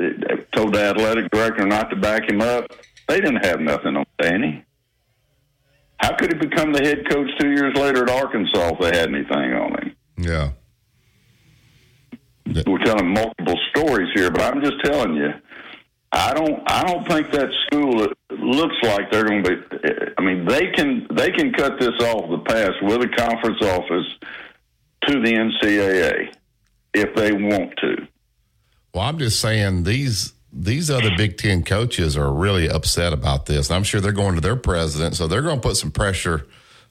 told 0.51 0.73
the 0.75 0.83
athletic 0.83 1.31
director 1.31 1.65
not 1.65 1.89
to 1.89 1.95
back 1.95 2.29
him 2.29 2.41
up. 2.41 2.71
They 3.07 3.19
didn't 3.19 3.45
have 3.45 3.59
nothing 3.59 3.97
on 3.97 4.05
Danny. 4.19 4.63
How 5.97 6.15
could 6.15 6.33
he 6.33 6.39
become 6.39 6.73
the 6.73 6.81
head 6.81 7.09
coach 7.09 7.29
two 7.39 7.51
years 7.51 7.75
later 7.75 8.03
at 8.03 8.09
Arkansas 8.09 8.71
if 8.73 8.79
they 8.79 8.97
had 8.97 9.09
anything 9.09 9.53
on 9.53 9.81
him? 9.81 9.95
Yeah. 10.17 10.51
We're 12.67 12.83
telling 12.83 13.13
multiple 13.13 13.57
stories 13.69 14.09
here, 14.13 14.29
but 14.29 14.41
I'm 14.41 14.61
just 14.61 14.83
telling 14.83 15.15
you, 15.15 15.29
I 16.11 16.33
don't. 16.33 16.61
I 16.67 16.83
don't 16.83 17.07
think 17.07 17.31
that 17.31 17.49
school 17.65 18.07
looks 18.29 18.75
like 18.83 19.09
they're 19.11 19.23
going 19.23 19.43
to 19.43 19.49
be. 19.49 19.89
I 20.17 20.21
mean, 20.21 20.45
they 20.45 20.67
can 20.71 21.07
they 21.11 21.31
can 21.31 21.53
cut 21.53 21.79
this 21.79 21.99
off 22.01 22.29
the 22.29 22.39
pass 22.45 22.71
with 22.81 23.01
a 23.01 23.07
conference 23.07 23.61
office 23.61 24.05
to 25.07 25.21
the 25.21 25.33
NCAA 25.33 26.33
if 26.93 27.15
they 27.15 27.31
want 27.31 27.75
to. 27.77 28.07
Well, 28.93 29.03
I'm 29.03 29.17
just 29.17 29.39
saying 29.39 29.85
these 29.85 30.32
these 30.53 30.91
other 30.91 31.09
Big 31.17 31.37
Ten 31.37 31.63
coaches 31.63 32.15
are 32.15 32.31
really 32.31 32.69
upset 32.69 33.11
about 33.11 33.47
this. 33.47 33.71
I'm 33.71 33.83
sure 33.83 33.99
they're 33.99 34.11
going 34.11 34.35
to 34.35 34.41
their 34.41 34.55
president, 34.55 35.15
so 35.15 35.27
they're 35.27 35.41
going 35.41 35.59
to 35.59 35.67
put 35.67 35.77
some 35.77 35.91
pressure 35.91 36.45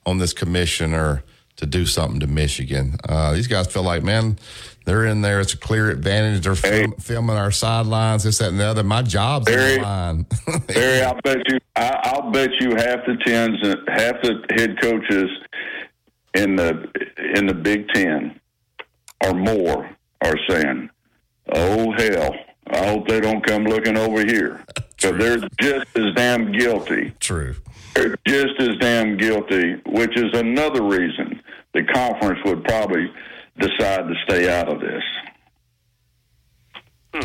on 0.05 0.19
this 0.19 0.33
commissioner 0.33 1.23
to 1.57 1.67
do 1.67 1.87
something 1.87 2.19
to 2.21 2.27
Michigan. 2.27 2.97
Uh, 3.09 3.33
these 3.33 3.47
guys 3.47 3.69
feel 3.69 3.85
like, 3.85 4.03
man, 4.03 4.39
they're 4.85 5.07
in 5.07 5.23
there. 5.23 5.41
It's 5.41 5.55
a 5.55 5.59
clear 5.59 5.91
advantage. 5.91 6.43
They're 6.43 6.57
film, 6.57 6.95
filming 6.95 7.37
our 7.37 7.53
sidelines, 7.53 8.25
this, 8.25 8.39
that, 8.39 8.49
and 8.49 8.59
the 8.59 8.65
other. 8.65 8.83
My 8.83 9.03
job's 9.03 9.47
Barry, 9.47 9.77
the 9.77 9.83
line. 9.83 10.27
Barry, 10.67 11.03
I'll 11.03 11.21
bet 11.23 11.49
you, 11.49 11.59
I, 11.77 12.01
I'll 12.05 12.31
bet 12.33 12.51
you 12.59 12.71
half 12.71 13.07
the 13.07 13.17
tens, 13.25 13.59
half 13.89 14.23
the 14.23 14.45
head 14.57 14.81
coaches 14.81 15.31
in 16.35 16.57
the 16.57 16.91
in 17.35 17.47
the 17.47 17.55
Big 17.55 17.87
Ten 17.89 18.41
or 19.25 19.35
more 19.35 19.89
are 20.23 20.37
saying, 20.49 20.91
"Oh 21.53 21.93
hell, 21.93 22.35
I 22.69 22.87
hope 22.87 23.09
they 23.09 23.21
don't 23.21 23.45
come 23.47 23.65
looking 23.65 23.97
over 23.97 24.25
here." 24.25 24.65
So 24.99 25.11
they're 25.11 25.39
just 25.61 25.87
as 25.97 26.15
damn 26.15 26.53
guilty. 26.53 27.13
True. 27.19 27.57
They're 27.97 28.17
just 28.25 28.61
as 28.61 28.77
damn 28.79 29.17
guilty, 29.17 29.75
which 29.85 30.17
is 30.17 30.33
another 30.33 30.81
reason 30.85 31.43
the 31.75 31.83
conference 31.83 32.39
would 32.45 32.63
probably 32.63 33.11
decide 33.59 34.07
to 34.07 34.15
stay 34.25 34.49
out 34.49 34.69
of 34.69 34.81
this. 34.81 35.03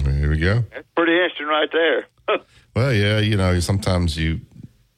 Here 0.03 0.29
we 0.31 0.39
go. 0.39 0.63
That's 0.73 0.87
pretty 0.95 1.13
interesting 1.13 1.45
right 1.45 1.69
there. 1.71 2.07
Well, 2.75 2.93
yeah, 2.93 3.17
you 3.17 3.37
know, 3.37 3.59
sometimes 3.59 4.17
you 4.17 4.41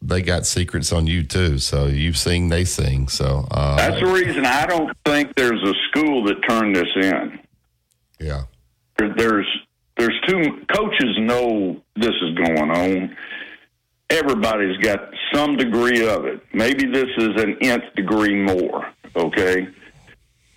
they 0.02 0.22
got 0.22 0.46
secrets 0.46 0.92
on 0.92 1.08
you 1.08 1.24
too. 1.24 1.60
So 1.60 1.86
you 1.86 2.12
sing, 2.12 2.50
they 2.50 2.66
sing. 2.66 3.08
So 3.08 3.48
uh, 3.52 3.78
That's 3.78 4.02
the 4.02 4.12
reason 4.12 4.46
I 4.46 4.66
don't 4.66 4.96
think 5.06 5.34
there's 5.36 5.62
a 5.64 5.74
school 5.90 6.24
that 6.26 6.42
turned 6.48 6.76
this 6.76 6.90
in. 6.96 7.40
Yeah. 8.20 8.44
There's 8.98 9.48
there's 10.00 10.20
two 10.28 10.66
coaches 10.74 11.16
know 11.20 11.80
this 11.96 12.16
is 12.22 12.34
going 12.36 12.72
on. 12.72 13.16
Everybody's 14.10 14.78
got 14.78 15.00
some 15.34 15.56
degree 15.58 16.08
of 16.08 16.26
it. 16.26 16.42
Maybe 16.54 16.86
this 16.88 17.10
is 17.18 17.30
an 17.42 17.58
nth 17.62 17.84
degree 17.96 18.36
more, 18.36 18.92
okay? 19.16 19.68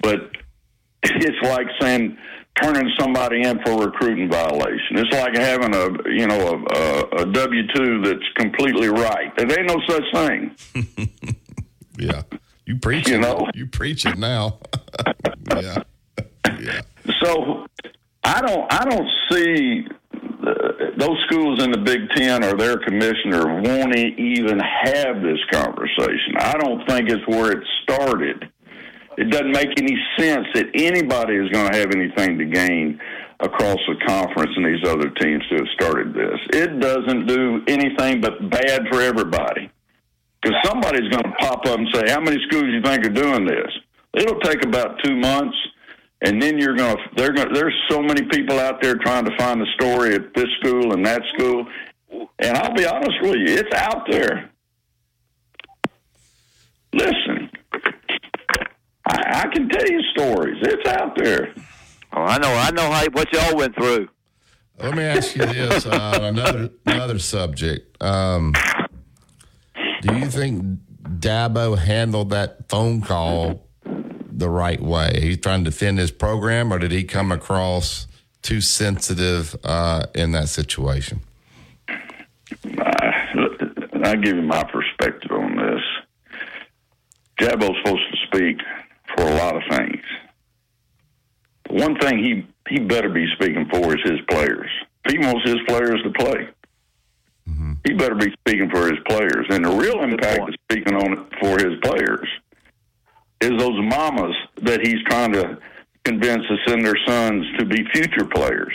But 0.01 0.31
it's 1.03 1.43
like 1.47 1.67
saying 1.81 2.17
turning 2.63 2.91
somebody 2.99 3.43
in 3.43 3.59
for 3.63 3.73
a 3.73 3.87
recruiting 3.87 4.31
violation. 4.31 4.97
It's 4.97 5.13
like 5.13 5.37
having 5.37 5.75
a 5.75 5.89
you 6.11 6.27
know 6.27 6.65
a, 6.73 6.79
a, 6.79 7.23
a 7.23 7.27
W 7.33 7.63
two 7.75 8.01
that's 8.03 8.27
completely 8.37 8.89
right. 8.89 9.37
There 9.37 9.59
ain't 9.59 9.69
no 9.69 9.81
such 9.89 10.05
thing. 10.15 10.57
yeah, 11.99 12.23
you 12.65 12.77
preach 12.79 13.09
You 13.09 13.17
it. 13.17 13.21
know? 13.21 13.47
you 13.55 13.67
preach 13.67 14.07
it 14.07 14.17
now. 14.19 14.61
Yeah, 15.61 15.83
yeah. 16.61 16.81
So 17.23 17.67
I 18.25 18.41
don't 18.41 18.73
I 18.73 18.85
don't 18.85 19.09
see 19.31 19.85
uh, 20.23 20.91
those 20.97 21.19
schools 21.27 21.63
in 21.63 21.73
the 21.73 21.79
Big 21.79 22.09
Ten 22.11 22.45
or 22.45 22.55
their 22.55 22.79
commissioner 22.79 23.61
e- 23.97 24.15
even 24.17 24.59
have 24.59 25.23
this 25.23 25.39
conversation. 25.51 26.37
I 26.39 26.55
don't 26.59 26.87
think 26.89 27.11
it's 27.11 27.27
where 27.27 27.53
it 27.53 27.65
started. 27.83 28.51
It 29.19 29.31
doesn't 29.31 29.53
make 29.53 29.79
any 29.79 29.97
sense 30.19 30.47
that 30.55 30.67
anybody 30.75 31.35
is 31.35 31.51
going 31.51 31.71
to 31.71 31.79
have 31.79 31.91
anything 31.95 32.39
to 32.39 32.45
gain 32.45 33.01
across 33.41 33.79
the 33.87 33.97
conference 34.07 34.53
and 34.57 34.65
these 34.65 34.89
other 34.89 35.11
teams 35.11 35.43
to 35.49 35.57
have 35.57 35.69
started 35.75 36.15
this. 36.15 36.39
It 36.53 36.81
doesn't 36.81 37.27
do 37.27 37.63
anything 37.67 38.21
but 38.21 38.51
bad 38.51 38.87
for 38.91 39.03
everybody. 39.03 39.71
Because 40.41 40.57
somebody's 40.65 41.09
going 41.11 41.25
to 41.25 41.33
pop 41.41 41.67
up 41.67 41.79
and 41.79 41.89
say, 41.93 42.11
"How 42.11 42.21
many 42.21 42.39
schools 42.47 42.65
do 42.65 42.71
you 42.71 42.83
think 42.83 43.05
are 43.05 43.11
doing 43.11 43.45
this?" 43.47 43.71
It'll 44.15 44.41
take 44.41 44.65
about 44.65 44.99
two 45.05 45.17
months, 45.17 45.57
and 46.23 46.41
then 46.41 46.59
you're 46.59 46.77
going 46.77 46.97
to. 46.97 47.03
They're 47.17 47.33
going. 47.33 47.53
There's 47.53 47.75
so 47.91 48.01
many 48.01 48.23
people 48.23 48.59
out 48.59 48.81
there 48.81 48.95
trying 48.97 49.25
to 49.25 49.37
find 49.37 49.61
the 49.61 49.67
story 49.75 50.15
at 50.15 50.33
this 50.35 50.47
school 50.61 50.93
and 50.93 51.05
that 51.05 51.21
school, 51.35 51.67
and 52.39 52.57
I'll 52.57 52.75
be 52.75 52.87
honest 52.87 53.21
with 53.23 53.37
you, 53.37 53.55
it's 53.57 53.75
out 53.75 54.07
there. 54.11 54.51
Listen, 56.95 57.51
I, 59.07 59.45
I 59.45 59.47
can 59.53 59.69
tell 59.69 59.89
you 59.89 60.01
stories. 60.17 60.59
It's 60.63 60.89
out 60.89 61.17
there. 61.17 61.55
Oh, 62.13 62.23
I 62.23 62.39
know. 62.39 62.53
I 62.53 62.71
know 62.71 62.91
how 62.91 63.05
what 63.13 63.33
y'all 63.33 63.57
went 63.57 63.75
through. 63.75 64.09
Let 64.79 64.95
me 64.95 65.03
ask 65.03 65.35
you 65.35 65.45
this: 65.47 65.87
uh, 65.87 66.19
another 66.23 66.71
another 66.87 67.19
subject. 67.19 68.01
Um, 68.01 68.55
do 70.03 70.17
you 70.17 70.27
think 70.27 70.79
Dabo 71.03 71.77
handled 71.77 72.31
that 72.31 72.69
phone 72.69 73.01
call 73.01 73.67
the 74.39 74.49
right 74.49 74.81
way? 74.81 75.19
He's 75.21 75.39
trying 75.39 75.65
to 75.65 75.71
defend 75.71 75.99
his 75.99 76.11
program, 76.11 76.73
or 76.73 76.79
did 76.79 76.93
he 76.93 77.05
come 77.05 77.33
across 77.33 78.07
too 78.43 78.61
sensitive 78.61 79.57
uh, 79.65 80.07
in 80.15 80.33
that 80.33 80.49
situation? 80.49 81.21
I'll 84.05 84.17
give 84.17 84.37
you 84.37 84.43
my 84.43 84.65
perspective 84.65 85.31
on 85.31 85.57
this. 85.57 85.81
Dabo's 87.41 87.77
supposed 87.85 88.03
to 88.11 88.17
speak 88.27 88.59
for 89.17 89.23
a 89.25 89.35
lot 89.37 89.57
of 89.57 89.63
things. 89.71 90.03
One 91.71 91.99
thing 91.99 92.19
he 92.19 92.47
he 92.69 92.79
better 92.79 93.09
be 93.09 93.27
speaking 93.35 93.67
for 93.71 93.97
is 93.97 94.03
his 94.05 94.21
players. 94.29 94.71
If 95.05 95.13
he 95.13 95.19
wants 95.19 95.49
his 95.49 95.59
players 95.67 96.01
to 96.05 96.11
play, 96.11 96.49
he 97.85 97.95
better 97.95 98.15
be 98.15 98.31
speaking 98.33 98.71
for 98.71 98.87
his 98.87 98.99
players. 99.09 99.47
And 99.51 99.65
the 99.65 99.71
real 99.71 100.03
impact 100.03 100.49
is 100.49 100.55
speaking 100.71 100.95
on 100.95 101.13
it 101.13 101.19
for 101.41 101.59
his 101.59 101.79
players 101.83 102.29
is 103.43 103.59
those 103.59 103.79
mamas 103.83 104.35
that 104.63 104.81
he's 104.87 105.03
trying 105.09 105.33
to 105.33 105.59
convince 106.05 106.47
to 106.47 106.57
send 106.67 106.85
their 106.85 106.97
sons 107.07 107.45
to 107.59 107.65
be 107.65 107.85
future 107.93 108.25
players. 108.25 108.73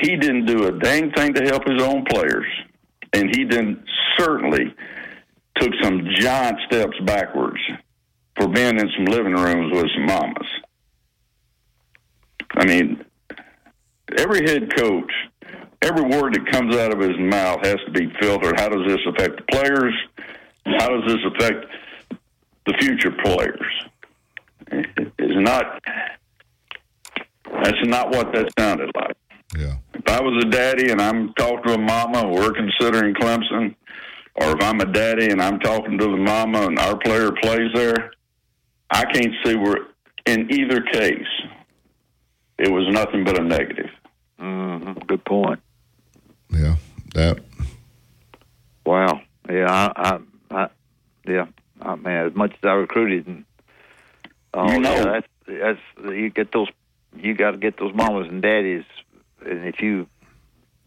He 0.00 0.16
didn't 0.16 0.46
do 0.46 0.66
a 0.66 0.78
dang 0.78 1.10
thing 1.12 1.34
to 1.34 1.44
help 1.44 1.68
his 1.68 1.82
own 1.82 2.04
players, 2.04 2.46
and 3.12 3.34
he 3.34 3.44
then 3.44 3.84
certainly 4.16 4.74
took 5.56 5.72
some 5.82 6.06
giant 6.14 6.58
steps 6.66 6.96
backwards 7.04 7.60
for 8.36 8.48
being 8.48 8.78
in 8.78 8.88
some 8.96 9.06
living 9.06 9.34
rooms 9.34 9.72
with 9.72 9.86
some 9.94 10.06
mamas. 10.06 10.46
I 12.56 12.64
mean, 12.66 13.04
every 14.16 14.48
head 14.48 14.74
coach, 14.76 15.12
every 15.82 16.02
word 16.02 16.34
that 16.34 16.50
comes 16.50 16.76
out 16.76 16.92
of 16.92 17.00
his 17.00 17.18
mouth 17.18 17.64
has 17.64 17.78
to 17.86 17.92
be 17.92 18.12
filtered. 18.20 18.58
How 18.58 18.68
does 18.68 18.86
this 18.86 19.00
affect 19.08 19.36
the 19.36 19.42
players? 19.52 19.94
How 20.78 20.88
does 20.88 21.04
this 21.06 21.24
affect 21.34 21.66
the 22.66 22.74
future 22.80 23.12
players? 23.24 23.87
It's 25.20 25.44
not. 25.44 25.82
That's 27.62 27.84
not 27.84 28.10
what 28.10 28.32
that 28.32 28.48
sounded 28.58 28.90
like. 28.94 29.16
Yeah. 29.56 29.76
If 29.94 30.06
I 30.06 30.20
was 30.20 30.44
a 30.44 30.48
daddy 30.48 30.90
and 30.90 31.00
I'm 31.00 31.32
talking 31.34 31.62
to 31.68 31.74
a 31.74 31.78
mama, 31.78 32.28
we're 32.28 32.52
considering 32.52 33.14
Clemson, 33.14 33.74
or 34.36 34.56
if 34.56 34.62
I'm 34.62 34.80
a 34.80 34.84
daddy 34.86 35.30
and 35.30 35.42
I'm 35.42 35.58
talking 35.60 35.98
to 35.98 36.04
the 36.04 36.16
mama 36.16 36.66
and 36.66 36.78
our 36.78 36.96
player 36.98 37.30
plays 37.32 37.70
there, 37.74 38.10
I 38.90 39.04
can't 39.12 39.34
see 39.44 39.56
where, 39.56 39.88
in 40.26 40.50
either 40.52 40.80
case, 40.82 41.26
it 42.58 42.70
was 42.70 42.86
nothing 42.90 43.24
but 43.24 43.38
a 43.38 43.42
negative. 43.42 43.90
hmm 44.38 44.92
Good 45.06 45.24
point. 45.24 45.60
Yeah, 46.50 46.76
that. 47.14 47.38
Wow. 48.84 49.20
Yeah. 49.50 49.66
I. 49.70 50.18
I, 50.50 50.54
I 50.54 50.68
yeah. 51.26 51.46
I 51.80 51.94
mean, 51.96 52.06
as 52.06 52.34
much 52.34 52.52
as 52.52 52.58
I 52.64 52.72
recruited, 52.72 53.26
and 53.26 53.44
oh, 54.54 54.70
You 54.72 54.80
know- 54.80 54.92
yeah, 54.94 55.04
that's 55.04 55.26
that's 55.46 56.12
you 56.16 56.30
get 56.30 56.52
those. 56.52 56.68
You 57.16 57.34
got 57.34 57.52
to 57.52 57.56
get 57.56 57.78
those 57.78 57.94
mamas 57.94 58.28
and 58.28 58.42
daddies, 58.42 58.84
and 59.44 59.64
if 59.66 59.80
you 59.80 60.06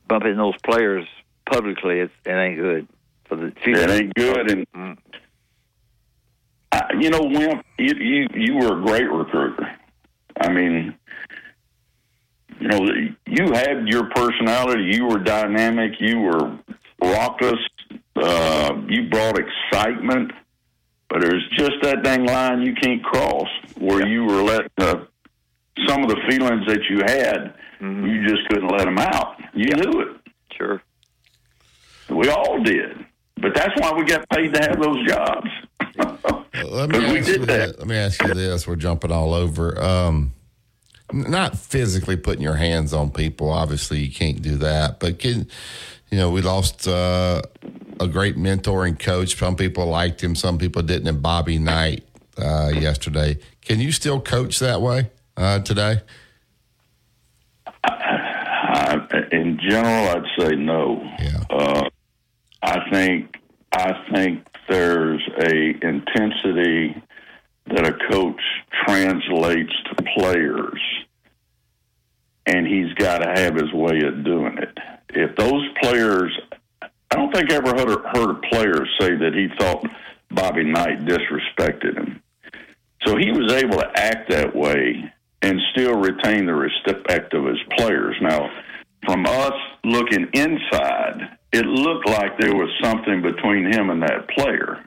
bump 0.08 0.24
in 0.26 0.38
those 0.38 0.54
players 0.64 1.06
publicly, 1.50 2.00
it's, 2.00 2.14
it 2.26 2.32
ain't 2.32 2.58
good 2.60 2.88
for 3.26 3.36
the 3.38 3.52
future. 3.64 3.82
It 3.82 3.90
ain't 3.90 4.14
good. 4.14 4.52
And 4.52 4.68
Mm. 4.72 4.98
I, 6.72 6.94
you 7.00 7.10
know, 7.10 7.22
Wimp, 7.24 7.66
you, 7.80 7.94
you 7.96 8.28
you 8.34 8.54
were 8.56 8.80
a 8.80 8.86
great 8.86 9.12
recruiter. 9.12 9.70
I 10.40 10.50
mean, 10.52 10.96
you 12.60 12.68
know, 12.68 12.80
you 13.26 13.52
had 13.52 13.88
your 13.88 14.10
personality. 14.12 14.92
You 14.96 15.08
were 15.08 15.20
dynamic. 15.20 15.94
You 16.00 16.20
were 16.20 16.58
raucous. 17.02 17.60
Uh, 18.16 18.74
you 18.88 19.10
brought 19.10 19.38
excitement. 19.40 20.32
But 21.12 21.24
there's 21.24 21.46
just 21.58 21.74
that 21.82 22.04
dang 22.04 22.26
line 22.26 22.62
you 22.62 22.74
can't 22.74 23.04
cross 23.04 23.50
where 23.78 24.08
you 24.08 24.24
were 24.24 24.42
letting 24.42 24.70
uh, 24.78 25.04
some 25.86 26.04
of 26.04 26.10
the 26.10 26.16
feelings 26.30 26.66
that 26.68 26.80
you 26.90 27.00
had, 27.06 27.54
you 27.82 28.26
just 28.26 28.48
couldn't 28.48 28.70
let 28.70 28.86
them 28.86 28.98
out. 28.98 29.36
You 29.54 29.76
knew 29.76 30.02
it. 30.02 30.32
Sure. 30.58 30.82
We 32.10 32.30
all 32.30 32.64
did. 32.64 33.06
But 33.42 33.54
that's 33.56 33.74
why 33.82 33.92
we 33.92 34.06
got 34.06 34.28
paid 34.30 34.54
to 34.54 34.62
have 34.62 34.82
those 34.82 35.06
jobs. 35.06 35.50
Let 36.64 36.90
me, 36.90 37.00
we 37.12 37.20
ask 37.20 37.26
did 37.26 37.42
you 37.42 37.46
that. 37.48 37.80
Let 37.80 37.88
me 37.88 37.98
ask 37.98 38.22
you 38.24 38.34
this: 38.34 38.66
We're 38.66 38.76
jumping 38.78 39.12
all 39.12 39.34
over. 39.34 39.82
Um, 39.84 40.34
not 41.12 41.58
physically 41.58 42.16
putting 42.16 42.44
your 42.44 42.56
hands 42.56 42.94
on 42.94 43.12
people. 43.12 43.50
Obviously, 43.50 44.00
you 44.00 44.14
can't 44.14 44.42
do 44.42 44.58
that. 44.58 45.00
But 45.00 45.20
can, 45.20 45.48
you 46.10 46.18
know, 46.18 46.32
we 46.32 46.42
lost 46.42 46.88
uh, 46.88 47.42
a 48.02 48.08
great 48.08 48.36
mentor 48.36 48.86
and 48.86 48.98
coach. 48.98 49.38
Some 49.38 49.56
people 49.56 49.86
liked 49.86 50.22
him, 50.22 50.36
some 50.36 50.58
people 50.58 50.82
didn't. 50.82 51.08
And 51.08 51.22
Bobby 51.22 51.60
Knight 51.60 52.04
uh, 52.38 52.72
yesterday. 52.74 53.38
Can 53.62 53.80
you 53.80 53.92
still 53.92 54.20
coach 54.20 54.60
that 54.60 54.82
way 54.82 55.12
uh, 55.38 55.60
today? 55.60 56.02
I, 57.84 59.00
in 59.32 59.60
general, 59.70 60.18
I'd 60.18 60.40
say 60.40 60.56
no. 60.56 61.02
Yeah. 61.20 61.44
Uh, 61.50 61.90
I 62.64 62.90
think 62.92 63.36
I 63.72 63.94
think 64.14 64.48
there's 64.70 65.22
a 65.40 65.86
intensity 65.86 67.02
that 67.68 67.88
a 67.88 67.94
coach 68.12 68.42
translates 68.86 69.74
to 69.86 70.04
players, 70.18 70.82
and 72.46 72.68
he's 72.68 72.94
got 72.96 73.20
to 73.20 73.30
have 73.30 73.56
his 73.56 73.72
way 73.74 74.02
of 74.04 74.24
doing 74.24 74.58
it. 74.58 74.78
If 75.10 75.36
those 75.36 75.68
players, 75.82 76.38
I 77.12 77.16
don't 77.16 77.34
think 77.34 77.52
I 77.52 77.56
ever 77.56 77.70
heard 77.70 77.90
a, 77.90 78.10
heard 78.10 78.30
a 78.30 78.48
player 78.50 78.86
say 79.00 79.16
that 79.16 79.34
he 79.34 79.48
thought 79.60 79.86
Bobby 80.32 80.64
Knight 80.64 81.06
disrespected 81.06 81.98
him. 81.98 82.22
So 83.06 83.18
he 83.18 83.32
was 83.32 83.52
able 83.52 83.80
to 83.80 83.92
act 83.96 84.30
that 84.30 84.56
way 84.56 85.12
and 85.42 85.60
still 85.74 85.96
retain 85.96 86.46
the 86.46 86.54
respect 86.54 87.34
of 87.34 87.46
his 87.46 87.58
players. 87.78 88.16
Now, 88.22 88.50
from 89.06 89.26
us 89.26 89.54
looking 89.84 90.30
inside, 90.34 91.38
it 91.52 91.66
looked 91.66 92.08
like 92.08 92.38
there 92.40 92.56
was 92.56 92.70
something 92.82 93.22
between 93.22 93.72
him 93.72 93.90
and 93.90 94.02
that 94.04 94.30
player. 94.30 94.86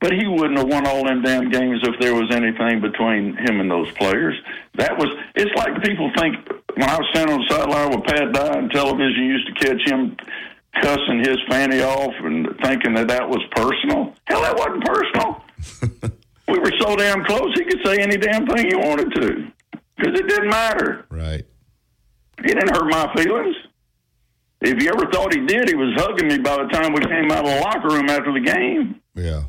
But 0.00 0.12
he 0.12 0.26
wouldn't 0.26 0.58
have 0.58 0.68
won 0.68 0.86
all 0.86 1.04
them 1.04 1.22
damn 1.22 1.50
games 1.50 1.80
if 1.82 2.00
there 2.00 2.14
was 2.14 2.30
anything 2.32 2.80
between 2.80 3.36
him 3.36 3.60
and 3.60 3.70
those 3.70 3.90
players. 3.92 4.34
That 4.76 4.96
was, 4.98 5.08
it's 5.36 5.54
like 5.56 5.82
people 5.82 6.10
think 6.16 6.36
when 6.74 6.88
I 6.88 6.96
was 6.96 7.06
standing 7.12 7.34
on 7.34 7.44
the 7.46 7.54
sideline 7.54 7.90
with 7.90 8.04
Pat 8.04 8.32
Dye 8.32 8.58
on 8.58 8.68
television, 8.70 9.24
used 9.24 9.46
to 9.48 9.54
catch 9.54 9.90
him 9.90 10.16
cussing 10.82 11.18
his 11.18 11.38
fanny 11.48 11.82
off 11.82 12.14
and 12.22 12.46
thinking 12.62 12.94
that 12.94 13.08
that 13.08 13.28
was 13.28 13.42
personal. 13.54 14.14
Hell, 14.26 14.42
that 14.42 14.56
wasn't 14.56 14.84
personal. 14.84 15.42
we 16.48 16.58
were 16.58 16.72
so 16.80 16.96
damn 16.96 17.24
close, 17.24 17.52
he 17.54 17.64
could 17.64 17.80
say 17.84 17.98
any 17.98 18.16
damn 18.16 18.46
thing 18.46 18.68
he 18.68 18.76
wanted 18.76 19.12
to 19.14 19.52
because 19.96 20.18
it 20.18 20.28
didn't 20.28 20.48
matter. 20.48 21.06
Right. 21.10 21.44
He 22.38 22.48
didn't 22.48 22.74
hurt 22.74 22.88
my 22.90 23.12
feelings. 23.14 23.56
If 24.62 24.82
you 24.82 24.90
ever 24.90 25.10
thought 25.10 25.32
he 25.32 25.46
did, 25.46 25.68
he 25.68 25.74
was 25.74 25.94
hugging 25.96 26.28
me 26.28 26.38
by 26.38 26.56
the 26.62 26.68
time 26.68 26.92
we 26.92 27.00
came 27.00 27.30
out 27.30 27.46
of 27.46 27.50
the 27.50 27.60
locker 27.60 27.88
room 27.88 28.08
after 28.10 28.32
the 28.32 28.40
game. 28.40 29.00
Yeah. 29.14 29.44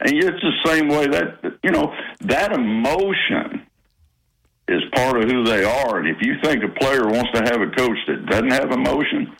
And 0.00 0.12
it's 0.12 0.42
the 0.42 0.52
same 0.64 0.88
way 0.88 1.06
that, 1.06 1.58
you 1.64 1.70
know, 1.70 1.92
that 2.20 2.52
emotion 2.52 3.66
is 4.68 4.82
part 4.94 5.16
of 5.16 5.30
who 5.30 5.44
they 5.44 5.64
are. 5.64 5.98
And 5.98 6.08
if 6.08 6.18
you 6.20 6.34
think 6.42 6.62
a 6.62 6.68
player 6.68 7.06
wants 7.06 7.30
to 7.32 7.42
have 7.44 7.60
a 7.60 7.70
coach 7.70 7.98
that 8.06 8.26
doesn't 8.26 8.52
have 8.52 8.70
emotion, 8.70 9.34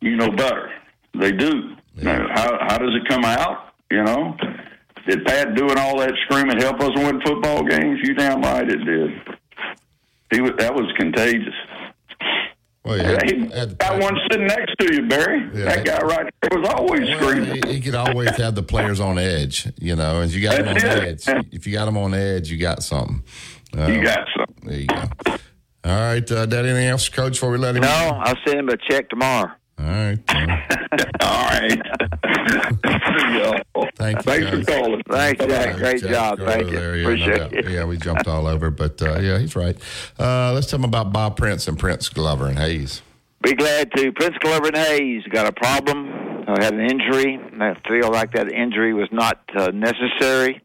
you 0.00 0.16
know 0.16 0.30
better. 0.30 0.70
They 1.18 1.32
do. 1.32 1.74
Now, 1.96 2.28
how, 2.32 2.58
how 2.68 2.78
does 2.78 2.94
it 2.94 3.08
come 3.08 3.24
out? 3.24 3.72
You 3.90 4.04
know, 4.04 4.36
did 5.08 5.24
Pat 5.24 5.54
doing 5.54 5.78
all 5.78 5.98
that 5.98 6.12
screaming 6.26 6.58
help 6.60 6.80
us 6.80 6.90
win 6.96 7.20
football 7.22 7.64
games? 7.64 7.98
You 8.04 8.14
damn 8.14 8.42
right 8.42 8.68
it 8.68 8.84
did. 8.84 9.10
He 10.30 10.40
was, 10.40 10.52
that 10.58 10.74
was 10.74 10.92
contagious. 10.98 11.54
Well, 12.84 12.96
yeah, 12.98 13.18
he, 13.24 13.46
that 13.48 13.98
one 14.00 14.14
sitting 14.30 14.46
next 14.46 14.74
to 14.78 14.94
you, 14.94 15.08
Barry. 15.08 15.40
Yeah. 15.52 15.64
that 15.64 15.84
guy 15.84 15.98
right 16.00 16.32
there 16.40 16.60
was 16.60 16.68
always 16.70 17.08
screaming. 17.16 17.62
He, 17.66 17.74
he 17.74 17.80
could 17.80 17.94
always 17.94 18.30
have 18.36 18.54
the 18.54 18.62
players 18.62 19.00
on 19.00 19.18
edge, 19.18 19.66
you 19.78 19.96
know. 19.96 20.20
And 20.20 20.30
you 20.32 20.40
got 20.40 20.56
them 20.58 20.68
on 20.68 20.74
That's 20.74 21.28
edge. 21.28 21.46
If 21.52 21.66
you 21.66 21.72
got 21.74 21.86
them 21.86 21.98
on 21.98 22.14
edge, 22.14 22.50
you 22.50 22.56
got 22.56 22.82
something. 22.82 23.22
Uh, 23.76 23.86
You 23.88 24.02
got 24.02 24.20
something. 24.36 24.68
There 24.68 24.80
you 24.80 24.86
go. 24.86 25.02
All 25.84 25.92
right, 26.00 26.30
uh, 26.32 26.46
Dad. 26.46 26.64
Anything 26.64 26.86
else, 26.88 27.08
Coach? 27.08 27.32
Before 27.32 27.50
we 27.50 27.58
let 27.58 27.76
him? 27.76 27.82
No, 27.82 27.88
I'll 27.88 28.34
send 28.46 28.60
him 28.60 28.68
a 28.68 28.76
check 28.90 29.08
tomorrow. 29.10 29.50
All 29.80 29.86
right. 29.86 30.18
All 31.22 31.44
right. 31.44 31.80
Thank 33.96 34.16
you. 34.16 34.22
Thanks 34.22 34.50
for 34.50 34.64
calling. 34.64 35.02
Thanks, 35.08 35.44
Jack. 35.44 35.76
Great 35.76 36.00
Jack 36.00 36.10
job. 36.10 36.38
Thank 36.38 36.70
you. 36.70 36.78
yeah, 36.78 37.02
Appreciate 37.02 37.36
doubt. 37.36 37.52
it. 37.52 37.68
Yeah, 37.68 37.84
we 37.84 37.96
jumped 37.96 38.26
all 38.26 38.46
over, 38.46 38.70
but 38.70 39.00
uh, 39.02 39.18
yeah, 39.20 39.38
he's 39.38 39.54
right. 39.54 39.76
Uh, 40.18 40.52
let's 40.52 40.66
tell 40.68 40.78
him 40.78 40.84
about 40.84 41.12
Bob 41.12 41.36
Prince 41.36 41.68
and 41.68 41.78
Prince 41.78 42.08
Glover 42.08 42.46
and 42.46 42.58
Hayes. 42.58 43.02
Be 43.42 43.54
glad 43.54 43.92
to. 43.92 44.12
Prince 44.12 44.36
Glover 44.38 44.68
and 44.68 44.76
Hayes 44.76 45.22
got 45.30 45.46
a 45.46 45.52
problem. 45.52 46.10
Uh, 46.48 46.56
had 46.60 46.74
an 46.74 46.80
injury. 46.80 47.34
And 47.34 47.62
I 47.62 47.74
feel 47.86 48.10
like 48.10 48.32
that 48.32 48.50
injury 48.50 48.94
was 48.94 49.08
not 49.12 49.40
uh, 49.54 49.70
necessary, 49.72 50.62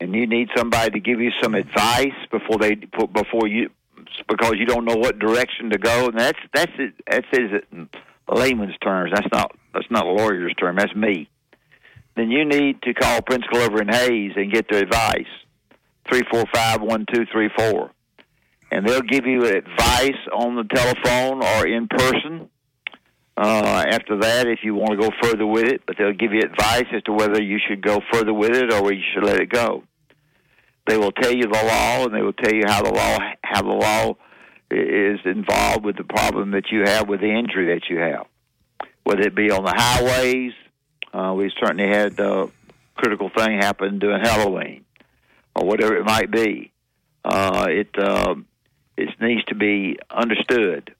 and 0.00 0.14
you 0.14 0.26
need 0.26 0.48
somebody 0.56 0.90
to 0.92 1.00
give 1.00 1.20
you 1.20 1.32
some 1.42 1.54
advice 1.54 2.12
before 2.30 2.58
they 2.58 2.74
before 2.74 3.48
you 3.48 3.70
because 4.28 4.54
you 4.56 4.66
don't 4.66 4.84
know 4.84 4.96
what 4.96 5.18
direction 5.18 5.70
to 5.70 5.78
go. 5.78 6.06
And 6.08 6.18
that's 6.18 6.38
that's 6.52 6.72
it. 6.78 6.94
That's 7.10 7.26
it 7.32 7.64
layman's 8.32 8.76
terms. 8.78 9.12
That's 9.14 9.28
not 9.32 9.52
that's 9.72 9.90
not 9.90 10.06
a 10.06 10.10
lawyer's 10.10 10.54
term. 10.54 10.76
That's 10.76 10.94
me. 10.94 11.28
Then 12.16 12.30
you 12.30 12.44
need 12.44 12.82
to 12.82 12.94
call 12.94 13.22
Prince 13.22 13.44
Glover 13.50 13.80
and 13.80 13.92
Hayes 13.92 14.32
and 14.36 14.52
get 14.52 14.66
their 14.70 14.82
advice. 14.82 15.26
Three 16.08 16.22
four 16.30 16.44
five 16.52 16.80
one 16.80 17.06
two 17.12 17.24
three 17.32 17.50
four 17.56 17.90
and 18.74 18.86
they'll 18.86 19.02
give 19.02 19.24
you 19.24 19.44
advice 19.44 20.18
on 20.32 20.56
the 20.56 20.64
telephone 20.64 21.44
or 21.44 21.66
in 21.66 21.86
person. 21.86 22.48
Uh, 23.36 23.84
after 23.88 24.18
that, 24.18 24.48
if 24.48 24.60
you 24.64 24.74
want 24.74 24.90
to 24.90 24.96
go 24.96 25.10
further 25.22 25.46
with 25.46 25.64
it, 25.64 25.82
but 25.86 25.96
they'll 25.96 26.12
give 26.12 26.32
you 26.32 26.40
advice 26.40 26.86
as 26.92 27.02
to 27.04 27.12
whether 27.12 27.40
you 27.40 27.58
should 27.68 27.80
go 27.80 28.00
further 28.12 28.34
with 28.34 28.50
it 28.50 28.72
or 28.72 28.92
you 28.92 29.02
should 29.12 29.24
let 29.24 29.40
it 29.40 29.48
go. 29.48 29.84
They 30.88 30.96
will 30.96 31.12
tell 31.12 31.32
you 31.32 31.42
the 31.42 31.64
law, 31.64 32.04
and 32.04 32.14
they 32.14 32.20
will 32.20 32.32
tell 32.32 32.52
you 32.52 32.62
how 32.66 32.82
the 32.82 32.92
law 32.92 33.18
how 33.42 33.62
the 33.62 33.68
law 33.68 34.16
is 34.74 35.20
involved 35.24 35.84
with 35.84 35.96
the 35.96 36.04
problem 36.04 36.52
that 36.52 36.70
you 36.70 36.82
have 36.84 37.08
with 37.08 37.20
the 37.20 37.30
injury 37.30 37.74
that 37.74 37.88
you 37.88 37.98
have, 37.98 38.26
whether 39.04 39.22
it 39.22 39.34
be 39.34 39.50
on 39.50 39.64
the 39.64 39.74
highways. 39.74 40.52
Uh, 41.12 41.32
we 41.34 41.52
certainly 41.60 41.88
had 41.88 42.18
a 42.18 42.50
critical 42.94 43.30
thing 43.36 43.58
happen 43.60 43.98
during 43.98 44.20
Halloween, 44.20 44.84
or 45.54 45.66
whatever 45.66 45.96
it 45.96 46.04
might 46.04 46.30
be. 46.30 46.72
Uh, 47.24 47.66
it 47.68 47.88
uh, 47.98 48.34
it 48.96 49.08
needs 49.20 49.44
to 49.46 49.54
be 49.54 49.98
understood 50.10 50.94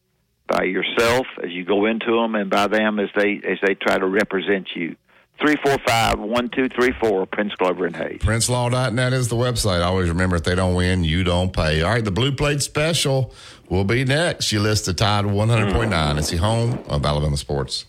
by 0.46 0.64
yourself 0.64 1.26
as 1.42 1.50
you 1.50 1.64
go 1.64 1.86
into 1.86 2.20
them, 2.20 2.34
and 2.34 2.50
by 2.50 2.66
them 2.66 2.98
as 2.98 3.08
they 3.16 3.40
as 3.44 3.58
they 3.66 3.74
try 3.74 3.98
to 3.98 4.06
represent 4.06 4.68
you. 4.74 4.96
Three 5.40 5.56
four 5.64 5.76
five 5.84 6.18
one 6.18 6.48
two 6.48 6.68
three 6.68 6.92
four 7.00 7.26
Prince 7.26 7.54
Glover 7.56 7.86
and 7.86 7.96
Hayes. 7.96 8.20
PrinceLaw.net 8.20 9.12
is 9.12 9.28
the 9.28 9.36
website. 9.36 9.84
Always 9.84 10.08
remember 10.08 10.36
if 10.36 10.44
they 10.44 10.54
don't 10.54 10.74
win, 10.74 11.02
you 11.02 11.24
don't 11.24 11.52
pay. 11.52 11.82
All 11.82 11.90
right, 11.90 12.04
the 12.04 12.12
Blue 12.12 12.30
Plate 12.30 12.62
Special 12.62 13.34
will 13.68 13.84
be 13.84 14.04
next. 14.04 14.52
You 14.52 14.60
list 14.60 14.86
the 14.86 14.94
Tide 14.94 15.24
100.9. 15.24 16.18
It's 16.18 16.28
mm. 16.28 16.30
the 16.30 16.36
home 16.38 16.78
of 16.88 17.04
Alabama 17.04 17.36
sports. 17.36 17.86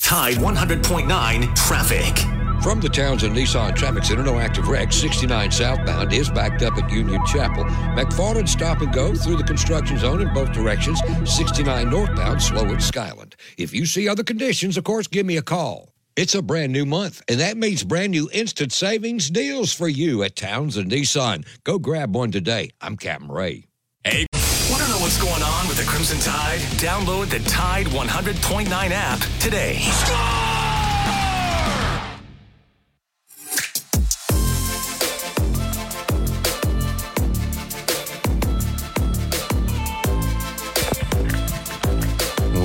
Tide 0.00 0.36
100.9 0.36 1.54
traffic. 1.54 2.16
From 2.62 2.78
the 2.78 2.90
Townsend 2.90 3.34
Nissan 3.34 3.74
Traffic 3.74 4.04
Center, 4.04 4.22
no 4.22 4.38
active 4.38 4.68
wreck. 4.68 4.92
69 4.92 5.50
southbound 5.50 6.12
is 6.12 6.28
backed 6.28 6.62
up 6.62 6.76
at 6.76 6.90
Union 6.90 7.24
Chapel. 7.24 7.64
McFarland 7.64 8.48
stop 8.48 8.82
and 8.82 8.92
go 8.92 9.14
through 9.14 9.36
the 9.36 9.44
construction 9.44 9.98
zone 9.98 10.20
in 10.20 10.32
both 10.34 10.52
directions. 10.52 11.00
69 11.24 11.88
northbound 11.88 12.42
slow 12.42 12.66
at 12.66 12.82
Skyland. 12.82 13.34
If 13.56 13.72
you 13.72 13.86
see 13.86 14.08
other 14.08 14.22
conditions, 14.22 14.76
of 14.76 14.84
course, 14.84 15.06
give 15.06 15.24
me 15.24 15.38
a 15.38 15.42
call. 15.42 15.89
It's 16.16 16.34
a 16.34 16.42
brand 16.42 16.72
new 16.72 16.84
month, 16.84 17.22
and 17.28 17.38
that 17.38 17.56
means 17.56 17.84
brand 17.84 18.10
new 18.10 18.28
instant 18.32 18.72
savings 18.72 19.30
deals 19.30 19.72
for 19.72 19.88
you 19.88 20.24
at 20.24 20.34
Townsend 20.34 20.90
Nissan. 20.90 21.46
Go 21.62 21.78
grab 21.78 22.14
one 22.14 22.32
today. 22.32 22.70
I'm 22.80 22.96
Captain 22.96 23.30
Ray. 23.30 23.66
Hey, 24.02 24.26
want 24.70 24.82
to 24.82 24.88
know 24.88 24.98
what's 24.98 25.22
going 25.22 25.42
on 25.42 25.68
with 25.68 25.76
the 25.76 25.84
Crimson 25.84 26.18
Tide? 26.18 26.58
Download 26.78 27.30
the 27.30 27.38
Tide 27.48 27.86
100.9 27.86 28.68
app 28.90 29.20
today. 29.38 29.78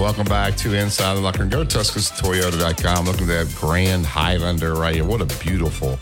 Welcome 0.06 0.26
back 0.26 0.56
to 0.57 0.76
Inside 0.76 1.15
the 1.15 1.22
Locker 1.22 1.40
Room. 1.40 1.49
Go 1.49 1.64
to 1.64 1.77
TuscaloosaToyota.com. 1.80 3.07
Look 3.07 3.22
at 3.22 3.27
that 3.27 3.52
Grand 3.56 4.06
Highlander 4.06 4.76
right 4.76 4.94
here. 4.94 5.03
What 5.03 5.19
a 5.19 5.26
beautiful, 5.44 5.98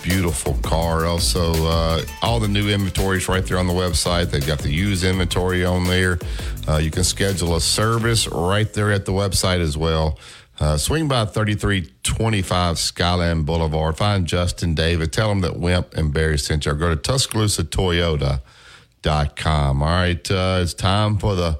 beautiful 0.00 0.54
car. 0.62 1.06
Also, 1.06 1.52
uh, 1.66 2.02
all 2.22 2.38
the 2.38 2.46
new 2.46 2.68
inventories 2.68 3.28
right 3.28 3.44
there 3.44 3.58
on 3.58 3.66
the 3.66 3.72
website. 3.72 4.30
They've 4.30 4.46
got 4.46 4.60
the 4.60 4.70
used 4.70 5.02
inventory 5.02 5.64
on 5.64 5.88
there. 5.88 6.20
Uh, 6.68 6.76
you 6.76 6.92
can 6.92 7.02
schedule 7.02 7.56
a 7.56 7.60
service 7.60 8.28
right 8.28 8.72
there 8.72 8.92
at 8.92 9.06
the 9.06 9.12
website 9.12 9.58
as 9.58 9.76
well. 9.76 10.20
Uh, 10.60 10.76
swing 10.76 11.08
by 11.08 11.24
3325 11.24 12.78
Skyland 12.78 13.44
Boulevard. 13.44 13.96
Find 13.96 14.24
Justin 14.24 14.76
David. 14.76 15.12
Tell 15.12 15.32
him 15.32 15.40
that 15.40 15.58
Wimp 15.58 15.94
and 15.94 16.14
Barry 16.14 16.38
sent 16.38 16.64
you. 16.64 16.72
Go 16.74 16.94
to 16.94 17.12
TuscaloosaToyota.com. 17.12 19.82
All 19.82 19.88
right, 19.88 20.30
uh, 20.30 20.60
it's 20.62 20.74
time 20.74 21.18
for 21.18 21.34
the 21.34 21.58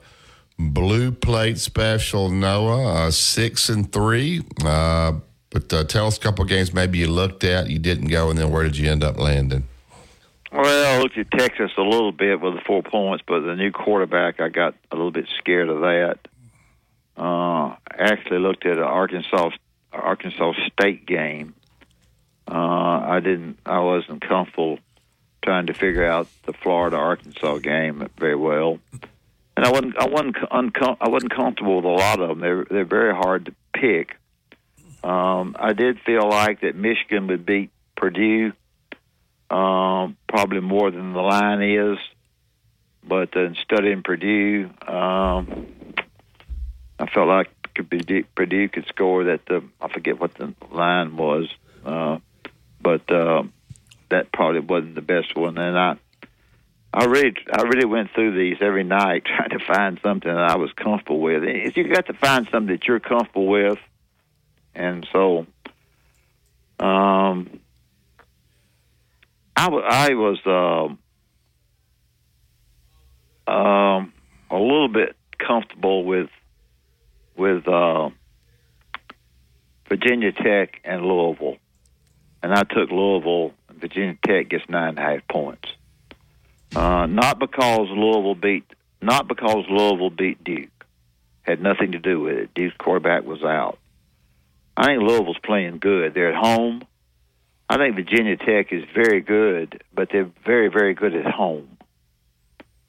Blue 0.70 1.12
Plate 1.12 1.58
Special, 1.58 2.28
Noah, 2.28 3.06
uh, 3.06 3.10
six 3.10 3.68
and 3.68 3.90
three. 3.92 4.42
Uh, 4.64 5.14
but 5.50 5.72
uh, 5.72 5.84
tell 5.84 6.06
us 6.06 6.16
a 6.16 6.20
couple 6.20 6.44
games 6.44 6.72
maybe 6.72 6.98
you 6.98 7.08
looked 7.08 7.44
at, 7.44 7.68
you 7.68 7.78
didn't 7.78 8.08
go, 8.08 8.30
and 8.30 8.38
then 8.38 8.50
where 8.50 8.62
did 8.62 8.76
you 8.76 8.90
end 8.90 9.04
up 9.04 9.18
landing? 9.18 9.64
Well, 10.52 10.98
I 10.98 11.02
looked 11.02 11.16
at 11.16 11.30
Texas 11.30 11.70
a 11.78 11.82
little 11.82 12.12
bit 12.12 12.40
with 12.40 12.54
the 12.54 12.60
four 12.60 12.82
points, 12.82 13.24
but 13.26 13.40
the 13.40 13.54
new 13.54 13.70
quarterback, 13.70 14.40
I 14.40 14.48
got 14.48 14.74
a 14.90 14.96
little 14.96 15.10
bit 15.10 15.26
scared 15.38 15.68
of 15.68 15.80
that. 15.80 16.18
Uh, 17.16 17.76
actually 17.90 18.38
looked 18.38 18.66
at 18.66 18.76
an 18.76 18.84
Arkansas 18.84 19.50
Arkansas 19.92 20.52
State 20.72 21.06
game. 21.06 21.54
Uh, 22.50 22.54
I 22.54 23.20
didn't. 23.20 23.58
I 23.64 23.80
wasn't 23.80 24.22
comfortable 24.22 24.78
trying 25.42 25.66
to 25.66 25.74
figure 25.74 26.06
out 26.06 26.28
the 26.44 26.52
Florida 26.52 26.96
Arkansas 26.96 27.58
game 27.58 28.08
very 28.18 28.36
well, 28.36 28.78
and 29.56 29.64
I 29.64 29.70
wasn't. 29.70 29.98
I 29.98 30.06
wasn't. 30.06 30.36
Uncom- 30.36 30.96
I 31.00 31.08
wasn't 31.08 31.34
comfortable 31.34 31.76
with 31.76 31.84
a 31.84 31.88
lot 31.88 32.20
of 32.20 32.28
them. 32.28 32.40
They're 32.40 32.64
they're 32.64 32.84
very 32.84 33.14
hard 33.14 33.46
to 33.46 33.54
pick. 33.74 34.16
Um, 35.04 35.56
I 35.58 35.72
did 35.72 36.00
feel 36.00 36.28
like 36.28 36.60
that 36.60 36.76
Michigan 36.76 37.26
would 37.26 37.44
beat 37.44 37.70
Purdue, 37.96 38.52
um, 39.50 40.16
probably 40.28 40.60
more 40.60 40.90
than 40.90 41.12
the 41.12 41.20
line 41.20 41.62
is. 41.62 41.98
But 43.04 43.34
in 43.34 43.56
studying 43.56 44.02
Purdue, 44.02 44.70
um, 44.86 45.66
I 46.98 47.06
felt 47.12 47.26
like 47.26 47.50
be 47.88 48.22
Purdue 48.34 48.68
could 48.68 48.86
score 48.86 49.24
that. 49.24 49.44
The 49.46 49.62
I 49.80 49.88
forget 49.88 50.20
what 50.20 50.34
the 50.34 50.54
line 50.70 51.16
was, 51.16 51.48
uh, 51.84 52.18
but 52.80 53.10
uh, 53.10 53.42
that 54.10 54.32
probably 54.32 54.60
wasn't 54.60 54.94
the 54.94 55.02
best 55.02 55.34
one. 55.36 55.58
And 55.58 55.78
I, 55.78 55.96
I 56.94 57.04
really, 57.04 57.34
I 57.50 57.62
really 57.62 57.86
went 57.86 58.10
through 58.14 58.36
these 58.36 58.58
every 58.60 58.84
night 58.84 59.24
trying 59.36 59.50
to 59.50 59.64
find 59.64 59.98
something 60.02 60.32
that 60.32 60.50
I 60.50 60.56
was 60.56 60.72
comfortable 60.72 61.20
with. 61.20 61.42
You 61.76 61.88
got 61.88 62.06
to 62.06 62.14
find 62.14 62.46
something 62.50 62.74
that 62.74 62.86
you're 62.86 63.00
comfortable 63.00 63.46
with, 63.46 63.78
and 64.74 65.06
so, 65.12 65.46
um, 66.78 67.60
I 69.56 69.68
was, 69.68 69.84
I 69.86 70.14
was, 70.14 70.38
um, 70.46 70.98
um, 73.46 74.12
a 74.50 74.56
little 74.56 74.88
bit 74.88 75.16
comfortable 75.38 76.04
with 76.04 76.30
with 77.36 77.66
uh, 77.66 78.10
Virginia 79.88 80.32
Tech 80.32 80.80
and 80.84 81.02
Louisville, 81.02 81.56
and 82.42 82.52
I 82.52 82.62
took 82.62 82.90
Louisville. 82.90 83.52
Virginia 83.70 84.16
Tech 84.24 84.48
gets 84.48 84.68
nine 84.68 84.90
and 84.90 84.98
a 84.98 85.02
half 85.02 85.28
points. 85.28 85.68
Uh, 86.74 87.06
not 87.06 87.38
because 87.38 87.88
Louisville 87.90 88.34
beat, 88.34 88.64
not 89.00 89.28
because 89.28 89.64
Louisville 89.68 90.10
beat 90.10 90.42
Duke, 90.42 90.86
had 91.42 91.60
nothing 91.60 91.92
to 91.92 91.98
do 91.98 92.20
with 92.20 92.36
it. 92.36 92.54
Duke's 92.54 92.76
quarterback 92.78 93.24
was 93.24 93.42
out. 93.42 93.78
I 94.76 94.86
think 94.86 95.02
Louisville's 95.02 95.38
playing 95.42 95.78
good. 95.78 96.14
They're 96.14 96.32
at 96.32 96.42
home. 96.42 96.82
I 97.68 97.76
think 97.76 97.96
Virginia 97.96 98.36
Tech 98.36 98.72
is 98.72 98.84
very 98.94 99.20
good, 99.20 99.82
but 99.94 100.08
they're 100.10 100.30
very, 100.44 100.68
very 100.68 100.94
good 100.94 101.14
at 101.14 101.26
home. 101.26 101.78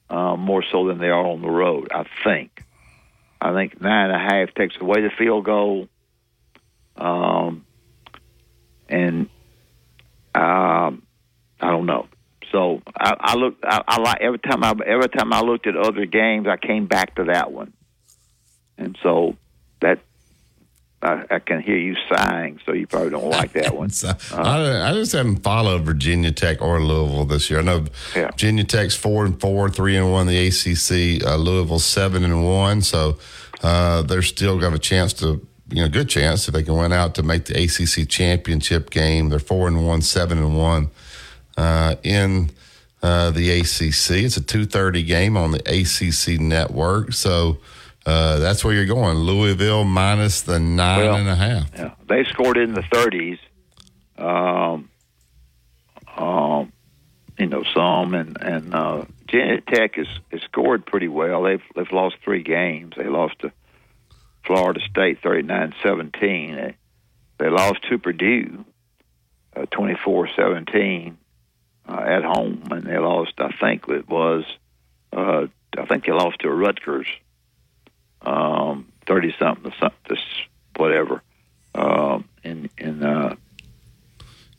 Uh, 0.09 0.35
more 0.35 0.63
so 0.71 0.87
than 0.87 0.99
they 0.99 1.09
are 1.09 1.25
on 1.25 1.41
the 1.41 1.49
road, 1.49 1.89
I 1.91 2.05
think. 2.23 2.63
I 3.41 3.53
think 3.53 3.81
nine 3.81 4.11
and 4.11 4.15
a 4.15 4.19
half 4.19 4.53
takes 4.53 4.75
away 4.79 5.01
the 5.01 5.09
field 5.09 5.43
goal. 5.43 5.87
Um, 6.95 7.65
and 8.87 9.29
um, 10.35 11.03
I 11.59 11.69
don't 11.71 11.85
know. 11.85 12.07
So 12.53 12.83
I, 12.95 13.15
I 13.19 13.35
look. 13.35 13.55
I, 13.63 13.81
I 13.87 13.99
like 13.99 14.21
every 14.21 14.37
time 14.37 14.63
I 14.63 14.75
every 14.85 15.09
time 15.09 15.33
I 15.33 15.41
looked 15.41 15.65
at 15.65 15.75
other 15.75 16.05
games, 16.05 16.47
I 16.47 16.55
came 16.55 16.85
back 16.85 17.15
to 17.15 17.23
that 17.25 17.51
one, 17.51 17.73
and 18.77 18.95
so 19.01 19.35
that 19.81 19.99
I, 21.01 21.23
I 21.31 21.39
can 21.39 21.63
hear 21.63 21.77
you 21.77 21.95
sighing. 22.07 22.59
So 22.63 22.73
you 22.73 22.85
probably 22.85 23.09
don't 23.09 23.27
like 23.27 23.53
that 23.53 23.75
one. 23.75 23.89
uh, 24.05 24.13
I, 24.31 24.91
I, 24.91 24.93
just 24.93 25.13
haven't 25.13 25.37
followed 25.37 25.81
Virginia 25.81 26.31
Tech 26.31 26.61
or 26.61 26.79
Louisville 26.79 27.25
this 27.25 27.49
year. 27.49 27.59
I 27.59 27.63
know 27.63 27.85
yeah. 28.15 28.27
Virginia 28.27 28.63
Tech's 28.63 28.95
four 28.95 29.25
and 29.25 29.41
four, 29.41 29.67
three 29.71 29.97
and 29.97 30.11
one. 30.11 30.27
The 30.27 30.47
ACC, 30.47 31.25
uh, 31.25 31.37
Louisville 31.37 31.79
seven 31.79 32.23
and 32.23 32.45
one. 32.45 32.81
So 32.83 33.17
uh, 33.63 34.03
they're 34.03 34.21
still 34.21 34.59
got 34.59 34.73
a 34.73 34.79
chance 34.79 35.11
to 35.13 35.45
you 35.69 35.81
know, 35.81 35.89
good 35.89 36.07
chance 36.07 36.47
if 36.47 36.53
they 36.53 36.61
can 36.61 36.75
win 36.75 36.93
out 36.93 37.15
to 37.15 37.23
make 37.23 37.45
the 37.45 37.63
ACC 37.63 38.07
championship 38.07 38.91
game. 38.91 39.29
They're 39.29 39.39
four 39.39 39.67
and 39.67 39.87
one, 39.87 40.03
seven 40.03 40.37
and 40.37 40.55
one 40.55 40.91
in 41.57 42.49
uh, 43.01 43.31
the 43.31 43.59
ACC. 43.59 44.23
It's 44.23 44.37
a 44.37 44.41
two 44.41 44.65
thirty 44.65 45.03
game 45.03 45.37
on 45.37 45.51
the 45.51 45.59
ACC 45.59 46.39
network, 46.39 47.13
so 47.13 47.57
uh, 48.05 48.39
that's 48.39 48.63
where 48.63 48.73
you're 48.73 48.85
going. 48.85 49.17
Louisville 49.17 49.83
minus 49.83 50.41
the 50.41 50.59
nine 50.59 50.99
well, 50.99 51.15
and 51.15 51.29
a 51.29 51.35
half. 51.35 51.69
Yeah, 51.75 51.93
they 52.07 52.23
scored 52.23 52.57
in 52.57 52.73
the 52.73 52.83
thirties. 52.83 53.39
Um, 54.17 54.89
um, 56.15 56.71
you 57.37 57.47
know, 57.47 57.63
some 57.73 58.13
and 58.13 58.37
and 58.41 58.73
uh, 58.73 59.05
Virginia 59.21 59.61
Tech 59.61 59.95
has, 59.95 60.07
has 60.31 60.41
scored 60.41 60.85
pretty 60.85 61.07
well. 61.07 61.43
They've 61.43 61.63
they've 61.75 61.91
lost 61.91 62.17
three 62.23 62.43
games. 62.43 62.93
They 62.95 63.07
lost 63.07 63.39
to 63.39 63.51
Florida 64.45 64.79
State 64.89 65.21
39-17. 65.21 66.11
They, 66.21 66.75
they 67.37 67.49
lost 67.49 67.81
to 67.89 67.97
Purdue 67.97 68.65
uh, 69.55 69.61
24-17 69.71 71.15
uh, 71.87 72.01
at 72.05 72.23
home, 72.23 72.63
and 72.71 72.83
they 72.83 72.97
lost. 72.97 73.33
I 73.37 73.51
think 73.59 73.87
it 73.89 74.07
was. 74.07 74.45
Uh, 75.11 75.47
I 75.77 75.85
think 75.85 76.05
they 76.05 76.11
lost 76.11 76.39
to 76.39 76.49
Rutgers, 76.49 77.07
um, 78.21 78.91
thirty 79.05 79.33
something, 79.37 79.71
something, 79.79 80.17
whatever. 80.75 81.21
Um, 81.75 82.25
in 82.43 82.69
in 82.77 83.03
uh, 83.03 83.35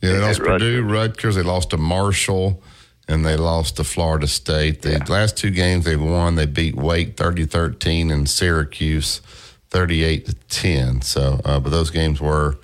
yeah, 0.05 0.13
they 0.13 0.21
lost 0.21 0.41
Purdue, 0.41 0.83
Rutgers. 0.83 1.37
They 1.37 1.43
lost 1.43 1.71
to 1.71 1.79
Marshall, 1.79 2.63
and 3.09 3.25
they 3.25 3.37
lost 3.37 3.77
to 3.77 3.85
Florida 3.85 4.27
State. 4.27 4.83
The 4.83 4.93
yeah. 4.93 5.05
last 5.09 5.37
two 5.37 5.51
games 5.51 5.87
they've 5.87 6.01
won, 6.01 6.35
they 6.35 6.47
beat 6.47 6.75
Wake 6.75 7.17
30-13 7.17 8.13
and 8.13 8.29
Syracuse 8.29 9.23
38 9.71 10.27
to 10.27 10.35
10. 10.35 11.03
So, 11.03 11.41
uh, 11.45 11.59
but 11.59 11.71
those 11.71 11.91
games 11.91 12.21
were 12.21 12.59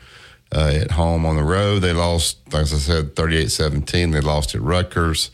uh, 0.55 0.73
at 0.75 0.91
home 0.93 1.25
on 1.25 1.37
the 1.37 1.45
road. 1.45 1.81
They 1.81 1.93
lost, 1.93 2.39
as 2.53 2.73
I 2.73 2.79
said, 2.79 3.17
38 3.17 3.51
17. 3.51 4.11
They 4.11 4.21
lost 4.21 4.55
at 4.55 4.61
Rutgers. 4.61 5.31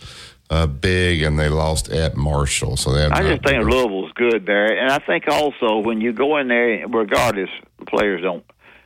Uh, 0.48 0.64
big 0.64 1.22
and 1.22 1.40
they 1.40 1.48
lost 1.48 1.88
at 1.88 2.16
Marshall. 2.16 2.76
So 2.76 2.92
they 2.92 3.04
I 3.04 3.22
just 3.22 3.42
think 3.42 3.64
Louisville's 3.64 4.12
good, 4.12 4.44
Barry, 4.44 4.78
and 4.78 4.92
I 4.92 5.00
think 5.00 5.26
also 5.26 5.78
when 5.78 6.00
you 6.00 6.12
go 6.12 6.36
in 6.38 6.46
there, 6.46 6.86
regardless, 6.86 7.50
the 7.80 7.84
players 7.84 8.22
don't. 8.22 8.44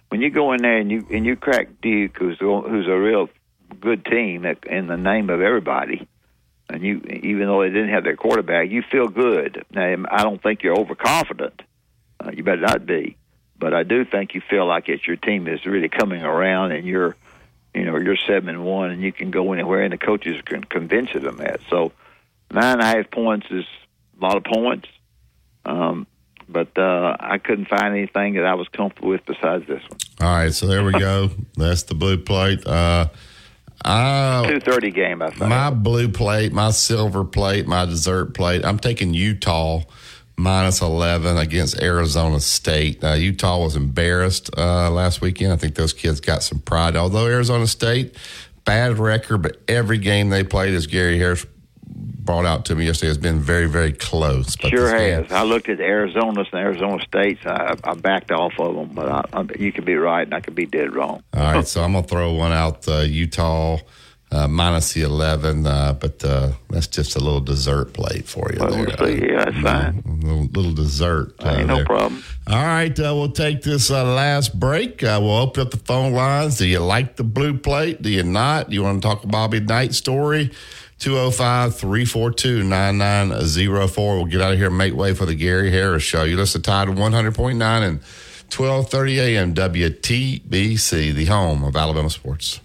When 0.08 0.22
you 0.22 0.30
go 0.30 0.54
in 0.54 0.62
there 0.62 0.78
and 0.78 0.90
you 0.90 1.06
and 1.10 1.26
you 1.26 1.36
crack 1.36 1.68
Duke, 1.82 2.16
who's 2.16 2.38
who's 2.38 2.88
a 2.88 2.96
real 2.98 3.28
good 3.78 4.06
team 4.06 4.46
in 4.46 4.86
the 4.86 4.96
name 4.96 5.28
of 5.28 5.42
everybody, 5.42 6.08
and 6.70 6.82
you 6.82 7.02
even 7.22 7.46
though 7.46 7.60
they 7.60 7.68
didn't 7.68 7.90
have 7.90 8.04
their 8.04 8.16
quarterback, 8.16 8.70
you 8.70 8.82
feel 8.90 9.08
good. 9.08 9.62
Now 9.70 9.96
I 10.10 10.22
don't 10.22 10.42
think 10.42 10.62
you're 10.62 10.78
overconfident, 10.78 11.60
uh, 12.24 12.30
you 12.32 12.42
better 12.42 12.62
not 12.62 12.86
be. 12.86 13.18
But 13.60 13.74
I 13.74 13.84
do 13.84 14.04
think 14.04 14.34
you 14.34 14.40
feel 14.40 14.66
like 14.66 14.88
it's 14.88 15.06
your 15.06 15.16
team 15.16 15.46
is 15.46 15.66
really 15.66 15.90
coming 15.90 16.22
around, 16.22 16.72
and 16.72 16.86
you're, 16.86 17.14
you 17.74 17.84
know, 17.84 17.98
you're 17.98 18.16
seven 18.16 18.48
and 18.48 18.64
one, 18.64 18.90
and 18.90 19.02
you 19.02 19.12
can 19.12 19.30
go 19.30 19.52
anywhere, 19.52 19.82
and 19.82 19.92
the 19.92 19.98
coaches 19.98 20.40
can 20.44 20.64
convince 20.64 21.12
you 21.12 21.20
of 21.28 21.36
that. 21.36 21.60
So 21.68 21.92
nine 22.50 22.72
and 22.72 22.80
a 22.80 22.86
half 22.86 23.10
points 23.10 23.46
is 23.50 23.66
a 24.18 24.24
lot 24.24 24.36
of 24.36 24.44
points. 24.44 24.88
Um, 25.66 26.06
but 26.48 26.76
uh, 26.78 27.16
I 27.20 27.38
couldn't 27.38 27.68
find 27.68 27.94
anything 27.94 28.34
that 28.34 28.46
I 28.46 28.54
was 28.54 28.66
comfortable 28.68 29.10
with 29.10 29.24
besides 29.26 29.66
this 29.68 29.82
one. 29.88 29.98
All 30.20 30.36
right, 30.36 30.52
so 30.52 30.66
there 30.66 30.82
we 30.82 30.92
go. 30.92 31.30
That's 31.56 31.84
the 31.84 31.94
blue 31.94 32.16
plate. 32.16 32.66
Uh, 32.66 33.08
Two 33.84 34.60
thirty 34.60 34.90
game. 34.90 35.22
I 35.22 35.30
think 35.30 35.48
my 35.48 35.70
blue 35.70 36.08
plate, 36.08 36.52
my 36.52 36.70
silver 36.70 37.24
plate, 37.24 37.66
my 37.66 37.84
dessert 37.86 38.34
plate. 38.34 38.64
I'm 38.64 38.78
taking 38.78 39.14
Utah 39.14 39.82
minus 40.40 40.80
11 40.80 41.36
against 41.36 41.80
Arizona 41.80 42.40
State. 42.40 43.02
Uh, 43.04 43.12
Utah 43.12 43.62
was 43.62 43.76
embarrassed 43.76 44.50
uh, 44.56 44.90
last 44.90 45.20
weekend. 45.20 45.52
I 45.52 45.56
think 45.56 45.74
those 45.74 45.92
kids 45.92 46.20
got 46.20 46.42
some 46.42 46.60
pride. 46.60 46.96
Although 46.96 47.26
Arizona 47.26 47.66
State, 47.66 48.16
bad 48.64 48.98
record, 48.98 49.42
but 49.42 49.58
every 49.68 49.98
game 49.98 50.30
they 50.30 50.42
played, 50.42 50.74
as 50.74 50.86
Gary 50.86 51.18
Harris 51.18 51.46
brought 51.84 52.46
out 52.46 52.64
to 52.66 52.74
me 52.74 52.86
yesterday, 52.86 53.08
has 53.08 53.18
been 53.18 53.40
very, 53.40 53.66
very 53.66 53.92
close. 53.92 54.56
But 54.56 54.70
sure 54.70 54.88
has. 54.88 55.28
Game, 55.28 55.36
I 55.36 55.42
looked 55.42 55.68
at 55.68 55.80
Arizona's 55.80 56.48
and 56.52 56.60
Arizona 56.60 57.02
State's. 57.02 57.44
I, 57.44 57.76
I 57.84 57.94
backed 57.94 58.30
off 58.30 58.54
of 58.58 58.74
them, 58.74 58.90
but 58.94 59.08
I, 59.08 59.24
I, 59.32 59.46
you 59.58 59.72
could 59.72 59.84
be 59.84 59.96
right 59.96 60.22
and 60.22 60.34
I 60.34 60.40
could 60.40 60.54
be 60.54 60.66
dead 60.66 60.94
wrong. 60.94 61.22
All 61.34 61.42
right, 61.42 61.66
so 61.66 61.82
I'm 61.82 61.92
going 61.92 62.04
to 62.04 62.08
throw 62.08 62.32
one 62.32 62.52
out 62.52 62.88
uh, 62.88 63.00
Utah 63.00 63.78
uh, 64.32 64.46
minus 64.46 64.92
the 64.92 65.02
11, 65.02 65.66
uh, 65.66 65.92
but 65.94 66.24
uh, 66.24 66.52
that's 66.68 66.86
just 66.86 67.16
a 67.16 67.18
little 67.18 67.40
dessert 67.40 67.92
plate 67.92 68.26
for 68.26 68.52
you. 68.52 68.60
Well. 68.60 68.70
We'll 68.70 69.10
yeah, 69.10 69.44
that's 69.44 69.58
fine. 69.60 70.02
A 70.06 70.26
little, 70.26 70.44
little 70.44 70.74
dessert. 70.74 71.34
Uh, 71.40 71.56
Ain't 71.58 71.66
no 71.66 71.76
there. 71.76 71.84
problem. 71.86 72.22
All 72.46 72.64
right, 72.64 72.96
uh, 72.98 73.12
we'll 73.14 73.32
take 73.32 73.62
this 73.62 73.90
uh, 73.90 74.04
last 74.04 74.58
break. 74.58 75.02
we'll 75.02 75.36
open 75.36 75.62
up 75.62 75.70
the 75.72 75.78
phone 75.78 76.12
lines. 76.12 76.58
Do 76.58 76.66
you 76.66 76.78
like 76.78 77.16
the 77.16 77.24
blue 77.24 77.58
plate? 77.58 78.02
Do 78.02 78.08
you 78.08 78.22
not? 78.22 78.70
Do 78.70 78.74
you 78.74 78.82
want 78.82 79.02
to 79.02 79.08
talk 79.08 79.26
Bobby 79.26 79.60
Knight 79.60 79.94
story? 79.94 80.50
205 81.00 81.76
342 81.76 82.62
9904. 82.62 84.16
We'll 84.16 84.26
get 84.26 84.42
out 84.42 84.52
of 84.52 84.58
here 84.58 84.66
and 84.68 84.76
make 84.76 84.94
way 84.94 85.14
for 85.14 85.24
the 85.24 85.34
Gary 85.34 85.70
Harris 85.70 86.02
Show. 86.02 86.24
You 86.24 86.36
listen 86.36 86.60
to 86.60 86.70
Tide 86.70 86.88
100.9 86.88 87.52
and 87.52 88.00
1230 88.52 89.20
AM 89.20 89.54
WTBC, 89.54 91.14
the 91.14 91.24
home 91.24 91.64
of 91.64 91.74
Alabama 91.74 92.10
sports. 92.10 92.60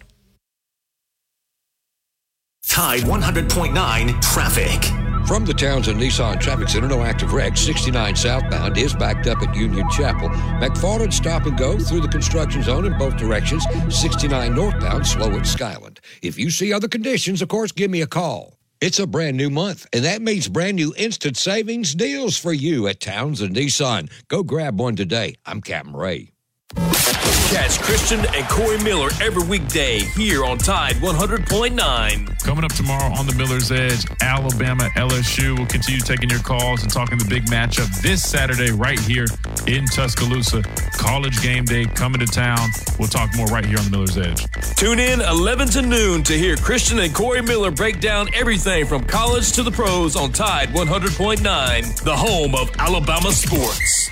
Tide 2.68 3.02
100.9 3.02 4.22
traffic. 4.22 4.84
From 5.28 5.46
the 5.46 5.54
Townsend 5.54 6.00
Nissan 6.00 6.40
Traffic 6.40 6.68
Center, 6.68 6.88
no 6.88 7.04
active 7.04 7.34
wreck. 7.34 7.58
69 7.58 8.16
southbound 8.16 8.78
is 8.78 8.94
backed 8.94 9.28
up 9.28 9.42
at 9.42 9.56
Union 9.56 9.90
Chapel. 9.90 10.30
McFarland 10.60 11.14
stop 11.14 11.46
and 11.46 11.58
go 11.58 11.80
through 11.80 12.02
the 12.02 12.08
construction 12.08 12.62
zone 12.62 12.86
in 12.86 12.98
both 12.98 13.18
directions. 13.18 13.66
69 13.90 14.54
northbound 14.54 15.08
slow 15.08 15.32
at 15.32 15.48
Skyland. 15.48 16.00
If 16.22 16.38
you 16.38 16.50
see 16.50 16.74
other 16.74 16.88
conditions, 16.88 17.42
of 17.42 17.48
course, 17.48 17.72
give 17.72 17.90
me 17.90 18.02
a 18.02 18.08
call. 18.08 18.58
It's 18.82 19.00
a 19.00 19.08
brand 19.08 19.38
new 19.38 19.50
month, 19.50 19.88
and 19.94 20.04
that 20.04 20.22
means 20.22 20.50
brand 20.50 20.76
new 20.76 20.94
instant 20.98 21.38
savings 21.38 21.96
deals 21.96 22.38
for 22.38 22.54
you 22.54 22.88
at 22.88 23.00
Townsend 23.00 23.56
Nissan. 23.56 24.12
Go 24.28 24.44
grab 24.44 24.80
one 24.80 24.96
today. 24.96 25.36
I'm 25.46 25.62
Captain 25.62 25.96
Ray. 25.96 26.35
Catch 26.76 27.80
Christian 27.80 28.20
and 28.36 28.48
Corey 28.50 28.78
Miller 28.84 29.10
every 29.22 29.44
weekday 29.48 30.00
here 30.00 30.44
on 30.44 30.58
Tide 30.58 30.96
100.9. 30.96 32.44
Coming 32.44 32.66
up 32.66 32.74
tomorrow 32.74 33.14
on 33.14 33.28
the 33.28 33.34
Miller's 33.36 33.72
Edge, 33.72 34.06
Alabama 34.22 34.90
LSU. 34.96 35.58
We'll 35.58 35.68
continue 35.68 36.02
taking 36.02 36.30
your 36.30 36.40
calls 36.40 36.84
and 36.84 36.92
talking 36.92 37.18
the 37.18 37.26
big 37.26 37.46
matchup 37.46 37.88
this 38.02 38.28
Saturday 38.28 38.72
right 38.72 39.00
here 39.00 39.26
in 39.68 39.86
Tuscaloosa. 39.86 40.64
College 40.98 41.42
game 41.42 41.66
day 41.66 41.86
coming 41.86 42.20
to 42.20 42.26
town. 42.26 42.70
We'll 43.00 43.08
talk 43.08 43.34
more 43.36 43.48
right 43.48 43.66
here 43.66 43.78
on 43.78 43.86
the 43.86 43.92
Miller's 43.92 44.18
Edge. 44.18 44.46
Tune 44.76 45.00
in 45.00 45.22
11 45.22 45.70
to 45.70 45.82
noon 45.82 46.24
to 46.24 46.34
hear 46.34 46.58
Christian 46.58 47.00
and 47.00 47.14
Corey 47.14 47.42
Miller 47.42 47.72
break 47.72 48.02
down 48.02 48.28
everything 48.34 48.86
from 48.86 49.04
college 49.06 49.54
to 49.54 49.64
the 49.64 49.72
pros 49.72 50.16
on 50.16 50.32
Tide 50.34 50.70
100.9, 50.70 52.04
the 52.04 52.16
home 52.16 52.54
of 52.54 52.70
Alabama 52.80 53.32
sports. 53.32 54.10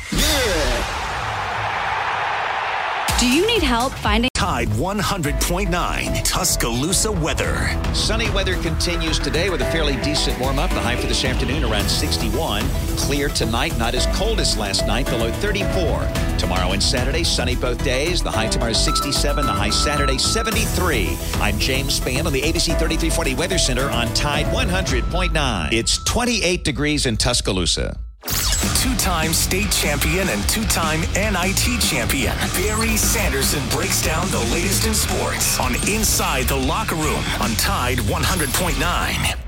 Do 3.20 3.30
you 3.30 3.48
need 3.48 3.64
help 3.64 3.94
finding 3.94 4.30
Tide 4.34 4.68
100.9 4.68 6.24
Tuscaloosa 6.26 7.10
weather. 7.10 7.70
Sunny 7.94 8.30
weather 8.32 8.58
continues 8.62 9.18
today 9.18 9.50
with 9.50 9.62
a 9.62 9.72
fairly 9.72 9.96
decent 10.02 10.38
warm 10.38 10.60
up. 10.60 10.70
The 10.72 10.82
high 10.82 10.98
for 10.98 11.08
this 11.08 11.24
afternoon 11.24 11.64
around 11.64 11.88
61. 11.88 12.68
Clear 12.98 13.30
tonight, 13.30 13.78
not 13.78 13.96
as 13.96 14.06
cold 14.18 14.42
as 14.42 14.58
last 14.58 14.86
night, 14.86 15.06
below 15.06 15.32
34. 15.32 16.38
Tomorrow 16.38 16.74
and 16.74 16.84
Saturday, 16.84 17.24
sunny 17.24 17.56
both 17.56 17.82
days. 17.86 18.22
The 18.22 18.32
high 18.32 18.50
tomorrow 18.50 18.72
is 18.72 18.84
67, 18.84 19.46
the 19.46 19.54
high 19.54 19.70
Saturday 19.70 20.18
73. 20.18 21.18
I'm 21.36 21.58
James 21.58 21.98
Spann 21.98 22.26
on 22.26 22.34
the 22.34 22.42
ABC 22.42 22.78
3340 22.78 23.36
Weather 23.36 23.58
Center 23.58 23.90
on 23.90 24.14
Tide 24.14 24.48
100.9. 24.48 25.72
It's 25.72 26.04
28 26.04 26.66
degrees 26.66 27.06
in 27.06 27.16
Tuscaloosa. 27.16 28.03
Two 28.28 28.96
time 28.96 29.34
state 29.34 29.70
champion 29.72 30.30
and 30.30 30.42
two 30.50 30.64
time 30.66 31.02
NIT 31.14 31.82
champion, 31.82 32.36
Barry 32.56 32.96
Sanderson 32.96 33.62
breaks 33.70 34.02
down 34.04 34.30
the 34.32 34.40
latest 34.52 34.86
in 34.88 34.94
sports 34.94 35.60
on 35.60 35.76
Inside 35.90 36.44
the 36.48 36.56
Locker 36.56 36.96
Room 36.96 37.24
on 37.42 37.52
Tide 37.56 37.98
100.9. 38.00 39.40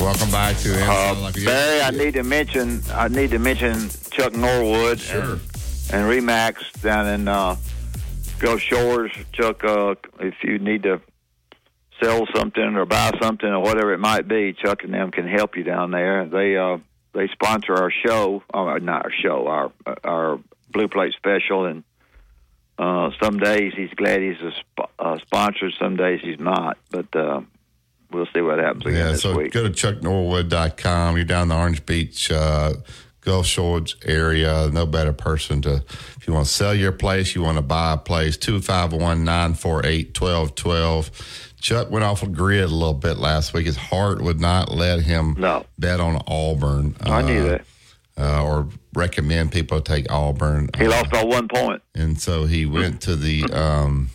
Welcome 0.00 0.30
back 0.32 0.56
to 0.58 0.68
the 0.68 0.84
Uh, 0.84 1.10
Inside 1.12 1.22
Locker 1.22 1.38
Room. 1.38 1.46
Barry, 1.46 1.80
I 1.82 1.90
need 1.90 2.14
to 2.14 2.22
mention 2.24 2.82
I 2.92 3.08
need 3.08 3.30
to 3.30 3.38
mention 3.38 3.88
Chuck 4.10 4.34
Norwood 4.34 5.00
and, 5.10 5.40
and 5.92 6.06
Remax 6.10 6.80
down 6.82 7.06
in 7.06 7.28
uh, 7.28 7.56
Gulf 8.40 8.60
Shores. 8.60 9.12
Chuck, 9.32 9.62
uh, 9.64 9.94
if 10.18 10.34
you 10.42 10.58
need 10.58 10.82
to 10.82 11.00
sell 12.02 12.26
something 12.34 12.76
or 12.76 12.84
buy 12.86 13.10
something 13.20 13.48
or 13.48 13.60
whatever 13.60 13.92
it 13.92 13.98
might 13.98 14.26
be, 14.28 14.52
Chuck 14.52 14.82
and 14.84 14.92
them 14.94 15.10
can 15.10 15.26
help 15.28 15.56
you 15.56 15.62
down 15.64 15.90
there. 15.90 16.26
They 16.26 16.56
uh, 16.56 16.78
they 17.12 17.28
sponsor 17.28 17.74
our 17.74 17.90
show, 18.06 18.42
uh, 18.52 18.78
not 18.82 19.04
our 19.04 19.12
show, 19.12 19.46
our 19.46 19.72
our 20.04 20.38
Blue 20.70 20.88
Plate 20.88 21.14
special, 21.16 21.66
and 21.66 21.84
uh, 22.78 23.10
some 23.22 23.38
days 23.38 23.72
he's 23.76 23.90
glad 23.90 24.20
he's 24.20 24.40
a 24.40 24.50
sp- 24.56 24.90
uh, 24.98 25.18
sponsor, 25.20 25.70
some 25.78 25.96
days 25.96 26.20
he's 26.22 26.40
not, 26.40 26.78
but. 26.90 27.14
Uh, 27.14 27.42
We'll 28.10 28.26
see 28.34 28.42
what 28.42 28.58
happens 28.58 28.84
again 28.84 28.98
Yeah, 28.98 29.12
this 29.12 29.22
so 29.22 29.34
week. 29.38 29.52
go 29.52 29.62
to 29.66 29.70
chucknorwood.com. 29.70 31.16
You're 31.16 31.24
down 31.24 31.48
the 31.48 31.56
Orange 31.56 31.86
Beach, 31.86 32.30
uh, 32.30 32.74
Gulf 33.22 33.46
Shores 33.46 33.96
area. 34.04 34.68
No 34.70 34.84
better 34.84 35.14
person 35.14 35.62
to, 35.62 35.82
if 36.18 36.26
you 36.26 36.34
want 36.34 36.46
to 36.46 36.52
sell 36.52 36.74
your 36.74 36.92
place, 36.92 37.34
you 37.34 37.40
want 37.40 37.56
to 37.56 37.62
buy 37.62 37.94
a 37.94 37.96
place, 37.96 38.36
251 38.36 39.24
948 39.24 40.20
1212. 40.20 41.51
Chuck 41.62 41.90
went 41.90 42.04
off 42.04 42.24
a 42.24 42.26
grid 42.26 42.64
a 42.64 42.66
little 42.66 42.92
bit 42.92 43.18
last 43.18 43.54
week. 43.54 43.66
His 43.66 43.76
heart 43.76 44.20
would 44.20 44.40
not 44.40 44.72
let 44.72 45.00
him 45.00 45.36
no. 45.38 45.64
bet 45.78 46.00
on 46.00 46.20
Auburn. 46.26 46.96
I 47.00 47.22
knew 47.22 47.46
uh, 47.46 47.48
that. 47.48 47.64
Uh, 48.18 48.44
or 48.44 48.68
recommend 48.92 49.52
people 49.52 49.80
take 49.80 50.10
Auburn. 50.10 50.68
He 50.76 50.86
lost 50.86 51.10
by 51.10 51.24
one 51.24 51.48
and 51.94 52.20
so 52.20 52.44
he 52.44 52.66
went 52.66 53.00
to 53.02 53.16
the 53.16 53.44
um, 53.44 54.10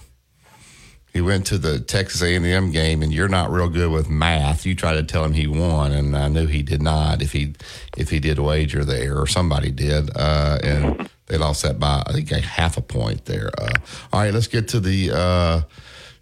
he 1.14 1.22
went 1.22 1.48
to 1.48 1.58
the 1.58 1.80
Texas 1.80 2.22
A&M 2.22 2.72
game, 2.72 3.02
and 3.02 3.12
you're 3.12 3.28
not 3.28 3.50
real 3.50 3.70
good 3.70 3.90
with 3.90 4.08
math. 4.08 4.68
You 4.68 4.76
try 4.76 4.94
to 4.94 5.02
tell 5.02 5.26
him 5.26 5.34
he 5.34 5.48
won, 5.48 5.92
and 5.94 6.16
I 6.16 6.28
knew 6.28 6.46
he 6.46 6.62
did 6.62 6.82
not. 6.82 7.24
If 7.24 7.32
he 7.32 7.56
if 7.98 8.12
he 8.12 8.20
did 8.20 8.38
wager 8.38 8.86
there, 8.86 9.18
or 9.18 9.26
somebody 9.26 9.72
did, 9.72 10.12
uh, 10.16 10.60
and 10.64 11.10
they 11.26 11.38
lost 11.38 11.64
that 11.64 11.80
by 11.80 12.04
I 12.06 12.12
think 12.12 12.32
a 12.32 12.40
half 12.40 12.78
a 12.78 12.82
point 12.82 13.26
there. 13.26 13.50
Uh, 13.58 13.74
all 14.14 14.20
right, 14.20 14.34
let's 14.34 14.48
get 14.48 14.68
to 14.70 14.80
the 14.80 15.12
uh, 15.12 15.62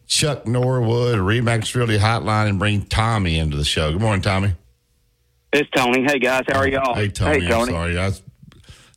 Chuck 0.07 0.45
Norwood 0.47 1.17
Remax 1.19 1.73
Realty 1.75 1.97
Hotline 1.97 2.49
and 2.49 2.59
bring 2.59 2.83
Tommy 2.85 3.37
into 3.39 3.57
the 3.57 3.65
show. 3.65 3.91
Good 3.91 4.01
morning, 4.01 4.21
Tommy. 4.21 4.53
It's 5.51 5.69
Tony. 5.71 6.03
Hey 6.05 6.19
guys, 6.19 6.43
how 6.49 6.59
are 6.59 6.67
y'all? 6.67 6.93
Hey, 6.95 7.09
Tony. 7.09 7.39
Hey, 7.39 7.45
I'm 7.45 7.51
Tony. 7.51 7.71
sorry. 7.71 7.97
I, 7.97 8.11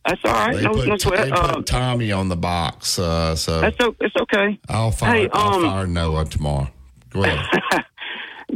That's 0.07 0.21
all 0.25 0.33
right. 0.33 0.57
they 0.57 0.63
No, 0.63 0.75
put, 0.75 0.89
no 0.89 0.97
sweat. 0.97 1.33
Uh, 1.33 1.63
Tommy 1.63 2.13
on 2.13 2.29
the 2.29 2.37
box, 2.37 2.99
uh, 2.99 3.37
so 3.37 3.61
that's 3.61 3.77
o- 3.81 3.95
it's 4.01 4.15
okay. 4.23 4.59
I'll 4.69 4.91
fire, 4.91 5.13
Hey, 5.15 5.29
I'll 5.33 5.55
um, 5.55 5.63
fire 5.63 5.87
Noah 5.87 6.25
tomorrow. 6.25 6.69
Go 7.11 7.23
ahead. 7.25 7.39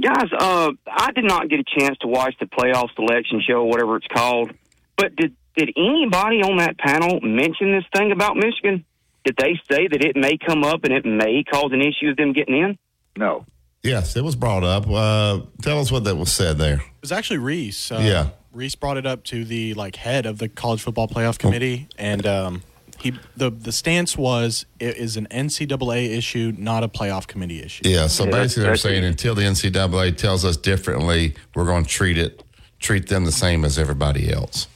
Guys, 0.00 0.28
uh, 0.36 0.70
I 0.90 1.12
did 1.12 1.24
not 1.24 1.48
get 1.48 1.60
a 1.60 1.64
chance 1.78 1.96
to 1.98 2.08
watch 2.08 2.34
the 2.40 2.46
playoff 2.46 2.88
selection 2.96 3.40
show, 3.46 3.64
whatever 3.64 3.96
it's 3.96 4.06
called. 4.08 4.50
But 4.96 5.14
did 5.16 5.34
did 5.56 5.70
anybody 5.76 6.42
on 6.42 6.56
that 6.56 6.78
panel 6.78 7.20
mention 7.20 7.72
this 7.72 7.84
thing 7.94 8.10
about 8.10 8.36
Michigan? 8.36 8.84
Did 9.24 9.36
they 9.38 9.60
say 9.70 9.86
that 9.88 10.04
it 10.04 10.16
may 10.16 10.36
come 10.36 10.64
up 10.64 10.84
and 10.84 10.92
it 10.92 11.04
may 11.04 11.44
cause 11.44 11.70
an 11.72 11.80
issue 11.80 12.10
of 12.10 12.16
them 12.16 12.32
getting 12.32 12.56
in? 12.56 12.78
No. 13.16 13.46
Yes, 13.82 14.16
it 14.16 14.22
was 14.22 14.36
brought 14.36 14.64
up. 14.64 14.88
Uh, 14.88 15.40
tell 15.60 15.80
us 15.80 15.90
what 15.90 16.04
that 16.04 16.16
was 16.16 16.32
said 16.32 16.58
there. 16.58 16.74
It 16.76 16.82
was 17.00 17.12
actually 17.12 17.38
Rece. 17.38 17.90
Uh, 17.96 18.00
Yeah. 18.00 18.28
Rece 18.54 18.78
brought 18.78 18.96
it 18.96 19.06
up 19.06 19.24
to 19.24 19.44
the 19.44 19.74
like 19.74 19.96
head 19.96 20.26
of 20.26 20.38
the 20.38 20.48
college 20.48 20.82
football 20.82 21.08
playoff 21.08 21.38
committee, 21.38 21.88
and 21.96 22.26
um, 22.26 22.62
he 23.00 23.14
the 23.34 23.48
the 23.50 23.72
stance 23.72 24.14
was 24.16 24.66
it 24.78 24.98
is 24.98 25.16
an 25.16 25.26
NCAA 25.30 26.10
issue, 26.16 26.52
not 26.58 26.84
a 26.84 26.88
playoff 26.88 27.26
committee 27.26 27.62
issue. 27.62 27.82
Yeah, 27.86 28.08
so 28.08 28.26
basically 28.26 28.64
they're 28.64 28.76
saying 28.76 29.04
until 29.04 29.34
the 29.34 29.42
NCAA 29.42 30.18
tells 30.18 30.44
us 30.44 30.58
differently, 30.58 31.34
we're 31.54 31.64
going 31.64 31.84
to 31.84 31.88
treat 31.88 32.18
it, 32.18 32.44
treat 32.78 33.08
them 33.08 33.24
the 33.24 33.32
same 33.32 33.64
as 33.64 33.78
everybody 33.78 34.30
else. 34.30 34.68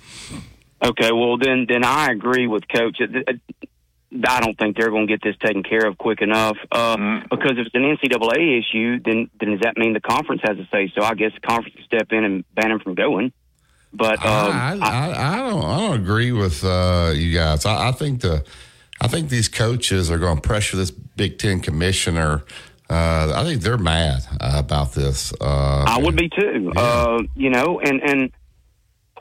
Okay, 0.83 1.13
well 1.13 1.37
then 1.37 1.67
then 1.69 1.85
I 1.85 2.11
agree 2.13 2.47
with 2.47 2.65
Coach. 2.69 2.99
I 4.13 4.41
don't 4.41 4.57
think 4.57 4.77
they're 4.77 4.91
going 4.91 5.07
to 5.07 5.13
get 5.13 5.23
this 5.23 5.37
taken 5.45 5.63
care 5.63 5.87
of 5.87 5.99
quick 5.99 6.23
enough. 6.23 6.57
Uh, 6.71 6.97
Mm-hmm. 6.97 7.27
Because 7.31 7.59
if 7.59 7.67
it's 7.67 7.75
an 7.75 7.83
NCAA 7.83 8.61
issue, 8.61 9.01
then 9.05 9.31
then 9.39 9.51
does 9.51 9.61
that 9.61 9.77
mean 9.77 9.93
the 9.93 10.01
conference 10.01 10.43
has 10.45 10.57
to 10.57 10.67
say 10.73 10.91
so? 10.95 11.03
I 11.03 11.15
guess 11.15 11.33
the 11.35 11.41
conference 11.41 11.77
can 11.77 11.85
step 11.85 12.13
in 12.13 12.25
and 12.25 12.45
ban 12.55 12.71
them 12.71 12.81
from 12.81 12.95
going. 12.95 13.33
But 13.93 14.25
um, 14.25 14.53
I, 14.53 14.79
I, 14.81 15.33
I 15.33 15.37
don't 15.51 15.65
I 15.65 15.79
don't 15.79 16.01
agree 16.01 16.33
with 16.33 16.65
uh, 16.65 17.13
you 17.15 17.35
guys. 17.35 17.67
I, 17.67 17.89
I 17.89 17.93
think 17.93 18.21
the 18.21 18.45
I 19.01 19.09
think 19.09 19.29
these 19.29 19.49
coaches 19.49 20.11
are 20.11 20.19
going 20.19 20.37
to 20.37 20.43
pressure 20.43 20.77
this 20.77 20.91
Big 20.91 21.39
Ten 21.39 21.61
commissioner. 21.61 22.45
Uh, 22.89 23.33
I 23.35 23.43
think 23.45 23.63
they're 23.63 23.79
mad 23.79 24.23
uh, 24.41 24.53
about 24.55 24.93
this. 24.93 25.33
Uh, 25.41 25.85
I 25.87 25.99
would 25.99 26.17
be 26.17 26.29
too. 26.29 26.73
Uh, 26.77 27.23
you 27.35 27.51
know, 27.51 27.81
and 27.81 28.01
and 28.03 28.33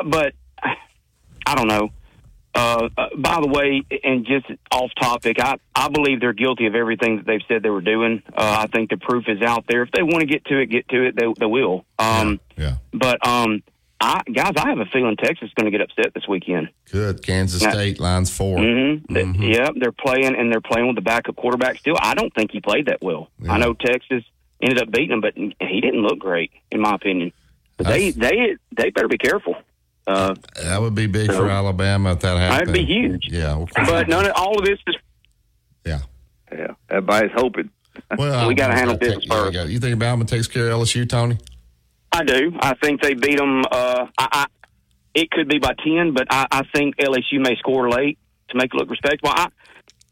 but 0.05 0.33
I 1.45 1.55
don't 1.55 1.67
know. 1.67 1.89
Uh, 2.55 2.87
uh, 2.97 3.07
by 3.17 3.41
the 3.41 3.47
way, 3.47 3.83
and 4.03 4.25
just 4.25 4.45
off 4.71 4.89
topic, 4.99 5.37
I 5.39 5.57
I 5.75 5.89
believe 5.89 6.21
they're 6.21 6.31
guilty 6.33 6.67
of 6.67 6.75
everything 6.75 7.17
that 7.17 7.25
they've 7.25 7.41
said 7.49 7.63
they 7.63 7.69
were 7.69 7.81
doing. 7.81 8.23
Uh, 8.29 8.59
I 8.61 8.67
think 8.67 8.89
the 8.89 8.97
proof 8.97 9.25
is 9.27 9.41
out 9.41 9.65
there. 9.67 9.83
If 9.83 9.91
they 9.91 10.03
want 10.03 10.21
to 10.21 10.25
get 10.25 10.45
to 10.45 10.59
it, 10.59 10.67
get 10.67 10.87
to 10.89 11.05
it. 11.05 11.15
They 11.17 11.25
they 11.37 11.45
will. 11.45 11.85
Um, 11.99 12.39
yeah. 12.55 12.77
But 12.93 13.25
um, 13.27 13.61
I 13.99 14.21
guys, 14.33 14.53
I 14.55 14.69
have 14.69 14.79
a 14.79 14.85
feeling 14.85 15.17
Texas 15.17 15.49
is 15.49 15.53
going 15.55 15.69
to 15.69 15.77
get 15.77 15.81
upset 15.81 16.13
this 16.13 16.27
weekend. 16.29 16.69
Good. 16.91 17.23
Kansas 17.25 17.61
Yeah. 17.61 17.71
State 17.71 17.99
lines 17.99 18.29
4 18.29 18.57
Mm-hmm. 18.59 19.43
Yeah, 19.43 19.69
they're 19.75 19.91
playing 19.91 20.35
and 20.35 20.49
they're 20.51 20.61
playing 20.61 20.87
with 20.87 20.95
the 20.95 21.01
backup 21.01 21.35
quarterback 21.35 21.77
still. 21.79 21.97
I 21.99 22.13
don't 22.13 22.33
think 22.33 22.51
he 22.51 22.61
played 22.61 22.85
that 22.87 23.01
well. 23.01 23.29
I 23.49 23.57
know 23.57 23.73
Texas 23.73 24.23
ended 24.61 24.81
up 24.81 24.91
beating 24.91 25.11
him, 25.11 25.21
but 25.21 25.33
he 25.35 25.81
didn't 25.81 26.01
look 26.01 26.19
great, 26.19 26.51
in 26.71 26.79
my 26.79 26.95
opinion. 26.95 27.33
But 27.77 27.87
they 27.87 28.11
they 28.11 28.55
they 28.77 28.89
better 28.91 29.09
be 29.09 29.17
careful. 29.17 29.55
Uh, 30.07 30.35
That 30.63 30.81
would 30.81 30.93
be 30.95 31.07
big 31.07 31.31
for 31.31 31.49
Alabama 31.49 32.11
if 32.13 32.19
that 32.19 32.37
happened. 32.37 32.69
That'd 32.69 32.73
be 32.73 32.85
huge. 32.85 33.27
Yeah. 33.29 33.65
but 33.75 34.07
none 34.07 34.25
of 34.25 34.33
all 34.35 34.57
of 34.59 34.65
this 34.65 34.77
is. 34.87 34.95
Yeah. 35.85 35.99
Yeah. 36.51 36.67
Everybody's 36.89 37.31
hoping. 37.35 37.69
Well, 38.17 38.47
we 38.49 38.55
got 38.55 38.67
to 38.67 38.75
handle 38.75 38.97
business 38.97 39.23
first. 39.25 39.53
yeah. 39.53 39.63
You 39.63 39.79
think 39.79 39.93
Alabama 39.93 40.25
takes 40.25 40.47
care 40.47 40.69
of 40.69 40.81
LSU, 40.81 41.07
Tony? 41.09 41.37
I 42.11 42.23
do. 42.25 42.51
I 42.59 42.73
think 42.75 43.01
they 43.01 43.13
beat 43.13 43.37
them. 43.37 43.63
Uh, 43.71 44.07
I, 44.17 44.27
I, 44.31 44.45
it 45.13 45.31
could 45.31 45.47
be 45.47 45.59
by 45.59 45.73
ten, 45.81 46.13
but 46.13 46.27
I, 46.29 46.45
I 46.51 46.61
think 46.75 46.97
LSU 46.97 47.39
may 47.39 47.55
score 47.55 47.89
late 47.89 48.19
to 48.49 48.57
make 48.57 48.73
it 48.73 48.77
look 48.77 48.89
respectable. 48.89 49.29
I, 49.33 49.47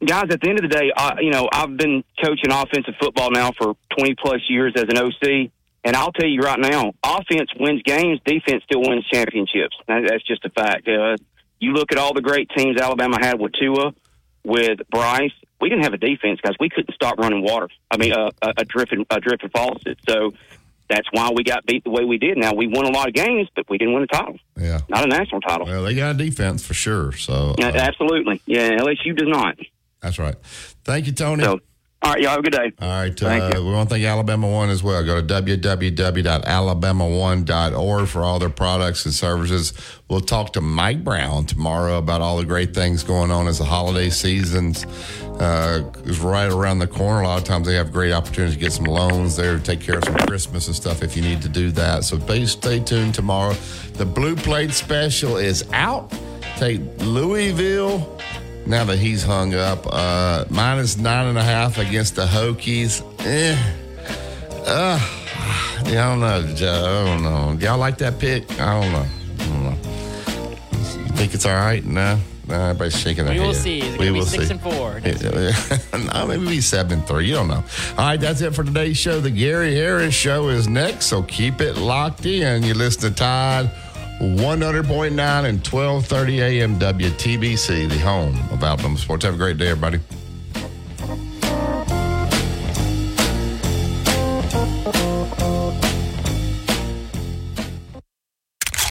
guys, 0.06 0.24
at 0.32 0.40
the 0.42 0.50
end 0.50 0.64
of 0.64 0.70
the 0.70 0.76
day, 0.76 0.92
I, 0.96 1.20
you 1.20 1.32
know, 1.32 1.50
I've 1.52 1.76
been 1.76 2.06
coaching 2.24 2.52
offensive 2.52 2.96
football 3.02 3.32
now 3.32 3.52
for 3.52 3.76
20 3.98 4.16
plus 4.16 4.42
years 4.50 4.74
as 4.78 4.86
an 4.88 4.98
OC, 4.98 5.52
and 5.84 5.96
I'll 5.96 6.12
tell 6.12 6.28
you 6.28 6.42
right 6.42 6.60
now, 6.60 6.94
offense 7.04 7.50
wins 7.60 7.82
games, 7.84 8.20
defense 8.26 8.64
still 8.66 8.82
wins 8.82 9.06
championships. 9.12 9.76
That's 9.88 10.24
just 10.26 10.46
a 10.46 10.50
fact. 10.50 10.88
Uh, 10.88 11.18
you 11.60 11.72
look 11.74 11.92
at 11.92 11.98
all 11.98 12.14
the 12.14 12.22
great 12.22 12.50
teams 12.56 12.80
Alabama 12.80 13.18
had 13.20 13.40
with 13.40 13.54
Tua, 13.54 13.94
with 14.44 14.80
Bryce. 14.90 15.32
We 15.62 15.70
didn't 15.70 15.84
have 15.84 15.94
a 15.94 15.98
defense, 15.98 16.40
guys. 16.42 16.54
We 16.60 16.70
couldn't 16.70 16.94
stop 16.94 17.18
running 17.18 17.42
water. 17.44 17.70
I 17.90 17.98
mean, 17.98 18.12
uh, 18.14 18.32
a, 18.42 18.54
a 18.58 18.66
dripping, 18.66 19.06
a 19.10 19.20
dripping 19.22 19.50
faucet. 19.50 19.98
So 20.08 20.34
that's 20.90 21.08
why 21.12 21.32
we 21.34 21.44
got 21.46 21.66
beat 21.66 21.86
the 21.86 21.90
way 21.90 22.04
we 22.04 22.18
did. 22.18 22.38
Now 22.38 22.54
we 22.54 22.68
won 22.68 22.86
a 22.86 22.90
lot 22.92 23.08
of 23.08 23.14
games, 23.14 23.48
but 23.56 23.70
we 23.70 23.78
didn't 23.78 23.94
win 23.94 24.04
a 24.04 24.08
title. 24.08 24.38
Yeah. 24.60 24.80
Not 24.90 25.06
a 25.06 25.08
national 25.08 25.40
title. 25.42 25.66
Well, 25.66 25.84
they 25.84 25.96
got 25.96 26.16
a 26.16 26.18
defense 26.18 26.66
for 26.66 26.74
sure. 26.74 27.14
So 27.14 27.56
Yeah, 27.58 27.70
uh, 27.70 27.78
absolutely. 27.78 28.42
Yeah, 28.46 28.72
LSU 28.72 29.16
does 29.16 29.30
not. 29.30 29.58
that's 30.02 30.20
right. 30.20 30.36
Thank 30.84 31.06
you, 31.08 31.14
Tony. 31.14 31.44
All 32.04 32.12
right, 32.12 32.22
y'all 32.22 32.32
have 32.32 32.40
a 32.40 32.44
good 32.44 32.52
day. 32.52 32.74
All 32.82 32.90
right. 32.90 33.18
Thank 33.18 33.56
uh, 33.56 33.64
We 33.64 33.72
want 33.72 33.88
to 33.88 33.96
thank 33.96 34.06
Alabama 34.06 34.50
One 34.50 34.70
as 34.70 34.84
well. 34.84 35.02
Go 35.06 35.22
to 35.22 35.26
www.alabama1.org 35.26 38.08
for 38.10 38.24
all 38.24 38.40
their 38.40 38.50
products 38.50 39.06
and 39.06 39.14
services. 39.14 39.72
We'll 40.10 40.20
talk 40.20 40.52
to 40.54 40.62
Mike 40.62 41.02
Brown 41.04 41.46
tomorrow 41.46 41.98
about 41.98 42.20
all 42.20 42.38
the 42.38 42.46
great 42.46 42.74
things 42.74 43.04
going 43.04 43.32
on 43.32 43.48
as 43.48 43.60
the 43.60 43.64
holiday 43.64 44.10
seasons 44.10 44.86
uh, 45.40 45.90
is 46.04 46.20
right 46.20 46.52
around 46.52 46.80
the 46.80 46.88
corner. 46.88 47.22
A 47.22 47.28
lot 47.28 47.40
of 47.40 47.46
times 47.46 47.68
they 47.68 47.76
have 47.76 47.94
great 47.94 48.12
opportunities 48.12 48.56
to 48.56 48.60
get 48.60 48.74
some 48.74 48.86
loans 48.86 49.38
there, 49.38 49.58
to 49.58 49.64
take 49.64 49.80
care 49.80 50.00
of 50.00 50.04
some 50.04 50.16
Christmas 50.28 50.68
and 50.68 50.76
stuff 50.76 51.04
if 51.04 51.16
you 51.16 51.22
need 51.22 51.42
to 51.42 51.50
do 51.50 51.72
that. 51.72 52.04
So 52.04 52.20
please 52.20 52.52
stay 52.52 52.80
tuned 52.80 53.16
tomorrow. 53.16 53.54
The 53.94 54.06
Blue 54.06 54.36
Plate 54.36 54.72
Special 54.72 55.38
is 55.38 55.64
out. 55.72 56.12
Take 56.58 56.82
Louisville 57.00 58.20
now 58.66 58.84
that 58.86 58.98
he's 58.98 59.24
hung 59.24 59.54
up. 59.54 59.86
Uh, 59.92 60.46
minus 60.50 60.98
nine 60.98 61.28
and 61.28 61.38
a 61.38 61.44
half 61.44 61.78
against 61.78 62.16
the 62.16 62.26
Hokies. 62.26 63.04
Eh. 63.26 63.58
Uh, 64.66 65.00
I 65.86 65.92
don't 65.92 66.20
know. 66.20 66.56
Joe. 66.56 67.06
I 67.06 67.06
don't 67.06 67.24
know. 67.24 67.66
Y'all 67.66 67.78
like 67.78 67.98
that 68.00 68.20
pick? 68.20 68.50
I 68.60 68.82
don't 68.82 68.92
know. 68.92 69.06
I 69.40 69.46
don't 69.48 69.64
know. 69.64 69.78
You 71.02 71.16
think 71.16 71.34
it's 71.34 71.46
all 71.46 71.54
right? 71.54 71.84
No. 71.84 72.20
No, 72.46 72.56
everybody's 72.56 73.00
shaking 73.00 73.26
their 73.26 73.34
heads. 73.36 73.40
We 73.40 73.46
head. 73.46 73.48
will 73.48 73.54
see. 73.54 73.80
It's 73.80 73.98
gonna 73.98 74.14
be 74.14 74.22
six 74.22 74.50
and 74.50 74.62
four 74.62 75.00
no, 76.14 76.28
maybe 76.28 76.46
be 76.46 76.62
seven 76.62 77.00
and 77.00 77.08
three. 77.08 77.28
You 77.28 77.36
don't 77.36 77.48
know. 77.48 77.64
All 77.98 78.06
right, 78.06 78.20
that's 78.20 78.42
it 78.42 78.54
for 78.54 78.66
today's 78.66 78.98
show. 78.98 79.22
The 79.22 79.32
Gary 79.32 79.74
Harris 79.76 80.14
Show 80.14 80.50
is 80.50 80.68
next, 80.68 81.06
so 81.06 81.24
keep 81.24 81.62
it 81.62 81.78
locked 81.78 82.26
in. 82.26 82.64
You 82.64 82.74
listen 82.74 83.10
to 83.10 83.16
Tide 83.16 83.72
100.9 84.24 85.10
and 85.10 85.68
1230 85.68 86.42
AM 86.42 86.80
WTBC, 86.80 87.90
the 87.90 88.00
home 88.00 88.38
of 88.52 88.64
Alabama 88.64 88.98
Sports. 88.98 89.26
Have 89.26 89.36
a 89.36 89.38
great 89.38 89.58
day, 89.58 89.70
everybody. 89.70 90.00